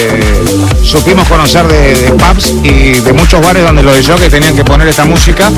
supimos 0.84 1.28
conocer 1.28 1.68
de, 1.68 1.95
de 1.95 2.12
pubs 2.12 2.53
y 2.64 2.99
de 2.99 3.14
muchos 3.14 3.41
bares 3.41 3.64
donde 3.64 3.84
los 3.84 3.95
de 3.95 4.16
que 4.16 4.30
tenían 4.30 4.56
que 4.56 4.64
poner 4.64 4.88
esta 4.88 5.06
música 5.06 5.52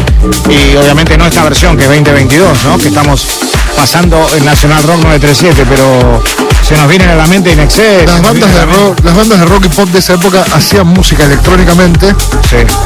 y 0.49 0.75
obviamente 0.75 1.17
no 1.17 1.25
esta 1.25 1.43
versión 1.43 1.77
que 1.77 1.83
es 1.83 1.89
2022, 1.89 2.65
¿no? 2.65 2.77
Que 2.77 2.89
estamos 2.89 3.52
pasando 3.75 4.25
en 4.35 4.45
Nacional 4.45 4.83
Rock 4.83 4.97
937, 5.03 5.65
pero 5.69 6.21
se 6.67 6.77
nos 6.77 6.87
vienen 6.87 7.09
a 7.09 7.15
la 7.15 7.27
mente 7.27 7.51
Inexcess. 7.51 8.05
Las 8.05 8.21
bandas, 8.21 8.53
de 8.53 8.65
rock, 8.65 8.99
las 9.03 9.15
bandas 9.15 9.39
de 9.39 9.45
rock 9.45 9.65
y 9.65 9.69
pop 9.69 9.89
de 9.89 9.99
esa 9.99 10.13
época 10.13 10.43
hacían 10.53 10.87
música 10.87 11.23
electrónicamente 11.25 12.15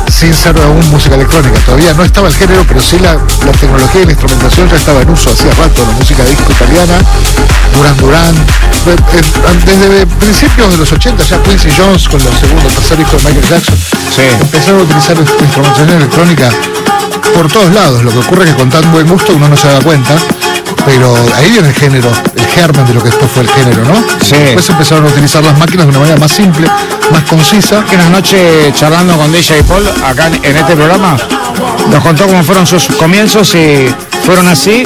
sin 0.10 0.34
ser 0.34 0.58
aún 0.62 0.90
música 0.90 1.16
electrónica. 1.16 1.60
Todavía 1.66 1.94
no 1.94 2.04
estaba 2.04 2.28
el 2.30 2.34
género, 2.36 2.64
pero 2.68 2.82
sí 2.82 2.98
la, 3.00 3.14
la 3.14 3.52
tecnología 3.52 4.02
y 4.02 4.06
la 4.06 4.12
instrumentación 4.12 4.70
ya 4.70 4.78
estaba 4.78 5.02
en 5.02 5.10
uso 5.10 5.30
hacía 5.30 5.52
rato. 5.54 5.86
La 5.86 5.94
música 5.94 6.24
disco 6.24 6.52
italiana, 6.52 6.98
Duran 7.76 7.98
Duran. 7.98 8.36
eh, 8.36 8.96
Desde 9.66 10.08
principios 10.08 10.72
de 10.72 10.78
los 10.78 10.92
80 10.92 11.24
ya 11.24 11.42
Quincy 11.44 11.70
Jones 11.78 12.08
con 12.08 12.20
el 12.22 12.34
segundo 12.40 12.68
tercer 12.70 12.98
disco 12.98 13.18
de 13.18 13.24
Michael 13.26 13.50
Jackson 13.50 13.76
empezaron 14.42 14.80
a 14.80 14.84
utilizar 14.84 15.18
instrumentación 15.18 15.90
electrónica 15.90 16.50
por 17.36 17.52
todos 17.52 17.72
lados. 17.74 18.04
Lo 18.04 18.12
que 18.12 18.18
ocurre 18.20 18.46
es 18.46 18.52
que 18.52 18.56
con 18.58 18.70
tan 18.70 18.92
buen 18.92 19.08
gusto 19.08 19.34
uno 19.36 19.48
no 19.48 19.58
se 19.58 19.68
da 19.68 19.80
cuenta. 19.82 20.16
Pero 20.88 21.14
ahí 21.36 21.52
viene 21.52 21.68
el 21.68 21.76
género, 21.76 22.10
el 22.34 22.48
germen 22.48 22.88
de 22.88 22.94
lo 22.94 23.02
que 23.02 23.10
después 23.10 23.30
fue 23.30 23.44
el 23.44 23.50
género, 23.50 23.84
¿no? 23.84 23.96
Sí. 24.24 24.38
Después 24.38 24.70
empezaron 24.70 25.06
a 25.06 25.10
utilizar 25.10 25.44
las 25.44 25.58
máquinas 25.58 25.86
de 25.86 25.90
una 25.90 26.00
manera 26.00 26.18
más 26.18 26.32
simple, 26.32 26.66
más 27.12 27.24
concisa. 27.24 27.84
Que 27.84 27.96
una 27.96 28.10
noche 28.10 28.72
charlando 28.74 29.18
con 29.18 29.30
DJ 29.30 29.64
Paul 29.64 29.86
acá 30.06 30.28
en, 30.28 30.56
este 30.56 30.76
programa 30.78 31.18
nos 31.92 32.02
contó 32.02 32.26
cómo 32.26 32.42
fueron 32.42 32.66
sus 32.66 32.88
comienzos 32.88 33.54
y 33.56 33.94
fueron 34.26 34.48
así 34.48 34.84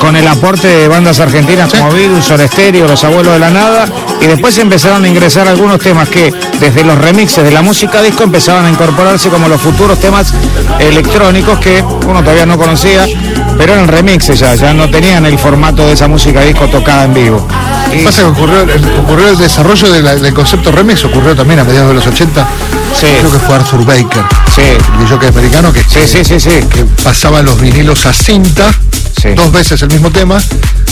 con 0.00 0.16
el 0.16 0.26
aporte 0.26 0.68
de 0.68 0.88
bandas 0.88 1.20
argentinas 1.20 1.70
como 1.70 1.90
Virus, 1.90 2.26
Stereo, 2.26 2.88
Los 2.88 3.04
Abuelos 3.04 3.34
de 3.34 3.38
la 3.38 3.50
Nada 3.50 3.86
y 4.20 4.26
después 4.26 4.56
empezaron 4.58 5.04
a 5.04 5.08
ingresar 5.08 5.46
algunos 5.48 5.78
temas 5.80 6.08
que 6.08 6.32
desde 6.60 6.84
los 6.84 6.96
remixes 6.98 7.44
de 7.44 7.50
la 7.50 7.62
música 7.62 8.02
disco 8.02 8.22
empezaban 8.24 8.64
a 8.66 8.70
incorporarse 8.70 9.28
como 9.28 9.48
los 9.48 9.60
futuros 9.60 9.98
temas 10.00 10.32
electrónicos 10.78 11.58
que 11.58 11.82
uno 12.06 12.20
todavía 12.22 12.46
no 12.46 12.56
conocía 12.58 13.06
pero 13.58 13.72
eran 13.74 13.88
remixes 13.88 14.38
ya, 14.38 14.54
ya 14.54 14.74
no 14.74 14.88
tenían 14.90 15.24
el 15.26 15.38
formato 15.38 15.86
de 15.86 15.92
esa 15.94 16.08
música 16.08 16.42
disco 16.42 16.66
tocada 16.68 17.04
en 17.04 17.14
vivo. 17.14 17.46
Y- 17.90 18.04
Pasa 18.04 18.20
que 18.22 18.26
ocurrió 18.28 18.60
el, 18.62 18.84
ocurrió 18.98 19.28
el 19.30 19.38
desarrollo 19.38 19.90
de 19.90 20.02
la- 20.02 20.14
del 20.16 20.34
concepto 20.34 20.70
remix, 20.72 21.02
ocurrió 21.06 21.34
también 21.34 21.60
a 21.60 21.64
mediados 21.64 21.88
de 21.88 21.94
los 21.94 22.06
80. 22.06 22.46
Sí. 23.00 23.06
Creo 23.18 23.32
que 23.32 23.38
fue 23.38 23.54
Arthur 23.54 23.84
Baker, 23.86 24.22
sí, 24.54 24.60
el 24.62 25.08
jockey 25.08 25.28
americano 25.28 25.72
que, 25.72 25.82
sí, 25.84 26.00
sí, 26.06 26.22
sí, 26.24 26.38
sí. 26.38 26.50
que 26.70 26.84
pasaba 27.02 27.40
los 27.42 27.58
vinilos 27.58 28.04
a 28.04 28.12
cinta, 28.12 28.70
dos 29.34 29.50
veces 29.52 29.80
el 29.82 29.88
mismo 29.90 30.10
tema, 30.10 30.38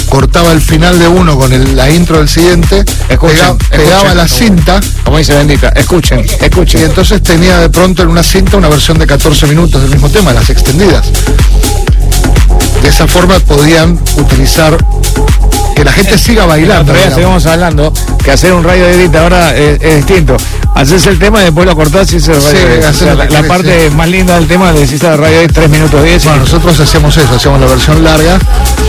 cortaba 0.09 0.53
el 0.53 0.61
final 0.61 0.99
de 0.99 1.09
uno 1.09 1.37
con 1.39 1.53
el- 1.53 1.77
la 1.77 1.91
intro 1.91 2.19
del 2.19 2.29
siguiente, 2.29 2.85
Escuchen, 3.09 3.59
pega- 3.59 3.77
pegaba 3.77 4.15
la 4.15 4.29
cinta 4.29 4.81
Como 5.05 5.19
dice 5.19 5.35
Bendita, 5.35 5.69
escuchen, 5.71 6.21
y 6.21 6.45
escuchen. 6.45 6.83
entonces 6.83 7.23
tenía 7.23 7.59
de 7.59 7.69
pronto 7.71 8.03
en 8.03 8.09
una 8.09 8.23
cinta 8.23 8.57
una 8.57 8.69
versión 8.69 8.99
de 8.99 9.07
14 9.07 9.47
minutos 9.47 9.81
del 9.83 9.91
mismo 9.91 10.09
tema, 10.09 10.33
las 10.33 10.49
extendidas. 10.51 11.07
De 12.83 12.89
esa 12.89 13.07
forma 13.07 13.39
podían 13.41 13.99
utilizar 14.17 14.77
que 15.75 15.85
la 15.85 15.93
gente 15.93 16.19
siga 16.19 16.45
bailando. 16.47 16.93
Digamos. 16.93 17.15
seguimos 17.15 17.47
hablando 17.47 17.93
que 18.23 18.31
hacer 18.31 18.53
un 18.53 18.63
radio 18.63 18.85
de 18.85 18.95
edit 18.95 19.17
ahora 19.17 19.57
es, 19.57 19.81
es 19.83 19.97
distinto. 20.07 20.37
Haces 20.75 21.07
el 21.07 21.19
tema 21.19 21.41
y 21.41 21.45
después 21.45 21.67
lo 21.67 21.75
cortás 21.75 22.13
y 22.13 22.19
radio 22.19 22.41
Sí. 22.41 22.57
O 22.89 22.93
sea, 22.93 23.15
la, 23.15 23.43
parte 23.45 23.91
más 23.91 24.09
linda 24.09 24.35
del 24.37 24.47
tema 24.47 24.71
le 24.73 24.81
decís 24.81 25.03
a 25.05 25.11
la 25.11 25.17
radio 25.17 25.41
edit 25.41 25.53
3 25.53 25.71
minutos 25.71 26.03
10. 26.05 26.23
y- 26.25 26.29
Bueno, 26.29 26.43
nosotros 26.43 26.79
hacíamos 26.79 27.17
eso, 27.17 27.35
hacíamos 27.35 27.61
la 27.61 27.67
versión 27.67 28.05
larga 28.05 28.39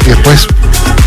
y 0.05 0.09
después 0.09 0.47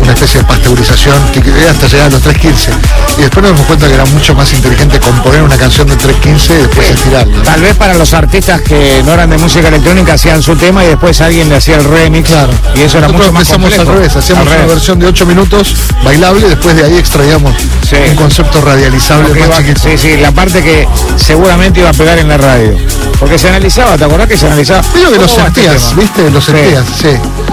una 0.01 0.13
especie 0.13 0.41
de 0.41 0.47
pasteurización 0.47 1.15
que 1.33 1.39
hasta 1.69 1.87
llegar 1.87 2.07
a 2.07 2.09
los 2.09 2.23
3.15. 2.23 2.69
Y 3.17 3.21
después 3.21 3.43
nos 3.43 3.51
dimos 3.53 3.67
cuenta 3.67 3.87
que 3.87 3.93
era 3.93 4.05
mucho 4.05 4.33
más 4.33 4.51
inteligente 4.53 4.99
componer 4.99 5.41
una 5.41 5.57
canción 5.57 5.87
de 5.87 5.97
3.15 5.97 6.49
y 6.49 6.53
después 6.61 6.89
estirarla. 6.89 7.37
¿no? 7.37 7.43
Tal 7.43 7.61
vez 7.61 7.75
para 7.75 7.93
los 7.95 8.13
artistas 8.13 8.61
que 8.61 9.01
no 9.05 9.13
eran 9.13 9.29
de 9.29 9.37
música 9.37 9.67
electrónica 9.67 10.13
hacían 10.13 10.41
su 10.41 10.55
tema 10.55 10.83
y 10.83 10.87
después 10.87 11.19
alguien 11.21 11.49
le 11.49 11.55
hacía 11.57 11.75
el 11.77 11.83
remix. 11.83 12.29
Claro. 12.29 12.51
Y 12.75 12.81
eso 12.81 12.97
era 12.97 13.07
Nosotros 13.07 13.33
mucho 13.33 13.33
más 13.33 13.47
complejo. 13.49 13.81
al 13.81 13.87
revés, 13.87 14.15
hacíamos 14.15 14.47
Al 14.47 14.57
una 14.57 14.65
versión 14.67 14.99
de 14.99 15.05
8 15.07 15.25
minutos 15.25 15.75
bailable 16.03 16.45
y 16.45 16.49
después 16.49 16.75
de 16.75 16.83
ahí 16.85 16.97
extraíamos 16.97 17.53
Sí. 17.89 17.95
un 18.09 18.15
concepto 18.15 18.61
radializable 18.61 19.29
más 19.33 19.47
iba- 19.47 19.57
chiquito. 19.57 19.81
sí, 19.83 19.97
sí, 19.97 20.17
la 20.17 20.31
parte 20.31 20.61
que 20.63 20.87
seguramente 21.17 21.79
iba 21.81 21.89
a 21.89 21.93
pegar 21.93 22.17
en 22.19 22.27
la 22.29 22.37
radio. 22.37 22.77
Porque 23.19 23.37
se 23.37 23.49
analizaba, 23.49 23.97
¿te 23.97 24.05
acordás 24.05 24.27
que 24.27 24.37
se 24.37 24.45
analizaba? 24.47 24.81
Digo 24.95 25.11
que 25.11 25.17
lo 25.17 25.25
¿Cómo 25.27 25.37
va 25.39 25.47
este 25.47 25.61
sentías? 25.63 25.95
¿viste? 25.95 26.31
Lo 26.31 26.39
Sí. 26.39 26.51
sentías, 26.51 26.85
sí. 27.01 27.09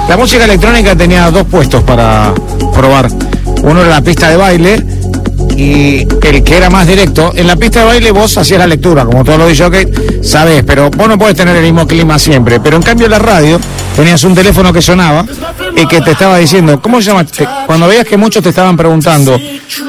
La 0.08 0.16
música 0.16 0.44
electrónica 0.44 0.94
tenía 0.94 1.28
dos 1.36 1.46
puestos 1.48 1.82
para 1.82 2.32
probar. 2.74 3.10
Uno 3.62 3.82
era 3.82 3.90
la 3.90 4.00
pista 4.00 4.30
de 4.30 4.36
baile 4.38 4.82
y 5.54 6.06
el 6.22 6.42
que 6.42 6.56
era 6.56 6.70
más 6.70 6.86
directo. 6.86 7.30
En 7.34 7.46
la 7.46 7.56
pista 7.56 7.80
de 7.80 7.86
baile 7.86 8.10
vos 8.10 8.38
hacías 8.38 8.58
la 8.58 8.66
lectura, 8.66 9.04
como 9.04 9.22
todos 9.22 9.38
los 9.38 9.48
DJs, 9.50 10.26
sabes, 10.26 10.64
pero 10.66 10.90
vos 10.90 11.08
no 11.08 11.18
podés 11.18 11.36
tener 11.36 11.54
el 11.56 11.62
mismo 11.62 11.86
clima 11.86 12.18
siempre. 12.18 12.58
Pero 12.60 12.76
en 12.76 12.82
cambio 12.82 13.04
en 13.04 13.12
la 13.12 13.18
radio 13.18 13.60
tenías 13.94 14.24
un 14.24 14.34
teléfono 14.34 14.72
que 14.72 14.80
sonaba 14.80 15.26
y 15.76 15.86
que 15.86 16.00
te 16.00 16.12
estaba 16.12 16.38
diciendo, 16.38 16.80
¿cómo 16.80 17.02
se 17.02 17.10
llama? 17.10 17.26
Cuando 17.66 17.86
veías 17.86 18.06
que 18.06 18.16
muchos 18.16 18.42
te 18.42 18.48
estaban 18.48 18.74
preguntando 18.74 19.38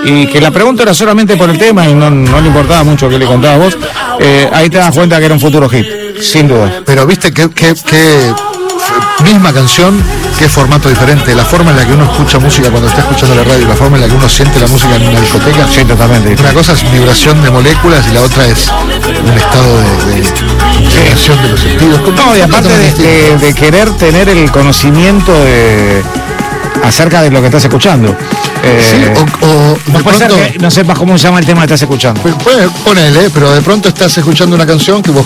y 0.04 0.28
que 0.28 0.42
la 0.42 0.52
pregunta 0.52 0.84
era 0.84 0.94
solamente 0.94 1.38
por 1.38 1.50
el 1.50 1.58
tema 1.58 1.88
y 1.88 1.94
no, 1.94 2.10
no 2.10 2.42
le 2.42 2.48
importaba 2.48 2.84
mucho 2.84 3.08
que 3.08 3.18
le 3.18 3.26
contabas 3.26 3.60
vos, 3.60 3.78
eh, 4.20 4.50
ahí 4.52 4.70
te 4.70 4.80
das 4.80 4.94
cuenta 4.94 5.18
que 5.18 5.26
era 5.26 5.34
un 5.34 5.40
futuro 5.40 5.70
hit, 5.70 5.86
sin 6.22 6.50
duda. 6.50 6.82
Pero 6.86 7.08
viste 7.08 7.32
que, 7.32 7.50
que, 7.52 7.74
que 7.74 8.34
misma 9.24 9.54
canción, 9.54 10.02
qué 10.38 10.48
formato 10.50 10.90
diferente. 10.90 11.34
La 11.36 11.46
forma 11.46 11.72
en 11.72 11.78
la 11.78 11.86
que 11.86 11.94
uno 11.94 12.04
escucha 12.06 12.40
música 12.40 12.70
cuando 12.70 12.88
está 12.90 13.02
escuchando 13.02 13.36
la 13.36 13.44
radio, 13.44 13.68
la 13.68 13.76
forma 13.76 13.98
en 13.98 14.02
la 14.04 14.08
que 14.10 14.16
uno 14.16 14.30
siente 14.30 14.60
la 14.60 14.68
música 14.68 14.96
en 14.96 15.08
una 15.08 15.20
discoteca. 15.22 15.68
Sí, 15.74 15.84
totalmente. 15.86 16.36
Una 16.42 16.54
cosa 16.54 16.74
es 16.74 16.92
vibración 16.92 17.42
de 17.42 17.50
moléculas 17.52 18.06
y 18.10 18.14
la 18.14 18.22
otra 18.22 18.46
es 18.46 18.68
un 18.70 19.38
estado 19.38 19.78
de, 19.78 20.16
de 20.16 21.04
vibración 21.04 21.42
de 21.44 21.50
los 21.50 21.60
sentidos. 21.60 22.02
No, 22.16 22.36
y 22.38 22.42
aparte 22.42 22.70
de, 22.70 22.94
de- 22.94 23.38
de 23.38 23.54
querer 23.54 23.90
tener 23.98 24.30
el 24.30 24.52
conocimiento 24.52 25.34
de 25.34 26.04
acerca 26.84 27.22
de 27.22 27.32
lo 27.32 27.40
que 27.42 27.48
estás 27.48 27.64
escuchando. 27.66 28.16
Eh, 28.64 29.14
Sí, 29.16 29.22
o, 29.44 29.46
o 29.48 29.78
no 29.92 29.98
de 30.00 30.04
puede 30.04 30.18
ser 30.18 30.28
pronto, 30.28 30.52
que 30.54 30.60
no 30.60 30.72
sepas 30.72 30.98
cómo 30.98 31.18
se 31.18 31.24
llama 31.26 31.40
el 31.40 31.46
tema 31.46 31.62
que 31.62 31.66
estás 31.66 31.82
escuchando. 31.82 32.22
pues, 32.22 32.36
puede- 32.36 32.70
ponele, 32.84 33.30
pero 33.32 33.52
de 33.52 33.62
pronto 33.62 33.90
estás 33.90 34.18
escuchando 34.18 34.56
una 34.56 34.66
canción 34.66 35.02
que 35.02 35.12
vos 35.12 35.26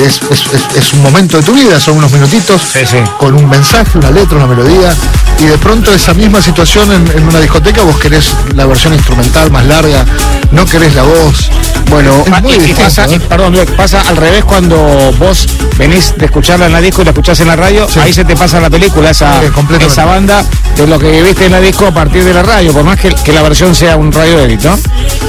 es, 0.00 0.20
es- 0.30 0.76
es 0.76 0.92
un 0.94 1.02
momento 1.02 1.36
de 1.36 1.42
tu 1.42 1.52
vida, 1.52 1.78
son 1.80 1.96
unos 1.98 2.10
minutitos, 2.12 2.60
Sí, 2.72 2.80
sí. 2.86 2.98
con 3.18 3.34
un 3.34 3.48
mensaje, 3.48 3.98
una 3.98 4.10
letra, 4.10 4.36
una 4.38 4.46
melodía, 4.46 4.94
y 5.38 5.44
de 5.44 5.58
pronto 5.58 5.92
esa 5.92 6.14
misma 6.14 6.40
situación 6.40 6.90
en, 6.92 7.06
en 7.18 7.28
una 7.28 7.40
discoteca 7.40 7.82
vos 7.82 7.98
querés 7.98 8.30
la 8.54 8.66
versión 8.66 8.94
instrumental 8.94 9.50
más 9.50 9.64
larga, 9.66 10.04
no 10.50 10.64
querés 10.66 10.94
la 10.94 11.02
voz. 11.02 11.50
Bueno, 11.90 12.22
Es 12.26 12.32
Ah, 12.32 12.40
muy 12.40 12.52
y- 12.52 12.58
distinto, 12.58 12.82
pasa, 12.82 13.04
¿eh? 13.06 13.14
y, 13.14 13.18
perdón, 13.18 13.54
pasa 13.76 14.00
al 14.02 14.16
revés 14.16 14.44
cuando 14.44 14.76
vos 15.18 15.46
venís 15.78 16.14
de 16.16 16.24
escucharla 16.26 16.66
en 16.66 16.72
la 16.72 16.80
disco 16.80 17.02
y 17.02 17.04
la 17.04 17.10
escuchás 17.10 17.40
en 17.40 17.48
la 17.48 17.56
radio, 17.56 17.86
Sí. 17.88 17.98
ahí 18.00 18.12
se 18.12 18.24
te 18.24 18.34
pasa 18.36 18.60
la 18.60 18.70
película, 18.70 19.10
esa, 19.10 19.40
esa 19.80 20.04
banda 20.04 20.44
de 20.76 20.86
lo 20.86 20.98
que 20.98 21.10
viviste 21.10 21.46
en 21.46 21.52
la 21.52 21.60
disco 21.60 21.86
a 21.86 21.90
partir 21.92 22.24
de 22.24 22.32
la 22.32 22.42
radio, 22.42 22.72
por 22.72 22.84
más 22.84 22.98
que, 22.98 23.10
que 23.10 23.32
la 23.32 23.42
versión 23.42 23.74
sea 23.74 23.96
un 23.96 24.10
radio 24.12 24.38
edit, 24.40 24.62
¿no? 24.62 24.78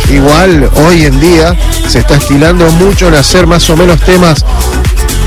Igual 0.09 0.69
hoy 0.85 1.05
en 1.05 1.19
día 1.19 1.55
se 1.87 1.99
está 1.99 2.15
estilando 2.15 2.69
mucho 2.73 3.07
en 3.07 3.15
hacer 3.15 3.47
más 3.47 3.69
o 3.69 3.75
menos 3.77 3.99
temas 4.01 4.45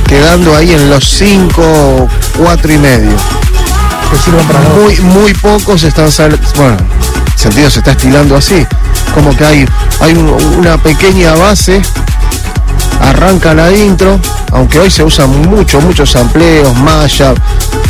quedando 0.07 0.55
ahí 0.57 0.73
en 0.73 0.89
los 0.91 1.05
5, 1.09 2.09
4 2.39 2.73
y 2.73 2.79
medio. 2.79 3.11
que 4.11 4.31
para. 4.53 4.61
Muy, 4.81 4.97
muy 5.01 5.35
pocos 5.35 5.83
están 5.83 6.13
sal- 6.13 6.39
bueno, 6.57 6.77
sentido 7.35 7.69
se 7.71 7.81
está 7.81 7.93
estilando 7.93 8.37
así. 8.37 8.65
Como 9.15 9.37
que 9.37 9.45
hay, 9.45 9.69
hay 10.01 10.13
un- 10.13 10.29
una 10.59 10.79
pequeña 10.79 11.35
base, 11.35 11.83
arranca 13.01 13.53
la 13.55 13.73
intro, 13.73 14.19
aunque 14.53 14.79
hoy 14.79 14.91
se 14.91 15.03
usan 15.03 15.31
mucho, 15.51 15.81
muchos 15.81 16.11
sampleos, 16.11 16.75
mashup. 16.77 17.37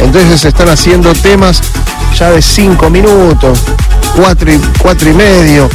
Entonces 0.01 0.41
se 0.41 0.49
están 0.49 0.69
haciendo 0.69 1.13
temas 1.15 1.61
ya 2.19 2.31
de 2.31 2.41
5 2.41 2.89
minutos, 2.91 3.59
4 4.17 4.53
y, 4.53 4.61
cuatro 4.79 5.11
y 5.11 5.13
medio. 5.13 5.69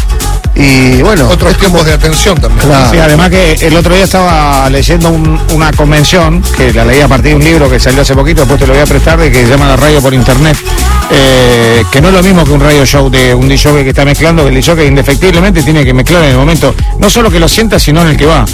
Y 0.63 1.01
bueno, 1.01 1.25
Otros 1.27 1.53
como- 1.53 1.59
tiempos 1.59 1.85
de 1.85 1.93
atención 1.93 2.39
también. 2.39 2.67
Claro. 2.67 2.91
Sí, 2.91 2.97
además 2.97 3.29
que 3.29 3.53
el 3.61 3.75
otro 3.75 3.95
día 3.95 4.03
estaba 4.03 4.69
leyendo 4.69 5.09
un- 5.09 5.39
una 5.53 5.71
convención, 5.71 6.43
que 6.55 6.71
la 6.73 6.85
leí 6.85 7.01
a 7.01 7.07
partir 7.07 7.31
de 7.31 7.35
un 7.38 7.43
libro 7.43 7.69
que 7.69 7.79
salió 7.79 8.01
hace 8.03 8.13
poquito, 8.13 8.41
después 8.41 8.59
te 8.59 8.67
lo 8.67 8.73
voy 8.73 8.81
a 8.81 8.85
prestar, 8.85 9.19
de 9.19 9.31
que 9.31 9.43
se 9.43 9.49
llama 9.49 9.67
la 9.67 9.75
radio 9.77 10.01
por 10.01 10.13
internet, 10.13 10.55
eh, 11.09 11.83
que 11.91 11.99
no 12.01 12.09
es 12.09 12.13
lo 12.13 12.21
mismo 12.23 12.43
que 12.45 12.51
un 12.51 12.59
radio 12.61 12.85
show 12.85 13.09
de 13.09 13.33
un 13.33 13.47
DJ 13.49 13.83
que 13.83 13.89
está 13.89 14.05
mezclando, 14.05 14.43
que 14.43 14.49
el 14.49 14.55
DJ 14.55 14.75
que 14.75 14.85
indefectiblemente 14.85 15.63
tiene 15.63 15.83
que 15.83 15.93
mezclar 15.93 16.23
en 16.23 16.29
el 16.31 16.38
momento, 16.38 16.75
no 16.99 17.09
solo 17.09 17.31
que 17.31 17.39
lo 17.39 17.47
sienta, 17.47 17.79
sino 17.79 18.01
en 18.01 18.09
el 18.09 18.17
que 18.17 18.25
va. 18.27 18.45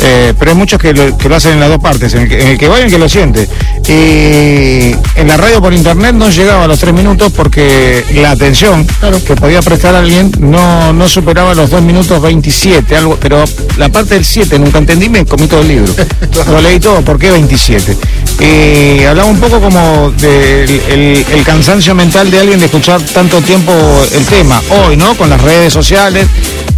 Eh, 0.00 0.34
pero 0.38 0.50
hay 0.52 0.56
muchos 0.56 0.80
que 0.80 0.92
lo, 0.92 1.16
que 1.16 1.28
lo 1.28 1.36
hacen 1.36 1.52
en 1.52 1.60
las 1.60 1.68
dos 1.68 1.80
partes, 1.80 2.14
en 2.14 2.22
el, 2.22 2.28
que, 2.28 2.40
en 2.40 2.48
el 2.48 2.58
que 2.58 2.68
va 2.68 2.76
y 2.76 2.80
en 2.80 2.86
el 2.86 2.92
que 2.92 2.98
lo 2.98 3.08
siente. 3.08 3.48
Y 3.88 4.94
en 5.18 5.28
la 5.28 5.36
radio 5.36 5.60
por 5.60 5.72
internet 5.72 6.14
no 6.14 6.28
llegaba 6.28 6.64
a 6.64 6.66
los 6.66 6.78
tres 6.78 6.92
minutos 6.92 7.32
porque 7.32 8.04
la 8.14 8.32
atención 8.32 8.86
que 9.26 9.36
podía 9.36 9.62
prestar 9.62 9.94
alguien 9.94 10.32
no, 10.38 10.92
no 10.92 11.08
superaba 11.08 11.54
los 11.54 11.70
dos 11.70 11.82
minutos 11.82 12.20
27, 12.20 12.96
algo, 12.96 13.18
pero 13.20 13.44
la 13.76 13.88
parte 13.88 14.14
del 14.14 14.24
7 14.24 14.58
nunca 14.58 14.78
entendí, 14.78 15.08
me 15.08 15.24
comí 15.24 15.46
todo 15.46 15.60
el 15.60 15.68
libro. 15.68 15.92
Lo 16.50 16.60
leí 16.60 16.80
todo, 16.80 17.02
¿por 17.02 17.18
qué 17.18 17.30
27? 17.30 17.96
Y 18.40 19.04
hablaba 19.04 19.28
un 19.28 19.40
poco 19.40 19.60
como 19.60 20.10
del 20.10 20.80
el, 20.88 21.26
el 21.32 21.44
cansancio 21.44 21.94
mental 21.94 22.30
de 22.30 22.40
alguien 22.40 22.58
de 22.58 22.66
escuchar 22.66 23.00
tanto 23.00 23.40
tiempo 23.40 23.72
el 24.12 24.24
tema. 24.26 24.60
Hoy, 24.70 24.96
¿no? 24.96 25.16
Con 25.16 25.30
las 25.30 25.40
redes 25.40 25.72
sociales, 25.72 26.26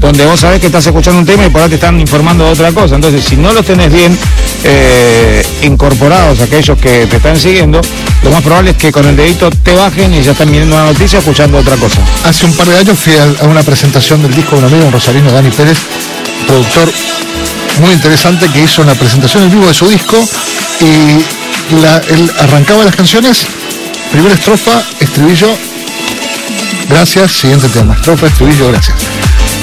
donde 0.01 0.25
vos 0.27 0.39
sabés 0.41 0.61
que 0.61 0.67
estás 0.67 0.87
escuchando 0.87 1.19
un 1.19 1.27
tema 1.27 1.47
y 1.47 1.51
por 1.51 1.63
ahí 1.63 1.69
te 1.69 1.75
están 1.75 1.99
informando 2.01 2.45
de 2.45 2.53
otra 2.53 2.73
cosa. 2.73 2.95
Entonces, 2.95 3.08
si 3.23 3.37
no 3.37 3.53
los 3.53 3.65
tenés 3.65 3.93
bien 3.93 4.17
eh, 4.65 5.45
incorporados, 5.63 6.41
aquellos 6.41 6.79
que 6.79 7.07
te 7.07 7.17
están 7.17 7.39
siguiendo, 7.39 7.81
lo 8.23 8.31
más 8.31 8.43
probable 8.43 8.71
es 8.73 8.77
que 8.77 8.91
con 8.93 9.07
el 9.07 9.17
dedito 9.17 9.51
te 9.51 9.73
bajen 9.75 10.15
y 10.15 10.23
ya 10.23 10.33
están 10.33 10.51
viendo 10.51 10.75
una 10.77 10.87
noticia 10.87 11.19
escuchando 11.21 11.59
otra 11.59 11.77
cosa. 11.77 12.01
Hace 12.25 12.45
un 12.47 12.53
par 12.55 12.67
de 12.69 12.77
años 12.79 12.99
fui 12.99 13.15
a, 13.15 13.45
a 13.45 13.49
una 13.49 13.63
presentación 13.63 14.23
del 14.23 14.35
disco 14.35 14.53
de 14.57 14.59
un 14.59 14.65
amigo, 14.73 14.87
un 14.87 14.93
rosarino, 14.93 15.31
Dani 15.33 15.51
Pérez, 15.51 15.79
productor 16.47 16.91
muy 17.81 17.93
interesante 17.93 18.49
que 18.49 18.63
hizo 18.63 18.83
una 18.83 18.95
presentación 18.95 19.45
en 19.45 19.51
vivo 19.51 19.67
de 19.69 19.75
su 19.75 19.89
disco 19.89 20.17
y 20.81 21.75
la- 21.81 22.03
él 22.09 22.31
arrancaba 22.41 22.85
las 22.85 22.97
canciones, 22.97 23.39
primera 24.11 24.35
estrofa, 24.35 24.83
estribillo, 25.01 25.49
gracias, 26.89 27.33
siguiente 27.33 27.69
tema, 27.69 27.95
estrofa, 27.95 28.27
estribillo, 28.27 28.69
gracias. 28.69 28.97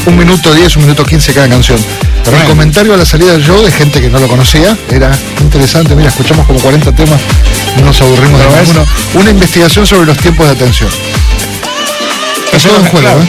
Un 0.05 0.17
minuto 0.17 0.53
10, 0.53 0.75
un 0.77 0.83
minuto 0.83 1.03
15 1.03 1.33
cada 1.33 1.49
canción. 1.49 1.79
El 2.25 2.31
Tremendo. 2.31 2.49
comentario 2.49 2.93
a 2.93 2.97
la 2.97 3.05
salida 3.05 3.33
del 3.33 3.43
show 3.45 3.61
de 3.63 3.71
gente 3.71 4.01
que 4.01 4.09
no 4.09 4.19
lo 4.19 4.27
conocía 4.27 4.75
era 4.89 5.11
interesante. 5.41 5.95
Mira, 5.95 6.09
escuchamos 6.09 6.45
como 6.47 6.59
40 6.59 6.91
temas, 6.93 7.19
no 7.77 7.85
nos 7.85 8.01
aburrimos 8.01 8.39
de 8.39 8.47
ninguno. 8.61 8.85
Una 9.13 9.29
investigación 9.29 9.85
sobre 9.85 10.07
los 10.07 10.17
tiempos 10.17 10.47
de 10.47 10.53
atención. 10.53 10.89
Es 12.51 12.63
todo 12.63 12.77
un 12.79 12.85
juego, 12.85 12.99
claro. 12.99 13.21
¿eh? 13.21 13.27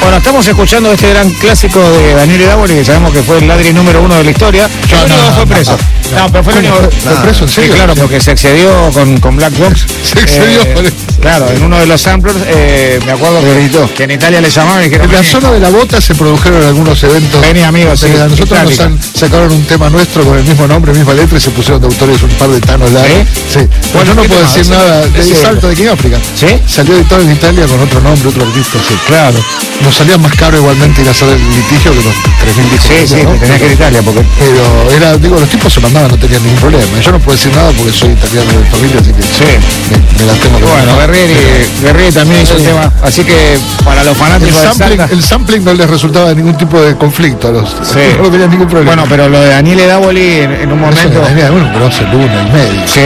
Bueno, 0.00 0.16
estamos 0.18 0.46
escuchando 0.46 0.92
este 0.92 1.08
gran 1.10 1.30
clásico 1.32 1.80
de 1.80 2.14
Daniel 2.14 2.40
Idávoli, 2.42 2.74
que 2.74 2.84
sabemos 2.84 3.12
que 3.12 3.22
fue 3.22 3.38
el 3.38 3.48
ladri 3.48 3.72
número 3.72 4.02
uno 4.02 4.14
de 4.16 4.24
la 4.24 4.30
historia. 4.30 4.68
No, 4.90 4.96
El 4.98 5.04
único 5.04 5.16
no, 5.16 5.24
que 5.28 5.32
fue 5.34 5.44
no, 5.44 5.46
preso. 5.54 5.78
no, 6.12 6.18
No, 6.18 6.32
pero 6.32 6.44
fue 6.44 6.52
el 6.54 6.62
¿Cómo 6.66 6.76
único. 6.78 6.90
fue? 6.90 7.00
¿Fue 7.14 7.22
preso 7.22 7.44
en 7.44 7.48
Sí, 7.48 7.54
serio? 7.56 7.74
claro, 7.74 7.94
porque 7.94 8.20
se 8.20 8.30
excedió 8.32 8.90
con, 8.92 9.18
con 9.20 9.36
Black 9.36 9.56
Box. 9.58 9.86
Se 10.02 10.18
excedió 10.20 10.62
Eh, 10.62 10.74
eso. 10.74 10.94
Claro, 11.24 11.48
en 11.50 11.62
uno 11.64 11.78
de 11.78 11.86
los 11.86 12.00
samplers, 12.02 12.36
eh, 12.46 13.00
me 13.06 13.12
acuerdo 13.12 13.40
que, 13.40 13.70
que 13.94 14.02
en 14.04 14.10
Italia 14.10 14.42
le 14.42 14.50
llamaban 14.50 14.82
y 14.82 14.84
dijeron, 14.84 15.06
En 15.06 15.12
la 15.12 15.20
"Vení". 15.22 15.30
zona 15.32 15.50
de 15.52 15.60
la 15.60 15.70
bota 15.70 15.98
se 16.00 16.14
produjeron 16.14 16.62
algunos 16.62 17.02
eventos. 17.02 17.40
Vení, 17.40 17.62
amigo, 17.62 17.96
sí, 17.96 18.06
a 18.20 18.28
nosotros 18.28 18.62
nos 18.62 18.80
han, 18.80 18.98
sacaron 19.02 19.50
un 19.52 19.64
tema 19.64 19.88
nuestro 19.88 20.22
con 20.22 20.36
el 20.36 20.44
mismo 20.44 20.66
nombre, 20.66 20.92
misma 20.92 21.14
letra 21.14 21.38
y 21.38 21.40
se 21.40 21.50
pusieron 21.50 21.80
de 21.80 21.86
autores 21.86 22.22
un 22.22 22.28
par 22.30 22.50
de 22.50 22.60
tanos 22.60 22.92
largos. 22.92 23.26
Sí. 23.50 23.60
Bueno, 23.94 24.08
yo 24.10 24.14
no 24.16 24.22
¿qué 24.22 24.28
puedo 24.28 24.42
decir 24.42 24.68
nada 24.68 25.06
de 25.06 25.34
Salto 25.34 25.68
de 25.68 25.88
África. 25.88 26.18
¿Sí? 26.36 26.46
Salió 26.66 26.94
editado 26.94 27.22
en 27.22 27.32
Italia 27.32 27.66
con 27.66 27.80
otro 27.80 28.00
nombre, 28.02 28.28
otro 28.28 28.42
artista. 28.44 28.78
Sí. 28.86 28.94
Claro. 29.06 29.38
Nos 29.82 29.94
salía 29.94 30.18
más 30.18 30.32
caro 30.36 30.58
igualmente 30.58 31.00
ir 31.02 31.08
a 31.08 31.10
hacer 31.12 31.28
el 31.30 31.40
litigio 31.50 31.90
que 31.90 32.02
los 32.04 32.14
3.000 32.14 32.70
discos. 32.70 32.86
Sí, 32.88 32.94
sí, 32.94 33.14
hacía, 33.14 33.24
¿no? 33.24 33.30
te 33.32 33.38
tenías 33.38 33.58
que 33.58 33.64
ir 33.64 33.70
a 33.70 33.74
Italia 33.74 34.02
porque 34.04 34.22
Pero 34.38 34.92
era, 34.92 35.16
digo, 35.16 35.40
los 35.40 35.48
tipos 35.48 35.72
se 35.72 35.80
mandaban, 35.80 36.10
no 36.10 36.18
tenían 36.18 36.42
ningún 36.42 36.60
problema. 36.60 37.00
Yo 37.00 37.12
no 37.12 37.18
puedo 37.18 37.36
decir 37.36 37.54
nada 37.56 37.72
porque 37.72 37.92
soy 37.92 38.10
italiano 38.12 38.52
de 38.60 38.64
familia, 38.66 39.00
así 39.00 39.12
que 39.12 39.22
Sí. 39.22 39.44
me, 39.90 40.20
me 40.20 40.26
las 40.30 40.38
tengo 40.40 40.58
que 40.58 40.64
Bueno, 40.64 40.94
Guerrieri, 41.14 41.66
Guerrieri 41.82 42.12
también 42.12 42.42
hizo 42.42 42.54
el 42.54 42.60
Sí. 42.60 42.66
tema. 42.66 42.92
Así 43.02 43.24
que 43.24 43.58
para 43.84 44.02
los 44.04 44.14
el 44.14 44.18
fanáticos 44.22 44.54
de 44.62 44.68
sampling, 44.68 44.98
Salta. 44.98 45.14
el 45.14 45.22
sampling 45.22 45.64
no 45.64 45.74
les 45.74 45.90
resultaba 45.90 46.28
de 46.30 46.34
ningún 46.36 46.56
tipo 46.56 46.80
de 46.80 46.96
conflicto 46.96 47.48
a 47.48 47.52
los. 47.52 47.68
Sí. 47.70 47.98
No 48.22 48.30
tenían 48.30 48.50
ningún 48.50 48.68
problema. 48.68 48.92
Bueno, 48.94 49.06
pero 49.08 49.28
lo 49.28 49.40
de 49.40 49.48
Daniele 49.50 49.86
Davoli 49.86 50.40
en, 50.40 50.52
en 50.52 50.72
un 50.72 50.80
momento. 50.80 51.20
bueno, 51.20 51.70
pero 51.72 51.86
hace 51.86 52.02
luna 52.04 52.46
y 52.48 52.52
medio. 52.52 52.82
Sí. 52.88 53.00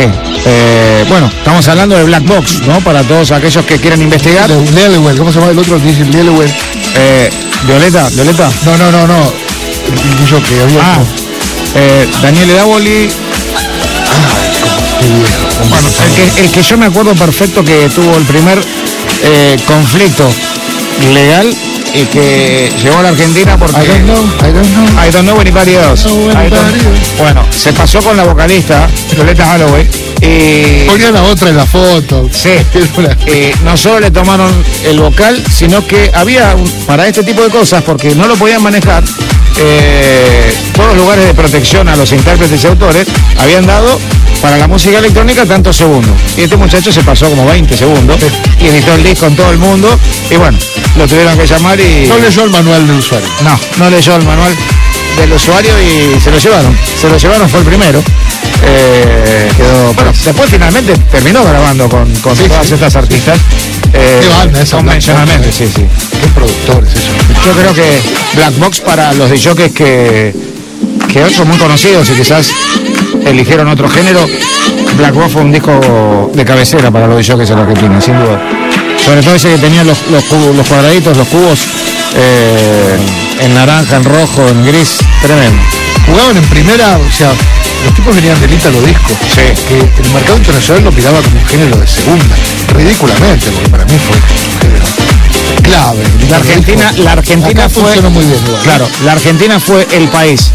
eh, 0.47 1.05
bueno, 1.09 1.27
estamos 1.27 1.67
hablando 1.69 1.97
de 1.97 2.05
Black 2.05 2.25
Box, 2.25 2.63
¿no? 2.67 2.81
Para 2.81 3.03
todos 3.03 3.31
aquellos 3.33 3.65
que 3.65 3.77
quieren 3.79 4.01
investigar. 4.03 4.49
Le- 4.49 4.71
Lelewell, 4.73 5.19
¿cómo 5.19 5.33
se 5.33 5.39
llama 5.41 5.51
el 5.53 5.59
otro? 5.59 5.79
Dice 5.79 6.05
Lelewell. 6.05 6.51
Eh, 6.97 7.31
Violeta, 7.67 8.09
Violeta. 8.11 8.49
No, 8.65 8.77
no, 8.79 8.91
no, 8.93 9.07
no. 9.07 9.33
El 9.89 10.43
que 10.45 10.63
había. 10.63 10.81
Ah, 10.83 10.99
eh, 11.75 12.09
Daniele 12.23 12.55
Davoli. 12.55 13.09
Qué 13.11 14.15
viejo. 14.15 14.48
Bueno, 15.69 15.89
el 15.89 16.15
que, 16.35 16.41
el 16.43 16.51
que 16.51 16.63
yo 16.63 16.77
me 16.77 16.87
acuerdo 16.87 17.15
perfecto 17.15 17.65
que 17.65 17.89
tuvo 17.95 18.17
el 18.17 18.25
primer 18.25 18.59
eh, 19.23 19.57
conflicto 19.67 20.29
legal 21.13 21.53
y 21.95 22.05
que 22.07 22.71
llegó 22.83 22.99
a 22.99 23.03
la 23.03 23.09
Argentina 23.11 23.57
porque. 23.59 23.81
I 23.83 23.87
don't 23.87 24.05
know, 24.05 24.25
I 24.49 24.53
don't 24.53 24.69
know. 24.69 25.07
I 25.07 25.11
don't 25.11 25.25
know 25.27 25.41
anybody 25.41 25.75
else. 25.75 26.05
know 26.09 26.31
I 26.31 26.49
don't- 26.51 26.59
anybody 26.59 26.87
else. 26.87 27.13
Bueno, 27.19 27.45
se 27.51 27.73
pasó 27.73 28.01
con 28.03 28.17
la 28.17 28.25
vocalista, 28.25 28.89
Violeta 29.15 29.55
Holloway, 29.55 29.89
y 30.21 30.87
Ponían 30.87 31.17
a 31.17 31.23
otra 31.25 31.51
en 31.51 31.57
la 31.57 31.67
foto. 31.67 32.29
Sí. 32.33 32.51
Eh, 33.27 33.55
no 33.65 33.77
solo 33.77 34.01
le 34.01 34.11
tomaron 34.11 34.53
el 34.85 34.99
vocal, 34.99 35.43
sino 35.53 35.87
que 35.87 36.11
había 36.15 36.55
un- 36.55 36.69
para 36.87 37.07
este 37.07 37.23
tipo 37.23 37.43
de 37.43 37.51
cosas, 37.51 37.83
porque 37.83 38.15
no 38.15 38.27
lo 38.27 38.37
podían 38.37 38.63
manejar, 38.63 39.05
eh, 39.61 40.53
todos 40.75 40.89
los 40.91 40.99
lugares 40.99 41.27
de 41.27 41.35
protección 41.35 41.89
a 41.89 41.97
los 41.97 42.11
intérpretes 42.13 42.63
y 42.63 42.67
autores 42.67 43.07
habían 43.39 43.67
dado 43.67 43.99
para 44.41 44.57
la 44.57 44.69
música 44.69 44.99
electrónica 44.99 45.45
tantos 45.47 45.77
segundos. 45.77 46.15
Y 46.37 46.43
este 46.43 46.57
muchacho 46.57 46.93
se 46.93 47.03
pasó 47.03 47.29
como 47.29 47.45
20 47.47 47.77
segundos 47.77 48.17
y 48.61 48.67
editó 48.67 48.95
el 48.95 49.03
disco 49.03 49.27
en 49.27 49.37
todo 49.37 49.51
el 49.51 49.59
mundo. 49.59 49.89
Y 50.31 50.37
bueno, 50.37 50.57
lo 50.97 51.07
tuvieron 51.09 51.37
que 51.37 51.47
llamar 51.47 51.79
y. 51.81 52.07
No 52.09 52.19
leyó 52.19 52.45
el 52.45 52.51
manual 52.51 52.87
del 52.87 52.97
usuario. 52.99 53.29
No, 53.43 53.59
no 53.79 53.91
leyó 53.91 54.15
el 54.17 54.25
manual 54.25 54.55
del 55.19 55.33
usuario 55.33 55.73
y 55.83 56.21
se 56.21 56.31
lo 56.31 56.39
llevaron. 56.39 56.77
Se 57.01 57.09
lo 57.09 57.17
llevaron, 57.17 57.49
fue 57.49 57.61
el 57.61 57.67
primero. 57.67 58.03
Eh, 58.65 59.49
Quedó- 59.57 59.93
bueno, 59.95 60.13
después 60.25 60.51
finalmente 60.51 60.95
terminó 61.11 61.45
grabando 61.45 61.89
con, 61.89 62.13
con 62.17 62.37
Sí, 62.37 62.45
todas 62.49 62.67
sí. 62.67 62.75
estas 62.75 62.97
artistas. 62.97 63.39
eh, 63.93 64.19
Qué 64.23 64.29
banda 64.29 64.61
esa, 64.63 64.77
Convencionalmente, 64.77 65.53
sí, 65.53 65.67
sí. 65.75 65.85
Qué 66.21 66.29
productores 66.35 66.91
eso. 66.93 67.11
Yo 67.47 67.53
creo 67.53 67.75
que 67.75 68.01
Black 68.35 68.59
Box 68.59 68.81
para 68.81 69.13
los 69.15 69.31
de 69.31 69.39
jockeys 69.39 69.73
que, 69.73 70.35
que 71.13 71.23
hoy 71.25 71.33
son 71.33 71.49
muy 71.49 71.57
conocidos 71.59 72.09
y 72.11 72.13
quizás 72.15 72.49
eligieron 73.25 73.69
otro 73.69 73.89
género, 73.89 74.27
Black 74.97 75.15
Box 75.15 75.33
fue 75.33 75.43
un 75.43 75.53
disco 75.53 76.31
de 76.35 76.45
cabecera 76.45 76.91
para 76.91 77.07
los 77.07 77.17
de 77.19 77.33
jockeys 77.33 77.51
en 77.51 77.59
Argentina, 77.59 78.01
sin 78.01 78.15
duda. 78.19 78.41
Sobre 79.05 79.23
todo 79.23 79.35
ese 79.37 79.49
que 79.51 79.59
tenía 79.59 79.85
los, 79.85 79.97
los, 80.11 80.25
cubos- 80.25 80.55
los 80.57 80.67
cuadraditos, 80.67 81.17
los 81.17 81.29
cubos 81.29 81.61
eh, 82.17 82.97
en 83.41 83.55
naranja, 83.55 83.97
en 83.97 84.05
rojo, 84.05 84.47
en 84.49 84.67
gris, 84.67 84.99
tremendo. 85.23 85.63
Jugaban 86.07 86.37
en 86.37 86.45
primera, 86.45 86.99
o 86.99 87.13
sea, 87.13 87.33
los 87.85 87.95
tipos 87.95 88.15
venían 88.15 88.41
del 88.41 88.53
Ítalo 88.53 88.81
Disco. 88.83 89.11
Sí. 89.35 89.43
Que 89.69 90.03
el 90.03 90.11
mercado 90.13 90.39
internacional 90.39 90.85
lo 90.85 90.93
miraba 90.93 91.21
como 91.21 91.39
un 91.39 91.47
género 91.47 91.77
de 91.77 91.87
segunda. 91.87 92.37
Ridículamente, 92.75 93.51
porque 93.51 93.69
para 93.69 93.85
mí 93.85 93.93
fue 94.07 94.17
un 94.17 94.61
género 94.61 94.85
clave. 95.63 96.03
La 96.31 96.37
Argentina, 96.37 96.93
la 96.99 97.13
Argentina 97.13 97.65
Acá 97.65 97.69
fue. 97.69 97.83
funcionó 97.83 98.11
muy 98.11 98.25
bien. 98.25 98.39
igual. 98.47 98.63
Claro, 98.63 98.89
la 99.05 99.13
Argentina 99.13 99.61
fue 99.61 99.87
el 99.93 100.09
país 100.09 100.51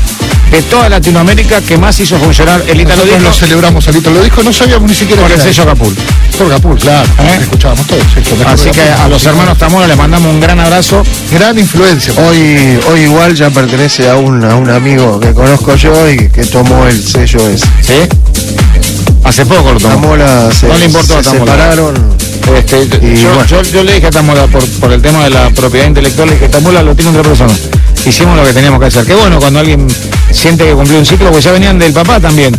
de 0.53 0.61
toda 0.63 0.87
Latinoamérica 0.87 1.61
que 1.61 1.77
más 1.79 1.99
hizo 1.99 2.15
funcionar 2.19 2.61
el 2.67 2.79
Italo 2.79 2.97
Nosotros 2.97 3.21
lo 3.23 3.29
Disco 3.29 3.39
celebramos 3.45 3.87
al 3.87 3.95
Ítalo 3.95 4.21
Disco, 4.21 4.43
no 4.43 4.53
sabíamos 4.53 4.87
ni 4.87 4.95
siquiera 4.95 5.23
por 5.23 5.31
el 5.31 5.41
sello. 5.41 5.65
Capul. 5.65 5.95
Por 6.37 6.49
Capul, 6.49 6.77
claro. 6.77 7.09
¿Eh? 7.19 7.37
Escuchábamos 7.41 7.87
todos. 7.87 8.03
Así 8.45 8.69
que 8.69 8.81
a 8.81 9.07
los 9.07 9.25
hermanos 9.25 9.57
Tamora 9.57 9.87
les 9.87 9.97
mandamos 9.97 10.31
un 10.31 10.39
gran 10.39 10.59
abrazo. 10.59 11.03
Gran 11.31 11.57
influencia. 11.57 12.13
Hoy, 12.17 12.79
hoy 12.91 12.99
igual 13.01 13.33
ya 13.33 13.49
pertenece 13.49 14.07
a 14.07 14.15
un, 14.17 14.43
a 14.45 14.55
un 14.55 14.69
amigo 14.69 15.19
que 15.19 15.33
conozco 15.33 15.75
yo 15.75 16.07
y 16.09 16.29
que 16.29 16.45
tomó 16.45 16.85
el 16.85 17.03
sello 17.03 17.39
ese. 17.49 17.65
¿Sí? 17.81 17.93
Hace 19.23 19.45
poco 19.47 19.73
lo 19.73 19.79
tomó. 19.79 19.95
Tamola 19.95 20.51
se, 20.51 20.67
No 20.67 20.77
le 20.77 20.85
importó 20.85 21.17
a 21.17 21.23
se 21.23 21.31
Tamola. 21.31 21.51
separaron. 21.51 22.15
Este, 22.55 22.77
Y 23.01 23.15
yo, 23.21 23.29
bueno. 23.33 23.45
yo- 23.45 23.61
yo 23.63 23.83
le 23.83 23.93
dije 23.95 24.07
a 24.07 24.11
Tamola 24.11 24.45
por, 24.47 24.63
por 24.79 24.91
el 24.91 25.01
tema 25.01 25.23
de 25.23 25.31
la 25.31 25.49
propiedad 25.49 25.87
intelectual, 25.87 26.27
le 26.29 26.35
dije, 26.35 26.49
Tamola 26.49 26.83
lo 26.83 26.93
tiene 26.95 27.09
otra 27.09 27.23
persona. 27.23 27.53
Hicimos 28.05 28.35
lo 28.37 28.43
que 28.43 28.51
teníamos 28.53 28.79
que 28.81 28.87
hacer. 28.87 29.05
Qué 29.05 29.15
bueno 29.15 29.39
cuando 29.39 29.59
alguien 29.61 29.87
siente 30.33 30.65
que 30.65 30.73
cumplió 30.73 30.99
un 30.99 31.05
ciclo, 31.05 31.27
porque 31.27 31.41
ya 31.41 31.51
venían 31.51 31.79
del 31.79 31.93
papá 31.93 32.19
también, 32.19 32.53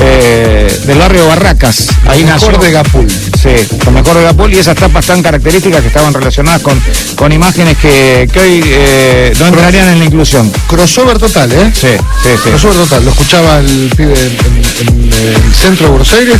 eh, 0.00 0.80
del 0.86 0.98
barrio 0.98 1.26
Barracas. 1.26 1.88
Ahí 2.06 2.24
nació. 2.24 2.48
de 2.58 2.72
Capul. 2.72 3.06
Sí, 3.10 3.50
lo 3.84 3.92
mejor 3.92 4.16
de 4.16 4.24
Gapul 4.24 4.52
y 4.52 4.58
esas 4.58 4.74
tapas 4.76 5.06
tan 5.06 5.22
características 5.22 5.80
que 5.82 5.88
estaban 5.88 6.12
relacionadas 6.12 6.60
con, 6.62 6.80
con 7.14 7.30
imágenes 7.32 7.76
que, 7.78 8.28
que 8.32 8.40
hoy 8.40 8.62
eh, 8.64 9.32
no 9.38 9.46
entrarían 9.46 9.88
en 9.90 9.98
la 10.00 10.04
inclusión. 10.06 10.50
Crossover 10.66 11.18
total, 11.18 11.52
¿eh? 11.52 11.72
Sí, 11.74 11.88
sí, 12.22 12.28
sí. 12.42 12.48
Crossover 12.50 12.76
total. 12.78 13.04
Lo 13.04 13.10
escuchaba 13.12 13.58
el 13.60 13.92
pibe 13.96 14.14
en, 14.14 14.88
en- 14.88 15.12
en 15.18 15.44
el 15.44 15.54
centro 15.54 15.86
de 15.86 15.90
Buenos 15.90 16.12
Aires 16.12 16.36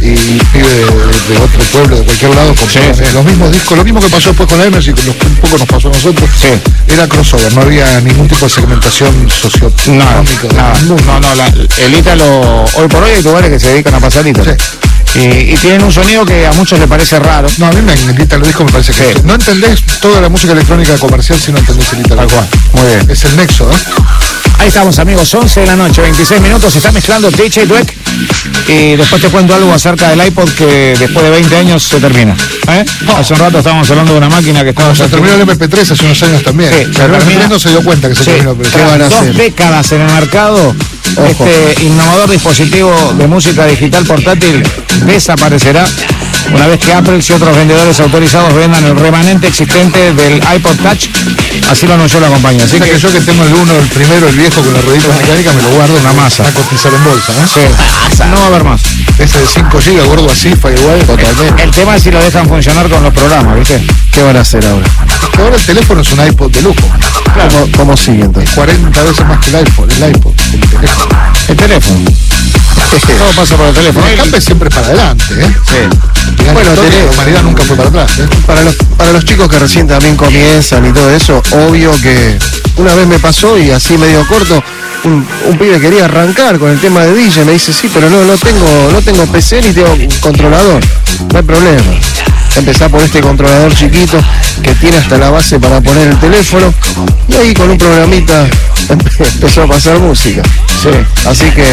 y 0.00 0.08
el 0.10 0.46
pibe 0.52 0.68
de, 0.68 0.84
de 0.84 1.38
otro 1.42 1.62
pueblo, 1.72 1.96
de 1.98 2.04
cualquier 2.04 2.34
lado, 2.34 2.54
con 2.54 2.68
Sí, 2.68 2.78
sí. 2.94 3.02
los 3.12 3.24
mismos 3.24 3.52
discos. 3.52 3.76
Lo 3.78 3.84
mismo 3.84 4.00
que 4.00 4.08
pasó 4.08 4.28
después 4.28 4.48
con 4.48 4.60
Emerson 4.60 4.94
y 4.96 5.00
que 5.00 5.10
un 5.26 5.36
poco 5.36 5.58
nos 5.58 5.66
pasó 5.68 5.88
a 5.88 5.92
nosotros. 5.92 6.28
Sí. 6.40 6.92
Era 6.92 7.06
crossover, 7.08 7.52
no 7.54 7.62
había 7.62 8.00
ningún 8.00 8.26
tipo 8.28 8.46
de 8.46 8.50
segmentación 8.50 9.28
socioeconómica. 9.30 10.48
nada. 10.56 10.74
ninguno. 10.80 11.02
No, 11.06 11.20
no, 11.20 11.34
la- 11.34 11.46
el 11.84 11.94
Ítalo, 11.94 12.64
hoy 12.74 12.88
por 12.90 13.02
hoy 13.02 13.10
hay 13.12 13.22
lugares 13.22 13.50
que 13.50 13.58
se 13.60 13.68
dedican 13.70 13.94
a 13.94 14.00
pasar. 14.00 14.26
Y, 14.26 15.18
y 15.18 15.56
tienen 15.60 15.82
un 15.82 15.90
sonido 15.90 16.24
que 16.24 16.46
a 16.46 16.52
muchos 16.52 16.78
les 16.78 16.86
parece 16.88 17.18
raro. 17.18 17.48
No, 17.58 17.66
a 17.66 17.72
mí 17.72 17.82
me 17.82 17.94
el 17.94 18.20
Ítalo 18.20 18.46
Disco 18.46 18.64
me 18.64 18.70
parece 18.70 18.92
que 18.92 19.12
Sí. 19.14 19.20
no 19.24 19.34
entendés 19.34 19.82
toda 20.00 20.20
la 20.20 20.28
música 20.28 20.52
electrónica 20.52 20.96
comercial 20.98 21.38
si 21.40 21.50
no 21.52 21.58
entendés 21.58 21.92
el 21.92 22.00
Ítalo. 22.00 22.26
Tal 22.26 22.30
cual. 22.30 22.48
Muy 22.74 22.86
bien. 22.86 23.10
Es 23.10 23.24
el 23.24 23.36
nexo, 23.36 23.70
¿eh? 23.70 23.74
Ahí 24.60 24.68
estamos 24.68 24.98
amigos, 24.98 25.32
11 25.32 25.60
de 25.60 25.66
la 25.66 25.74
noche, 25.76 26.02
26 26.02 26.38
minutos, 26.40 26.70
se 26.72 26.78
está 26.78 26.92
mezclando 26.92 27.30
DJ 27.30 27.64
Dweck 27.66 27.94
y 28.68 28.94
después 28.96 29.22
te 29.22 29.28
cuento 29.28 29.54
algo 29.54 29.72
acerca 29.72 30.10
del 30.10 30.24
iPod 30.26 30.50
que 30.50 30.94
después 30.98 31.24
de 31.24 31.30
20 31.30 31.56
años 31.56 31.82
se 31.82 31.98
termina. 31.98 32.36
¿eh? 32.68 32.84
Hace 33.16 33.32
un 33.32 33.38
rato 33.40 33.58
estábamos 33.58 33.88
hablando 33.90 34.12
de 34.12 34.18
una 34.18 34.28
máquina 34.28 34.62
que 34.62 34.70
estaba... 34.70 34.94
Se 34.94 35.08
terminó 35.08 35.34
el 35.34 35.46
MP3 35.46 35.92
hace 35.92 36.04
unos 36.04 36.22
años 36.24 36.42
también. 36.42 36.70
Sí, 36.72 36.90
termina- 36.92 37.18
MP3 37.24 37.48
no 37.48 37.58
se 37.58 37.70
dio 37.70 37.82
cuenta 37.82 38.08
que 38.10 38.14
se 38.14 38.24
Sí, 38.24 38.30
terminó. 38.32 38.54
Pero 38.54 38.70
¿qué 38.70 38.82
van 38.84 39.00
a 39.02 39.08
dos 39.08 39.18
hacer? 39.20 39.34
décadas 39.34 39.92
en 39.92 40.00
el 40.02 40.12
mercado, 40.12 40.76
este 41.26 41.82
innovador 41.84 42.28
dispositivo 42.30 43.14
de 43.16 43.26
música 43.26 43.64
digital 43.66 44.04
portátil 44.04 44.62
desaparecerá 45.06 45.86
una 46.52 46.66
vez 46.66 46.78
que 46.78 46.92
Apple 46.92 47.18
y 47.26 47.32
otros 47.32 47.56
vendedores 47.56 48.00
autorizados 48.00 48.54
vendan 48.54 48.84
el 48.84 48.96
remanente 48.96 49.46
existente 49.46 50.12
del 50.14 50.42
iPod 50.54 50.76
Touch. 50.76 51.08
Así 51.70 51.86
lo 51.86 51.94
anunció 51.94 52.20
la 52.20 52.28
compañía. 52.28 52.64
Así 52.64 52.80
que 52.80 52.90
que 52.90 52.98
yo 52.98 53.12
que 53.12 53.20
tengo 53.20 53.44
el 53.44 53.54
uno, 53.54 53.72
el 53.76 53.86
primero, 53.88 54.28
el 54.28 54.36
viejo 54.36 54.62
con 54.62 54.72
la 54.72 54.80
ruedita 54.80 55.08
mecánica, 55.08 55.52
me 55.52 55.62
lo 55.62 55.70
guardo 55.70 55.96
en 55.96 56.04
la 56.04 56.12
masa. 56.12 56.46
A 56.46 56.52
cotizar 56.52 56.92
en 56.92 57.04
bolsa, 57.04 57.32
¿no? 57.34 57.46
sí, 57.46 57.60
no 58.30 58.36
va 58.36 58.44
a 58.44 58.46
haber 58.46 58.64
más. 58.64 58.82
Ese 59.18 59.38
de 59.38 59.46
5 59.46 59.78
GB, 59.78 60.06
gordo 60.06 60.30
así, 60.30 60.54
fue 60.56 60.74
igual, 60.74 60.98
totalmente. 61.04 61.62
El 61.62 61.70
tema 61.70 61.96
es 61.96 62.02
si 62.02 62.10
lo 62.10 62.22
dejan 62.22 62.48
funcionar 62.48 62.88
con 62.88 63.02
los 63.02 63.12
programas, 63.14 63.56
¿viste? 63.56 63.80
¿Qué 64.10 64.22
van 64.22 64.36
a 64.36 64.40
hacer 64.40 64.64
ahora? 64.66 64.86
Que 65.32 65.42
ahora 65.42 65.56
el 65.56 65.62
teléfono 65.62 66.00
es 66.00 66.12
un 66.12 66.26
iPod 66.26 66.50
de 66.50 66.62
lujo. 66.62 66.88
¿Cómo, 67.34 67.68
cómo 67.76 67.96
sigue 67.96 68.24
entonces? 68.24 68.54
40 68.54 69.02
veces 69.02 69.26
más 69.26 69.38
que 69.38 69.50
el 69.50 69.56
iPhone, 69.56 69.90
el 69.90 70.10
iPod, 70.10 70.32
el 70.52 70.60
teléfono. 70.60 71.08
El 71.48 71.56
teléfono. 71.56 72.10
Todo 72.74 73.30
pasa 73.36 73.56
por 73.56 73.66
el 73.68 73.74
teléfono. 73.74 74.06
El 74.06 74.14
escape 74.18 74.40
siempre 74.40 74.70
para 74.70 74.86
adelante, 74.86 75.24
¿eh? 75.38 75.56
Sí. 75.68 75.74
Bueno, 76.36 76.52
Bueno, 76.52 76.70
tenés- 76.82 77.04
la 77.06 77.10
humanidad 77.12 77.42
nunca 77.42 77.62
fue 77.64 77.76
para 77.76 77.88
atrás, 77.88 78.18
¿eh? 78.18 78.28
Para 78.46 78.62
los, 78.62 78.74
para 78.96 79.12
los 79.12 79.24
chicos 79.24 79.48
que 79.48 79.58
recién 79.58 79.86
también 79.86 80.16
comienzan 80.16 80.86
y 80.86 80.92
todo 80.92 81.10
eso, 81.10 81.42
obvio 81.52 81.90
que 82.02 82.38
una 82.76 82.94
vez 82.94 83.06
me 83.06 83.18
pasó 83.18 83.58
y 83.58 83.70
así 83.70 83.96
medio 83.98 84.26
corto, 84.26 84.62
un, 85.04 85.26
pibe 85.58 85.80
quería 85.80 86.04
arrancar 86.06 86.58
con 86.58 86.70
el 86.70 86.78
tema 86.80 87.00
de 87.04 87.14
DJ, 87.14 87.44
me 87.44 87.52
dice, 87.52 87.72
sí, 87.72 87.90
pero 87.92 88.08
no, 88.10 88.24
no 88.24 88.36
tengo, 88.36 88.88
no 88.92 89.00
tengo 89.02 89.24
PC 89.26 89.62
ni 89.62 89.72
tengo 89.72 89.96
controlador, 90.20 90.80
no 91.32 91.38
hay 91.38 91.44
problema. 91.44 91.82
Empezar 92.56 92.90
por 92.90 93.00
este 93.00 93.20
controlador 93.20 93.72
chiquito 93.74 94.18
que 94.62 94.74
tiene 94.74 94.96
hasta 94.96 95.16
la 95.18 95.30
base 95.30 95.58
para 95.60 95.80
poner 95.80 96.08
el 96.08 96.18
teléfono 96.18 96.74
y 97.28 97.34
ahí 97.36 97.54
con 97.54 97.70
un 97.70 97.78
programita 97.78 98.44
empe- 98.88 99.26
empezó 99.34 99.62
a 99.62 99.66
pasar 99.68 100.00
música. 100.00 100.42
Sí. 100.82 100.88
Así 101.26 101.44
que 101.52 101.64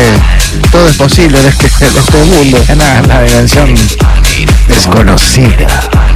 todo 0.71 0.87
es 0.87 0.95
posible 0.95 1.39
en 1.39 1.47
este, 1.47 1.65
en 1.83 1.97
este 1.97 2.17
mundo. 2.25 2.63
La, 2.77 3.01
la 3.01 3.23
dimensión 3.23 3.75
Desconocida. 4.67 5.67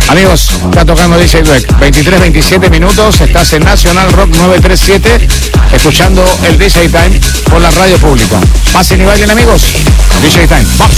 Amigos, 0.09 0.51
está 0.69 0.85
tocando 0.85 1.17
DJ 1.17 1.41
Dweck. 1.41 1.79
23, 1.79 2.19
27 2.19 2.69
minutos. 2.69 3.19
Estás 3.21 3.53
en 3.53 3.63
Nacional 3.63 4.11
Rock 4.11 4.29
937, 4.35 5.27
escuchando 5.73 6.23
el 6.47 6.59
DJ 6.59 6.87
Time 6.89 7.00
por 7.49 7.59
la 7.61 7.71
radio 7.71 7.97
pública. 7.97 8.39
Pasen 8.71 9.01
y 9.01 9.05
bailen, 9.05 9.31
amigos. 9.31 9.63
DJ 10.21 10.47
Time. 10.47 10.65
Vamos. 10.77 10.97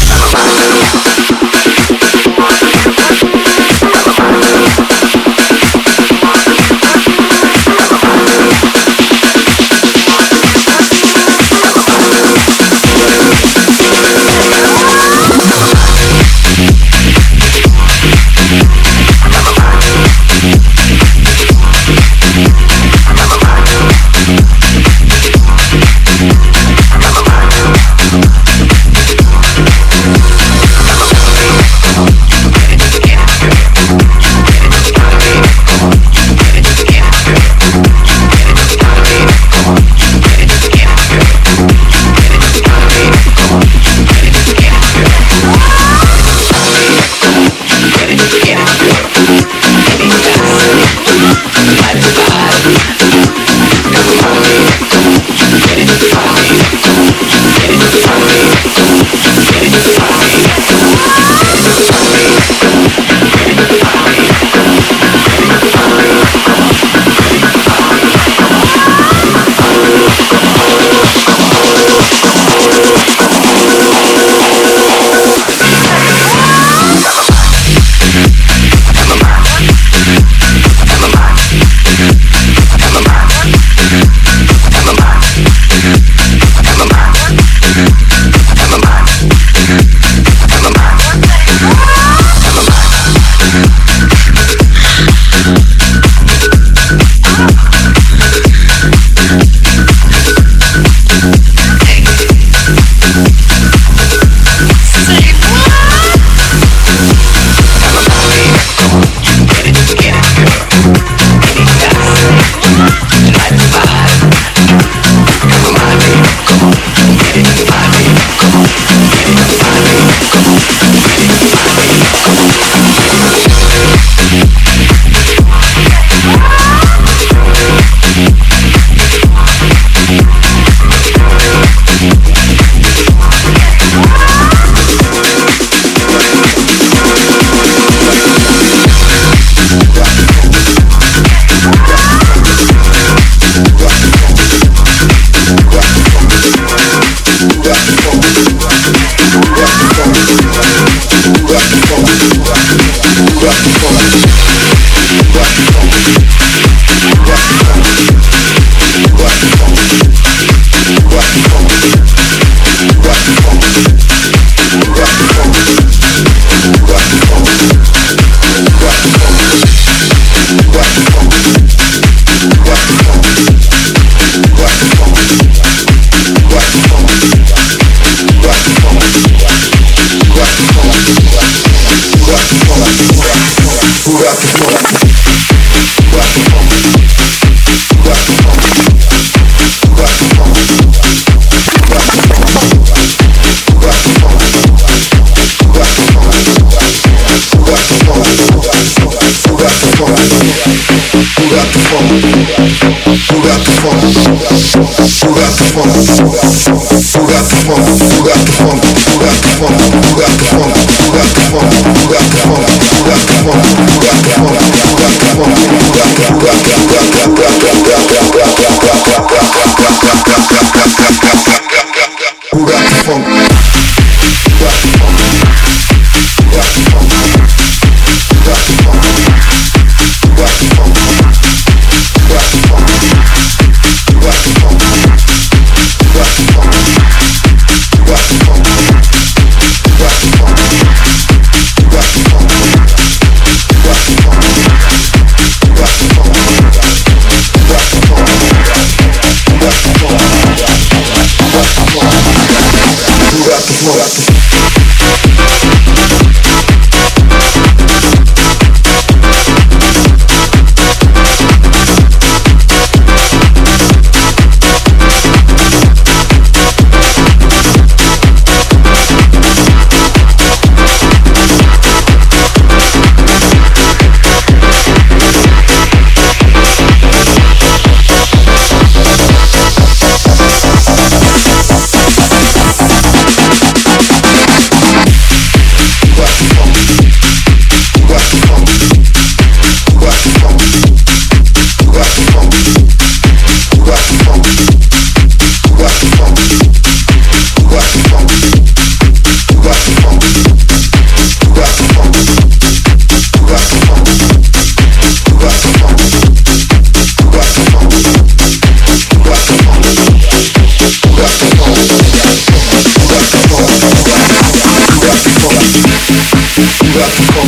Rock 201.94 202.24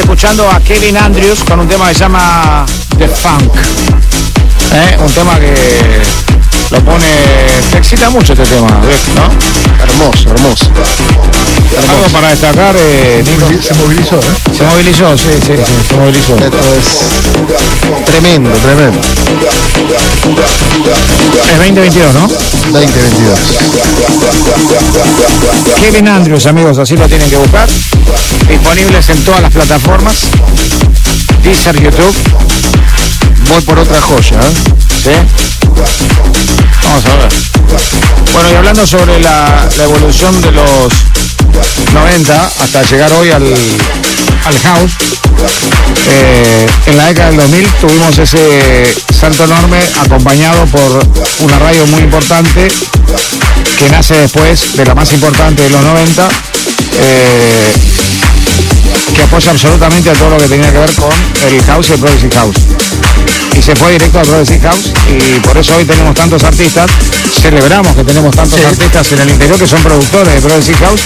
escuchando 0.00 0.50
a 0.50 0.60
Kevin 0.60 0.96
Andrews 0.96 1.44
con 1.44 1.60
un 1.60 1.68
tema 1.68 1.88
que 1.88 1.94
se 1.94 2.00
llama 2.00 2.64
The 2.96 3.08
Funk. 3.08 3.54
¿Eh? 4.72 4.96
Un 4.98 5.12
tema 5.12 5.38
que 5.38 6.31
lo 6.72 6.80
pone... 6.80 7.06
Te 7.70 7.78
excita 7.78 8.10
mucho 8.10 8.32
este 8.32 8.44
tema. 8.46 8.68
¿no? 8.68 9.84
Hermoso, 9.84 10.30
hermoso. 10.30 10.66
Algo 11.88 12.06
para 12.12 12.30
destacar, 12.30 12.74
eh, 12.78 13.22
Nico? 13.24 13.46
Se 13.62 13.74
movilizó, 13.74 14.16
¿eh? 14.16 14.56
Se 14.56 14.64
movilizó, 14.64 15.16
sí, 15.16 15.28
sí, 15.46 15.52
sí, 15.56 15.72
se 15.88 15.96
movilizó. 15.96 16.34
Esto 16.36 16.58
es 16.78 18.04
tremendo, 18.04 18.50
tremendo. 18.50 19.00
Es 21.50 21.58
2022, 21.58 22.14
¿no? 22.14 22.28
2022. 22.72 23.38
Kevin 25.80 26.08
Andrews, 26.08 26.46
amigos, 26.46 26.78
así 26.78 26.96
lo 26.96 27.08
tienen 27.08 27.28
que 27.28 27.36
buscar. 27.36 27.68
Disponibles 28.48 29.08
en 29.08 29.24
todas 29.24 29.42
las 29.42 29.52
plataformas. 29.52 30.16
Deezer, 31.42 31.80
YouTube. 31.82 32.14
Voy 33.52 33.60
por 33.60 33.78
otra 33.78 34.00
joya, 34.00 34.40
¿eh? 34.40 34.54
¿Sí? 35.04 35.10
Vamos 36.84 37.04
a 37.04 37.16
ver. 37.16 37.28
Bueno, 38.32 38.50
y 38.50 38.54
hablando 38.54 38.86
sobre 38.86 39.20
la, 39.20 39.68
evolución 39.78 40.40
de 40.40 40.52
los 40.52 40.90
90 41.92 42.46
hasta 42.46 42.82
llegar 42.84 43.12
hoy 43.12 43.30
al, 43.30 43.42
al 43.44 44.58
house, 44.58 44.92
eh, 46.08 46.66
en 46.86 46.96
la 46.96 47.08
década 47.08 47.28
del 47.28 47.40
2000 47.40 47.68
tuvimos 47.78 48.16
ese 48.16 48.90
salto 49.20 49.44
enorme 49.44 49.80
acompañado 50.02 50.64
por 50.68 51.06
una 51.40 51.58
radio 51.58 51.84
muy 51.88 52.04
importante 52.04 52.68
que 53.78 53.90
nace 53.90 54.14
después 54.14 54.78
de 54.78 54.86
la 54.86 54.94
más 54.94 55.12
importante 55.12 55.64
de 55.64 55.68
los 55.68 55.82
90. 55.82 56.28
eh, 57.00 57.72
que 59.14 59.22
apoya 59.22 59.50
absolutamente 59.50 60.10
a 60.10 60.14
todo 60.14 60.30
lo 60.30 60.38
que 60.38 60.48
tenía 60.48 60.72
que 60.72 60.78
ver 60.78 60.94
con 60.94 61.10
el 61.46 61.62
house 61.64 61.90
y 61.90 61.92
el 61.92 61.98
progressive 61.98 62.34
house. 62.34 62.56
Y 63.62 63.64
se 63.64 63.76
fue 63.76 63.92
directo 63.92 64.18
al 64.18 64.26
progressive 64.26 64.58
house 64.60 64.92
y 65.08 65.38
por 65.40 65.56
eso 65.56 65.76
hoy 65.76 65.84
tenemos 65.84 66.14
tantos 66.14 66.42
artistas, 66.42 66.90
celebramos 67.40 67.94
que 67.94 68.02
tenemos 68.02 68.34
tantos 68.34 68.58
artistas 68.64 69.12
en 69.12 69.20
el 69.20 69.30
interior 69.30 69.56
que 69.56 69.66
son 69.68 69.80
productores 69.82 70.34
de 70.34 70.40
progressive 70.40 70.78
house. 70.78 71.00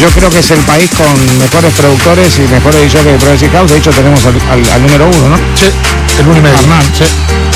Yo 0.00 0.08
creo 0.10 0.30
que 0.30 0.38
es 0.38 0.50
el 0.50 0.60
país 0.60 0.88
con 0.96 1.06
mejores 1.38 1.74
productores 1.74 2.38
y 2.38 2.42
mejores 2.50 2.80
DJs 2.92 3.04
de 3.04 3.12
progressive 3.18 3.50
house, 3.52 3.70
de 3.72 3.76
hecho 3.78 3.90
tenemos 3.90 4.24
al, 4.24 4.34
al- 4.50 4.70
al 4.72 4.82
número 4.82 5.08
uno, 5.08 5.28
¿no? 5.30 5.36
Sí, 5.54 5.66
el 6.20 6.26
uno 6.26 6.38
y 6.38 6.40
medio. 6.40 6.56
Hernán. 6.58 6.82
Sí. 6.96 7.04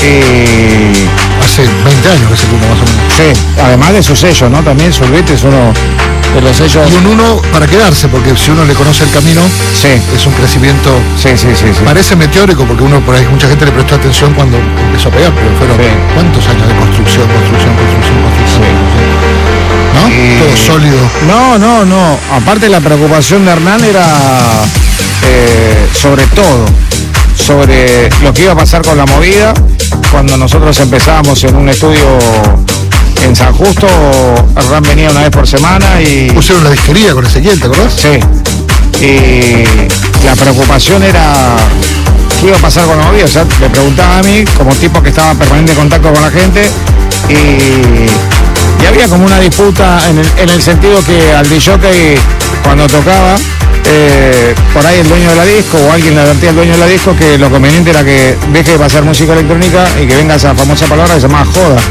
Y 0.05 1.09
Hace 1.43 1.63
20 1.63 2.09
años 2.09 2.39
que 2.39 2.45
el 2.45 2.53
uno 2.53 2.67
más 2.67 2.77
o 2.77 2.85
menos. 2.85 3.13
sí, 3.15 3.59
además 3.63 3.93
de 3.93 4.03
su 4.03 4.15
sello, 4.15 4.49
¿no? 4.49 4.61
También 4.63 4.93
Solvit 4.93 5.27
es 5.29 5.43
uno 5.43 5.73
de 6.35 6.41
los 6.41 6.55
sellos. 6.57 6.89
Y 6.91 6.95
un 6.95 7.07
uno 7.07 7.41
para 7.51 7.65
quedarse, 7.65 8.07
porque 8.09 8.35
si 8.35 8.51
uno 8.51 8.65
le 8.65 8.73
conoce 8.73 9.03
el 9.05 9.11
camino, 9.11 9.41
Sí, 9.81 9.87
es 10.15 10.25
un 10.25 10.33
crecimiento. 10.33 10.89
sí, 11.17 11.29
sí, 11.37 11.47
sí. 11.55 11.65
sí. 11.73 11.81
Parece 11.83 12.15
meteórico, 12.15 12.65
porque 12.65 12.83
uno 12.83 12.99
por 13.01 13.15
ahí, 13.15 13.25
mucha 13.31 13.47
gente 13.47 13.65
le 13.65 13.71
prestó 13.71 13.95
atención 13.95 14.33
cuando 14.33 14.57
empezó 14.57 15.09
a 15.09 15.11
pegar, 15.11 15.31
pero 15.33 15.49
fueron 15.57 15.77
Sí. 15.77 15.89
cuántos 16.13 16.47
años 16.47 16.67
de 16.67 16.75
construcción, 16.75 17.27
construcción, 17.27 17.75
construcción, 17.75 18.21
construcción. 18.21 18.61
¿No? 19.95 20.09
Y- 20.09 20.39
Todo 20.39 20.57
sólido. 20.57 20.97
No, 21.27 21.57
no, 21.57 21.85
no. 21.85 22.19
Aparte 22.33 22.67
la 22.69 22.81
preocupación 22.81 23.45
de 23.45 23.51
Hernán 23.51 23.83
era 23.83 24.05
eh, 25.23 25.87
sobre 25.93 26.25
todo, 26.27 26.65
sobre 27.35 28.09
lo 28.21 28.33
que 28.33 28.43
iba 28.43 28.51
a 28.51 28.55
pasar 28.55 28.81
con 28.83 28.97
la 28.97 29.05
movida. 29.05 29.53
Cuando 30.11 30.37
nosotros 30.37 30.77
empezábamos 30.79 31.43
en 31.45 31.55
un 31.55 31.69
estudio 31.69 32.19
en 33.25 33.35
San 33.35 33.53
Justo, 33.53 33.87
Hernán 34.55 34.83
venía 34.83 35.09
una 35.09 35.21
vez 35.21 35.31
por 35.31 35.47
semana 35.47 36.01
y... 36.01 36.29
Pusieron 36.31 36.63
la 36.63 36.69
disquería 36.69 37.13
con 37.13 37.25
Ezequiel, 37.25 37.59
¿te 37.59 37.65
acordás? 37.65 37.93
Sí. 37.93 38.19
Y 39.03 39.63
la 40.25 40.35
preocupación 40.35 41.01
era 41.03 41.57
qué 42.39 42.47
iba 42.47 42.57
a 42.57 42.59
pasar 42.59 42.85
con 42.85 42.97
la 42.97 43.05
movida. 43.05 43.25
O 43.25 43.27
sea, 43.27 43.45
le 43.59 43.69
preguntaba 43.69 44.19
a 44.19 44.23
mí, 44.23 44.45
como 44.57 44.73
tipo 44.75 45.01
que 45.01 45.09
estaba 45.09 45.31
en 45.31 45.37
permanente 45.37 45.73
contacto 45.73 46.13
con 46.13 46.21
la 46.21 46.29
gente, 46.29 46.69
y, 47.27 48.83
y 48.83 48.85
había 48.87 49.07
como 49.07 49.25
una 49.25 49.39
disputa 49.39 50.01
en 50.09 50.19
el, 50.19 50.27
en 50.37 50.49
el 50.49 50.61
sentido 50.61 51.03
que 51.03 51.33
al 51.33 51.49
DJ 51.49 52.19
cuando 52.63 52.87
tocaba, 52.87 53.35
eh, 53.87 54.55
por 54.73 54.85
ahí 54.85 54.99
el 54.99 55.09
dueño 55.09 55.29
de 55.29 55.35
la 55.35 55.45
disco 55.45 55.77
o 55.77 55.91
alguien 55.91 56.15
le 56.15 56.21
advertía 56.21 56.49
al 56.49 56.55
dueño 56.55 56.73
de 56.73 56.79
la 56.79 56.87
disco 56.87 57.15
que 57.15 57.37
lo 57.37 57.49
conveniente 57.49 57.89
era 57.89 58.03
que 58.03 58.37
deje 58.51 58.71
de 58.71 58.77
pasar 58.77 59.03
música 59.03 59.33
electrónica 59.33 59.87
y 60.01 60.07
que 60.07 60.15
venga 60.15 60.35
esa 60.35 60.53
famosa 60.55 60.85
palabra 60.85 61.15
que 61.15 61.21
se 61.21 61.27
llama 61.27 61.45
joda. 61.45 61.81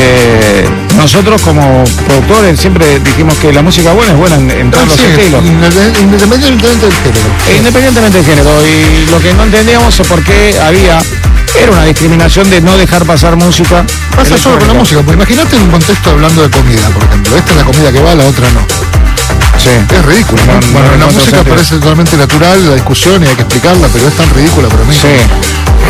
Eh, 0.00 0.68
nosotros 0.96 1.40
como 1.42 1.82
productores 2.06 2.58
siempre 2.60 3.00
dijimos 3.00 3.34
que 3.38 3.52
la 3.52 3.62
música 3.62 3.92
buena 3.92 4.12
es 4.12 4.18
buena 4.18 4.36
en, 4.36 4.50
en 4.50 4.70
todos 4.70 4.84
Ah, 4.84 4.86
los 4.88 4.96
sí, 4.96 5.06
estilos. 5.06 5.44
inde- 5.44 6.00
Independientemente 6.00 6.86
del 6.86 6.94
género. 6.94 7.28
E 7.48 7.56
Independientemente 7.56 8.18
del 8.18 8.26
género, 8.26 8.50
y 8.64 9.10
lo 9.10 9.18
que 9.20 9.34
no 9.34 9.42
entendíamos 9.44 9.98
es 9.98 10.06
por 10.06 10.22
qué 10.22 10.56
había, 10.60 11.00
era 11.60 11.72
una 11.72 11.84
discriminación 11.84 12.48
de 12.50 12.60
no 12.60 12.76
dejar 12.76 13.04
pasar 13.06 13.36
música. 13.36 13.84
Pasa 14.14 14.38
solo 14.38 14.58
con 14.58 14.68
la 14.68 14.74
música, 14.74 15.00
porque 15.02 15.14
imagínate 15.16 15.56
en 15.56 15.62
un 15.62 15.70
contexto 15.70 16.10
hablando 16.10 16.42
de 16.42 16.50
comida, 16.50 16.88
por 16.90 17.02
ejemplo. 17.04 17.36
Esta 17.36 17.50
es 17.52 17.56
la 17.56 17.64
comida 17.64 17.92
que 17.92 18.00
va, 18.00 18.14
la 18.14 18.24
otra 18.26 18.46
no. 18.52 18.60
Sí. 19.58 19.70
Es 19.94 20.04
ridículo, 20.04 20.40
¿no? 20.46 20.52
No, 20.54 20.60
no, 20.60 20.66
bueno, 20.72 20.88
no 20.92 20.96
la 20.98 21.06
música 21.06 21.24
sentido. 21.24 21.44
parece 21.54 21.74
totalmente 21.78 22.16
natural, 22.16 22.68
la 22.68 22.74
discusión 22.74 23.22
y 23.24 23.26
hay 23.26 23.34
que 23.34 23.42
explicarla, 23.42 23.88
pero 23.92 24.06
es 24.06 24.14
tan 24.14 24.30
ridícula 24.30 24.68
para 24.68 24.84
mí. 24.84 24.94
Sí. 24.94 25.08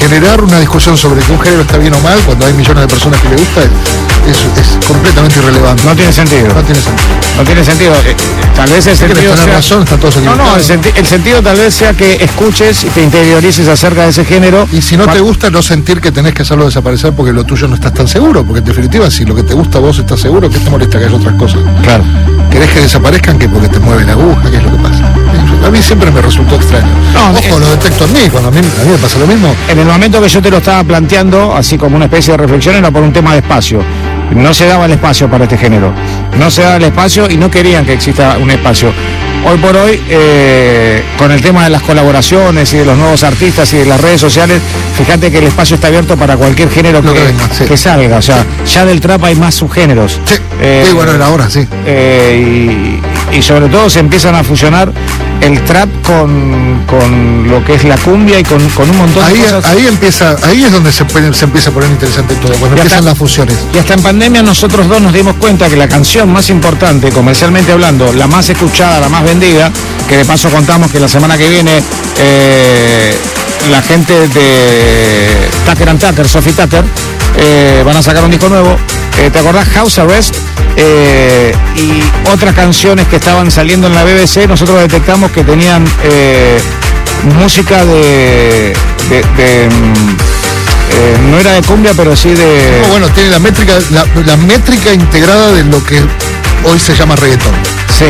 Generar 0.01 0.43
una 0.43 0.59
discusión 0.61 0.97
sobre 0.97 1.20
que 1.20 1.33
un 1.33 1.41
género 1.41 1.62
está 1.62 1.77
bien 1.77 1.93
o 1.95 2.01
mal 2.01 2.19
cuando 2.25 2.47
hay 2.47 2.53
millones 2.55 2.83
de 2.83 2.89
personas 2.89 3.20
que 3.20 3.29
le 3.29 3.37
gusta 3.37 3.61
es, 3.62 4.87
completamente 4.87 5.39
irrelevante. 5.39 5.83
No 5.85 5.95
tiene 5.95 6.12
sentido. 6.12 6.49
No 6.55 6.62
tiene 6.62 6.81
sentido. 6.81 7.07
No 7.37 7.45
tiene 7.45 7.65
sentido. 7.65 7.95
Eh, 7.95 8.11
eh, 8.11 8.16
tal 8.57 8.69
vez 8.70 8.87
el 8.87 8.97
Si 8.97 9.05
sentido 9.07 9.37
sea... 9.37 9.47
razón, 9.55 9.83
están 9.83 10.01
todos 10.01 10.16
No, 10.16 10.23
no, 10.23 10.31
el, 10.33 10.39
equivocados. 10.61 10.66
senti- 10.69 10.93
el 10.99 11.07
sentido 11.07 11.43
tal 11.43 11.57
vez 11.57 11.75
sea 11.75 11.93
que 11.95 12.15
escuches 12.25 12.85
y 12.85 12.89
te 12.89 13.03
interiorices 13.03 13.69
acerca 13.69 14.03
de 14.05 14.09
ese 14.11 14.25
género. 14.25 14.66
Y 14.73 14.81
si 14.83 14.97
no 14.97 15.07
te 15.09 15.20
gusta, 15.20 15.51
no 15.51 15.62
sentir 15.62 16.01
que 16.01 16.11
tenés 16.12 16.33
que 16.35 16.43
hacerlo 16.43 16.65
desaparecer 16.65 17.12
porque 17.12 17.33
lo 17.33 17.45
tuyo 17.45 17.69
no 17.69 17.75
estás 17.75 17.93
tan 17.95 18.09
seguro, 18.09 18.45
porque 18.45 18.59
en 18.61 18.65
definitiva, 18.65 19.11
si 19.11 19.25
lo 19.25 19.35
que 19.35 19.43
te 19.43 19.55
gusta 19.55 19.79
a 19.79 19.81
vos 19.81 19.99
estás 19.99 20.20
seguro, 20.20 20.49
¿qué 20.51 20.59
te 20.59 20.70
molesta 20.70 20.99
que 20.99 21.05
haya 21.07 21.16
otras 21.16 21.35
cosas? 21.35 21.61
Claro. 21.83 22.05
¿Querés 22.51 22.70
que 22.70 22.81
desaparezcan? 22.81 23.39
que 23.39 23.49
Porque 23.49 23.69
te 23.69 23.79
mueve 23.79 24.05
la 24.05 24.12
aguja, 24.12 24.51
¿qué 24.51 24.57
es 24.57 24.62
lo 24.62 24.70
que 24.73 24.83
pasa? 24.83 25.12
A 25.64 25.70
mí 25.70 25.82
siempre 25.82 26.10
me 26.10 26.22
resultó 26.22 26.56
extraño. 26.56 26.86
No, 27.12 27.30
Ojo, 27.30 27.39
eh, 27.43 27.60
lo 27.60 27.70
detecto 27.70 28.05
en 28.05 28.12
mí, 28.12 28.20
cuando 28.30 28.48
a 28.48 28.52
mí, 28.52 28.59
a 28.59 28.85
mí 28.85 28.90
me 28.93 28.98
pasa 28.98 29.18
lo 29.18 29.26
mismo. 29.26 29.55
En 29.68 29.78
el 29.78 29.86
momento 29.86 30.20
que 30.22 30.28
yo 30.28 30.40
te 30.40 30.51
lo 30.51 30.59
estaba 30.59 30.82
planteando, 30.85 31.55
así 31.55 31.76
como 31.76 31.97
una 31.97 32.06
especie 32.06 32.32
de 32.32 32.39
reflexión, 32.39 32.74
era 32.76 32.90
por 32.90 33.02
un 33.02 33.12
tema 33.12 33.32
de 33.32 33.39
espacio. 33.39 33.82
no 34.35 34.55
se 34.55 34.66
daba 34.66 34.86
el 34.86 34.93
espacio 34.93 35.28
para 35.30 35.44
este 35.44 35.59
género. 35.59 35.93
No 36.39 36.51
se 36.51 36.62
daba 36.62 36.76
el 36.76 36.85
espacio 36.85 37.28
y 37.30 37.36
no 37.36 37.51
querían 37.51 37.85
que 37.85 37.93
exista 37.94 38.39
un 38.39 38.51
espacio. 38.51 38.93
Hoy 39.47 39.56
por 39.59 39.76
hoy, 39.76 40.02
eh, 40.09 41.02
con 41.16 41.30
el 41.30 41.40
tema 41.40 41.64
de 41.64 41.70
las 41.70 41.82
colaboraciones 41.82 42.72
y 42.72 42.78
de 42.78 42.85
los 42.85 42.97
nuevos 42.98 43.22
artistas 43.22 43.72
y 43.72 43.78
de 43.78 43.85
las 43.86 44.01
redes 44.01 44.20
sociales, 44.20 44.60
fíjate 44.97 45.30
que 45.30 45.39
el 45.39 45.44
espacio 45.44 45.76
está 45.76 45.86
abierto 45.89 46.16
para 46.16 46.36
cualquier 46.36 46.68
género 46.70 47.01
que, 47.02 47.12
que 47.12 47.24
venga, 47.24 47.48
sí. 47.52 47.64
que 47.64 47.76
salga. 47.76 48.16
O 48.18 48.22
sea, 48.22 48.44
ya 48.66 48.85
del 48.85 49.01
trap 49.01 49.22
hay 49.24 49.36
más 49.36 49.55
subgéneros. 49.55 50.20
Sí, 50.24 50.35
Eh, 50.60 50.85
sí, 50.89 50.93
bueno, 50.94 51.12
era 51.12 51.26
ahora, 51.26 51.48
sí. 51.48 51.66
eh, 51.86 52.98
y, 52.98 52.98
y 53.33 53.43
sobre 53.43 53.69
todo 53.69 53.91
se 53.91 54.01
empiezan 54.01 54.35
a 54.35 54.45
fusionar 54.45 54.93
el 55.41 55.63
trap 55.65 55.89
con, 56.03 56.83
con 56.87 57.49
lo 57.49 57.65
que 57.65 57.75
es 57.75 57.85
la 57.85 57.97
cumbia 57.99 58.41
y 58.41 58.43
con, 58.43 58.67
con 58.71 58.91
un 58.91 58.97
montón 58.97 59.25
Ahí, 59.25 59.39
de 59.39 59.43
cosas. 59.45 59.65
ahí 59.67 59.87
empieza, 59.87 60.37
ahí 60.43 60.65
es 60.65 60.73
donde 60.73 60.91
se, 60.91 61.03
empieza 61.45 61.71
a 61.71 61.73
poner 61.73 61.91
interesante 61.91 62.35
todo, 62.37 62.53
cuando 62.55 62.77
empiezan 62.77 63.05
las 63.05 63.17
fusiones. 63.17 63.57
Y 63.75 63.79
hasta 63.79 63.95
en 63.95 64.03
pandemia 64.03 64.43
nosotros 64.43 64.89
dos 64.89 65.01
nos 65.01 65.13
dimos 65.13 65.37
cuenta 65.37 65.69
que 65.69 65.77
la 65.77 65.89
canción 65.89 66.33
más 66.33 66.51
importante, 66.51 67.11
comercialmente 67.11 67.73
hablando, 67.73 68.13
la 68.13 68.27
más 68.27 68.49
escuchada, 68.49 69.01
la 69.01 69.09
más 69.09 69.25
vendida, 69.25 69.71
que 70.09 70.17
de 70.17 70.25
paso 70.25 70.51
contamos 70.51 70.91
que 70.91 70.99
la 70.99 71.09
semana 71.09 71.39
que 71.39 71.49
viene 71.49 71.83
eh, 72.19 73.17
la 73.71 73.83
gente 73.83 74.29
de 74.29 75.29
Tucker 75.67 75.89
and 75.89 76.01
Tucker, 76.01 76.29
Sophie 76.29 76.53
Tucker, 76.53 76.85
eh, 77.37 77.83
van 77.85 77.97
a 77.97 78.03
sacar 78.03 78.25
un 78.25 78.31
disco 78.31 78.49
nuevo. 78.49 78.77
Eh, 79.19 79.31
¿Te 79.31 79.39
acordás? 79.39 79.69
House 79.71 79.99
Arrest. 79.99 80.37
Eh, 80.77 81.53
y 81.77 82.03
otras 82.31 82.55
canciones 82.55 83.09
que 83.09 83.17
estaban 83.17 83.51
saliendo 83.51 83.89
en 83.89 83.95
la 83.95 84.05
BBC, 84.05 84.47
nosotros 84.47 84.79
detectamos 84.81 85.31
que 85.33 85.43
tenían 85.43 85.85
eh, 86.05 86.61
música 87.41 87.85
de... 87.85 88.75
de- 89.11 89.25
de, 89.37 89.69
mm, 89.69 90.17
eh, 90.91 91.19
no 91.31 91.39
era 91.39 91.53
de 91.53 91.63
cumbia, 91.63 91.93
pero 91.97 92.15
sí 92.17 92.31
de... 92.33 92.81
No, 92.83 92.89
bueno, 92.89 93.09
tiene 93.11 93.31
la 93.31 93.39
métrica, 93.41 93.75
la, 93.91 94.07
la 94.25 94.37
métrica 94.37 94.93
integrada 94.93 95.53
de 95.53 95.65
lo 95.65 95.85
que 95.85 96.01
hoy 96.65 96.79
se 96.79 96.95
llama 96.95 97.15
reggaetón, 97.17 97.55
Sí, 97.99 98.07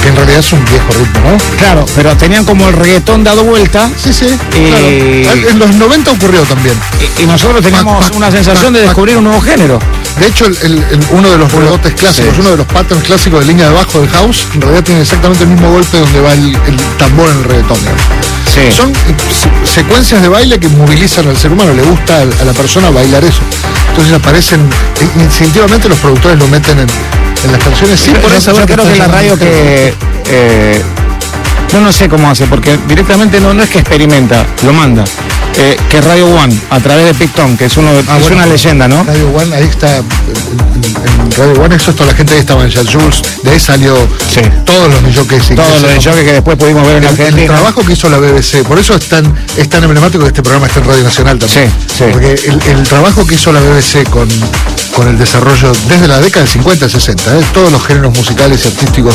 que 0.00 0.08
en 0.08 0.16
realidad 0.16 0.38
es 0.40 0.52
un 0.52 0.64
viejo 0.64 0.88
ritmo, 0.98 1.30
¿no? 1.30 1.56
claro, 1.58 1.84
pero 1.94 2.16
tenían 2.16 2.44
como 2.44 2.68
el 2.68 2.74
reggaetón 2.74 3.24
dado 3.24 3.44
vuelta 3.44 3.90
Sí, 4.02 4.12
sí, 4.12 4.26
Y- 4.56 5.22
claro. 5.24 5.48
En 5.50 5.58
los 5.58 5.74
90 5.74 6.10
ocurrió 6.12 6.42
también. 6.42 6.74
y, 7.18 7.22
y 7.22 7.26
nosotros 7.26 7.62
teníamos 7.62 8.10
una 8.12 8.30
sensación 8.30 8.72
de 8.72 8.80
descubrir 8.82 9.16
un 9.16 9.24
nuevo 9.24 9.40
género. 9.40 9.78
De 10.18 10.26
hecho, 10.26 10.46
el- 10.46 10.56
el- 10.62 10.78
el- 10.90 11.00
uno 11.10 11.30
de 11.30 11.38
los 11.38 11.50
rebotes 11.52 11.94
clásicos, 11.94 12.34
sí. 12.34 12.40
uno 12.40 12.50
de 12.50 12.56
los 12.58 12.66
patterns 12.66 13.04
clásicos 13.04 13.40
de 13.40 13.46
línea 13.46 13.68
de 13.68 13.74
bajo 13.74 14.00
del 14.00 14.08
house, 14.10 14.46
en 14.54 14.60
realidad 14.60 14.84
tiene 14.84 15.00
exactamente 15.02 15.44
el 15.44 15.50
mismo 15.50 15.70
golpe 15.70 15.98
donde 15.98 16.20
va 16.20 16.32
el, 16.32 16.56
tambor 16.98 17.28
en 17.30 17.38
el 17.38 17.44
reggaetón. 17.44 17.78
Sí. 18.52 18.70
Son 18.76 18.90
eh, 18.90 18.94
se- 19.66 19.74
secuencias 19.74 20.20
de 20.20 20.28
baile 20.28 20.58
que 20.60 20.68
movilizan 20.68 21.26
al 21.28 21.36
ser 21.38 21.52
humano, 21.52 21.72
le 21.72 21.82
gusta 21.82 22.18
a 22.20 22.44
la 22.44 22.52
persona 22.52 22.90
bailar 22.90 23.24
eso. 23.24 23.40
Entonces 23.90 24.12
aparecen, 24.14 24.60
eh, 25.00 25.08
instintivamente 25.22 25.88
los 25.88 25.98
productores 25.98 26.38
lo 26.38 26.46
meten 26.48 26.78
en, 26.80 26.86
en 27.44 27.52
las 27.52 27.62
canciones 27.62 28.00
yo, 28.06 28.40
saber 28.40 28.60
yo 28.60 28.66
creo 28.66 28.86
está 28.86 28.92
que 28.92 28.98
la 28.98 29.08
radio 29.08 29.38
que 29.38 29.94
eh, 30.28 30.82
yo 31.72 31.80
no 31.80 31.90
sé 31.92 32.08
cómo 32.08 32.30
hace, 32.30 32.46
porque 32.46 32.78
directamente 32.86 33.40
no, 33.40 33.54
no 33.54 33.62
es 33.62 33.70
que 33.70 33.78
experimenta, 33.78 34.44
lo 34.62 34.72
manda. 34.74 35.04
Eh, 35.56 35.76
que 35.90 36.00
Radio 36.00 36.26
One, 36.28 36.54
a 36.70 36.80
través 36.80 37.04
de 37.06 37.14
Picton, 37.14 37.56
que 37.58 37.66
es 37.66 37.76
uno 37.76 37.92
de- 37.92 38.04
Ah, 38.08 38.16
es 38.16 38.22
bueno, 38.22 38.36
una 38.36 38.46
leyenda, 38.46 38.88
¿no? 38.88 39.04
Radio 39.04 39.28
One, 39.34 39.54
ahí 39.54 39.64
está, 39.64 39.98
en, 39.98 40.04
Radio 41.36 41.62
One, 41.62 41.76
eso 41.76 41.92
toda 41.92 42.10
la 42.10 42.14
gente 42.16 42.34
ahí 42.34 42.40
estaba 42.40 42.64
en 42.64 42.70
Jules, 42.72 43.22
de 43.42 43.50
ahí 43.50 43.60
salió 43.60 43.94
Sí. 44.32 44.40
todos 44.66 44.88
los 44.90 45.16
jockeys. 45.16 45.48
Todo 45.48 45.56
lo 45.56 45.72
de 45.72 45.76
ingleses. 45.78 46.04
choque 46.04 46.24
que 46.24 46.32
después 46.32 46.56
pudimos 46.56 46.86
ver 46.86 46.96
en 46.96 47.04
el, 47.04 47.08
el 47.14 47.20
Argentina. 47.20 47.46
trabajo 47.54 47.82
que 47.84 47.92
hizo 47.92 48.08
la 48.08 48.18
BBC, 48.18 48.64
por 48.64 48.78
eso 48.78 48.94
es 48.94 49.08
tan, 49.08 49.34
es 49.56 49.68
tan 49.68 49.82
emblemático 49.84 50.22
que 50.24 50.28
este 50.28 50.42
programa 50.42 50.66
esté 50.66 50.80
en 50.80 50.86
Radio 50.86 51.04
Nacional 51.04 51.38
también. 51.38 51.70
Sí, 51.88 51.94
sí. 51.98 52.04
Porque 52.12 52.32
el, 52.32 52.62
el 52.78 52.82
trabajo 52.88 53.26
que 53.26 53.34
hizo 53.34 53.52
la 53.52 53.60
BBC 53.60 54.04
con, 54.10 54.28
con 54.94 55.08
el 55.08 55.18
desarrollo 55.18 55.72
desde 55.88 56.06
la 56.08 56.20
década 56.20 56.44
del 56.44 56.52
50 56.52 56.84
al 56.84 56.90
60, 56.90 57.38
¿eh? 57.38 57.42
todos 57.54 57.72
los 57.72 57.84
géneros 57.86 58.16
musicales 58.16 58.64
y 58.64 58.68
artísticos 58.68 59.14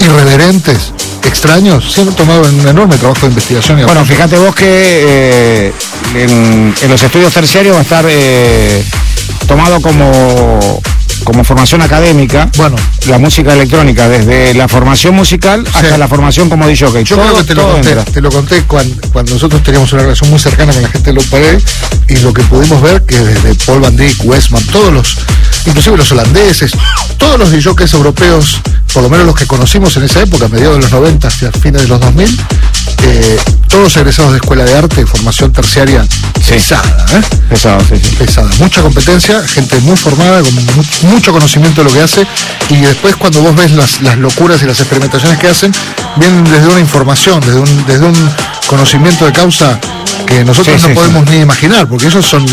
irreverentes, 0.00 0.92
extraños, 1.24 1.92
se 1.92 2.00
han 2.02 2.12
tomado 2.14 2.42
un 2.42 2.66
enorme 2.68 2.96
trabajo 2.96 3.22
de 3.22 3.28
investigación 3.28 3.78
y 3.78 3.82
Bueno, 3.84 4.00
apoyo. 4.00 4.14
fíjate 4.14 4.38
vos 4.38 4.54
que 4.54 4.64
eh, 4.66 5.72
en, 6.14 6.74
en 6.80 6.90
los 6.90 7.02
estudios 7.02 7.32
terciarios 7.32 7.74
va 7.74 7.80
a 7.80 7.82
estar 7.82 8.04
eh, 8.08 8.82
tomado 9.46 9.80
como, 9.80 10.80
como 11.28 11.44
formación 11.44 11.82
académica 11.82 12.48
Bueno. 12.56 12.76
la 13.06 13.18
música 13.18 13.52
electrónica, 13.52 14.08
desde 14.08 14.54
la 14.54 14.66
formación 14.66 15.14
musical 15.14 15.62
hasta 15.74 15.98
la 15.98 16.08
formación 16.08 16.48
como 16.48 16.66
DJ. 16.66 17.04
Yo 17.04 17.16
creo 17.18 17.36
que 17.36 17.44
te 17.44 17.54
lo 17.54 17.70
conté, 17.70 17.94
te 17.96 18.20
lo 18.22 18.30
conté 18.30 18.62
cuando, 18.62 18.96
cuando 19.12 19.34
nosotros 19.34 19.62
teníamos 19.62 19.92
una 19.92 20.04
relación 20.04 20.30
muy 20.30 20.38
cercana 20.38 20.72
con 20.72 20.80
la 20.80 20.88
gente 20.88 21.10
de 21.10 21.12
Low 21.12 21.24
Parade 21.24 21.62
y 22.08 22.16
lo 22.20 22.32
que 22.32 22.42
pudimos 22.44 22.80
ver 22.80 23.02
que 23.02 23.20
desde 23.20 23.54
Paul 23.66 23.80
Van 23.80 23.94
Dyck, 23.94 24.24
Westman, 24.24 24.62
todos 24.72 24.90
los, 24.90 25.18
inclusive 25.66 25.98
los 25.98 26.10
holandeses, 26.12 26.72
todos 27.18 27.38
los 27.38 27.52
DJs 27.52 27.92
europeos, 27.92 28.62
por 28.92 29.02
lo 29.02 29.08
menos 29.10 29.26
los 29.26 29.34
que 29.34 29.46
conocimos 29.46 29.96
en 29.96 30.04
esa 30.04 30.22
época, 30.22 30.46
a 30.46 30.48
mediados 30.48 30.76
de 30.76 30.82
los 30.82 30.90
90 30.92 31.28
hacia 31.28 31.52
fines 31.52 31.82
de 31.82 31.88
los 31.88 32.00
2000, 32.00 32.40
eh, 33.04 33.38
todos 33.68 33.96
egresados 33.96 34.32
de 34.32 34.38
escuela 34.38 34.64
de 34.64 34.74
arte, 34.76 35.06
formación 35.06 35.52
terciaria 35.52 36.04
pesada, 36.48 37.06
¿eh? 37.12 37.20
Pesado, 37.48 37.80
sí, 37.88 37.94
sí. 38.02 38.16
pesada, 38.16 38.48
mucha 38.58 38.80
competencia, 38.82 39.46
gente 39.46 39.78
muy 39.80 39.96
formada, 39.96 40.40
con 40.42 40.54
mu- 40.54 41.12
mucho 41.12 41.32
conocimiento 41.32 41.82
de 41.84 41.88
lo 41.90 41.94
que 41.94 42.02
hace, 42.02 42.26
y 42.70 42.76
después 42.76 43.14
cuando 43.16 43.40
vos 43.42 43.54
ves 43.54 43.70
las, 43.72 44.00
las 44.02 44.16
locuras 44.18 44.62
y 44.62 44.66
las 44.66 44.80
experimentaciones 44.80 45.38
que 45.38 45.48
hacen, 45.48 45.72
vienen 46.16 46.44
desde 46.44 46.66
una 46.68 46.80
información, 46.80 47.40
desde 47.40 47.60
un, 47.60 47.86
desde 47.86 48.06
un 48.06 48.30
conocimiento 48.66 49.26
de 49.26 49.32
causa 49.32 49.78
que 50.26 50.44
nosotros 50.44 50.76
Sí, 50.80 50.82
no 50.82 50.88
sí, 50.88 50.94
podemos 50.94 51.30
ni 51.30 51.36
imaginar, 51.38 51.86
porque 51.86 52.06
ellos 52.06 52.24
son 52.24 52.44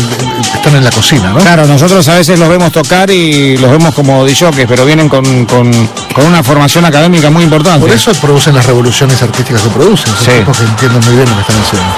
están 0.54 0.74
en 0.76 0.84
la 0.84 0.90
cocina, 0.90 1.30
¿no? 1.32 1.38
Claro, 1.38 1.66
nosotros 1.66 2.06
a 2.08 2.14
veces 2.14 2.38
los 2.38 2.48
vemos 2.48 2.72
tocar 2.72 3.10
y 3.10 3.56
los 3.58 3.70
vemos 3.70 3.94
como 3.94 4.24
DJs, 4.24 4.66
pero 4.66 4.84
vienen 4.86 5.08
con, 5.08 5.44
con, 5.46 5.70
con 6.14 6.26
una 6.26 6.42
formación 6.42 6.84
académica 6.84 7.30
muy 7.30 7.44
importante. 7.44 7.80
Por 7.80 7.90
eso 7.94 8.12
producen 8.14 8.54
las 8.54 8.66
revoluciones 8.66 9.20
artísticas 9.22 9.62
que 9.62 9.68
producen, 9.68 10.06
son 10.14 10.24
Sí. 10.24 10.30
tipos 10.38 10.56
que 10.58 10.64
entienden 10.64 11.00
muy 11.04 11.16
bien 11.16 11.28
lo 11.28 11.34
que 11.36 11.40
están 11.42 11.56
haciendo. 11.60 11.92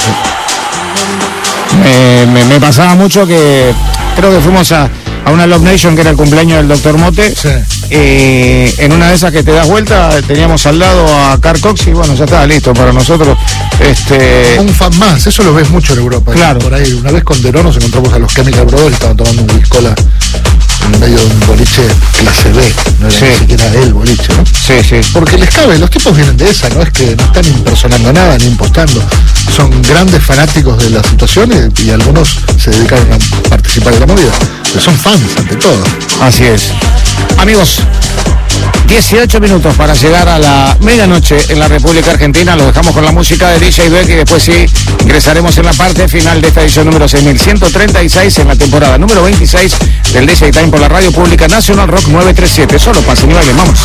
Eh, 1.84 2.26
me, 2.32 2.44
me 2.44 2.60
pasaba 2.60 2.94
mucho 2.94 3.26
que 3.26 3.72
creo 4.16 4.30
que 4.32 4.40
fuimos 4.40 4.70
a, 4.72 4.88
a 5.28 5.30
una 5.30 5.46
Love 5.46 5.62
Nation 5.62 5.94
que 5.94 6.00
era 6.00 6.10
el 6.10 6.16
cumpleaños 6.16 6.56
del 6.56 6.68
Dr. 6.68 6.96
Mote. 6.96 7.34
Sí. 7.34 7.48
Y 7.90 8.82
en 8.82 8.92
una 8.92 9.10
de 9.10 9.14
esas 9.14 9.30
que 9.30 9.42
te 9.42 9.52
das 9.52 9.68
vuelta 9.68 10.10
teníamos 10.26 10.64
al 10.66 10.78
lado 10.78 11.06
a 11.06 11.38
Carl 11.38 11.60
Cox 11.60 11.86
y 11.86 11.90
bueno, 11.90 12.14
ya 12.14 12.24
estaba 12.24 12.46
listo 12.46 12.72
para 12.72 12.92
nosotros. 12.94 13.36
Este, 13.78 14.56
Un 14.58 14.70
fan 14.70 14.98
más, 14.98 15.26
eso 15.26 15.42
lo 15.42 15.52
ves 15.52 15.68
mucho 15.68 15.92
en 15.92 15.98
Europa. 15.98 16.32
Claro. 16.32 16.60
Por 16.60 16.72
ahí, 16.72 16.92
una 16.94 17.12
vez 17.12 17.24
con 17.24 17.40
Derón 17.42 17.66
nos 17.66 17.76
encontramos 17.76 18.12
a 18.14 18.18
los 18.18 18.32
Chemical 18.32 18.64
Brothers, 18.64 18.94
estaban 18.94 19.16
tomando 19.18 19.42
un 19.42 19.50
whiskola 19.50 19.94
en 20.94 21.00
medio 21.00 21.18
de 21.18 21.24
un 21.26 21.40
boliche 21.46 21.82
clase 22.18 22.52
B, 22.52 22.74
no 23.00 23.08
era 23.08 23.18
Sí. 23.18 23.24
ni 23.30 23.38
siquiera 23.38 23.66
el 23.82 23.92
boliche, 23.94 24.28
¿no? 24.36 24.44
sí, 24.46 24.74
sí. 24.88 24.96
Porque 25.12 25.36
les 25.38 25.50
cabe, 25.50 25.78
los 25.78 25.90
tipos 25.90 26.14
vienen 26.16 26.36
de 26.36 26.50
esa, 26.50 26.68
no 26.70 26.82
es 26.82 26.90
que 26.90 27.14
no 27.16 27.24
están 27.24 27.44
impersonando 27.46 28.12
nada 28.12 28.36
ni 28.38 28.46
impostando. 28.46 29.02
Son 29.54 29.70
grandes 29.82 30.22
fanáticos 30.22 30.82
de 30.82 30.90
la 30.90 31.02
situación 31.02 31.50
y, 31.78 31.82
y 31.84 31.90
algunos 31.90 32.38
se 32.58 32.70
dedicaron 32.70 33.08
a 33.12 33.48
participar 33.48 33.94
de 33.94 34.00
la 34.00 34.06
movida. 34.06 34.30
Pero 34.64 34.80
son 34.80 34.96
fans 34.98 35.22
ante 35.36 35.56
todo. 35.56 35.82
Así 36.20 36.44
es. 36.44 36.72
Amigos, 37.38 37.78
18 38.86 39.40
minutos 39.40 39.74
para 39.76 39.94
llegar 39.94 40.28
a 40.28 40.38
la 40.38 40.76
medianoche 40.80 41.36
en 41.48 41.58
la 41.58 41.68
República 41.68 42.10
Argentina. 42.10 42.56
Los 42.56 42.66
dejamos 42.66 42.94
con 42.94 43.04
la 43.04 43.12
música 43.12 43.50
de 43.50 43.58
DJ 43.58 43.88
Beck 43.90 44.08
y 44.08 44.14
después 44.14 44.42
sí 44.42 44.66
ingresaremos 45.00 45.56
en 45.58 45.66
la 45.66 45.72
parte 45.72 46.08
final 46.08 46.40
de 46.40 46.48
esta 46.48 46.62
edición 46.62 46.86
número 46.86 47.06
6136 47.06 48.38
en 48.38 48.48
la 48.48 48.56
temporada 48.56 48.98
número 48.98 49.22
26 49.22 49.76
del 50.12 50.26
DJ 50.26 50.50
Time 50.52 50.68
por 50.68 50.80
la 50.80 50.88
Radio 50.88 51.12
Pública 51.12 51.48
Nacional 51.48 51.88
Rock 51.88 52.08
937. 52.08 52.78
Solo 52.78 53.00
y 53.00 53.34
bailen, 53.34 53.56
vamos. 53.56 53.78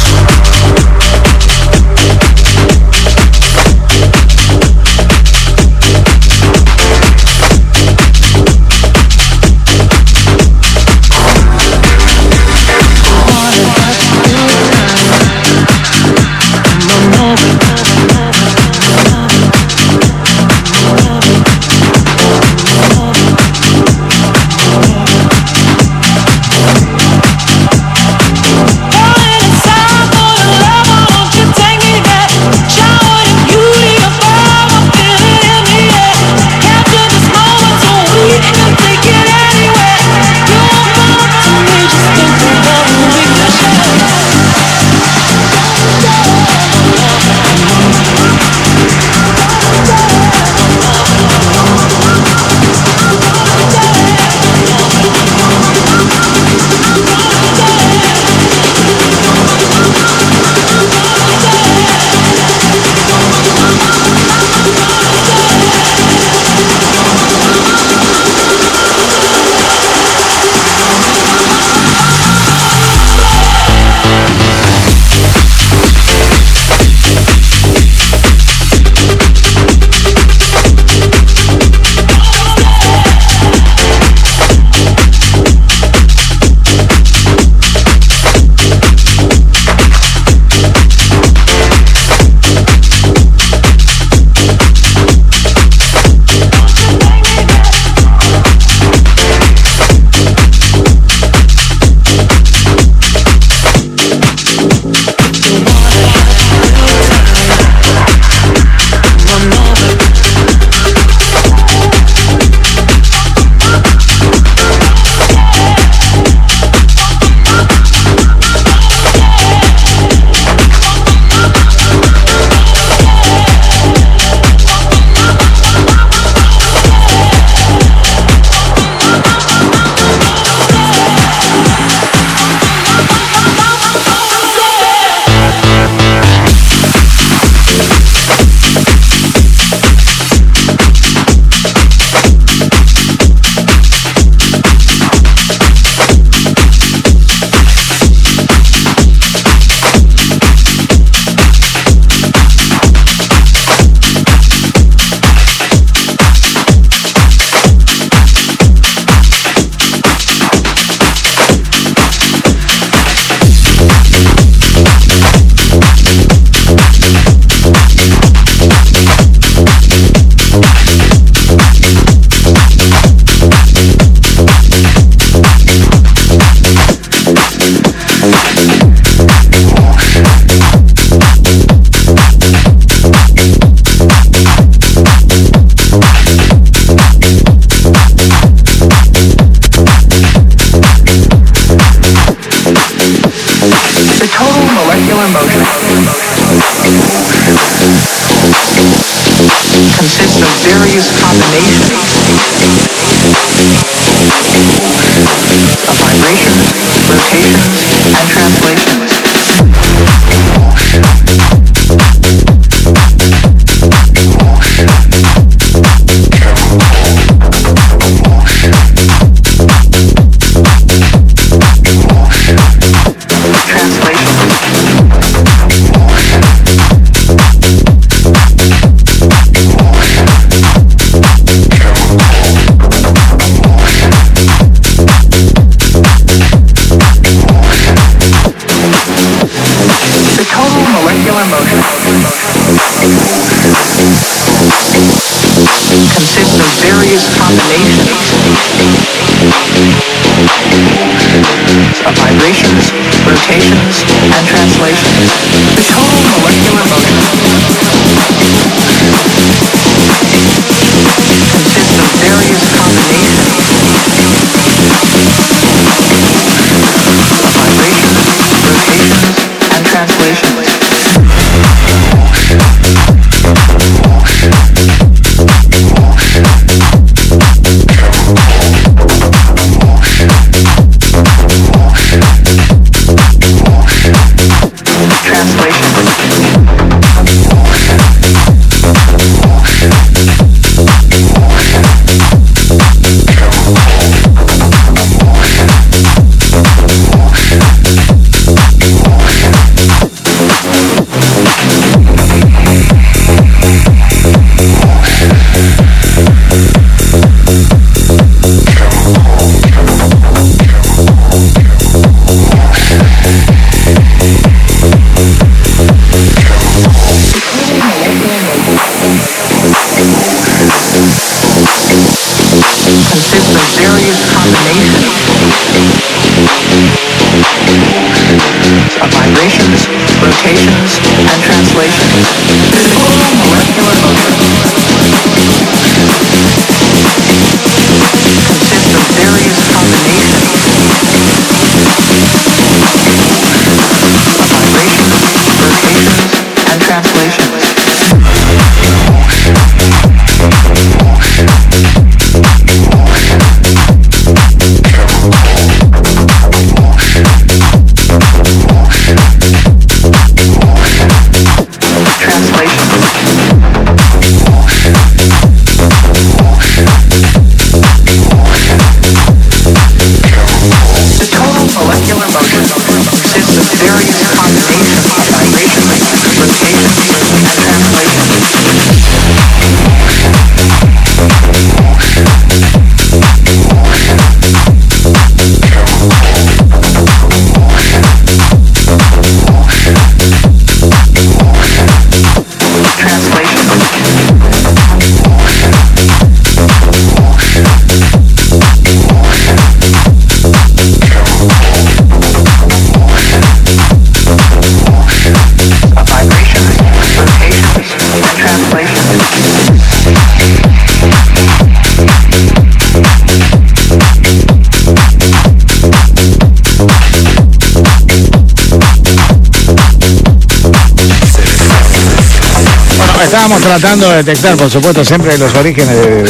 Bueno, 423.24 423.38
estábamos 423.38 423.62
tratando 423.62 424.10
de 424.10 424.18
detectar, 424.18 424.58
por 424.58 424.70
supuesto, 424.70 425.06
siempre 425.06 425.38
los 425.38 425.54
orígenes 425.56 425.96
de, 425.96 426.24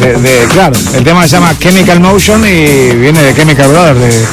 de- 0.00 0.18
de- 0.20 0.46
Claro, 0.48 0.72
el 0.94 1.04
tema 1.04 1.22
se 1.22 1.36
llama 1.36 1.56
Chemical 1.56 2.00
Motion 2.00 2.40
y 2.44 2.90
viene 2.96 3.22
de 3.22 3.32
Chemical 3.32 3.68
Brothers, 3.68 4.00
de 4.00 4.24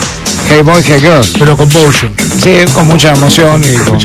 Hey 0.49 0.61
Boy, 0.63 0.81
Hey 0.83 0.99
Girl. 0.99 1.21
Pero 1.37 1.55
con 1.55 1.67
motion. 1.71 2.11
Sí, 2.41 2.55
con 2.73 2.87
mucha 2.87 3.11
emoción 3.13 3.61
y 3.63 3.75
con, 3.77 3.99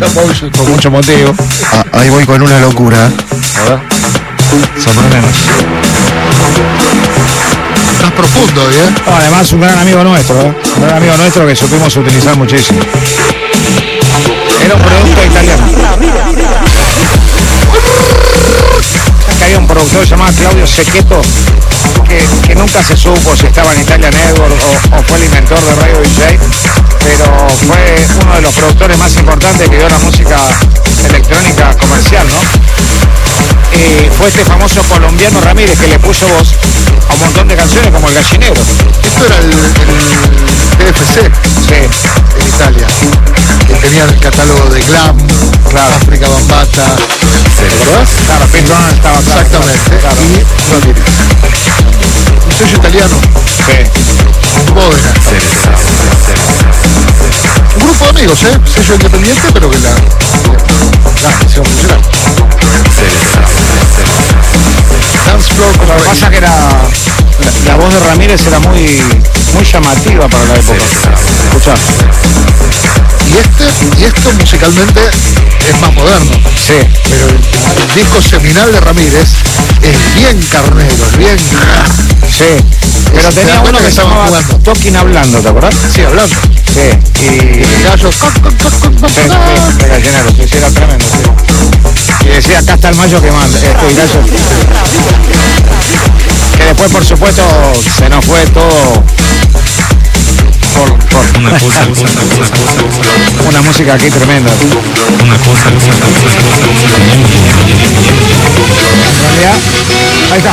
con 0.50 0.70
mucho 0.70 0.90
motivo. 0.90 1.34
Ah, 1.72 1.84
ahí 1.92 2.10
voy 2.10 2.26
con 2.26 2.42
una 2.42 2.58
locura. 2.60 3.06
A 3.06 3.70
ver. 3.70 3.78
Sorprendenos. 4.84 5.30
Estás 7.94 8.12
profundo, 8.12 8.62
¿eh? 8.70 8.90
No, 9.06 9.16
además, 9.16 9.50
un 9.52 9.60
gran 9.62 9.78
amigo 9.78 10.04
nuestro, 10.04 10.38
¿eh? 10.42 10.52
Un 10.76 10.82
gran 10.82 10.96
amigo 10.98 11.16
nuestro 11.16 11.46
que 11.46 11.56
supimos 11.56 11.96
utilizar 11.96 12.36
muchísimo. 12.36 12.80
Era 14.62 14.74
un 14.74 14.82
producto 14.82 15.24
italiano. 15.24 15.64
Había 19.48 19.60
un 19.60 19.66
productor 19.66 20.04
llamado 20.04 20.36
Claudio 20.36 20.66
Sequeto 20.66 21.22
que, 22.06 22.54
nunca 22.54 22.82
se 22.82 22.94
supo 22.94 23.34
si 23.34 23.46
estaba 23.46 23.72
en 23.72 23.80
Italia 23.80 24.10
Network 24.10 24.52
o, 24.92 25.02
fue 25.04 25.16
el 25.16 25.24
inventor 25.24 25.58
de 25.58 25.74
Radio 25.74 26.00
DJ, 26.00 26.38
pero 27.02 27.48
fue 27.66 28.06
uno 28.20 28.34
de 28.34 28.42
los 28.42 28.54
productores 28.54 28.98
más 28.98 29.16
importantes 29.16 29.66
que 29.70 29.76
dio 29.76 29.88
la 29.88 29.98
música 30.00 30.36
electrónica 31.08 31.74
comercial, 31.78 32.26
¿no? 32.28 33.78
Y 33.78 34.10
fue 34.18 34.28
este 34.28 34.44
famoso 34.44 34.82
colombiano 34.82 35.40
Ramírez 35.40 35.78
que 35.78 35.88
le 35.88 35.98
puso 35.98 36.28
voz 36.28 36.54
a 37.08 37.14
un 37.14 37.20
montón 37.20 37.48
de 37.48 37.56
canciones 37.56 37.90
como 37.90 38.08
El 38.08 38.14
Gallinero. 38.16 38.60
Esto 39.02 39.26
era 39.26 39.36
TFC 40.78 41.30
Sí, 41.66 41.74
en 41.74 42.48
Italia, 42.48 42.86
que 43.66 43.74
tenía 43.74 44.04
el 44.04 44.18
catálogo 44.20 44.70
de 44.70 44.80
Glam, 44.82 45.16
África 45.96 46.28
Bambata. 46.28 46.96
¿Te 47.58 47.66
acordás? 47.66 48.08
claro, 48.26 48.46
Pete 48.46 48.72
estaba 48.94 49.20
claro, 49.20 49.40
Exactamente. 49.40 49.98
Claro, 50.00 50.22
Y 50.22 50.44
Ramírez. 50.72 51.04
Un 52.46 52.52
sello 52.52 52.76
italiano, 52.78 53.16
sí. 53.66 54.72
Modena. 54.74 55.12
Un 57.78 57.84
grupo 57.84 58.04
de 58.06 58.10
amigos, 58.10 58.42
¿eh? 58.42 58.58
Sello 58.74 58.94
independiente, 58.94 59.48
pero 59.52 59.70
que 59.70 59.78
la, 59.78 59.90
la, 59.90 61.44
hicieron 61.46 61.64
funcionar. 61.64 62.00
Dance 65.26 65.54
Floor 65.54 65.76
Lo 65.86 65.96
que 65.96 66.08
pasa 66.08 66.28
que 66.28 66.38
era 66.38 66.48
la, 66.48 67.70
la 67.70 67.76
voz 67.76 67.94
de 67.94 68.00
Ramírez 68.00 68.44
era 68.48 68.58
muy 68.58 69.00
muy 69.54 69.64
llamativa 69.64 70.26
para 70.28 70.44
la 70.46 70.56
época. 70.56 70.78
Escuchá. 71.46 71.74
Y 73.28 73.38
este, 73.38 74.00
y 74.00 74.04
esto 74.04 74.32
musicalmente 74.32 75.00
es 75.68 75.80
más 75.80 75.94
moderno. 75.94 76.32
Sí. 76.66 76.80
Pero 77.08 77.26
el, 77.28 77.34
el 77.34 77.94
disco 77.94 78.20
seminal 78.20 78.72
de 78.72 78.80
Ramírez 78.80 79.28
es 79.82 80.14
bien 80.16 80.42
carnero, 80.50 81.06
es 81.12 81.16
bien. 81.16 81.38
Sí. 82.26 82.64
Pero 83.12 83.28
¿Te 83.30 83.34
tenía 83.36 83.60
uno 83.60 83.78
que 83.78 83.84
que 83.84 83.90
llamaba 83.90 84.26
jugando? 84.26 84.58
Talking 84.58 84.96
Hablando, 84.96 85.38
¿te 85.40 85.48
acordás? 85.48 85.74
Sí, 85.94 86.02
hablando. 86.02 86.34
Sí. 86.74 87.24
Y. 87.24 87.67
El 87.76 87.84
gallo. 87.84 88.10
Sí, 90.36 90.48
sí, 90.48 90.56
era 90.56 90.70
tremendo, 90.70 91.04
sí. 91.04 91.22
Y 92.24 92.28
decía, 92.28 92.58
acá 92.58 92.74
está 92.74 92.88
el 92.90 92.96
mayo 92.96 93.20
que 93.20 93.30
manda, 93.30 93.58
este 93.58 93.94
gallo. 93.94 94.22
Que 96.56 96.64
después, 96.64 96.90
por 96.90 97.04
supuesto, 97.04 97.42
se 97.96 98.08
nos 98.08 98.24
fue 98.24 98.44
todo 98.46 99.04
por, 100.74 100.94
por 101.08 101.24
Una 101.38 101.50
cosa, 101.50 101.86
cosa, 101.86 102.02
cosa, 102.02 102.12
cosa, 102.14 102.50
cosa. 102.52 103.48
una 103.48 103.62
música 103.62 103.94
aquí 103.94 104.10
tremenda. 104.10 104.52
Una 105.22 105.36
cosa, 105.38 105.70
cosa, 105.70 105.92
cosa, 105.92 106.20
cosa. 106.20 106.38
En 109.14 109.24
realidad, 109.24 109.56
ahí 110.32 110.38
está. 110.38 110.52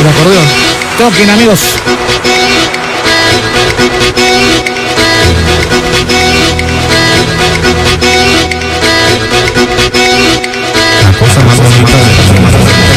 El 0.00 0.08
acordeón. 0.08 0.46
Talking, 0.98 1.30
amigos. 1.30 1.60
La 10.74 11.12
cosa 11.18 11.40
más 11.44 11.56
bonita 11.58 11.98
La 12.64 12.87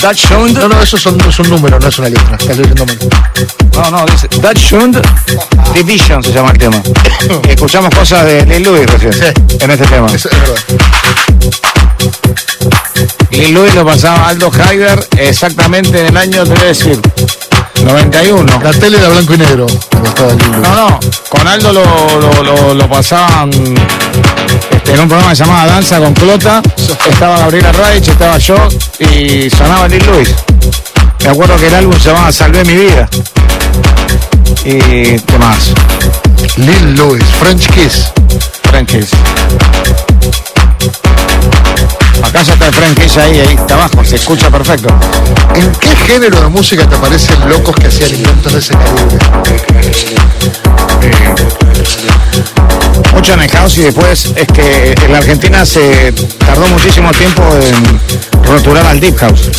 Dutch 0.00 0.26
Sound. 0.28 0.58
No, 0.58 0.68
no, 0.68 0.82
eso 0.82 0.96
son, 0.98 1.18
es 1.20 1.38
un 1.38 1.50
número, 1.50 1.78
no 1.78 1.88
es 1.88 1.98
una 1.98 2.08
letra. 2.08 2.36
Estás 2.38 2.56
leyendo 2.56 2.86
mal. 2.86 2.98
No, 3.74 3.90
no, 3.90 4.06
dice 4.06 4.28
Dutch 4.28 4.68
Sound 4.70 5.00
Division 5.74 6.22
se 6.22 6.32
llama 6.32 6.50
el 6.52 6.58
tema. 6.58 6.82
Escuchamos 7.48 7.94
cosas 7.94 8.24
de 8.24 8.46
Lil 8.46 8.62
Louis 8.62 8.86
recién 8.86 9.12
en 9.60 9.70
este 9.70 9.86
tema. 9.86 10.06
Es. 10.12 10.28
Lil 13.30 13.54
Louis 13.54 13.74
lo 13.74 13.84
pasaba 13.84 14.28
Aldo 14.28 14.50
Haider 14.52 15.06
exactamente 15.16 16.00
en 16.00 16.06
el 16.06 16.16
año, 16.16 16.44
te 16.44 16.50
voy 16.50 16.60
a 16.60 16.64
decir, 16.64 17.00
91. 17.84 18.60
La 18.62 18.70
tele 18.72 18.98
era 18.98 19.08
blanco 19.08 19.34
y 19.34 19.38
negro. 19.38 19.66
No, 20.60 20.74
no, 20.74 21.00
con 21.28 21.46
Aldo 21.48 21.72
lo, 21.72 21.84
lo, 22.20 22.42
lo- 22.42 22.74
lo 22.74 22.88
pasaban 22.88 23.50
en 24.92 25.00
un 25.00 25.08
programa 25.08 25.32
llamaba 25.32 25.66
Danza 25.66 25.98
con 25.98 26.14
Clota. 26.14 26.62
Estaba 27.08 27.38
Gabriela 27.38 27.72
Reich, 27.72 28.08
estaba 28.08 28.38
yo 28.38 28.56
y 28.98 29.48
sonaba 29.50 29.88
Lil 29.88 30.04
Louis. 30.06 30.34
Me 31.24 31.30
acuerdo 31.30 31.56
que 31.56 31.68
el 31.68 31.74
álbum 31.74 31.98
se 31.98 32.08
llamaba 32.08 32.32
Salvé 32.32 32.64
mi 32.64 32.74
vida. 32.74 33.08
Y 34.64 35.18
qué 35.18 35.38
más, 35.38 35.72
Lil 36.56 36.94
Louis, 36.96 37.24
French 37.40 37.66
Kiss. 37.70 38.12
Frankies. 38.64 39.10
Acá 42.22 42.42
ya 42.42 42.52
está 42.52 42.66
el 42.66 42.74
Frankies 42.74 43.16
ahí, 43.16 43.40
ahí 43.40 43.54
está 43.54 43.74
abajo, 43.74 44.04
se 44.04 44.16
escucha 44.16 44.50
perfecto. 44.50 44.88
¿En 45.54 45.72
qué 45.72 45.96
género 46.06 46.40
de 46.40 46.48
música 46.48 46.88
te 46.88 46.96
parecen 46.96 47.48
locos 47.48 47.74
que 47.76 47.86
hacían 47.88 48.10
inventos 48.10 48.52
de 48.52 48.58
ese 48.58 48.74
calibre? 48.74 49.18
Mucho 53.14 53.34
en 53.34 53.42
el 53.42 53.50
y 53.76 53.80
después 53.82 54.32
es 54.36 54.46
que 54.48 54.94
en 55.04 55.12
la 55.12 55.18
Argentina 55.18 55.64
se 55.66 56.12
tardó 56.38 56.66
muchísimo 56.68 57.10
tiempo 57.12 57.42
en 57.54 58.44
rotular 58.44 58.86
al 58.86 59.00
deep 59.00 59.16
house. 59.18 59.50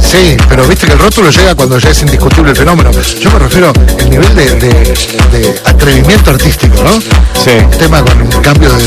Sí, 0.00 0.36
pero 0.48 0.64
viste 0.66 0.86
que 0.86 0.92
el 0.92 0.98
rótulo 0.98 1.30
llega 1.30 1.54
cuando 1.54 1.78
ya 1.78 1.90
es 1.90 2.00
indiscutible 2.02 2.50
el 2.50 2.56
fenómeno. 2.56 2.90
Yo 3.20 3.30
me 3.30 3.38
refiero 3.40 3.72
al 3.98 4.10
nivel 4.10 4.34
de, 4.36 4.44
de- 4.54 4.96
de 5.32 5.60
atrevimiento 5.64 6.30
artístico, 6.30 6.76
¿no? 6.84 7.00
Sí. 7.00 7.50
Tema 7.78 8.02
con 8.04 8.20
un 8.22 8.28
cambio 8.42 8.68
de 8.70 8.84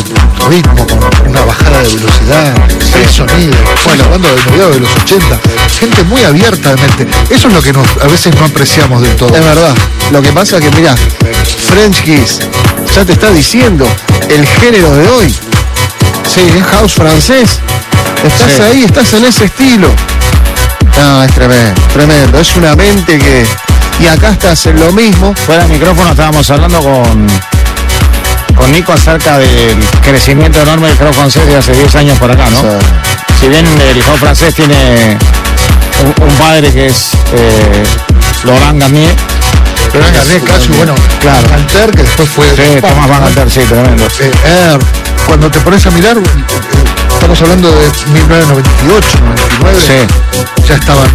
ritmo, 0.49 0.87
con 0.87 1.27
una 1.29 1.43
bajada 1.43 1.79
de 1.81 1.87
velocidad, 1.95 2.53
seis 2.93 3.11
sonidos. 3.11 3.57
Bueno, 3.85 4.03
hablando 4.05 4.33
del 4.33 4.45
mediados 4.51 4.73
de 4.75 4.79
los 4.81 4.89
80, 5.03 5.39
gente 5.79 6.03
muy 6.03 6.23
abierta 6.23 6.69
de 6.75 6.81
mente. 6.81 7.07
Eso 7.29 7.47
es 7.49 7.53
lo 7.53 7.61
que 7.61 7.73
nos, 7.73 7.87
a 8.01 8.07
veces 8.07 8.33
no 8.35 8.45
apreciamos 8.45 9.01
del 9.01 9.15
todo. 9.17 9.35
Es 9.35 9.43
verdad. 9.43 9.75
Lo 10.11 10.21
que 10.21 10.31
pasa 10.31 10.57
es 10.57 10.63
que, 10.65 10.71
mira, 10.75 10.95
French 11.67 12.01
Kiss 12.03 12.39
ya 12.99 13.05
te 13.05 13.13
está 13.13 13.31
diciendo 13.31 13.87
el 14.29 14.45
género 14.45 14.91
de 14.93 15.07
hoy. 15.07 15.33
Sí, 16.27 16.41
es 16.53 16.63
house 16.65 16.95
francés. 16.95 17.59
Estás 18.25 18.51
Sí. 18.51 18.61
ahí, 18.61 18.83
estás 18.83 19.13
en 19.13 19.23
ese 19.23 19.45
estilo. 19.45 19.87
No, 20.97 21.23
es 21.23 21.31
tremendo, 21.33 21.81
tremendo. 21.93 22.39
Es 22.41 22.53
una 22.57 22.75
mente 22.75 23.17
que. 23.17 23.45
Y 24.01 24.07
acá 24.07 24.31
estás 24.31 24.65
en 24.65 24.81
lo 24.81 24.91
mismo. 24.91 25.33
Fuera 25.45 25.63
del 25.63 25.71
micrófono 25.71 26.09
estábamos 26.11 26.49
hablando 26.51 26.81
con, 26.81 27.27
con 28.57 28.69
Nico 28.73 28.91
acerca 28.91 29.37
del 29.37 29.77
crecimiento 30.03 30.61
enorme 30.61 30.89
del 30.89 30.97
crowd 30.97 31.13
francés 31.13 31.47
de 31.47 31.55
hace 31.55 31.71
10 31.71 31.95
años 31.95 32.17
por 32.19 32.29
acá, 32.29 32.49
¿no? 32.49 32.59
O 32.59 32.61
sea, 32.63 32.79
Si 33.39 33.47
bien 33.47 33.65
el 33.65 34.03
crowd 34.03 34.17
francés 34.17 34.53
tiene 34.55 35.17
un, 36.03 36.27
un 36.27 36.35
padre 36.35 36.69
que 36.73 36.87
es 36.87 37.11
eh, 37.33 37.83
Laurent 38.43 38.81
Garnier, 38.81 39.15
Pero 39.91 40.05
Garnier, 40.13 40.41
Casu, 40.43 40.73
bueno, 40.73 40.93
Claro. 41.19 41.47
Alter, 41.53 41.91
que 41.91 42.03
después 42.03 42.29
fue. 42.29 42.45
sí, 42.55 42.79
Thomas 42.81 43.09
Van 43.09 43.23
Alter, 43.23 43.49
sí, 43.49 43.61
tremendo. 43.67 44.05
Eh, 44.19 44.31
Air. 44.45 44.79
Cuando 45.25 45.49
te 45.51 45.59
pones 45.61 45.85
a 45.85 45.91
mirar, 45.91 46.17
eh, 46.17 46.21
estamos 47.13 47.41
hablando 47.41 47.69
de 47.71 47.87
1998, 48.13 49.17
99. 49.23 49.79
Sí. 49.79 50.63
Ya 50.67 50.75
estaban. 50.75 51.09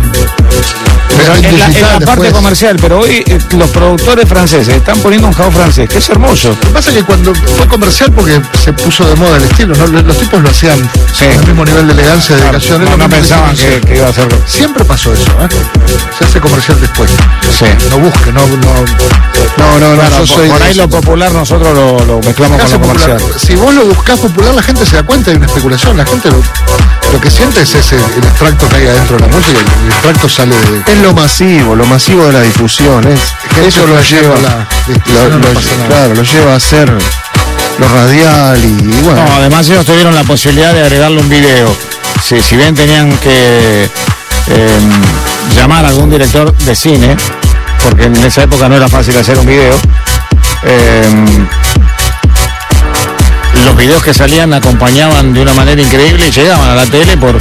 Pero 1.16 1.35
en 1.36 1.43
la, 1.43 1.49
en 1.49 1.59
la 1.59 1.69
digital 1.69 2.05
parte 2.05 2.31
comercial, 2.32 2.77
pero 2.81 3.01
hoy 3.01 3.23
eh, 3.27 3.39
los 3.57 3.70
productores 3.70 4.28
franceses 4.28 4.69
están 4.77 4.99
poniendo 5.01 5.28
un 5.28 5.35
house 5.35 5.55
francés, 5.55 5.89
que 5.89 5.99
es 5.99 6.09
hermoso. 6.09 6.49
Lo 6.51 6.61
que 6.61 6.66
pasa 6.69 6.91
es 6.91 6.97
que 6.97 7.03
cuando 7.05 7.35
fue 7.35 7.66
comercial, 7.69 8.12
porque 8.12 8.41
se 8.62 8.73
puso 8.73 9.05
de 9.09 9.15
moda 9.16 9.36
el 9.36 9.45
estilo, 9.45 9.74
¿no? 9.77 9.86
los, 9.86 10.05
los 10.05 10.19
tipos 10.19 10.43
lo 10.43 10.49
hacían 10.51 10.78
Sí. 11.12 11.27
con 11.27 11.35
el 11.41 11.47
mismo 11.47 11.65
nivel 11.65 11.86
de 11.86 11.93
elegancia, 11.93 12.36
de 12.36 12.43
dedicación. 12.43 12.82
es 12.82 12.91
No, 12.91 12.97
no 12.97 13.09
pensaban 13.09 13.57
que, 13.57 13.81
que 13.81 13.97
iba 13.97 14.09
a 14.09 14.12
ser. 14.12 14.28
Siempre 14.47 14.85
pasó 14.85 15.12
eso, 15.12 15.31
¿eh? 15.43 15.49
Se 16.19 16.24
hace 16.24 16.41
comercial 16.41 16.81
después. 16.81 17.11
Sí. 17.59 17.66
No 17.91 17.99
busque, 17.99 18.32
no. 18.32 18.41
no 18.47 18.85
no, 19.57 19.78
no, 19.78 19.95
no, 19.95 20.03
yo 20.11 20.16
por, 20.19 20.27
soy 20.27 20.49
por 20.49 20.59
de 20.59 20.65
ahí 20.66 20.74
lo 20.74 20.89
popular 20.89 21.32
nosotros 21.32 21.74
lo, 21.74 22.05
lo 22.05 22.20
mezclamos 22.20 22.61
con 22.61 22.70
lo 22.73 22.81
popular. 22.81 23.16
comercial. 23.16 23.41
Si 23.41 23.55
vos 23.55 23.73
lo 23.74 23.85
buscás 23.86 24.19
popular, 24.19 24.55
la 24.55 24.62
gente 24.62 24.85
se 24.85 24.97
da 24.97 25.03
cuenta 25.05 25.31
de 25.31 25.36
una 25.36 25.47
especulación. 25.47 25.97
La 25.97 26.05
gente 26.07 26.31
lo, 26.31 26.43
lo 27.12 27.20
que 27.20 27.31
siente 27.31 27.62
es 27.62 27.74
ese, 27.74 27.97
el 27.97 28.24
extracto 28.24 28.69
que 28.69 28.77
hay 28.77 28.86
adentro 28.89 29.16
de 29.16 29.23
la 29.23 29.28
música 29.28 29.59
y 29.61 29.86
el 29.86 29.93
extracto 29.93 30.28
sale 30.28 30.57
de. 30.57 30.93
Es 30.93 30.99
lo 31.05 31.12
masivo, 31.12 31.76
lo 31.76 31.85
masivo 31.85 32.26
de 32.26 32.32
la 32.32 32.40
difusión. 32.40 33.06
Es, 33.06 33.20
eso 33.66 33.86
lo 33.86 34.01
lleva. 34.01 34.35
la 34.40 34.66
lo- 35.12 35.39
no 35.39 35.86
claro, 35.86 36.14
lo 36.14 36.22
lleva 36.22 36.55
a 36.55 36.60
ser 36.60 36.90
lo 37.78 37.89
radial 37.89 38.59
y, 38.64 38.68
y 38.68 39.01
bueno. 39.02 39.22
No, 39.24 39.35
además 39.36 39.68
ellos 39.68 39.85
tuvieron 39.85 40.14
la 40.14 40.24
posibilidad 40.24 40.72
de 40.72 40.81
agregarle 40.82 41.20
un 41.20 41.28
video. 41.28 41.74
Si, 42.22 42.40
si 42.40 42.56
bien 42.56 42.74
tenían 42.74 43.14
que 43.18 43.85
eh, 44.47 44.81
llamar 45.55 45.85
a 45.85 45.89
algún 45.89 46.09
director 46.09 46.56
de 46.56 46.74
cine, 46.74 47.16
porque 47.82 48.05
en 48.05 48.16
esa 48.16 48.44
época 48.44 48.66
no 48.68 48.76
era 48.76 48.89
fácil 48.89 49.14
hacer 49.18 49.39
un 49.39 49.47
video. 49.47 49.74
Eh, 50.62 51.05
los 53.66 53.76
videos 53.76 54.02
que 54.02 54.14
salían 54.14 54.52
acompañaban 54.55 55.35
de 55.35 55.40
una 55.43 55.52
manera 55.52 55.81
increíble 55.82 56.28
y 56.28 56.31
llegaban 56.31 56.70
a 56.70 56.74
la 56.74 56.86
tele 56.86 57.16
por, 57.16 57.36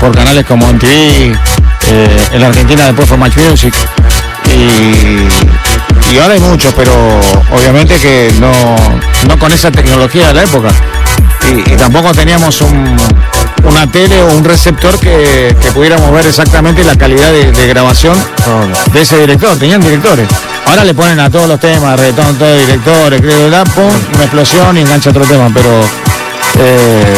por 0.00 0.14
canales 0.14 0.44
como 0.46 0.66
MTV, 0.72 0.86
eh, 0.86 2.28
en 2.32 2.40
la 2.40 2.48
Argentina 2.48 2.86
después 2.86 3.08
fue 3.08 3.16
Match 3.16 3.36
Music. 3.38 3.74
Y, 4.46 6.14
y 6.14 6.18
ahora 6.18 6.34
hay 6.34 6.40
muchos, 6.40 6.72
pero 6.74 6.92
obviamente 7.52 7.96
que 7.96 8.32
no, 8.40 8.52
no 9.28 9.38
con 9.38 9.52
esa 9.52 9.70
tecnología 9.70 10.28
de 10.28 10.34
la 10.34 10.42
época. 10.44 10.68
Y, 11.50 11.72
y 11.72 11.76
tampoco 11.76 12.12
teníamos 12.12 12.60
un, 12.60 12.96
una 13.64 13.86
tele 13.90 14.22
o 14.22 14.26
un 14.34 14.44
receptor 14.44 14.98
que, 14.98 15.56
que 15.60 15.72
pudiéramos 15.72 16.10
ver 16.12 16.26
exactamente 16.26 16.84
la 16.84 16.96
calidad 16.96 17.32
de, 17.32 17.52
de 17.52 17.66
grabación 17.66 18.16
de 18.92 19.02
ese 19.02 19.18
director. 19.18 19.56
Tenían 19.58 19.80
directores. 19.80 20.28
Ahora 20.66 20.84
le 20.84 20.94
ponen 20.94 21.18
a 21.20 21.30
todos 21.30 21.48
los 21.48 21.58
temas, 21.58 21.98
reggaetón, 21.98 22.36
todos 22.36 22.58
directores, 22.60 23.20
creo 23.20 23.50
que 23.50 23.70
pum, 23.70 23.90
una 24.14 24.24
explosión 24.24 24.76
y 24.76 24.82
engancha 24.82 25.10
otro 25.10 25.24
tema, 25.24 25.50
pero 25.52 25.80
eh, 26.58 27.16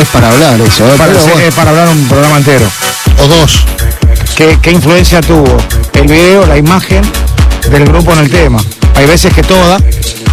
Es 0.00 0.08
para 0.08 0.30
hablar 0.30 0.60
eso, 0.60 0.86
¿eh? 0.86 0.96
para, 0.96 1.12
sí, 1.14 1.30
es 1.46 1.54
para 1.54 1.70
hablar 1.70 1.88
un 1.88 2.08
programa 2.08 2.38
entero. 2.38 2.66
O 3.22 3.26
dos. 3.28 3.64
¿Qué, 4.36 4.58
qué 4.62 4.70
influencia 4.72 5.20
tuvo 5.20 5.56
el 5.94 6.06
video, 6.06 6.46
la 6.46 6.56
imagen 6.56 7.02
del 7.70 7.84
grupo 7.84 8.12
en 8.12 8.20
el 8.20 8.30
tema? 8.30 8.62
Hay 8.94 9.06
veces 9.06 9.32
que 9.34 9.42
toda 9.42 9.78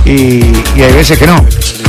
y, 0.05 0.53
y 0.75 0.81
hay 0.83 0.93
veces 0.93 1.17
que 1.17 1.27
no. 1.27 1.43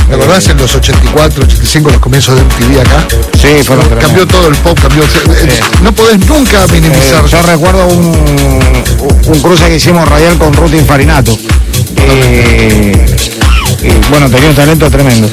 ¿Te 0.09 0.15
acordás 0.15 0.47
en 0.49 0.57
los 0.57 0.73
84, 0.75 1.43
85, 1.43 1.89
los 1.91 1.99
comienzos 1.99 2.35
de 2.35 2.41
MTV 2.43 2.81
acá? 2.81 3.05
Sí, 3.39 3.63
fueron 3.63 3.87
Cambió 3.89 4.25
todo 4.27 4.47
el 4.47 4.55
pop, 4.55 4.77
cambió. 4.81 5.03
eh, 5.03 5.59
No 5.83 5.93
podés 5.93 6.19
nunca 6.27 6.65
minimizar. 6.67 7.23
Eh, 7.23 7.27
yo 7.29 7.41
recuerdo 7.43 7.87
un, 7.87 8.83
un 9.27 9.39
cruce 9.41 9.67
que 9.69 9.75
hicimos 9.75 10.07
radial 10.09 10.37
con 10.37 10.51
Ruth 10.53 10.73
Infarinato. 10.73 11.37
Eh, 11.95 13.05
y 13.83 14.09
bueno, 14.09 14.29
tenía 14.29 14.49
un 14.49 14.55
talento 14.55 14.89
tremendo. 14.89 15.29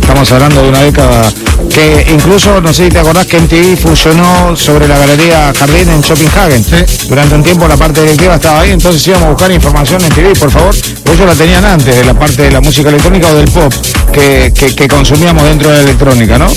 Estamos 0.00 0.30
hablando 0.32 0.62
de 0.62 0.68
una 0.68 0.80
década 0.82 1.30
que 1.72 2.06
incluso, 2.12 2.60
no 2.60 2.72
sé 2.72 2.84
si 2.84 2.90
te 2.90 2.98
acordás 2.98 3.26
que 3.26 3.38
MTV 3.40 3.76
funcionó 3.76 4.56
sobre 4.56 4.88
la 4.88 4.98
galería 4.98 5.52
Jardín 5.58 5.88
en 5.88 6.00
Shoppinghagen. 6.00 6.64
Durante 7.08 7.34
un 7.34 7.42
tiempo 7.42 7.68
la 7.68 7.76
parte 7.76 8.02
directiva 8.02 8.34
estaba 8.36 8.60
ahí, 8.60 8.70
entonces 8.72 9.06
íbamos 9.06 9.26
a 9.28 9.30
buscar 9.30 9.50
información 9.52 10.02
en 10.02 10.08
TV, 10.10 10.34
por 10.34 10.50
favor. 10.50 10.74
Ellos 11.04 11.26
la 11.26 11.34
tenían 11.34 11.64
antes 11.64 11.94
de 11.96 12.04
la 12.04 12.14
parte 12.14 12.42
de 12.42 12.50
la 12.50 12.60
música 12.60 12.88
electrónica 12.88 13.28
o 13.28 13.34
del 13.34 13.48
pop 13.50 13.72
que, 14.12 14.52
que- 14.54 14.74
que 14.74 14.88
consumíamos 14.88 15.44
dentro 15.44 15.70
de 15.70 15.76
la 15.76 15.82
electrónica, 15.82 16.38
¿no? 16.38 16.48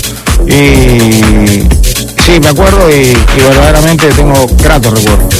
Y 0.46 1.62
sí, 2.22 2.40
me 2.40 2.48
acuerdo 2.48 2.90
y, 2.90 2.94
y 3.04 3.40
verdaderamente 3.42 4.08
tengo 4.08 4.46
gratos 4.62 4.92
recuerdos. 4.94 5.34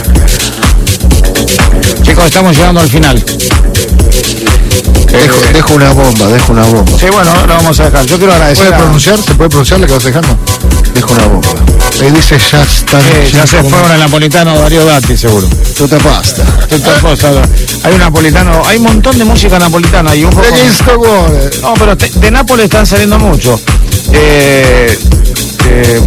Chicos, 2.03 2.25
estamos 2.27 2.57
llegando 2.57 2.81
al 2.81 2.89
final. 2.89 3.23
Dejo, 5.23 5.41
dejo 5.53 5.75
una 5.75 5.91
bomba, 5.93 6.27
dejo 6.29 6.53
una 6.53 6.63
bomba. 6.65 6.99
Sí, 6.99 7.07
bueno, 7.11 7.31
lo 7.47 7.55
vamos 7.55 7.79
a 7.81 7.85
dejar. 7.85 8.05
Yo 8.07 8.17
quiero 8.19 8.33
¿Se 8.33 8.37
agradecer 8.37 8.65
puede 8.67 8.75
a... 8.75 8.79
pronunciar? 8.79 9.19
¿Se 9.19 9.35
puede 9.35 9.51
pronunciar 9.51 9.81
lo 9.81 9.87
que 9.87 9.93
vas 9.95 10.05
dejando? 10.05 10.39
Dejo 10.95 11.13
una 11.15 11.27
bomba. 11.27 11.49
Ahí 12.03 12.11
dice 12.11 12.39
ya 12.51 12.63
está. 12.63 13.01
Eh, 13.01 13.31
ya 13.33 13.47
se 13.47 13.63
fueron 13.63 13.91
el 13.93 14.01
napolitano 14.01 14.59
Darío 14.59 14.85
Datti, 14.85 15.17
seguro. 15.17 15.47
Tutta 15.77 15.99
pasta. 15.99 16.43
Tutto 16.69 16.91
a 16.91 16.95
posto, 16.95 17.29
allora. 17.29 17.49
Hay 17.85 17.93
un 17.95 18.01
napolitano, 18.01 18.63
hay 18.67 18.79
un 18.79 18.83
montón 18.85 19.17
de 19.19 19.25
música 19.25 19.59
napolitana 19.59 20.15
y 20.15 20.25
un 20.25 20.31
poco... 20.33 21.29
No, 21.63 21.75
pero 21.75 21.97
te- 21.97 22.11
de 22.11 22.31
Nápoles 22.31 22.65
están 22.65 22.87
saliendo 22.87 23.19
mucho. 23.19 23.61
Eh, 24.13 24.99
eh, 25.67 26.01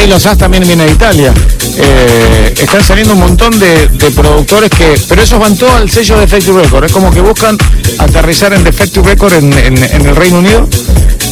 Taylor 0.00 0.18
Sass 0.18 0.38
también 0.38 0.66
viene 0.66 0.86
de 0.86 0.92
Italia. 0.92 1.30
Eh, 1.76 2.54
están 2.58 2.82
saliendo 2.82 3.12
un 3.12 3.20
montón 3.20 3.58
de, 3.60 3.86
de 3.88 4.10
productores 4.12 4.70
que. 4.70 4.98
Pero 5.06 5.20
esos 5.22 5.38
van 5.38 5.54
todos 5.58 5.74
al 5.74 5.90
sello 5.90 6.14
de 6.14 6.22
Defective 6.22 6.62
Record. 6.62 6.84
Es 6.86 6.92
como 6.92 7.10
que 7.10 7.20
buscan 7.20 7.58
aterrizar 7.98 8.54
en 8.54 8.64
Defective 8.64 9.06
Record 9.06 9.34
en, 9.34 9.52
en- 9.52 9.76
en 9.84 10.06
el 10.06 10.16
Reino 10.16 10.38
Unido. 10.38 10.66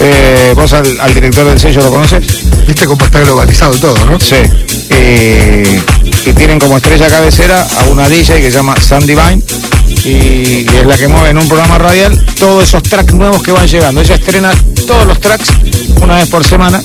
Eh, 0.00 0.52
vos 0.54 0.70
al, 0.74 1.00
al 1.00 1.14
director 1.14 1.46
del 1.46 1.58
sello 1.58 1.80
lo 1.80 1.88
conoces. 1.90 2.26
Viste 2.66 2.84
cómo 2.84 3.02
está 3.06 3.20
globalizado 3.20 3.74
todo, 3.78 4.04
¿no? 4.04 4.20
Sí. 4.20 4.36
Eh, 4.90 5.80
y 6.26 6.32
tienen 6.34 6.58
como 6.58 6.76
estrella 6.76 7.08
cabecera 7.08 7.66
a 7.78 7.84
una 7.84 8.06
DJ 8.06 8.34
que 8.42 8.50
se 8.50 8.56
llama 8.58 8.74
Sandy 8.78 9.14
Vine 9.14 9.42
y, 10.04 10.08
y 10.08 10.66
es 10.78 10.86
la 10.86 10.98
que 10.98 11.08
mueve 11.08 11.30
en 11.30 11.38
un 11.38 11.48
programa 11.48 11.78
radial 11.78 12.22
todos 12.38 12.64
esos 12.64 12.82
tracks 12.82 13.14
nuevos 13.14 13.42
que 13.42 13.50
van 13.52 13.66
llegando. 13.66 14.02
Ella 14.02 14.16
estrena 14.16 14.52
todos 14.86 15.06
los 15.06 15.18
tracks 15.20 15.48
una 16.02 16.16
vez 16.16 16.28
por 16.28 16.44
semana 16.44 16.80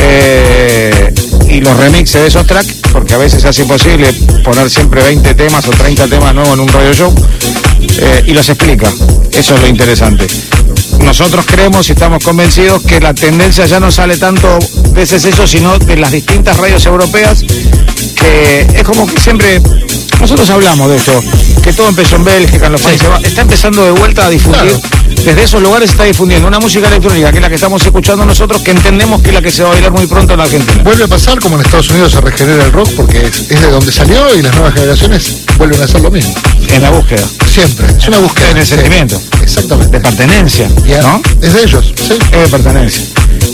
eh, 0.00 1.12
y 1.48 1.60
los 1.60 1.76
remixes 1.76 2.20
de 2.20 2.28
esos 2.28 2.46
tracks, 2.46 2.80
porque 2.92 3.14
a 3.14 3.18
veces 3.18 3.44
es 3.44 3.58
imposible 3.58 4.12
poner 4.42 4.70
siempre 4.70 5.02
20 5.02 5.34
temas 5.34 5.66
o 5.66 5.70
30 5.70 6.08
temas 6.08 6.34
nuevos 6.34 6.54
en 6.54 6.60
un 6.60 6.68
radio 6.68 6.92
show 6.92 7.14
eh, 7.98 8.24
y 8.26 8.32
los 8.32 8.48
explica. 8.48 8.90
Eso 9.32 9.54
es 9.54 9.60
lo 9.60 9.66
interesante. 9.66 10.26
Nosotros 11.00 11.44
creemos 11.46 11.88
y 11.88 11.92
estamos 11.92 12.22
convencidos 12.24 12.82
que 12.82 13.00
la 13.00 13.14
tendencia 13.14 13.66
ya 13.66 13.78
no 13.78 13.90
sale 13.90 14.16
tanto 14.16 14.58
de 14.92 15.02
ese 15.02 15.20
sello, 15.20 15.46
sino 15.46 15.78
de 15.78 15.96
las 15.96 16.12
distintas 16.12 16.56
radios 16.56 16.86
europeas, 16.86 17.44
que 18.14 18.60
es 18.74 18.82
como 18.84 19.06
que 19.06 19.20
siempre, 19.20 19.60
nosotros 20.20 20.48
hablamos 20.50 20.90
de 20.90 20.96
esto, 20.96 21.22
que 21.62 21.72
todo 21.72 21.88
empezó 21.88 22.16
en 22.16 22.24
Bélgica, 22.24 22.66
en 22.66 22.72
los 22.72 22.82
Países 22.82 23.08
está 23.22 23.42
empezando 23.42 23.84
de 23.84 23.90
vuelta 23.92 24.26
a 24.26 24.30
difundir, 24.30 24.78
desde 25.24 25.42
esos 25.42 25.62
lugares 25.62 25.90
se 25.90 25.94
está 25.94 26.04
difundiendo 26.04 26.48
una 26.48 26.58
música 26.58 26.88
electrónica, 26.88 27.30
que 27.30 27.38
es 27.38 27.42
la 27.42 27.48
que 27.48 27.54
estamos 27.54 27.84
escuchando 27.84 28.24
nosotros, 28.24 28.62
que 28.62 28.72
entendemos 28.72 29.22
que 29.22 29.28
es 29.28 29.34
la 29.34 29.42
que 29.42 29.50
se 29.50 29.62
va 29.62 29.70
a 29.70 29.72
bailar 29.72 29.92
muy 29.92 30.06
pronto 30.06 30.32
en 30.32 30.38
la 30.38 30.44
Argentina. 30.44 30.82
Vuelve 30.82 31.04
a 31.04 31.08
pasar 31.08 31.38
como 31.40 31.56
en 31.56 31.62
Estados 31.62 31.90
Unidos 31.90 32.12
se 32.12 32.20
regenera 32.20 32.64
el 32.64 32.72
rock 32.72 32.90
porque 32.96 33.24
es, 33.26 33.50
es 33.50 33.60
de 33.60 33.70
donde 33.70 33.90
salió 33.90 34.34
y 34.34 34.42
las 34.42 34.54
nuevas 34.54 34.74
generaciones 34.74 35.44
vuelven 35.56 35.80
a 35.80 35.84
hacer 35.84 36.00
lo 36.00 36.10
mismo. 36.10 36.34
En 36.70 36.82
la 36.82 36.90
búsqueda. 36.90 37.24
Siempre. 37.46 37.86
Es 37.96 38.08
una 38.08 38.18
búsqueda. 38.18 38.50
En 38.50 38.56
el 38.58 38.66
sentimiento. 38.66 39.20
Exactamente. 39.42 39.96
De 39.96 40.00
pertenencia, 40.00 40.68
¿no? 41.02 41.22
Es 41.40 41.52
de 41.52 41.62
ellos, 41.62 41.92
sí. 41.96 42.18
Es 42.32 42.42
de 42.42 42.48
pertenencia. 42.48 43.04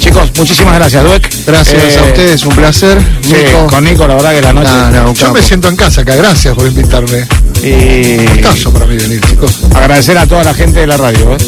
Chicos, 0.01 0.31
muchísimas 0.39 0.75
gracias, 0.77 1.05
Dueck. 1.05 1.29
Gracias 1.47 1.83
Eh, 1.95 1.99
a 1.99 2.05
ustedes, 2.05 2.45
un 2.47 2.55
placer. 2.55 2.99
Sí, 3.23 3.35
Nico. 3.35 3.67
con 3.67 3.85
Nico, 3.85 4.07
la 4.09 4.15
verdad 4.15 4.35
que 4.35 4.41
la 4.43 4.53
noche. 4.55 4.71
No, 4.71 4.91
no, 4.91 5.11
un 5.11 5.15
Yo 5.15 5.33
me 5.33 5.43
siento 5.43 5.69
en 5.69 5.77
casa 5.77 6.01
acá, 6.01 6.17
gracias 6.17 6.55
por 6.55 6.67
invitarme. 6.67 7.27
Y 7.63 8.17
Gustazo 8.27 8.73
para 8.73 8.87
mí 8.87 8.97
venir, 8.97 9.21
chicos. 9.29 9.53
agradecer 9.75 10.17
a 10.17 10.27
toda 10.27 10.43
la 10.43 10.55
gente 10.55 10.81
de 10.81 10.87
la 10.87 10.97
radio. 10.97 11.35
¿eh? 11.35 11.39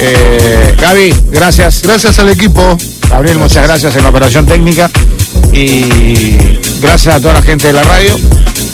Eh, 0.00 0.74
Gaby, 0.80 1.14
gracias. 1.30 1.80
Gracias 1.82 2.18
al 2.18 2.28
equipo. 2.28 2.76
Gabriel, 3.08 3.38
muchas 3.38 3.62
gracias 3.66 3.96
en 3.96 4.02
la 4.02 4.10
operación 4.10 4.44
técnica. 4.44 4.90
Y 5.52 6.36
gracias 6.82 7.14
a 7.16 7.20
toda 7.20 7.34
la 7.34 7.42
gente 7.42 7.68
de 7.68 7.72
la 7.72 7.82
radio 7.84 8.18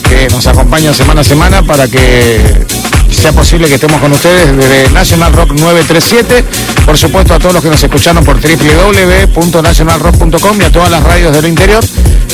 que 0.08 0.26
nos 0.30 0.46
acompaña 0.48 0.92
semana 0.92 1.20
a 1.20 1.24
semana 1.24 1.62
para 1.62 1.86
que 1.86 2.40
sea 3.20 3.32
posible 3.32 3.68
que 3.68 3.74
estemos 3.74 4.00
con 4.00 4.12
ustedes 4.12 4.56
desde 4.56 4.88
National 4.92 5.34
Rock 5.34 5.52
937. 5.52 6.42
Por 6.86 6.96
supuesto, 6.96 7.34
a 7.34 7.38
todos 7.38 7.52
los 7.52 7.62
que 7.62 7.68
nos 7.68 7.82
escucharon 7.82 8.24
por 8.24 8.40
www.nationalrock.com 8.40 10.60
y 10.60 10.64
a 10.64 10.72
todas 10.72 10.90
las 10.90 11.02
radios 11.02 11.34
del 11.34 11.44
interior 11.46 11.84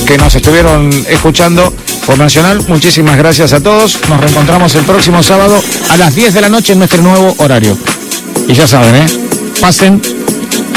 que 0.06 0.16
nos 0.16 0.36
estuvieron 0.36 0.92
escuchando 1.08 1.74
por 2.06 2.16
Nacional. 2.16 2.62
Muchísimas 2.68 3.16
gracias 3.16 3.52
a 3.52 3.60
todos. 3.60 3.98
Nos 4.08 4.20
reencontramos 4.20 4.76
el 4.76 4.84
próximo 4.84 5.24
sábado 5.24 5.60
a 5.88 5.96
las 5.96 6.14
10 6.14 6.34
de 6.34 6.40
la 6.40 6.48
noche 6.48 6.74
en 6.74 6.78
nuestro 6.78 7.02
nuevo 7.02 7.34
horario. 7.38 7.76
Y 8.46 8.54
ya 8.54 8.68
saben, 8.68 8.94
¿eh? 8.94 9.06
Pasen 9.60 10.00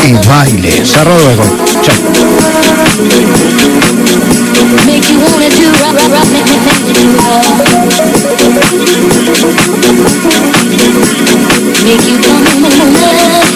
Y 0.07 0.13
baile. 0.27 0.83
Cerro 0.85 1.15
luego. 1.19 1.43
Chao. 1.83 1.93
Make 9.29 9.37
you 12.09 12.17
wanna 12.17 12.49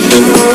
do 0.10 0.20
rock, 0.38 0.53